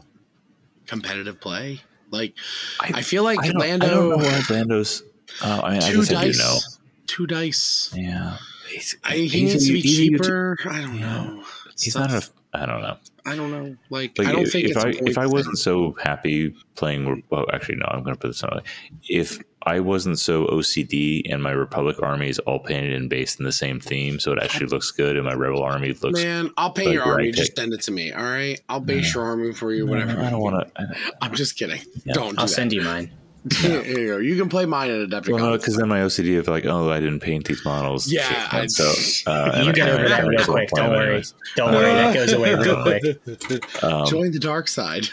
competitive 0.88 1.39
play? 1.39 1.81
Like, 2.09 2.35
I, 2.79 3.01
feel 3.01 3.23
like 3.23 3.39
I 3.43 3.47
don't, 3.47 3.57
Lando 3.59 3.85
I 3.85 3.89
don't 3.89 4.09
know 4.09 4.17
why 4.17 4.41
Lando's. 4.49 5.03
Uh, 5.43 5.61
I 5.63 5.71
mean, 5.73 5.83
I 5.83 5.91
two 5.91 5.97
guess 6.05 6.11
I 6.13 6.23
do 6.23 6.31
know. 6.31 6.53
dice, 6.53 6.79
two 7.05 7.27
dice. 7.27 7.93
Yeah, 7.95 8.38
He's, 8.69 8.95
I, 9.03 9.13
he 9.15 9.27
he's 9.27 9.53
needs 9.53 9.67
to 9.67 9.73
be 9.73 9.81
he's 9.81 9.99
a 9.99 10.03
uti- 10.03 10.17
cheaper. 10.17 10.57
I 10.69 10.81
don't 10.81 10.99
know. 10.99 11.43
It's 11.69 11.83
He's 11.83 11.93
tough. 11.93 12.09
not 12.09 12.23
a. 12.23 12.29
I 12.53 12.65
don't 12.65 12.81
know. 12.81 12.97
I 13.25 13.35
don't 13.35 13.51
know. 13.51 13.75
Like, 13.89 14.17
Like 14.17 14.27
I 14.29 14.31
don't 14.31 14.43
if, 14.43 14.51
think 14.53 14.69
if 14.69 14.77
it's 14.77 14.83
a 14.83 14.88
I 14.88 14.91
if 15.09 15.17
I 15.17 15.25
wasn't 15.27 15.57
so 15.57 15.95
happy 16.01 16.55
playing, 16.75 17.23
well, 17.29 17.45
actually 17.53 17.75
no, 17.75 17.85
I'm 17.89 18.01
going 18.03 18.15
to 18.15 18.19
put 18.19 18.29
this 18.29 18.41
on. 18.43 18.61
If 19.09 19.39
I 19.68 19.80
wasn't 19.82 20.18
so 20.18 20.45
OCD 20.47 21.22
and 21.32 21.43
my 21.43 21.51
Republic 21.51 22.01
army 22.01 22.30
is 22.30 22.39
all 22.39 22.59
painted 22.59 22.93
and 22.93 23.09
based 23.09 23.39
in 23.39 23.45
the 23.45 23.51
same 23.51 23.80
theme, 23.80 24.20
so 24.20 24.32
it 24.32 24.39
actually 24.41 24.68
looks 24.68 24.91
good, 24.91 25.15
and 25.18 25.26
my 25.26 25.34
Rebel 25.34 25.61
army 25.61 25.93
looks. 25.93 26.24
Man, 26.24 26.51
I'll 26.57 26.72
paint 26.72 26.88
like 26.88 26.93
your 26.95 27.03
army. 27.03 27.32
Just 27.32 27.55
send 27.55 27.74
it 27.74 27.82
to 27.84 27.91
me. 27.91 28.11
All 28.13 28.24
right, 28.24 28.59
I'll 28.70 28.80
base 28.80 29.13
No. 29.13 29.22
your 29.22 29.30
army 29.30 29.53
for 29.53 29.74
you. 29.74 29.86
No, 29.86 29.91
Whatever. 29.91 30.22
I 30.22 30.30
don't 30.30 30.41
want 30.41 30.74
to. 30.76 30.95
I'm 31.22 31.36
just 31.36 31.57
kidding. 31.57 31.82
Yeah. 32.05 32.13
Don't. 32.13 32.36
Do 32.36 32.39
I'll 32.41 32.45
that. 32.47 32.51
send 32.53 32.72
you 32.74 32.82
mine. 32.82 33.11
Here 33.61 33.82
you 33.84 34.07
go. 34.07 34.18
You 34.18 34.36
can 34.36 34.49
play 34.49 34.65
mine 34.65 34.89
at 34.91 35.07
Adepticon. 35.09 35.34
Well, 35.36 35.51
no, 35.51 35.57
because 35.57 35.78
then 35.78 35.88
my 35.88 35.99
OCD 35.99 36.38
of 36.39 36.47
like, 36.49 36.65
oh, 36.65 36.89
I 36.89 36.99
didn't 36.99 37.22
paint 37.22 37.45
these 37.47 37.63
models. 37.63 38.11
Yeah, 38.11 38.24
Shit, 38.24 38.53
I- 38.53 38.68
so 38.68 39.32
uh, 39.32 39.61
You 39.63 39.70
I- 39.70 39.72
get 39.74 39.89
over 39.89 40.05
I- 40.05 40.09
that 40.09 40.26
real 40.28 40.43
quick. 40.43 40.70
Don't 40.76 40.89
worry. 40.89 41.05
anyways. 41.05 41.34
Don't 41.55 41.72
worry, 41.74 41.93
that 41.93 42.13
goes 42.13 42.34
away 42.34 42.55
real 42.55 42.82
quick. 42.84 43.84
Um, 43.84 44.05
Join 44.07 44.32
the 44.32 44.39
dark 44.39 44.68
side. 44.68 45.07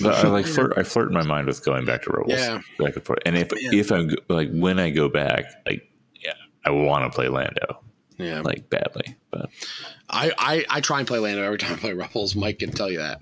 But 0.00 0.24
I 0.24 0.28
like 0.28 0.46
flirt. 0.54 0.74
I 0.76 0.82
flirt 0.82 1.08
in 1.08 1.14
my 1.14 1.24
mind 1.24 1.46
with 1.46 1.64
going 1.64 1.84
back 1.84 2.02
to 2.02 2.10
Rebels. 2.10 2.38
Yeah. 2.38 2.60
back 2.78 2.96
and 2.96 3.04
forth. 3.04 3.18
And 3.26 3.36
if 3.36 3.48
Yeah. 3.60 3.70
if 3.72 3.90
I'm 3.90 4.10
like 4.28 4.50
when 4.52 4.78
I 4.78 4.90
go 4.90 5.08
back, 5.08 5.44
like 5.66 5.88
yeah, 6.24 6.32
I 6.64 6.70
want 6.70 7.04
to 7.10 7.14
play 7.14 7.28
Lando 7.28 7.80
Yeah. 8.18 8.40
like 8.42 8.68
badly. 8.70 9.16
But 9.30 9.50
I, 10.10 10.32
I, 10.38 10.64
I 10.70 10.80
try 10.80 11.00
and 11.00 11.06
play 11.06 11.18
Lando 11.18 11.42
every 11.42 11.58
time 11.58 11.74
I 11.74 11.76
play 11.76 11.92
Rebels. 11.92 12.34
Mike 12.34 12.60
can 12.60 12.70
tell 12.70 12.90
you 12.90 12.96
that. 12.98 13.20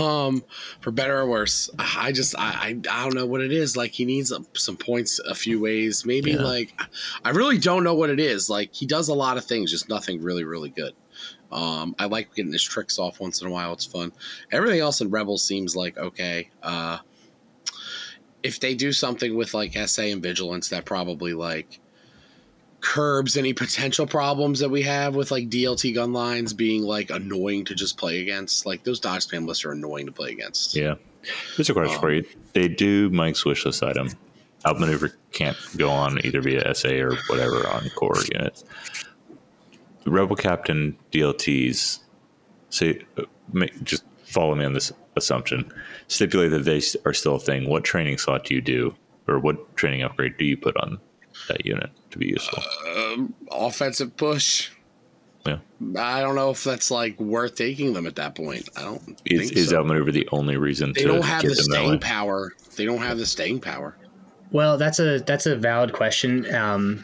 Um, 0.00 0.42
for 0.80 0.90
better 0.90 1.18
or 1.18 1.26
worse, 1.26 1.68
I 1.78 2.10
just 2.12 2.34
I, 2.38 2.42
I, 2.42 2.68
I 2.68 3.02
don't 3.04 3.14
know 3.14 3.26
what 3.26 3.42
it 3.42 3.52
is. 3.52 3.76
Like 3.76 3.90
he 3.92 4.04
needs 4.06 4.32
some 4.54 4.76
points 4.78 5.18
a 5.18 5.34
few 5.34 5.60
ways. 5.60 6.06
Maybe 6.06 6.30
Yeah. 6.32 6.38
like 6.42 6.80
I 7.24 7.30
really 7.30 7.58
don't 7.58 7.84
know 7.84 7.94
what 7.94 8.08
it 8.10 8.18
is. 8.20 8.48
Like 8.48 8.72
he 8.72 8.86
does 8.86 9.08
a 9.08 9.14
lot 9.14 9.36
of 9.36 9.44
things, 9.44 9.70
just 9.70 9.88
nothing 9.90 10.22
really 10.22 10.44
really 10.44 10.70
good. 10.70 10.94
Um, 11.52 11.94
I 11.98 12.06
like 12.06 12.34
getting 12.34 12.52
his 12.52 12.62
tricks 12.62 12.98
off 12.98 13.20
once 13.20 13.42
in 13.42 13.48
a 13.48 13.50
while. 13.50 13.72
It's 13.72 13.84
fun. 13.84 14.12
Everything 14.50 14.80
else 14.80 15.00
in 15.00 15.10
Rebels 15.10 15.44
seems 15.44 15.76
like 15.76 15.96
okay. 15.98 16.50
Uh, 16.62 16.98
if 18.42 18.58
they 18.58 18.74
do 18.74 18.92
something 18.92 19.36
with 19.36 19.54
like 19.54 19.74
SA 19.86 20.02
and 20.02 20.22
Vigilance, 20.22 20.68
that 20.70 20.84
probably 20.84 21.32
like 21.34 21.78
curbs 22.80 23.36
any 23.36 23.52
potential 23.52 24.06
problems 24.06 24.58
that 24.58 24.68
we 24.68 24.82
have 24.82 25.14
with 25.14 25.30
like 25.30 25.48
DLT 25.48 25.94
gun 25.94 26.12
lines 26.12 26.52
being 26.52 26.82
like 26.82 27.10
annoying 27.10 27.64
to 27.66 27.74
just 27.74 27.96
play 27.96 28.20
against. 28.20 28.66
Like 28.66 28.82
those 28.84 28.98
dodge 28.98 29.26
spam 29.28 29.46
lists 29.46 29.64
are 29.64 29.72
annoying 29.72 30.06
to 30.06 30.12
play 30.12 30.30
against. 30.30 30.74
yeah, 30.74 30.94
here's 31.56 31.70
a 31.70 31.72
question 31.74 31.94
Um, 31.94 32.00
for 32.00 32.12
you: 32.12 32.24
They 32.54 32.68
do 32.68 33.10
Mike's 33.10 33.44
wish 33.44 33.64
list 33.64 33.82
item. 33.82 34.08
Outmaneuver 34.66 35.12
can't 35.32 35.56
go 35.76 35.90
on 35.90 36.24
either 36.24 36.40
via 36.40 36.72
SA 36.74 36.88
or 36.90 37.16
whatever 37.28 37.66
on 37.68 37.88
core 37.90 38.16
units. 38.32 38.64
The 40.04 40.10
Rebel 40.10 40.36
Captain 40.36 40.96
DLTs 41.12 42.00
say 42.70 43.02
uh, 43.18 43.22
make, 43.52 43.82
just 43.84 44.04
follow 44.24 44.54
me 44.54 44.64
on 44.64 44.72
this 44.72 44.92
assumption. 45.16 45.72
Stipulate 46.08 46.50
that 46.50 46.64
they 46.64 46.82
are 47.04 47.14
still 47.14 47.36
a 47.36 47.40
thing. 47.40 47.68
What 47.68 47.84
training 47.84 48.18
slot 48.18 48.44
do 48.44 48.54
you 48.54 48.60
do, 48.60 48.94
or 49.28 49.38
what 49.38 49.76
training 49.76 50.02
upgrade 50.02 50.36
do 50.38 50.44
you 50.44 50.56
put 50.56 50.76
on 50.76 50.98
that 51.48 51.64
unit 51.64 51.90
to 52.10 52.18
be 52.18 52.28
useful? 52.28 52.62
Um, 52.96 53.34
offensive 53.50 54.16
push. 54.16 54.70
Yeah. 55.46 55.58
I 55.98 56.20
don't 56.20 56.36
know 56.36 56.50
if 56.50 56.62
that's 56.62 56.90
like 56.90 57.18
worth 57.18 57.56
taking 57.56 57.94
them 57.94 58.06
at 58.06 58.14
that 58.16 58.34
point. 58.36 58.68
I 58.76 58.82
don't 58.82 59.20
Is, 59.24 59.40
think 59.40 59.56
is 59.56 59.70
so. 59.70 59.78
outmaneuver 59.80 60.12
the 60.12 60.28
only 60.30 60.56
reason 60.56 60.92
they 60.92 61.02
to 61.02 61.08
don't 61.08 61.24
have 61.24 61.42
get 61.42 61.48
the 61.48 61.54
them 61.56 61.64
staying 61.64 62.00
power. 62.00 62.52
They 62.76 62.84
don't 62.84 63.00
have 63.00 63.18
the 63.18 63.26
staying 63.26 63.60
power. 63.60 63.96
Well, 64.52 64.78
that's 64.78 65.00
a 65.00 65.18
that's 65.20 65.46
a 65.46 65.56
valid 65.56 65.92
question. 65.92 66.52
Um, 66.54 67.02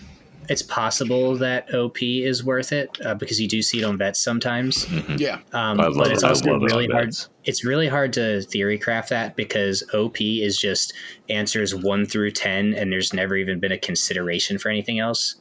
it's 0.48 0.62
possible 0.62 1.36
that 1.36 1.72
OP 1.74 2.02
is 2.02 2.42
worth 2.42 2.72
it 2.72 2.96
uh, 3.04 3.14
because 3.14 3.40
you 3.40 3.46
do 3.46 3.60
see 3.62 3.80
it 3.80 3.84
on 3.84 3.98
vets 3.98 4.18
sometimes. 4.20 4.86
Yeah. 5.18 5.40
Um, 5.52 5.78
I 5.80 5.84
love 5.88 5.94
but 5.96 6.12
it's 6.12 6.22
it. 6.22 6.28
Also 6.28 6.50
love 6.52 6.62
it 6.62 6.66
really 6.66 6.86
hard. 6.88 7.06
vets. 7.06 7.28
It's 7.44 7.64
really 7.64 7.88
hard 7.88 8.12
to 8.14 8.40
theory 8.42 8.78
craft 8.78 9.10
that 9.10 9.36
because 9.36 9.82
OP 9.94 10.20
is 10.20 10.58
just 10.58 10.94
answers 11.28 11.74
one 11.74 12.06
through 12.06 12.30
ten, 12.32 12.74
and 12.74 12.90
there's 12.90 13.12
never 13.12 13.36
even 13.36 13.60
been 13.60 13.72
a 13.72 13.78
consideration 13.78 14.58
for 14.58 14.68
anything 14.70 14.98
else. 14.98 15.36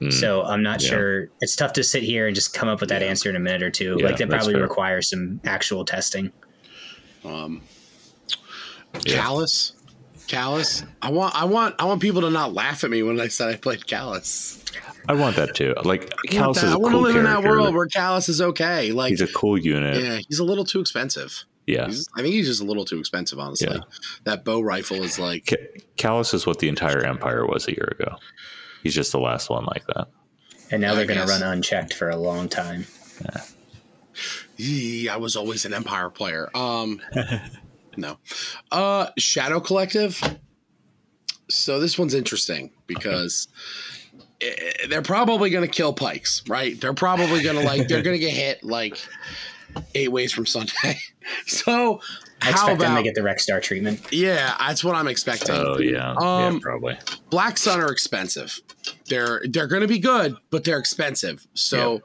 Hmm. 0.00 0.10
So 0.10 0.42
I'm 0.44 0.62
not 0.62 0.82
Yeah. 0.82 0.88
sure. 0.90 1.28
It's 1.40 1.56
tough 1.56 1.72
to 1.74 1.82
sit 1.84 2.02
here 2.02 2.26
and 2.26 2.34
just 2.34 2.52
come 2.54 2.68
up 2.68 2.80
with 2.80 2.88
that 2.90 3.02
Yeah. 3.02 3.08
answer 3.08 3.28
in 3.30 3.36
a 3.36 3.40
minute 3.40 3.62
or 3.62 3.70
two. 3.70 3.96
Yeah, 3.98 4.06
like 4.06 4.16
that 4.18 4.28
probably 4.28 4.54
fair. 4.54 4.62
requires 4.62 5.10
some 5.10 5.40
actual 5.44 5.84
testing. 5.84 6.32
Um, 7.24 7.62
Yeah. 9.04 9.22
Kallus. 9.24 9.72
Kallus. 10.28 10.86
I 11.02 11.10
want 11.10 11.34
I 11.34 11.44
want 11.44 11.74
I 11.78 11.84
want 11.84 12.00
people 12.00 12.20
to 12.22 12.30
not 12.30 12.52
laugh 12.52 12.84
at 12.84 12.90
me 12.90 13.02
when 13.02 13.20
I 13.20 13.28
said 13.28 13.48
I 13.48 13.56
played 13.56 13.80
Kallus. 13.80 14.62
I 15.08 15.14
want 15.14 15.36
that 15.36 15.54
too. 15.54 15.74
Like 15.84 16.02
I 16.02 16.40
want, 16.40 16.56
Kallus 16.56 16.60
that. 16.60 16.64
is 16.66 16.72
I 16.72 16.76
a 16.76 16.78
want 16.78 16.92
cool 16.92 17.00
to 17.02 17.06
live 17.08 17.16
in 17.16 17.24
that 17.24 17.42
world 17.42 17.74
where 17.74 17.86
Kallus 17.86 18.28
is 18.28 18.40
okay. 18.40 18.92
Like 18.92 19.10
He's 19.10 19.20
a 19.22 19.28
cool 19.28 19.58
unit. 19.58 19.96
Yeah. 20.02 20.12
yeah, 20.12 20.20
he's 20.28 20.38
a 20.38 20.44
little 20.44 20.64
too 20.64 20.80
expensive. 20.80 21.44
He's, 21.66 22.08
I 22.16 22.22
think 22.22 22.32
he's 22.32 22.46
just 22.46 22.62
a 22.62 22.64
little 22.64 22.86
too 22.86 22.98
expensive, 22.98 23.38
honestly. 23.38 23.68
Yeah. 23.70 23.80
That 24.24 24.42
bow 24.42 24.60
rifle 24.60 25.02
is 25.02 25.18
like 25.18 25.46
Ca- 25.46 25.82
Kallus 25.98 26.32
is 26.32 26.46
what 26.46 26.60
the 26.60 26.68
entire 26.68 27.04
Empire 27.04 27.46
was 27.46 27.68
a 27.68 27.72
year 27.72 27.94
ago. 27.98 28.16
He's 28.82 28.94
just 28.94 29.12
the 29.12 29.20
last 29.20 29.50
one 29.50 29.66
like 29.66 29.86
that. 29.88 30.08
And 30.70 30.80
now 30.80 30.92
I 30.92 30.96
they're 30.96 31.06
going 31.06 31.20
to 31.20 31.26
run 31.26 31.42
unchecked 31.42 31.92
for 31.92 32.08
a 32.08 32.16
long 32.16 32.48
time. 32.48 32.86
Yeah. 34.58 35.12
I 35.12 35.16
was 35.18 35.36
always 35.36 35.64
an 35.66 35.74
Empire 35.74 36.08
player. 36.08 36.48
Um, 36.54 37.00
no, 37.98 38.18
uh, 38.72 39.08
Shadow 39.18 39.60
Collective. 39.60 40.20
So 41.50 41.80
this 41.80 41.98
one's 41.98 42.14
interesting 42.14 42.70
because 42.86 43.48
they're 44.88 45.02
probably 45.02 45.50
going 45.50 45.64
to 45.64 45.70
kill 45.70 45.92
Pikes, 45.92 46.42
right? 46.48 46.80
They're 46.80 46.94
probably 46.94 47.42
going 47.42 47.56
to 47.56 47.64
like 47.64 47.88
they're 47.88 48.02
going 48.02 48.14
to 48.14 48.20
get 48.20 48.32
hit 48.32 48.62
like 48.62 48.98
eight 49.94 50.12
ways 50.12 50.32
from 50.32 50.46
Sunday. 50.46 50.98
so 51.46 52.00
I 52.40 52.46
how 52.46 52.50
expect 52.52 52.80
them 52.80 52.96
to 52.96 53.02
get 53.02 53.14
the 53.14 53.22
Rex 53.22 53.42
Star 53.42 53.60
treatment. 53.60 54.00
yeah? 54.12 54.54
That's 54.58 54.84
what 54.84 54.94
I'm 54.94 55.08
expecting. 55.08 55.54
Oh 55.56 55.78
yeah, 55.78 56.12
Um, 56.12 56.54
yeah, 56.54 56.58
probably. 56.62 56.98
Black 57.30 57.58
Sun 57.58 57.80
are 57.80 57.90
expensive. 57.90 58.60
They're 59.08 59.42
they're 59.48 59.66
going 59.66 59.82
to 59.82 59.88
be 59.88 59.98
good, 59.98 60.36
but 60.50 60.64
they're 60.64 60.78
expensive. 60.78 61.46
So 61.54 62.00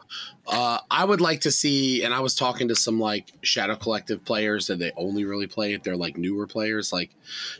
uh, 0.47 0.79
I 0.89 1.05
would 1.05 1.21
like 1.21 1.41
to 1.41 1.51
see. 1.51 2.03
And 2.03 2.13
I 2.13 2.19
was 2.19 2.35
talking 2.35 2.67
to 2.69 2.75
some 2.75 2.99
like 2.99 3.31
Shadow 3.41 3.75
Collective 3.75 4.25
players 4.25 4.67
that 4.67 4.79
they 4.79 4.91
only 4.97 5.23
really 5.23 5.47
play 5.47 5.73
if 5.73 5.83
they're 5.83 5.95
like 5.95 6.17
newer 6.17 6.47
players. 6.47 6.91
Like, 6.91 7.11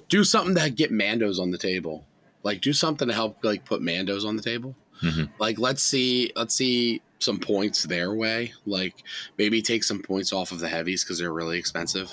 do 0.10 0.24
something 0.24 0.56
to 0.56 0.70
get 0.70 0.92
Mandos 0.92 1.40
on 1.40 1.52
the 1.52 1.58
table. 1.58 2.06
Like, 2.42 2.60
do 2.62 2.74
something 2.74 3.08
to 3.08 3.14
help 3.14 3.38
like 3.44 3.64
put 3.66 3.82
Mandos 3.82 4.26
on 4.26 4.36
the 4.36 4.44
table. 4.44 4.76
Mhm. 5.02 5.30
Like, 5.40 5.60
let's 5.60 5.84
see 5.84 6.32
let's 6.36 6.56
see 6.56 7.02
some 7.20 7.40
points 7.40 7.84
their 7.84 8.14
way. 8.14 8.52
Like, 8.66 8.96
maybe 9.38 9.62
take 9.62 9.84
some 9.86 10.02
points 10.02 10.34
off 10.34 10.52
of 10.52 10.60
the 10.60 10.68
heavies 10.68 11.04
because 11.04 11.20
they're 11.20 11.32
really 11.32 11.58
expensive. 11.60 12.12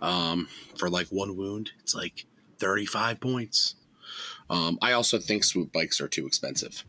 Um, 0.00 0.48
for 0.76 0.88
like 0.88 1.08
one 1.08 1.36
wound, 1.36 1.70
it's 1.80 1.94
like 1.94 2.24
thirty 2.58 2.86
five 2.86 3.20
points. 3.20 3.74
Um, 4.50 4.78
I 4.80 4.92
also 4.92 5.18
think 5.18 5.44
swoop 5.44 5.72
bikes 5.72 6.00
are 6.00 6.08
too 6.08 6.26
expensive. 6.26 6.84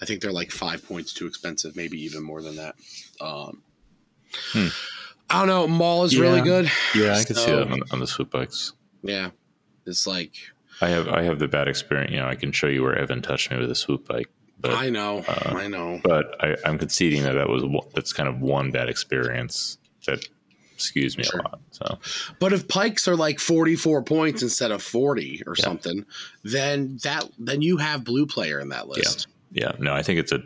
I 0.00 0.04
think 0.04 0.20
they're 0.20 0.32
like 0.32 0.50
five 0.50 0.84
points 0.86 1.12
too 1.12 1.26
expensive, 1.26 1.76
maybe 1.76 2.02
even 2.04 2.22
more 2.22 2.42
than 2.42 2.56
that. 2.56 2.74
Um, 3.20 3.62
Hmm. 4.52 4.68
I 5.30 5.38
don't 5.38 5.46
know. 5.48 5.66
Maul 5.66 6.04
is 6.04 6.18
really 6.18 6.42
good. 6.42 6.70
Yeah, 6.94 7.14
I 7.16 7.24
can 7.24 7.36
see 7.36 7.44
So- 7.46 7.56
that 7.64 7.70
on, 7.70 7.80
on 7.90 8.00
the 8.00 8.06
swoop 8.06 8.30
bikes. 8.30 8.72
Yeah, 9.02 9.30
it's 9.86 10.06
like 10.06 10.32
I 10.80 10.88
have 10.88 11.08
I 11.08 11.22
have 11.22 11.38
the 11.38 11.48
bad 11.48 11.68
experience. 11.68 12.12
You 12.12 12.18
know, 12.18 12.26
I 12.28 12.34
can 12.34 12.52
show 12.52 12.66
you 12.66 12.82
where 12.82 12.96
Evan 12.96 13.22
touched 13.22 13.50
me 13.50 13.56
with 13.58 13.70
a 13.70 13.74
swoop 13.74 14.06
bike, 14.08 14.28
but 14.60 14.72
I 14.72 14.90
know, 14.90 15.18
uh, 15.26 15.54
I 15.56 15.68
know. 15.68 16.00
but 16.02 16.34
I, 16.42 16.56
I'm 16.64 16.76
conceding 16.78 17.22
that 17.22 17.32
that 17.34 17.48
was 17.48 17.62
that's 17.94 18.12
kind 18.12 18.28
of 18.28 18.40
one 18.40 18.70
bad 18.72 18.88
experience 18.88 19.78
that 20.06 20.26
skews 20.78 21.16
me 21.16 21.24
Sure. 21.24 21.40
a 21.40 21.42
lot. 21.44 21.60
So 21.70 21.98
But 22.38 22.52
if 22.52 22.68
pikes 22.68 23.06
are 23.08 23.16
like 23.16 23.38
forty 23.40 23.76
four 23.76 24.02
points 24.02 24.42
instead 24.42 24.70
of 24.70 24.82
forty 24.82 25.42
or 25.46 25.54
Yeah. 25.58 25.64
something, 25.64 26.06
then 26.42 26.98
that 27.02 27.30
then 27.38 27.62
you 27.62 27.76
have 27.78 28.04
blue 28.04 28.26
player 28.26 28.60
in 28.60 28.68
that 28.70 28.88
list. 28.88 29.26
yeah, 29.52 29.70
yeah. 29.72 29.76
no, 29.78 29.92
I 29.94 30.02
think 30.02 30.18
it's 30.20 30.32
a 30.32 30.42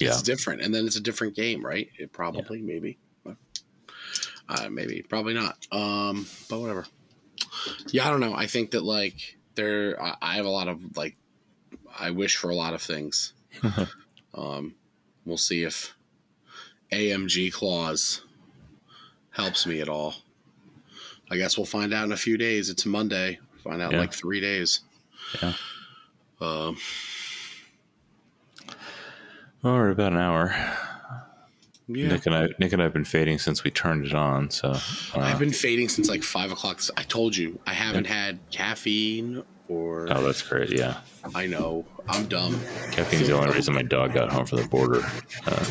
yeah. 0.00 0.08
It's 0.08 0.22
different, 0.22 0.60
and 0.62 0.74
then 0.74 0.86
it's 0.86 0.96
a 0.96 1.00
different 1.00 1.36
game, 1.36 1.64
right? 1.64 1.88
It 1.98 2.12
probably, 2.12 2.60
maybe, 2.60 2.98
uh, 4.48 4.68
maybe, 4.68 5.02
probably 5.08 5.34
not. 5.34 5.56
Um, 5.70 6.26
but 6.50 6.58
whatever. 6.60 6.84
Yeah, 7.92 8.06
I 8.06 8.10
don't 8.10 8.18
know. 8.20 8.34
I 8.34 8.46
think 8.46 8.72
that 8.72 8.82
like 8.82 9.36
there, 9.54 10.02
I, 10.02 10.16
I 10.20 10.34
have 10.34 10.46
a 10.46 10.50
lot 10.50 10.66
of 10.66 10.96
like, 10.96 11.16
I 11.96 12.10
wish 12.10 12.36
for 12.36 12.50
a 12.50 12.56
lot 12.56 12.74
of 12.74 12.82
things. 12.82 13.34
um, 14.34 14.74
we'll 15.24 15.36
see 15.38 15.62
if 15.62 15.94
AMG 16.92 17.52
Claus 17.52 18.22
helps 19.34 19.66
me 19.66 19.80
at 19.80 19.88
all. 19.88 20.14
I 21.30 21.36
guess 21.36 21.56
we'll 21.58 21.66
find 21.66 21.92
out 21.92 22.04
in 22.04 22.12
a 22.12 22.16
few 22.16 22.36
days. 22.36 22.70
It's 22.70 22.86
Monday. 22.86 23.38
Find 23.62 23.80
out 23.82 23.92
in 23.92 23.98
like 23.98 24.12
three 24.12 24.40
days. 24.40 24.80
Yeah. 25.42 25.52
Um, 26.40 26.76
Oh, 29.66 29.72
we're 29.72 29.90
about 29.90 30.12
an 30.12 30.18
hour. 30.18 30.54
yeah. 31.88 32.08
Nick 32.08 32.26
and 32.26 32.34
I, 32.34 32.48
Nick 32.58 32.74
and 32.74 32.82
I 32.82 32.84
have 32.84 32.92
been 32.92 33.04
fading 33.06 33.38
since 33.38 33.64
we 33.64 33.70
turned 33.70 34.04
it 34.04 34.14
on. 34.14 34.50
So 34.50 34.72
uh, 34.72 34.80
I've 35.14 35.38
been 35.38 35.52
fading 35.52 35.88
since 35.88 36.06
like 36.08 36.22
five 36.22 36.52
o'clock. 36.52 36.82
I 36.98 37.02
told 37.02 37.34
you 37.34 37.58
I 37.66 37.72
haven't 37.72 38.06
had 38.06 38.38
caffeine 38.50 39.42
or 39.68 40.06
Oh, 40.12 40.22
that's 40.22 40.42
great. 40.42 40.70
Yeah. 40.70 40.98
I 41.34 41.46
know 41.46 41.86
I'm 42.10 42.26
dumb. 42.26 42.60
Caffeine's 42.92 43.28
the 43.28 43.38
only 43.38 43.54
reason 43.54 43.72
my 43.74 43.80
dog 43.82 44.12
got 44.12 44.30
home 44.30 44.44
from 44.44 44.58
the 44.60 44.68
border. 44.68 45.00
Uh, 45.46 45.64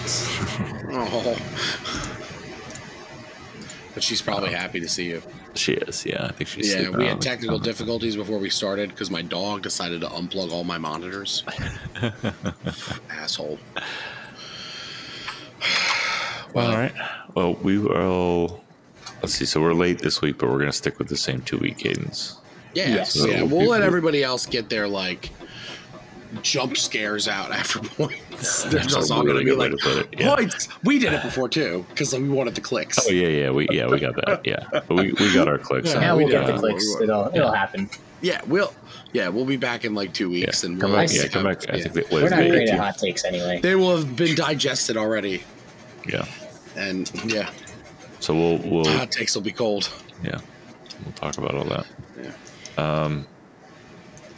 Oh. 0.95 1.37
But 3.93 4.01
she's 4.03 4.21
probably 4.21 4.51
happy 4.51 4.79
to 4.79 4.87
see 4.89 5.05
you. 5.05 5.21
she 5.53 5.73
is. 5.73 6.05
Yeah. 6.05 6.25
I 6.25 6.31
think 6.31 6.47
she's. 6.49 6.73
Yeah, 6.73 6.89
we 6.89 7.05
had 7.05 7.21
technical 7.21 7.59
difficulties 7.59 8.15
before 8.15 8.39
we 8.39 8.49
started 8.49 8.89
because 8.89 9.11
my 9.11 9.21
dog 9.21 9.61
decided 9.61 10.01
to 10.01 10.07
unplug 10.07 10.51
all 10.51 10.63
my 10.63 10.77
monitors. 10.79 11.43
Asshole. 13.11 13.59
Well, 16.53 16.71
All 16.71 16.77
right. 16.77 16.93
Well, 17.35 17.55
we 17.55 17.77
will. 17.79 18.63
Let's 19.21 19.33
see. 19.33 19.45
So 19.45 19.61
we're 19.61 19.73
late 19.73 19.99
this 19.99 20.21
week, 20.21 20.37
but 20.37 20.49
we're 20.49 20.57
going 20.59 20.69
to 20.71 20.75
stick 20.77 20.99
with 20.99 21.07
the 21.07 21.17
same 21.17 21.41
two 21.41 21.57
week 21.57 21.77
cadence. 21.79 22.37
Yeah, 22.73 22.89
Yes. 22.89 23.15
yeah. 23.15 23.43
We'll 23.43 23.61
we- 23.61 23.67
let 23.67 23.81
everybody 23.81 24.23
else 24.23 24.45
get 24.45 24.69
their 24.69 24.87
like 24.87 25.29
jump 26.41 26.77
scares 26.77 27.27
out 27.27 27.51
after 27.51 27.79
points. 27.97 28.63
They're 28.63 28.71
That's 28.81 28.93
just 28.93 29.11
a 29.11 29.13
all 29.13 29.23
going 29.23 29.37
to 29.37 29.43
be 29.45 29.51
like 29.51 29.71
to 29.71 29.99
it, 29.99 30.07
yeah. 30.19 30.35
points. 30.35 30.67
We 30.83 30.99
did 30.99 31.13
it 31.13 31.21
before 31.21 31.47
too 31.49 31.85
because 31.89 32.13
we 32.13 32.27
wanted 32.29 32.55
the 32.55 32.61
clicks. 32.61 32.99
Oh 33.07 33.11
yeah, 33.11 33.27
yeah, 33.27 33.51
we 33.51 33.67
yeah 33.71 33.87
we 33.87 33.99
got 33.99 34.15
that. 34.25 34.41
Yeah, 34.45 34.65
but 34.71 34.89
we, 34.89 35.13
we 35.13 35.33
got 35.33 35.47
our 35.47 35.57
clicks. 35.57 35.93
Yeah, 35.93 36.01
Yeah, 36.01 36.13
we'll 36.13 36.25
we 36.25 36.31
get 36.31 36.45
did. 36.47 36.55
the 36.55 36.59
clicks. 36.59 36.85
It'll 37.01 37.27
it'll 37.35 37.51
happen. 37.51 37.89
Yeah, 38.21 38.41
we'll 38.47 38.73
yeah 39.11 39.27
we'll 39.29 39.45
be 39.45 39.57
back 39.57 39.85
in 39.85 39.93
like 39.95 40.13
two 40.13 40.31
Yeah, 40.31 40.45
weeks 40.47 40.63
and 40.63 40.79
come 40.79 40.91
we'll 40.91 41.01
back. 41.01 41.09
Yeah, 41.13 41.27
come 41.27 41.43
back. 41.43 41.69
I 41.69 41.81
think 41.81 41.93
that 41.93 42.11
We're 42.11 42.29
not 42.29 42.37
great 42.37 42.69
at 42.69 42.79
hot 42.79 42.97
takes 42.97 43.25
anyway. 43.25 43.59
they 43.61 43.75
will 43.75 43.97
have 43.97 44.15
been 44.15 44.35
digested 44.35 44.97
already, 44.97 45.43
Yeah. 46.07 46.25
and 46.75 47.11
yeah, 47.25 47.49
So 48.19 48.33
we'll 48.33 48.57
we'll 48.59 48.85
hot 48.97 49.11
takes 49.11 49.35
will 49.35 49.41
be 49.43 49.51
cold. 49.51 49.89
yeah 50.23 50.39
we'll 51.03 51.13
talk 51.13 51.37
about 51.37 51.53
all 51.55 51.65
that. 51.65 51.85
Yeah. 52.21 52.31
Um, 53.03 53.27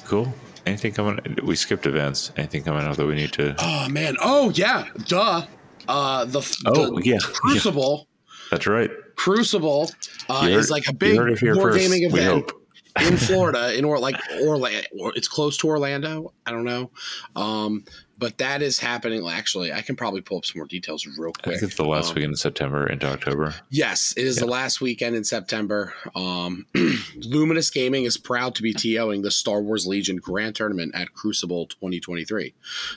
cool. 0.06 0.34
Anything 0.66 0.94
coming? 0.94 1.38
We 1.44 1.56
skipped 1.56 1.86
events. 1.86 2.32
Anything 2.38 2.64
coming 2.64 2.84
out 2.84 2.98
that 2.98 3.06
we 3.06 3.16
need 3.16 3.32
to? 3.34 3.56
Oh 3.60 3.88
man. 3.90 4.16
Oh 4.22 4.50
yeah. 4.52 4.88
Duh. 5.08 5.46
Uh, 5.88 6.26
the, 6.26 6.40
Oh, 6.66 6.96
the 7.00 7.02
yeah, 7.06 7.14
yeah. 7.14 7.20
Crucible. 7.22 8.08
That's 8.52 8.66
right. 8.68 8.90
Crucible 9.16 9.92
uh, 10.30 10.48
You 10.50 10.58
is 10.58 10.70
like 10.72 10.88
a 10.88 10.94
big 10.94 11.18
heard 11.18 11.40
war 11.56 11.72
gaming 11.74 12.12
We 12.12 12.20
event 12.20 12.50
hope. 12.52 12.68
in 13.08 13.18
Florida, 13.28 13.76
in 13.78 13.86
or 13.86 14.00
like 14.00 14.16
Orlando. 14.42 14.82
It's 15.16 15.28
close 15.28 15.58
to 15.58 15.68
Orlando. 15.68 16.34
I 16.46 16.52
don't 16.52 16.64
know, 16.66 16.92
um, 17.36 17.86
but 18.18 18.38
that 18.38 18.62
is 18.62 18.80
happening. 18.80 19.28
Actually, 19.28 19.74
I 19.74 19.82
can 19.82 19.96
probably 19.96 20.22
pull 20.22 20.38
up 20.38 20.46
some 20.46 20.60
more 20.60 20.68
details 20.68 21.06
real 21.06 21.32
quick. 21.34 21.48
I 21.48 21.50
think 21.52 21.64
it's 21.64 21.76
the 21.76 21.86
last 21.86 22.10
Um, 22.10 22.16
weekend 22.16 22.32
in 22.34 22.38
September 22.38 22.88
into 22.88 23.08
October. 23.08 23.56
Yes, 23.70 24.14
it 24.18 24.26
is 24.26 24.38
the 24.38 24.46
last 24.46 24.82
weekend 24.82 25.16
in 25.16 25.24
September. 25.24 25.94
Um, 26.16 26.66
Luminous 27.16 27.70
Gaming 27.70 28.04
is 28.06 28.18
proud 28.18 28.56
to 28.56 28.62
be 28.62 28.74
TOing 28.74 29.24
the 29.24 29.32
Star 29.32 29.62
Wars 29.62 29.86
Legion 29.88 30.18
Grand 30.18 30.56
Tournament 30.56 30.94
at 30.96 31.14
Crucible 31.14 31.66
2023. 31.68 32.54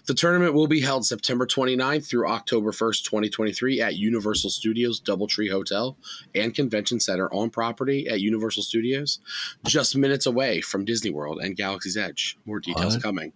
The 0.06 0.14
tournament 0.14 0.54
will 0.54 0.66
be 0.68 0.80
held 0.80 1.06
September 1.06 1.46
29th 1.46 2.06
through 2.08 2.28
October 2.28 2.72
1st, 2.72 3.04
2023 3.04 3.80
at 3.80 3.96
Universal 3.96 4.50
Studios 4.50 5.00
Doubletree 5.00 5.50
Hotel 5.50 5.96
and 6.34 6.54
Convention 6.54 7.00
Center 7.00 7.32
on 7.32 7.50
property 7.50 8.08
at 8.08 8.20
Universal 8.20 8.62
Studios, 8.62 9.20
just 9.66 9.96
minutes 9.96 10.26
away 10.26 10.60
from 10.60 10.84
Disney 10.84 11.10
World 11.10 11.40
and 11.42 11.56
Galaxy's 11.56 11.96
Edge. 11.96 12.36
More 12.44 12.60
details 12.60 12.94
What? 12.94 13.02
coming. 13.02 13.32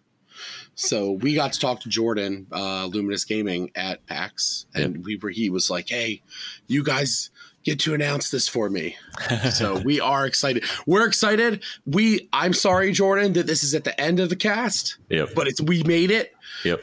So 0.74 1.12
we 1.12 1.34
got 1.34 1.52
to 1.52 1.60
talk 1.60 1.80
to 1.80 1.88
Jordan, 1.88 2.46
uh, 2.52 2.86
Luminous 2.86 3.24
Gaming 3.24 3.70
at 3.74 4.04
PAX, 4.06 4.66
and 4.74 5.04
we 5.04 5.16
were. 5.16 5.30
He 5.30 5.50
was 5.50 5.68
like, 5.70 5.88
"Hey, 5.88 6.22
you 6.66 6.82
guys 6.82 7.30
get 7.64 7.78
to 7.80 7.94
announce 7.94 8.30
this 8.30 8.48
for 8.48 8.70
me." 8.70 8.96
so 9.52 9.78
we 9.84 10.00
are 10.00 10.26
excited. 10.26 10.64
We're 10.86 11.06
excited. 11.06 11.62
We. 11.86 12.28
I'm 12.32 12.54
sorry, 12.54 12.92
Jordan, 12.92 13.34
that 13.34 13.46
this 13.46 13.62
is 13.62 13.74
at 13.74 13.84
the 13.84 13.98
end 14.00 14.18
of 14.20 14.28
the 14.30 14.36
cast, 14.36 14.96
Yep. 15.10 15.30
but 15.34 15.46
it's 15.46 15.60
we 15.60 15.82
made 15.84 16.10
it. 16.10 16.32
Yep. 16.64 16.82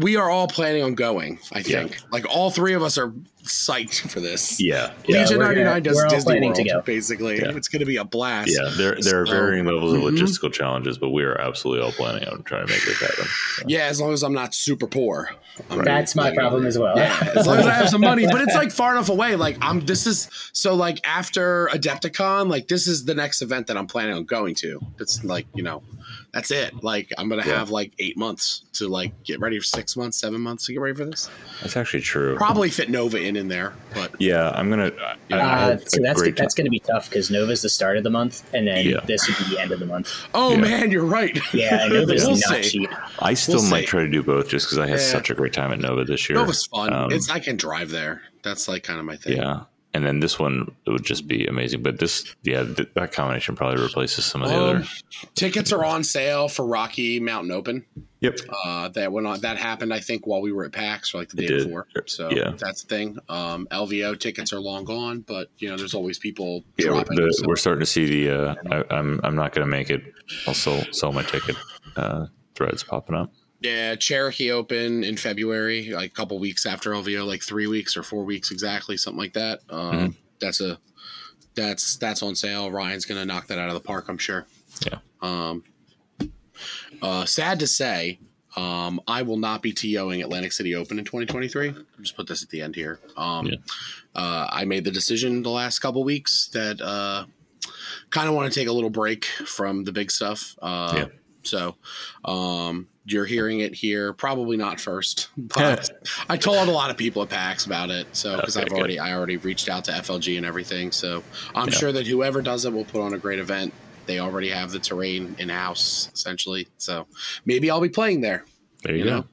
We 0.00 0.16
are 0.16 0.28
all 0.30 0.46
planning 0.46 0.82
on 0.82 0.94
going. 0.94 1.38
I 1.52 1.62
think, 1.62 1.96
like 2.12 2.26
all 2.28 2.50
three 2.50 2.74
of 2.74 2.82
us 2.82 2.98
are 2.98 3.12
psyched 3.46 4.10
for 4.10 4.20
this. 4.20 4.60
Yeah. 4.60 4.92
Yeah, 5.06 5.20
Legion 5.22 5.38
we're 5.38 5.44
ninety 5.46 5.62
gonna- 5.64 5.80
does 5.80 6.02
Disney 6.08 6.24
planning 6.24 6.42
World. 6.50 6.56
to 6.56 6.64
go. 6.64 6.80
Basically, 6.82 7.38
Yeah. 7.38 7.52
it's 7.56 7.68
going 7.68 7.80
to 7.80 7.86
be 7.86 7.96
a 7.96 8.04
blast. 8.04 8.50
Yeah. 8.52 8.70
There 8.76 8.96
there 9.00 9.22
are 9.22 9.26
So- 9.26 9.32
varying 9.32 9.64
levels 9.66 9.92
of 9.94 10.00
Mhm. 10.00 10.18
logistical 10.18 10.52
challenges, 10.52 10.98
but 10.98 11.10
we 11.10 11.22
are 11.24 11.40
absolutely 11.40 11.84
all 11.84 11.92
planning 11.92 12.28
on 12.28 12.42
trying 12.44 12.66
to 12.66 12.72
make 12.72 12.84
this 12.84 12.98
happen. 13.00 13.24
So, 13.24 13.64
Yeah, 13.68 13.84
as 13.86 14.00
long 14.00 14.12
as 14.12 14.22
I'm 14.22 14.34
not 14.34 14.54
super 14.54 14.86
poor. 14.86 15.30
I'm 15.70 15.82
That's 15.84 16.14
my 16.14 16.34
problem 16.34 16.66
as 16.66 16.78
well. 16.78 16.96
Yeah, 16.98 17.32
as 17.34 17.46
long 17.46 17.58
as 17.58 17.66
I 17.66 17.72
have 17.72 17.88
some 17.88 18.02
money, 18.02 18.26
but 18.30 18.42
it's 18.42 18.54
like 18.54 18.70
far 18.82 18.92
enough 18.92 19.08
away. 19.08 19.36
Like 19.36 19.56
I'm, 19.62 19.80
this 19.86 20.06
is 20.06 20.28
so 20.52 20.74
like 20.74 21.00
after 21.06 21.70
Adepticon, 21.72 22.50
like 22.50 22.68
this 22.68 22.86
is 22.86 23.06
the 23.06 23.14
next 23.14 23.40
event 23.40 23.66
that 23.68 23.76
I'm 23.78 23.86
planning 23.86 24.14
on 24.14 24.24
going 24.24 24.54
to. 24.56 24.80
It's 25.00 25.24
like 25.24 25.46
you 25.54 25.62
know, 25.62 25.82
that's 26.32 26.50
it. 26.50 26.82
Like 26.82 27.10
I'm 27.16 27.28
gonna 27.30 27.42
Yeah. 27.46 27.58
have 27.58 27.70
like 27.70 27.92
eight 27.98 28.18
months 28.18 28.62
to 28.74 28.88
like 28.88 29.12
get 29.24 29.40
ready 29.40 29.58
for 29.58 29.64
six 29.64 29.96
months, 29.96 30.18
seven 30.18 30.42
months 30.42 30.66
to 30.66 30.72
get 30.74 30.80
ready 30.82 30.94
for 30.94 31.06
this. 31.06 31.30
That's 31.62 31.76
actually 31.76 32.02
true. 32.02 32.36
Probably 32.36 32.68
fit 32.68 32.90
Nova 32.90 33.18
in 33.18 33.35
in 33.36 33.48
there, 33.48 33.72
but 33.94 34.14
Yeah, 34.18 34.50
I'm 34.50 34.68
gonna. 34.70 34.90
I, 35.30 35.34
I 35.34 35.36
Uh, 35.72 35.78
so 35.86 36.00
that's 36.02 36.22
that's 36.36 36.54
going 36.54 36.64
to 36.64 36.70
be 36.70 36.78
tough 36.80 37.08
because 37.08 37.30
Nova's 37.30 37.62
the 37.62 37.68
start 37.68 37.96
of 37.96 38.04
the 38.04 38.10
month, 38.10 38.42
and 38.54 38.66
then 38.66 38.84
Yeah. 38.86 39.00
this 39.06 39.28
would 39.28 39.36
be 39.38 39.54
the 39.54 39.60
end 39.60 39.70
of 39.72 39.80
the 39.80 39.86
month. 39.86 40.10
oh 40.34 40.52
Yeah. 40.52 40.56
man, 40.60 40.90
you're 40.90 41.04
right. 41.04 41.38
Yeah, 41.54 41.84
and 41.84 41.92
Nova's 41.94 42.22
We'll 42.24 42.32
not 42.32 42.64
see. 42.64 42.70
cheap. 42.70 42.90
I 43.20 43.34
still 43.34 43.60
We'll 43.60 43.70
might 43.70 43.80
see. 43.80 43.86
try 43.86 44.00
to 44.02 44.08
do 44.10 44.22
both 44.22 44.48
just 44.48 44.66
because 44.66 44.78
I 44.78 44.86
had 44.88 44.98
Yeah. 44.98 45.04
such 45.04 45.30
a 45.30 45.34
great 45.34 45.52
time 45.52 45.72
at 45.72 45.78
Nova 45.78 46.04
this 46.04 46.28
year. 46.28 46.38
Nova's 46.38 46.66
fun. 46.66 46.92
Um, 46.92 47.12
it's 47.12 47.30
I 47.30 47.38
can 47.40 47.56
drive 47.56 47.90
there. 47.90 48.22
That's 48.42 48.68
like 48.68 48.82
kind 48.82 48.98
of 48.98 49.04
my 49.06 49.16
thing. 49.16 49.36
yeah, 49.36 49.60
and 49.96 50.04
then 50.06 50.20
this 50.20 50.38
one 50.38 50.70
it 50.86 50.90
would 50.90 51.04
just 51.04 51.26
be 51.26 51.46
amazing. 51.46 51.82
But 51.82 51.98
this, 51.98 52.34
yeah, 52.42 52.62
th- 52.64 52.88
that 52.94 53.12
combination 53.12 53.56
probably 53.56 53.82
replaces 53.82 54.24
some 54.24 54.42
of 54.42 54.50
the 54.50 54.54
Um, 54.56 54.76
other. 54.76 54.84
tickets 55.34 55.72
are 55.72 55.84
on 55.84 56.04
sale 56.04 56.48
for 56.48 56.64
Rocky 56.66 57.18
Mountain 57.18 57.50
Open. 57.50 57.84
Yep. 58.20 58.38
Uh, 58.64 58.88
that 58.90 59.12
went 59.12 59.26
on. 59.26 59.40
That 59.40 59.56
happened, 59.58 59.92
I 59.92 60.00
think, 60.00 60.26
while 60.26 60.40
we 60.40 60.50
were 60.52 60.64
at 60.64 60.72
PAX, 60.72 61.14
or 61.14 61.18
like 61.18 61.28
the 61.30 61.46
day 61.46 61.64
before. 61.64 61.86
So 62.06 62.30
Yeah. 62.30 62.52
that's 62.56 62.82
the 62.82 62.88
thing. 62.88 63.18
Um, 63.28 63.66
LVO 63.70 64.14
tickets 64.18 64.52
are 64.52 64.60
long 64.60 64.84
gone, 64.84 65.20
but 65.20 65.48
you 65.58 65.68
know, 65.68 65.76
there's 65.76 65.94
always 65.94 66.18
people 66.18 66.64
Yeah, 66.78 67.02
the, 67.08 67.32
so- 67.36 67.44
we're 67.46 67.56
starting 67.56 67.80
to 67.80 67.86
see 67.86 68.06
the. 68.06 68.30
Uh, 68.30 68.54
I, 68.70 68.94
I'm 68.96 69.20
I'm 69.24 69.34
not 69.34 69.52
going 69.54 69.66
to 69.66 69.70
make 69.70 69.90
it. 69.90 70.02
I'll 70.46 70.54
sell 70.54 70.84
sell 70.92 71.12
my 71.12 71.22
ticket. 71.22 71.56
Uh, 71.96 72.26
threads 72.54 72.82
popping 72.82 73.14
up. 73.16 73.32
Yeah, 73.66 73.94
Cherokee 73.96 74.50
Open 74.52 75.02
in 75.04 75.16
February, 75.16 75.90
like 75.90 76.10
a 76.10 76.14
couple 76.14 76.38
weeks 76.38 76.66
after 76.66 76.90
LVO, 76.92 77.26
like 77.26 77.42
three 77.42 77.66
weeks 77.66 77.96
or 77.96 78.02
four 78.02 78.24
weeks 78.24 78.50
exactly, 78.50 78.96
something 78.96 79.18
like 79.18 79.32
that. 79.34 79.60
Um, 79.70 79.92
Mm-hmm. 79.96 80.10
That's 80.38 80.60
a 80.60 80.78
that's 81.54 81.96
that's 81.96 82.22
on 82.22 82.34
sale. 82.36 82.70
Ryan's 82.70 83.06
gonna 83.06 83.24
knock 83.24 83.46
that 83.46 83.58
out 83.58 83.68
of 83.68 83.74
the 83.74 83.80
park, 83.80 84.04
I'm 84.08 84.18
sure. 84.18 84.46
Yeah. 84.86 84.98
Um, 85.22 85.64
uh, 87.02 87.24
sad 87.24 87.58
to 87.60 87.66
say, 87.66 88.18
um, 88.56 89.00
I 89.08 89.22
will 89.22 89.38
not 89.38 89.62
be 89.62 89.72
TOing 89.72 90.22
Atlantic 90.22 90.52
City 90.52 90.74
Open 90.74 90.98
in 90.98 91.04
2023. 91.06 91.68
I'll 91.70 91.74
just 92.00 92.16
put 92.16 92.26
this 92.26 92.42
at 92.42 92.50
the 92.50 92.60
end 92.62 92.74
here. 92.74 93.00
Um, 93.16 93.46
Yeah. 93.46 93.56
uh, 94.14 94.46
I 94.50 94.64
made 94.66 94.84
the 94.84 94.90
decision 94.90 95.42
the 95.42 95.50
last 95.50 95.78
couple 95.78 96.04
weeks 96.04 96.48
that 96.52 96.80
uh, 96.80 97.24
kind 98.10 98.28
of 98.28 98.34
want 98.34 98.52
to 98.52 98.58
take 98.60 98.68
a 98.68 98.72
little 98.72 98.90
break 98.90 99.24
from 99.24 99.84
the 99.84 99.92
big 99.92 100.10
stuff. 100.10 100.54
Uh, 100.60 100.92
Yeah. 100.96 101.06
So 101.42 101.76
um, 102.24 102.88
you're 103.06 103.24
hearing 103.24 103.60
it 103.60 103.74
here, 103.74 104.12
probably 104.12 104.56
not 104.56 104.80
first, 104.80 105.28
but 105.36 105.90
I 106.28 106.36
told 106.36 106.68
a 106.68 106.72
lot 106.72 106.90
of 106.90 106.96
people 106.96 107.22
at 107.22 107.28
PAX 107.28 107.64
about 107.66 107.90
it. 107.90 108.06
So 108.16 108.36
because 108.36 108.56
Okay, 108.56 108.64
I've 108.64 108.70
good. 108.70 108.78
already 108.78 108.98
I 108.98 109.14
already 109.14 109.36
reached 109.36 109.68
out 109.68 109.84
to 109.84 109.92
FLG 109.92 110.36
and 110.36 110.44
everything. 110.44 110.90
So 110.92 111.22
I'm 111.54 111.68
Yeah. 111.68 111.74
sure 111.74 111.92
that 111.92 112.06
whoever 112.06 112.42
does 112.42 112.64
it 112.64 112.72
will 112.72 112.84
put 112.84 113.00
on 113.02 113.14
a 113.14 113.18
great 113.18 113.38
event. 113.38 113.72
They 114.06 114.18
already 114.18 114.50
have 114.50 114.70
the 114.72 114.78
terrain 114.80 115.36
in 115.38 115.48
house 115.48 116.10
essentially. 116.14 116.68
So 116.78 117.06
maybe 117.44 117.70
I'll 117.70 117.80
be 117.80 117.88
playing 117.88 118.20
there. 118.20 118.44
There 118.82 118.94
you, 118.94 119.04
You 119.04 119.10
go. 119.10 119.16
know, 119.18 119.24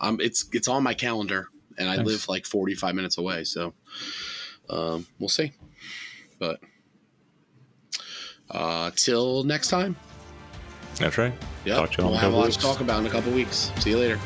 um, 0.00 0.18
it's 0.20 0.46
it's 0.52 0.68
on 0.68 0.82
my 0.82 0.94
calendar, 0.94 1.48
and 1.76 1.88
I 1.88 1.96
Nice. 1.96 2.06
live 2.06 2.28
like 2.28 2.46
45 2.46 2.94
minutes 2.94 3.18
away. 3.18 3.44
So 3.44 3.74
um, 4.70 5.06
we'll 5.18 5.28
see. 5.28 5.52
But 6.38 6.60
uh, 8.50 8.90
till 8.96 9.44
next 9.44 9.68
time. 9.68 9.96
That's 10.96 11.16
right. 11.18 11.32
Yeah, 11.64 11.76
Talk 11.76 11.92
to 11.92 12.02
you 12.02 12.04
all 12.08 12.10
we'll 12.12 12.18
in 12.18 12.18
a 12.18 12.20
have 12.20 12.32
a 12.32 12.32
couple 12.32 12.38
lot 12.38 12.44
weeks. 12.46 12.56
to 12.56 12.62
talk 12.62 12.80
about 12.80 13.00
in 13.00 13.06
a 13.06 13.10
couple 13.10 13.32
weeks. 13.32 13.72
See 13.78 13.90
you 13.90 13.98
later. 13.98 14.18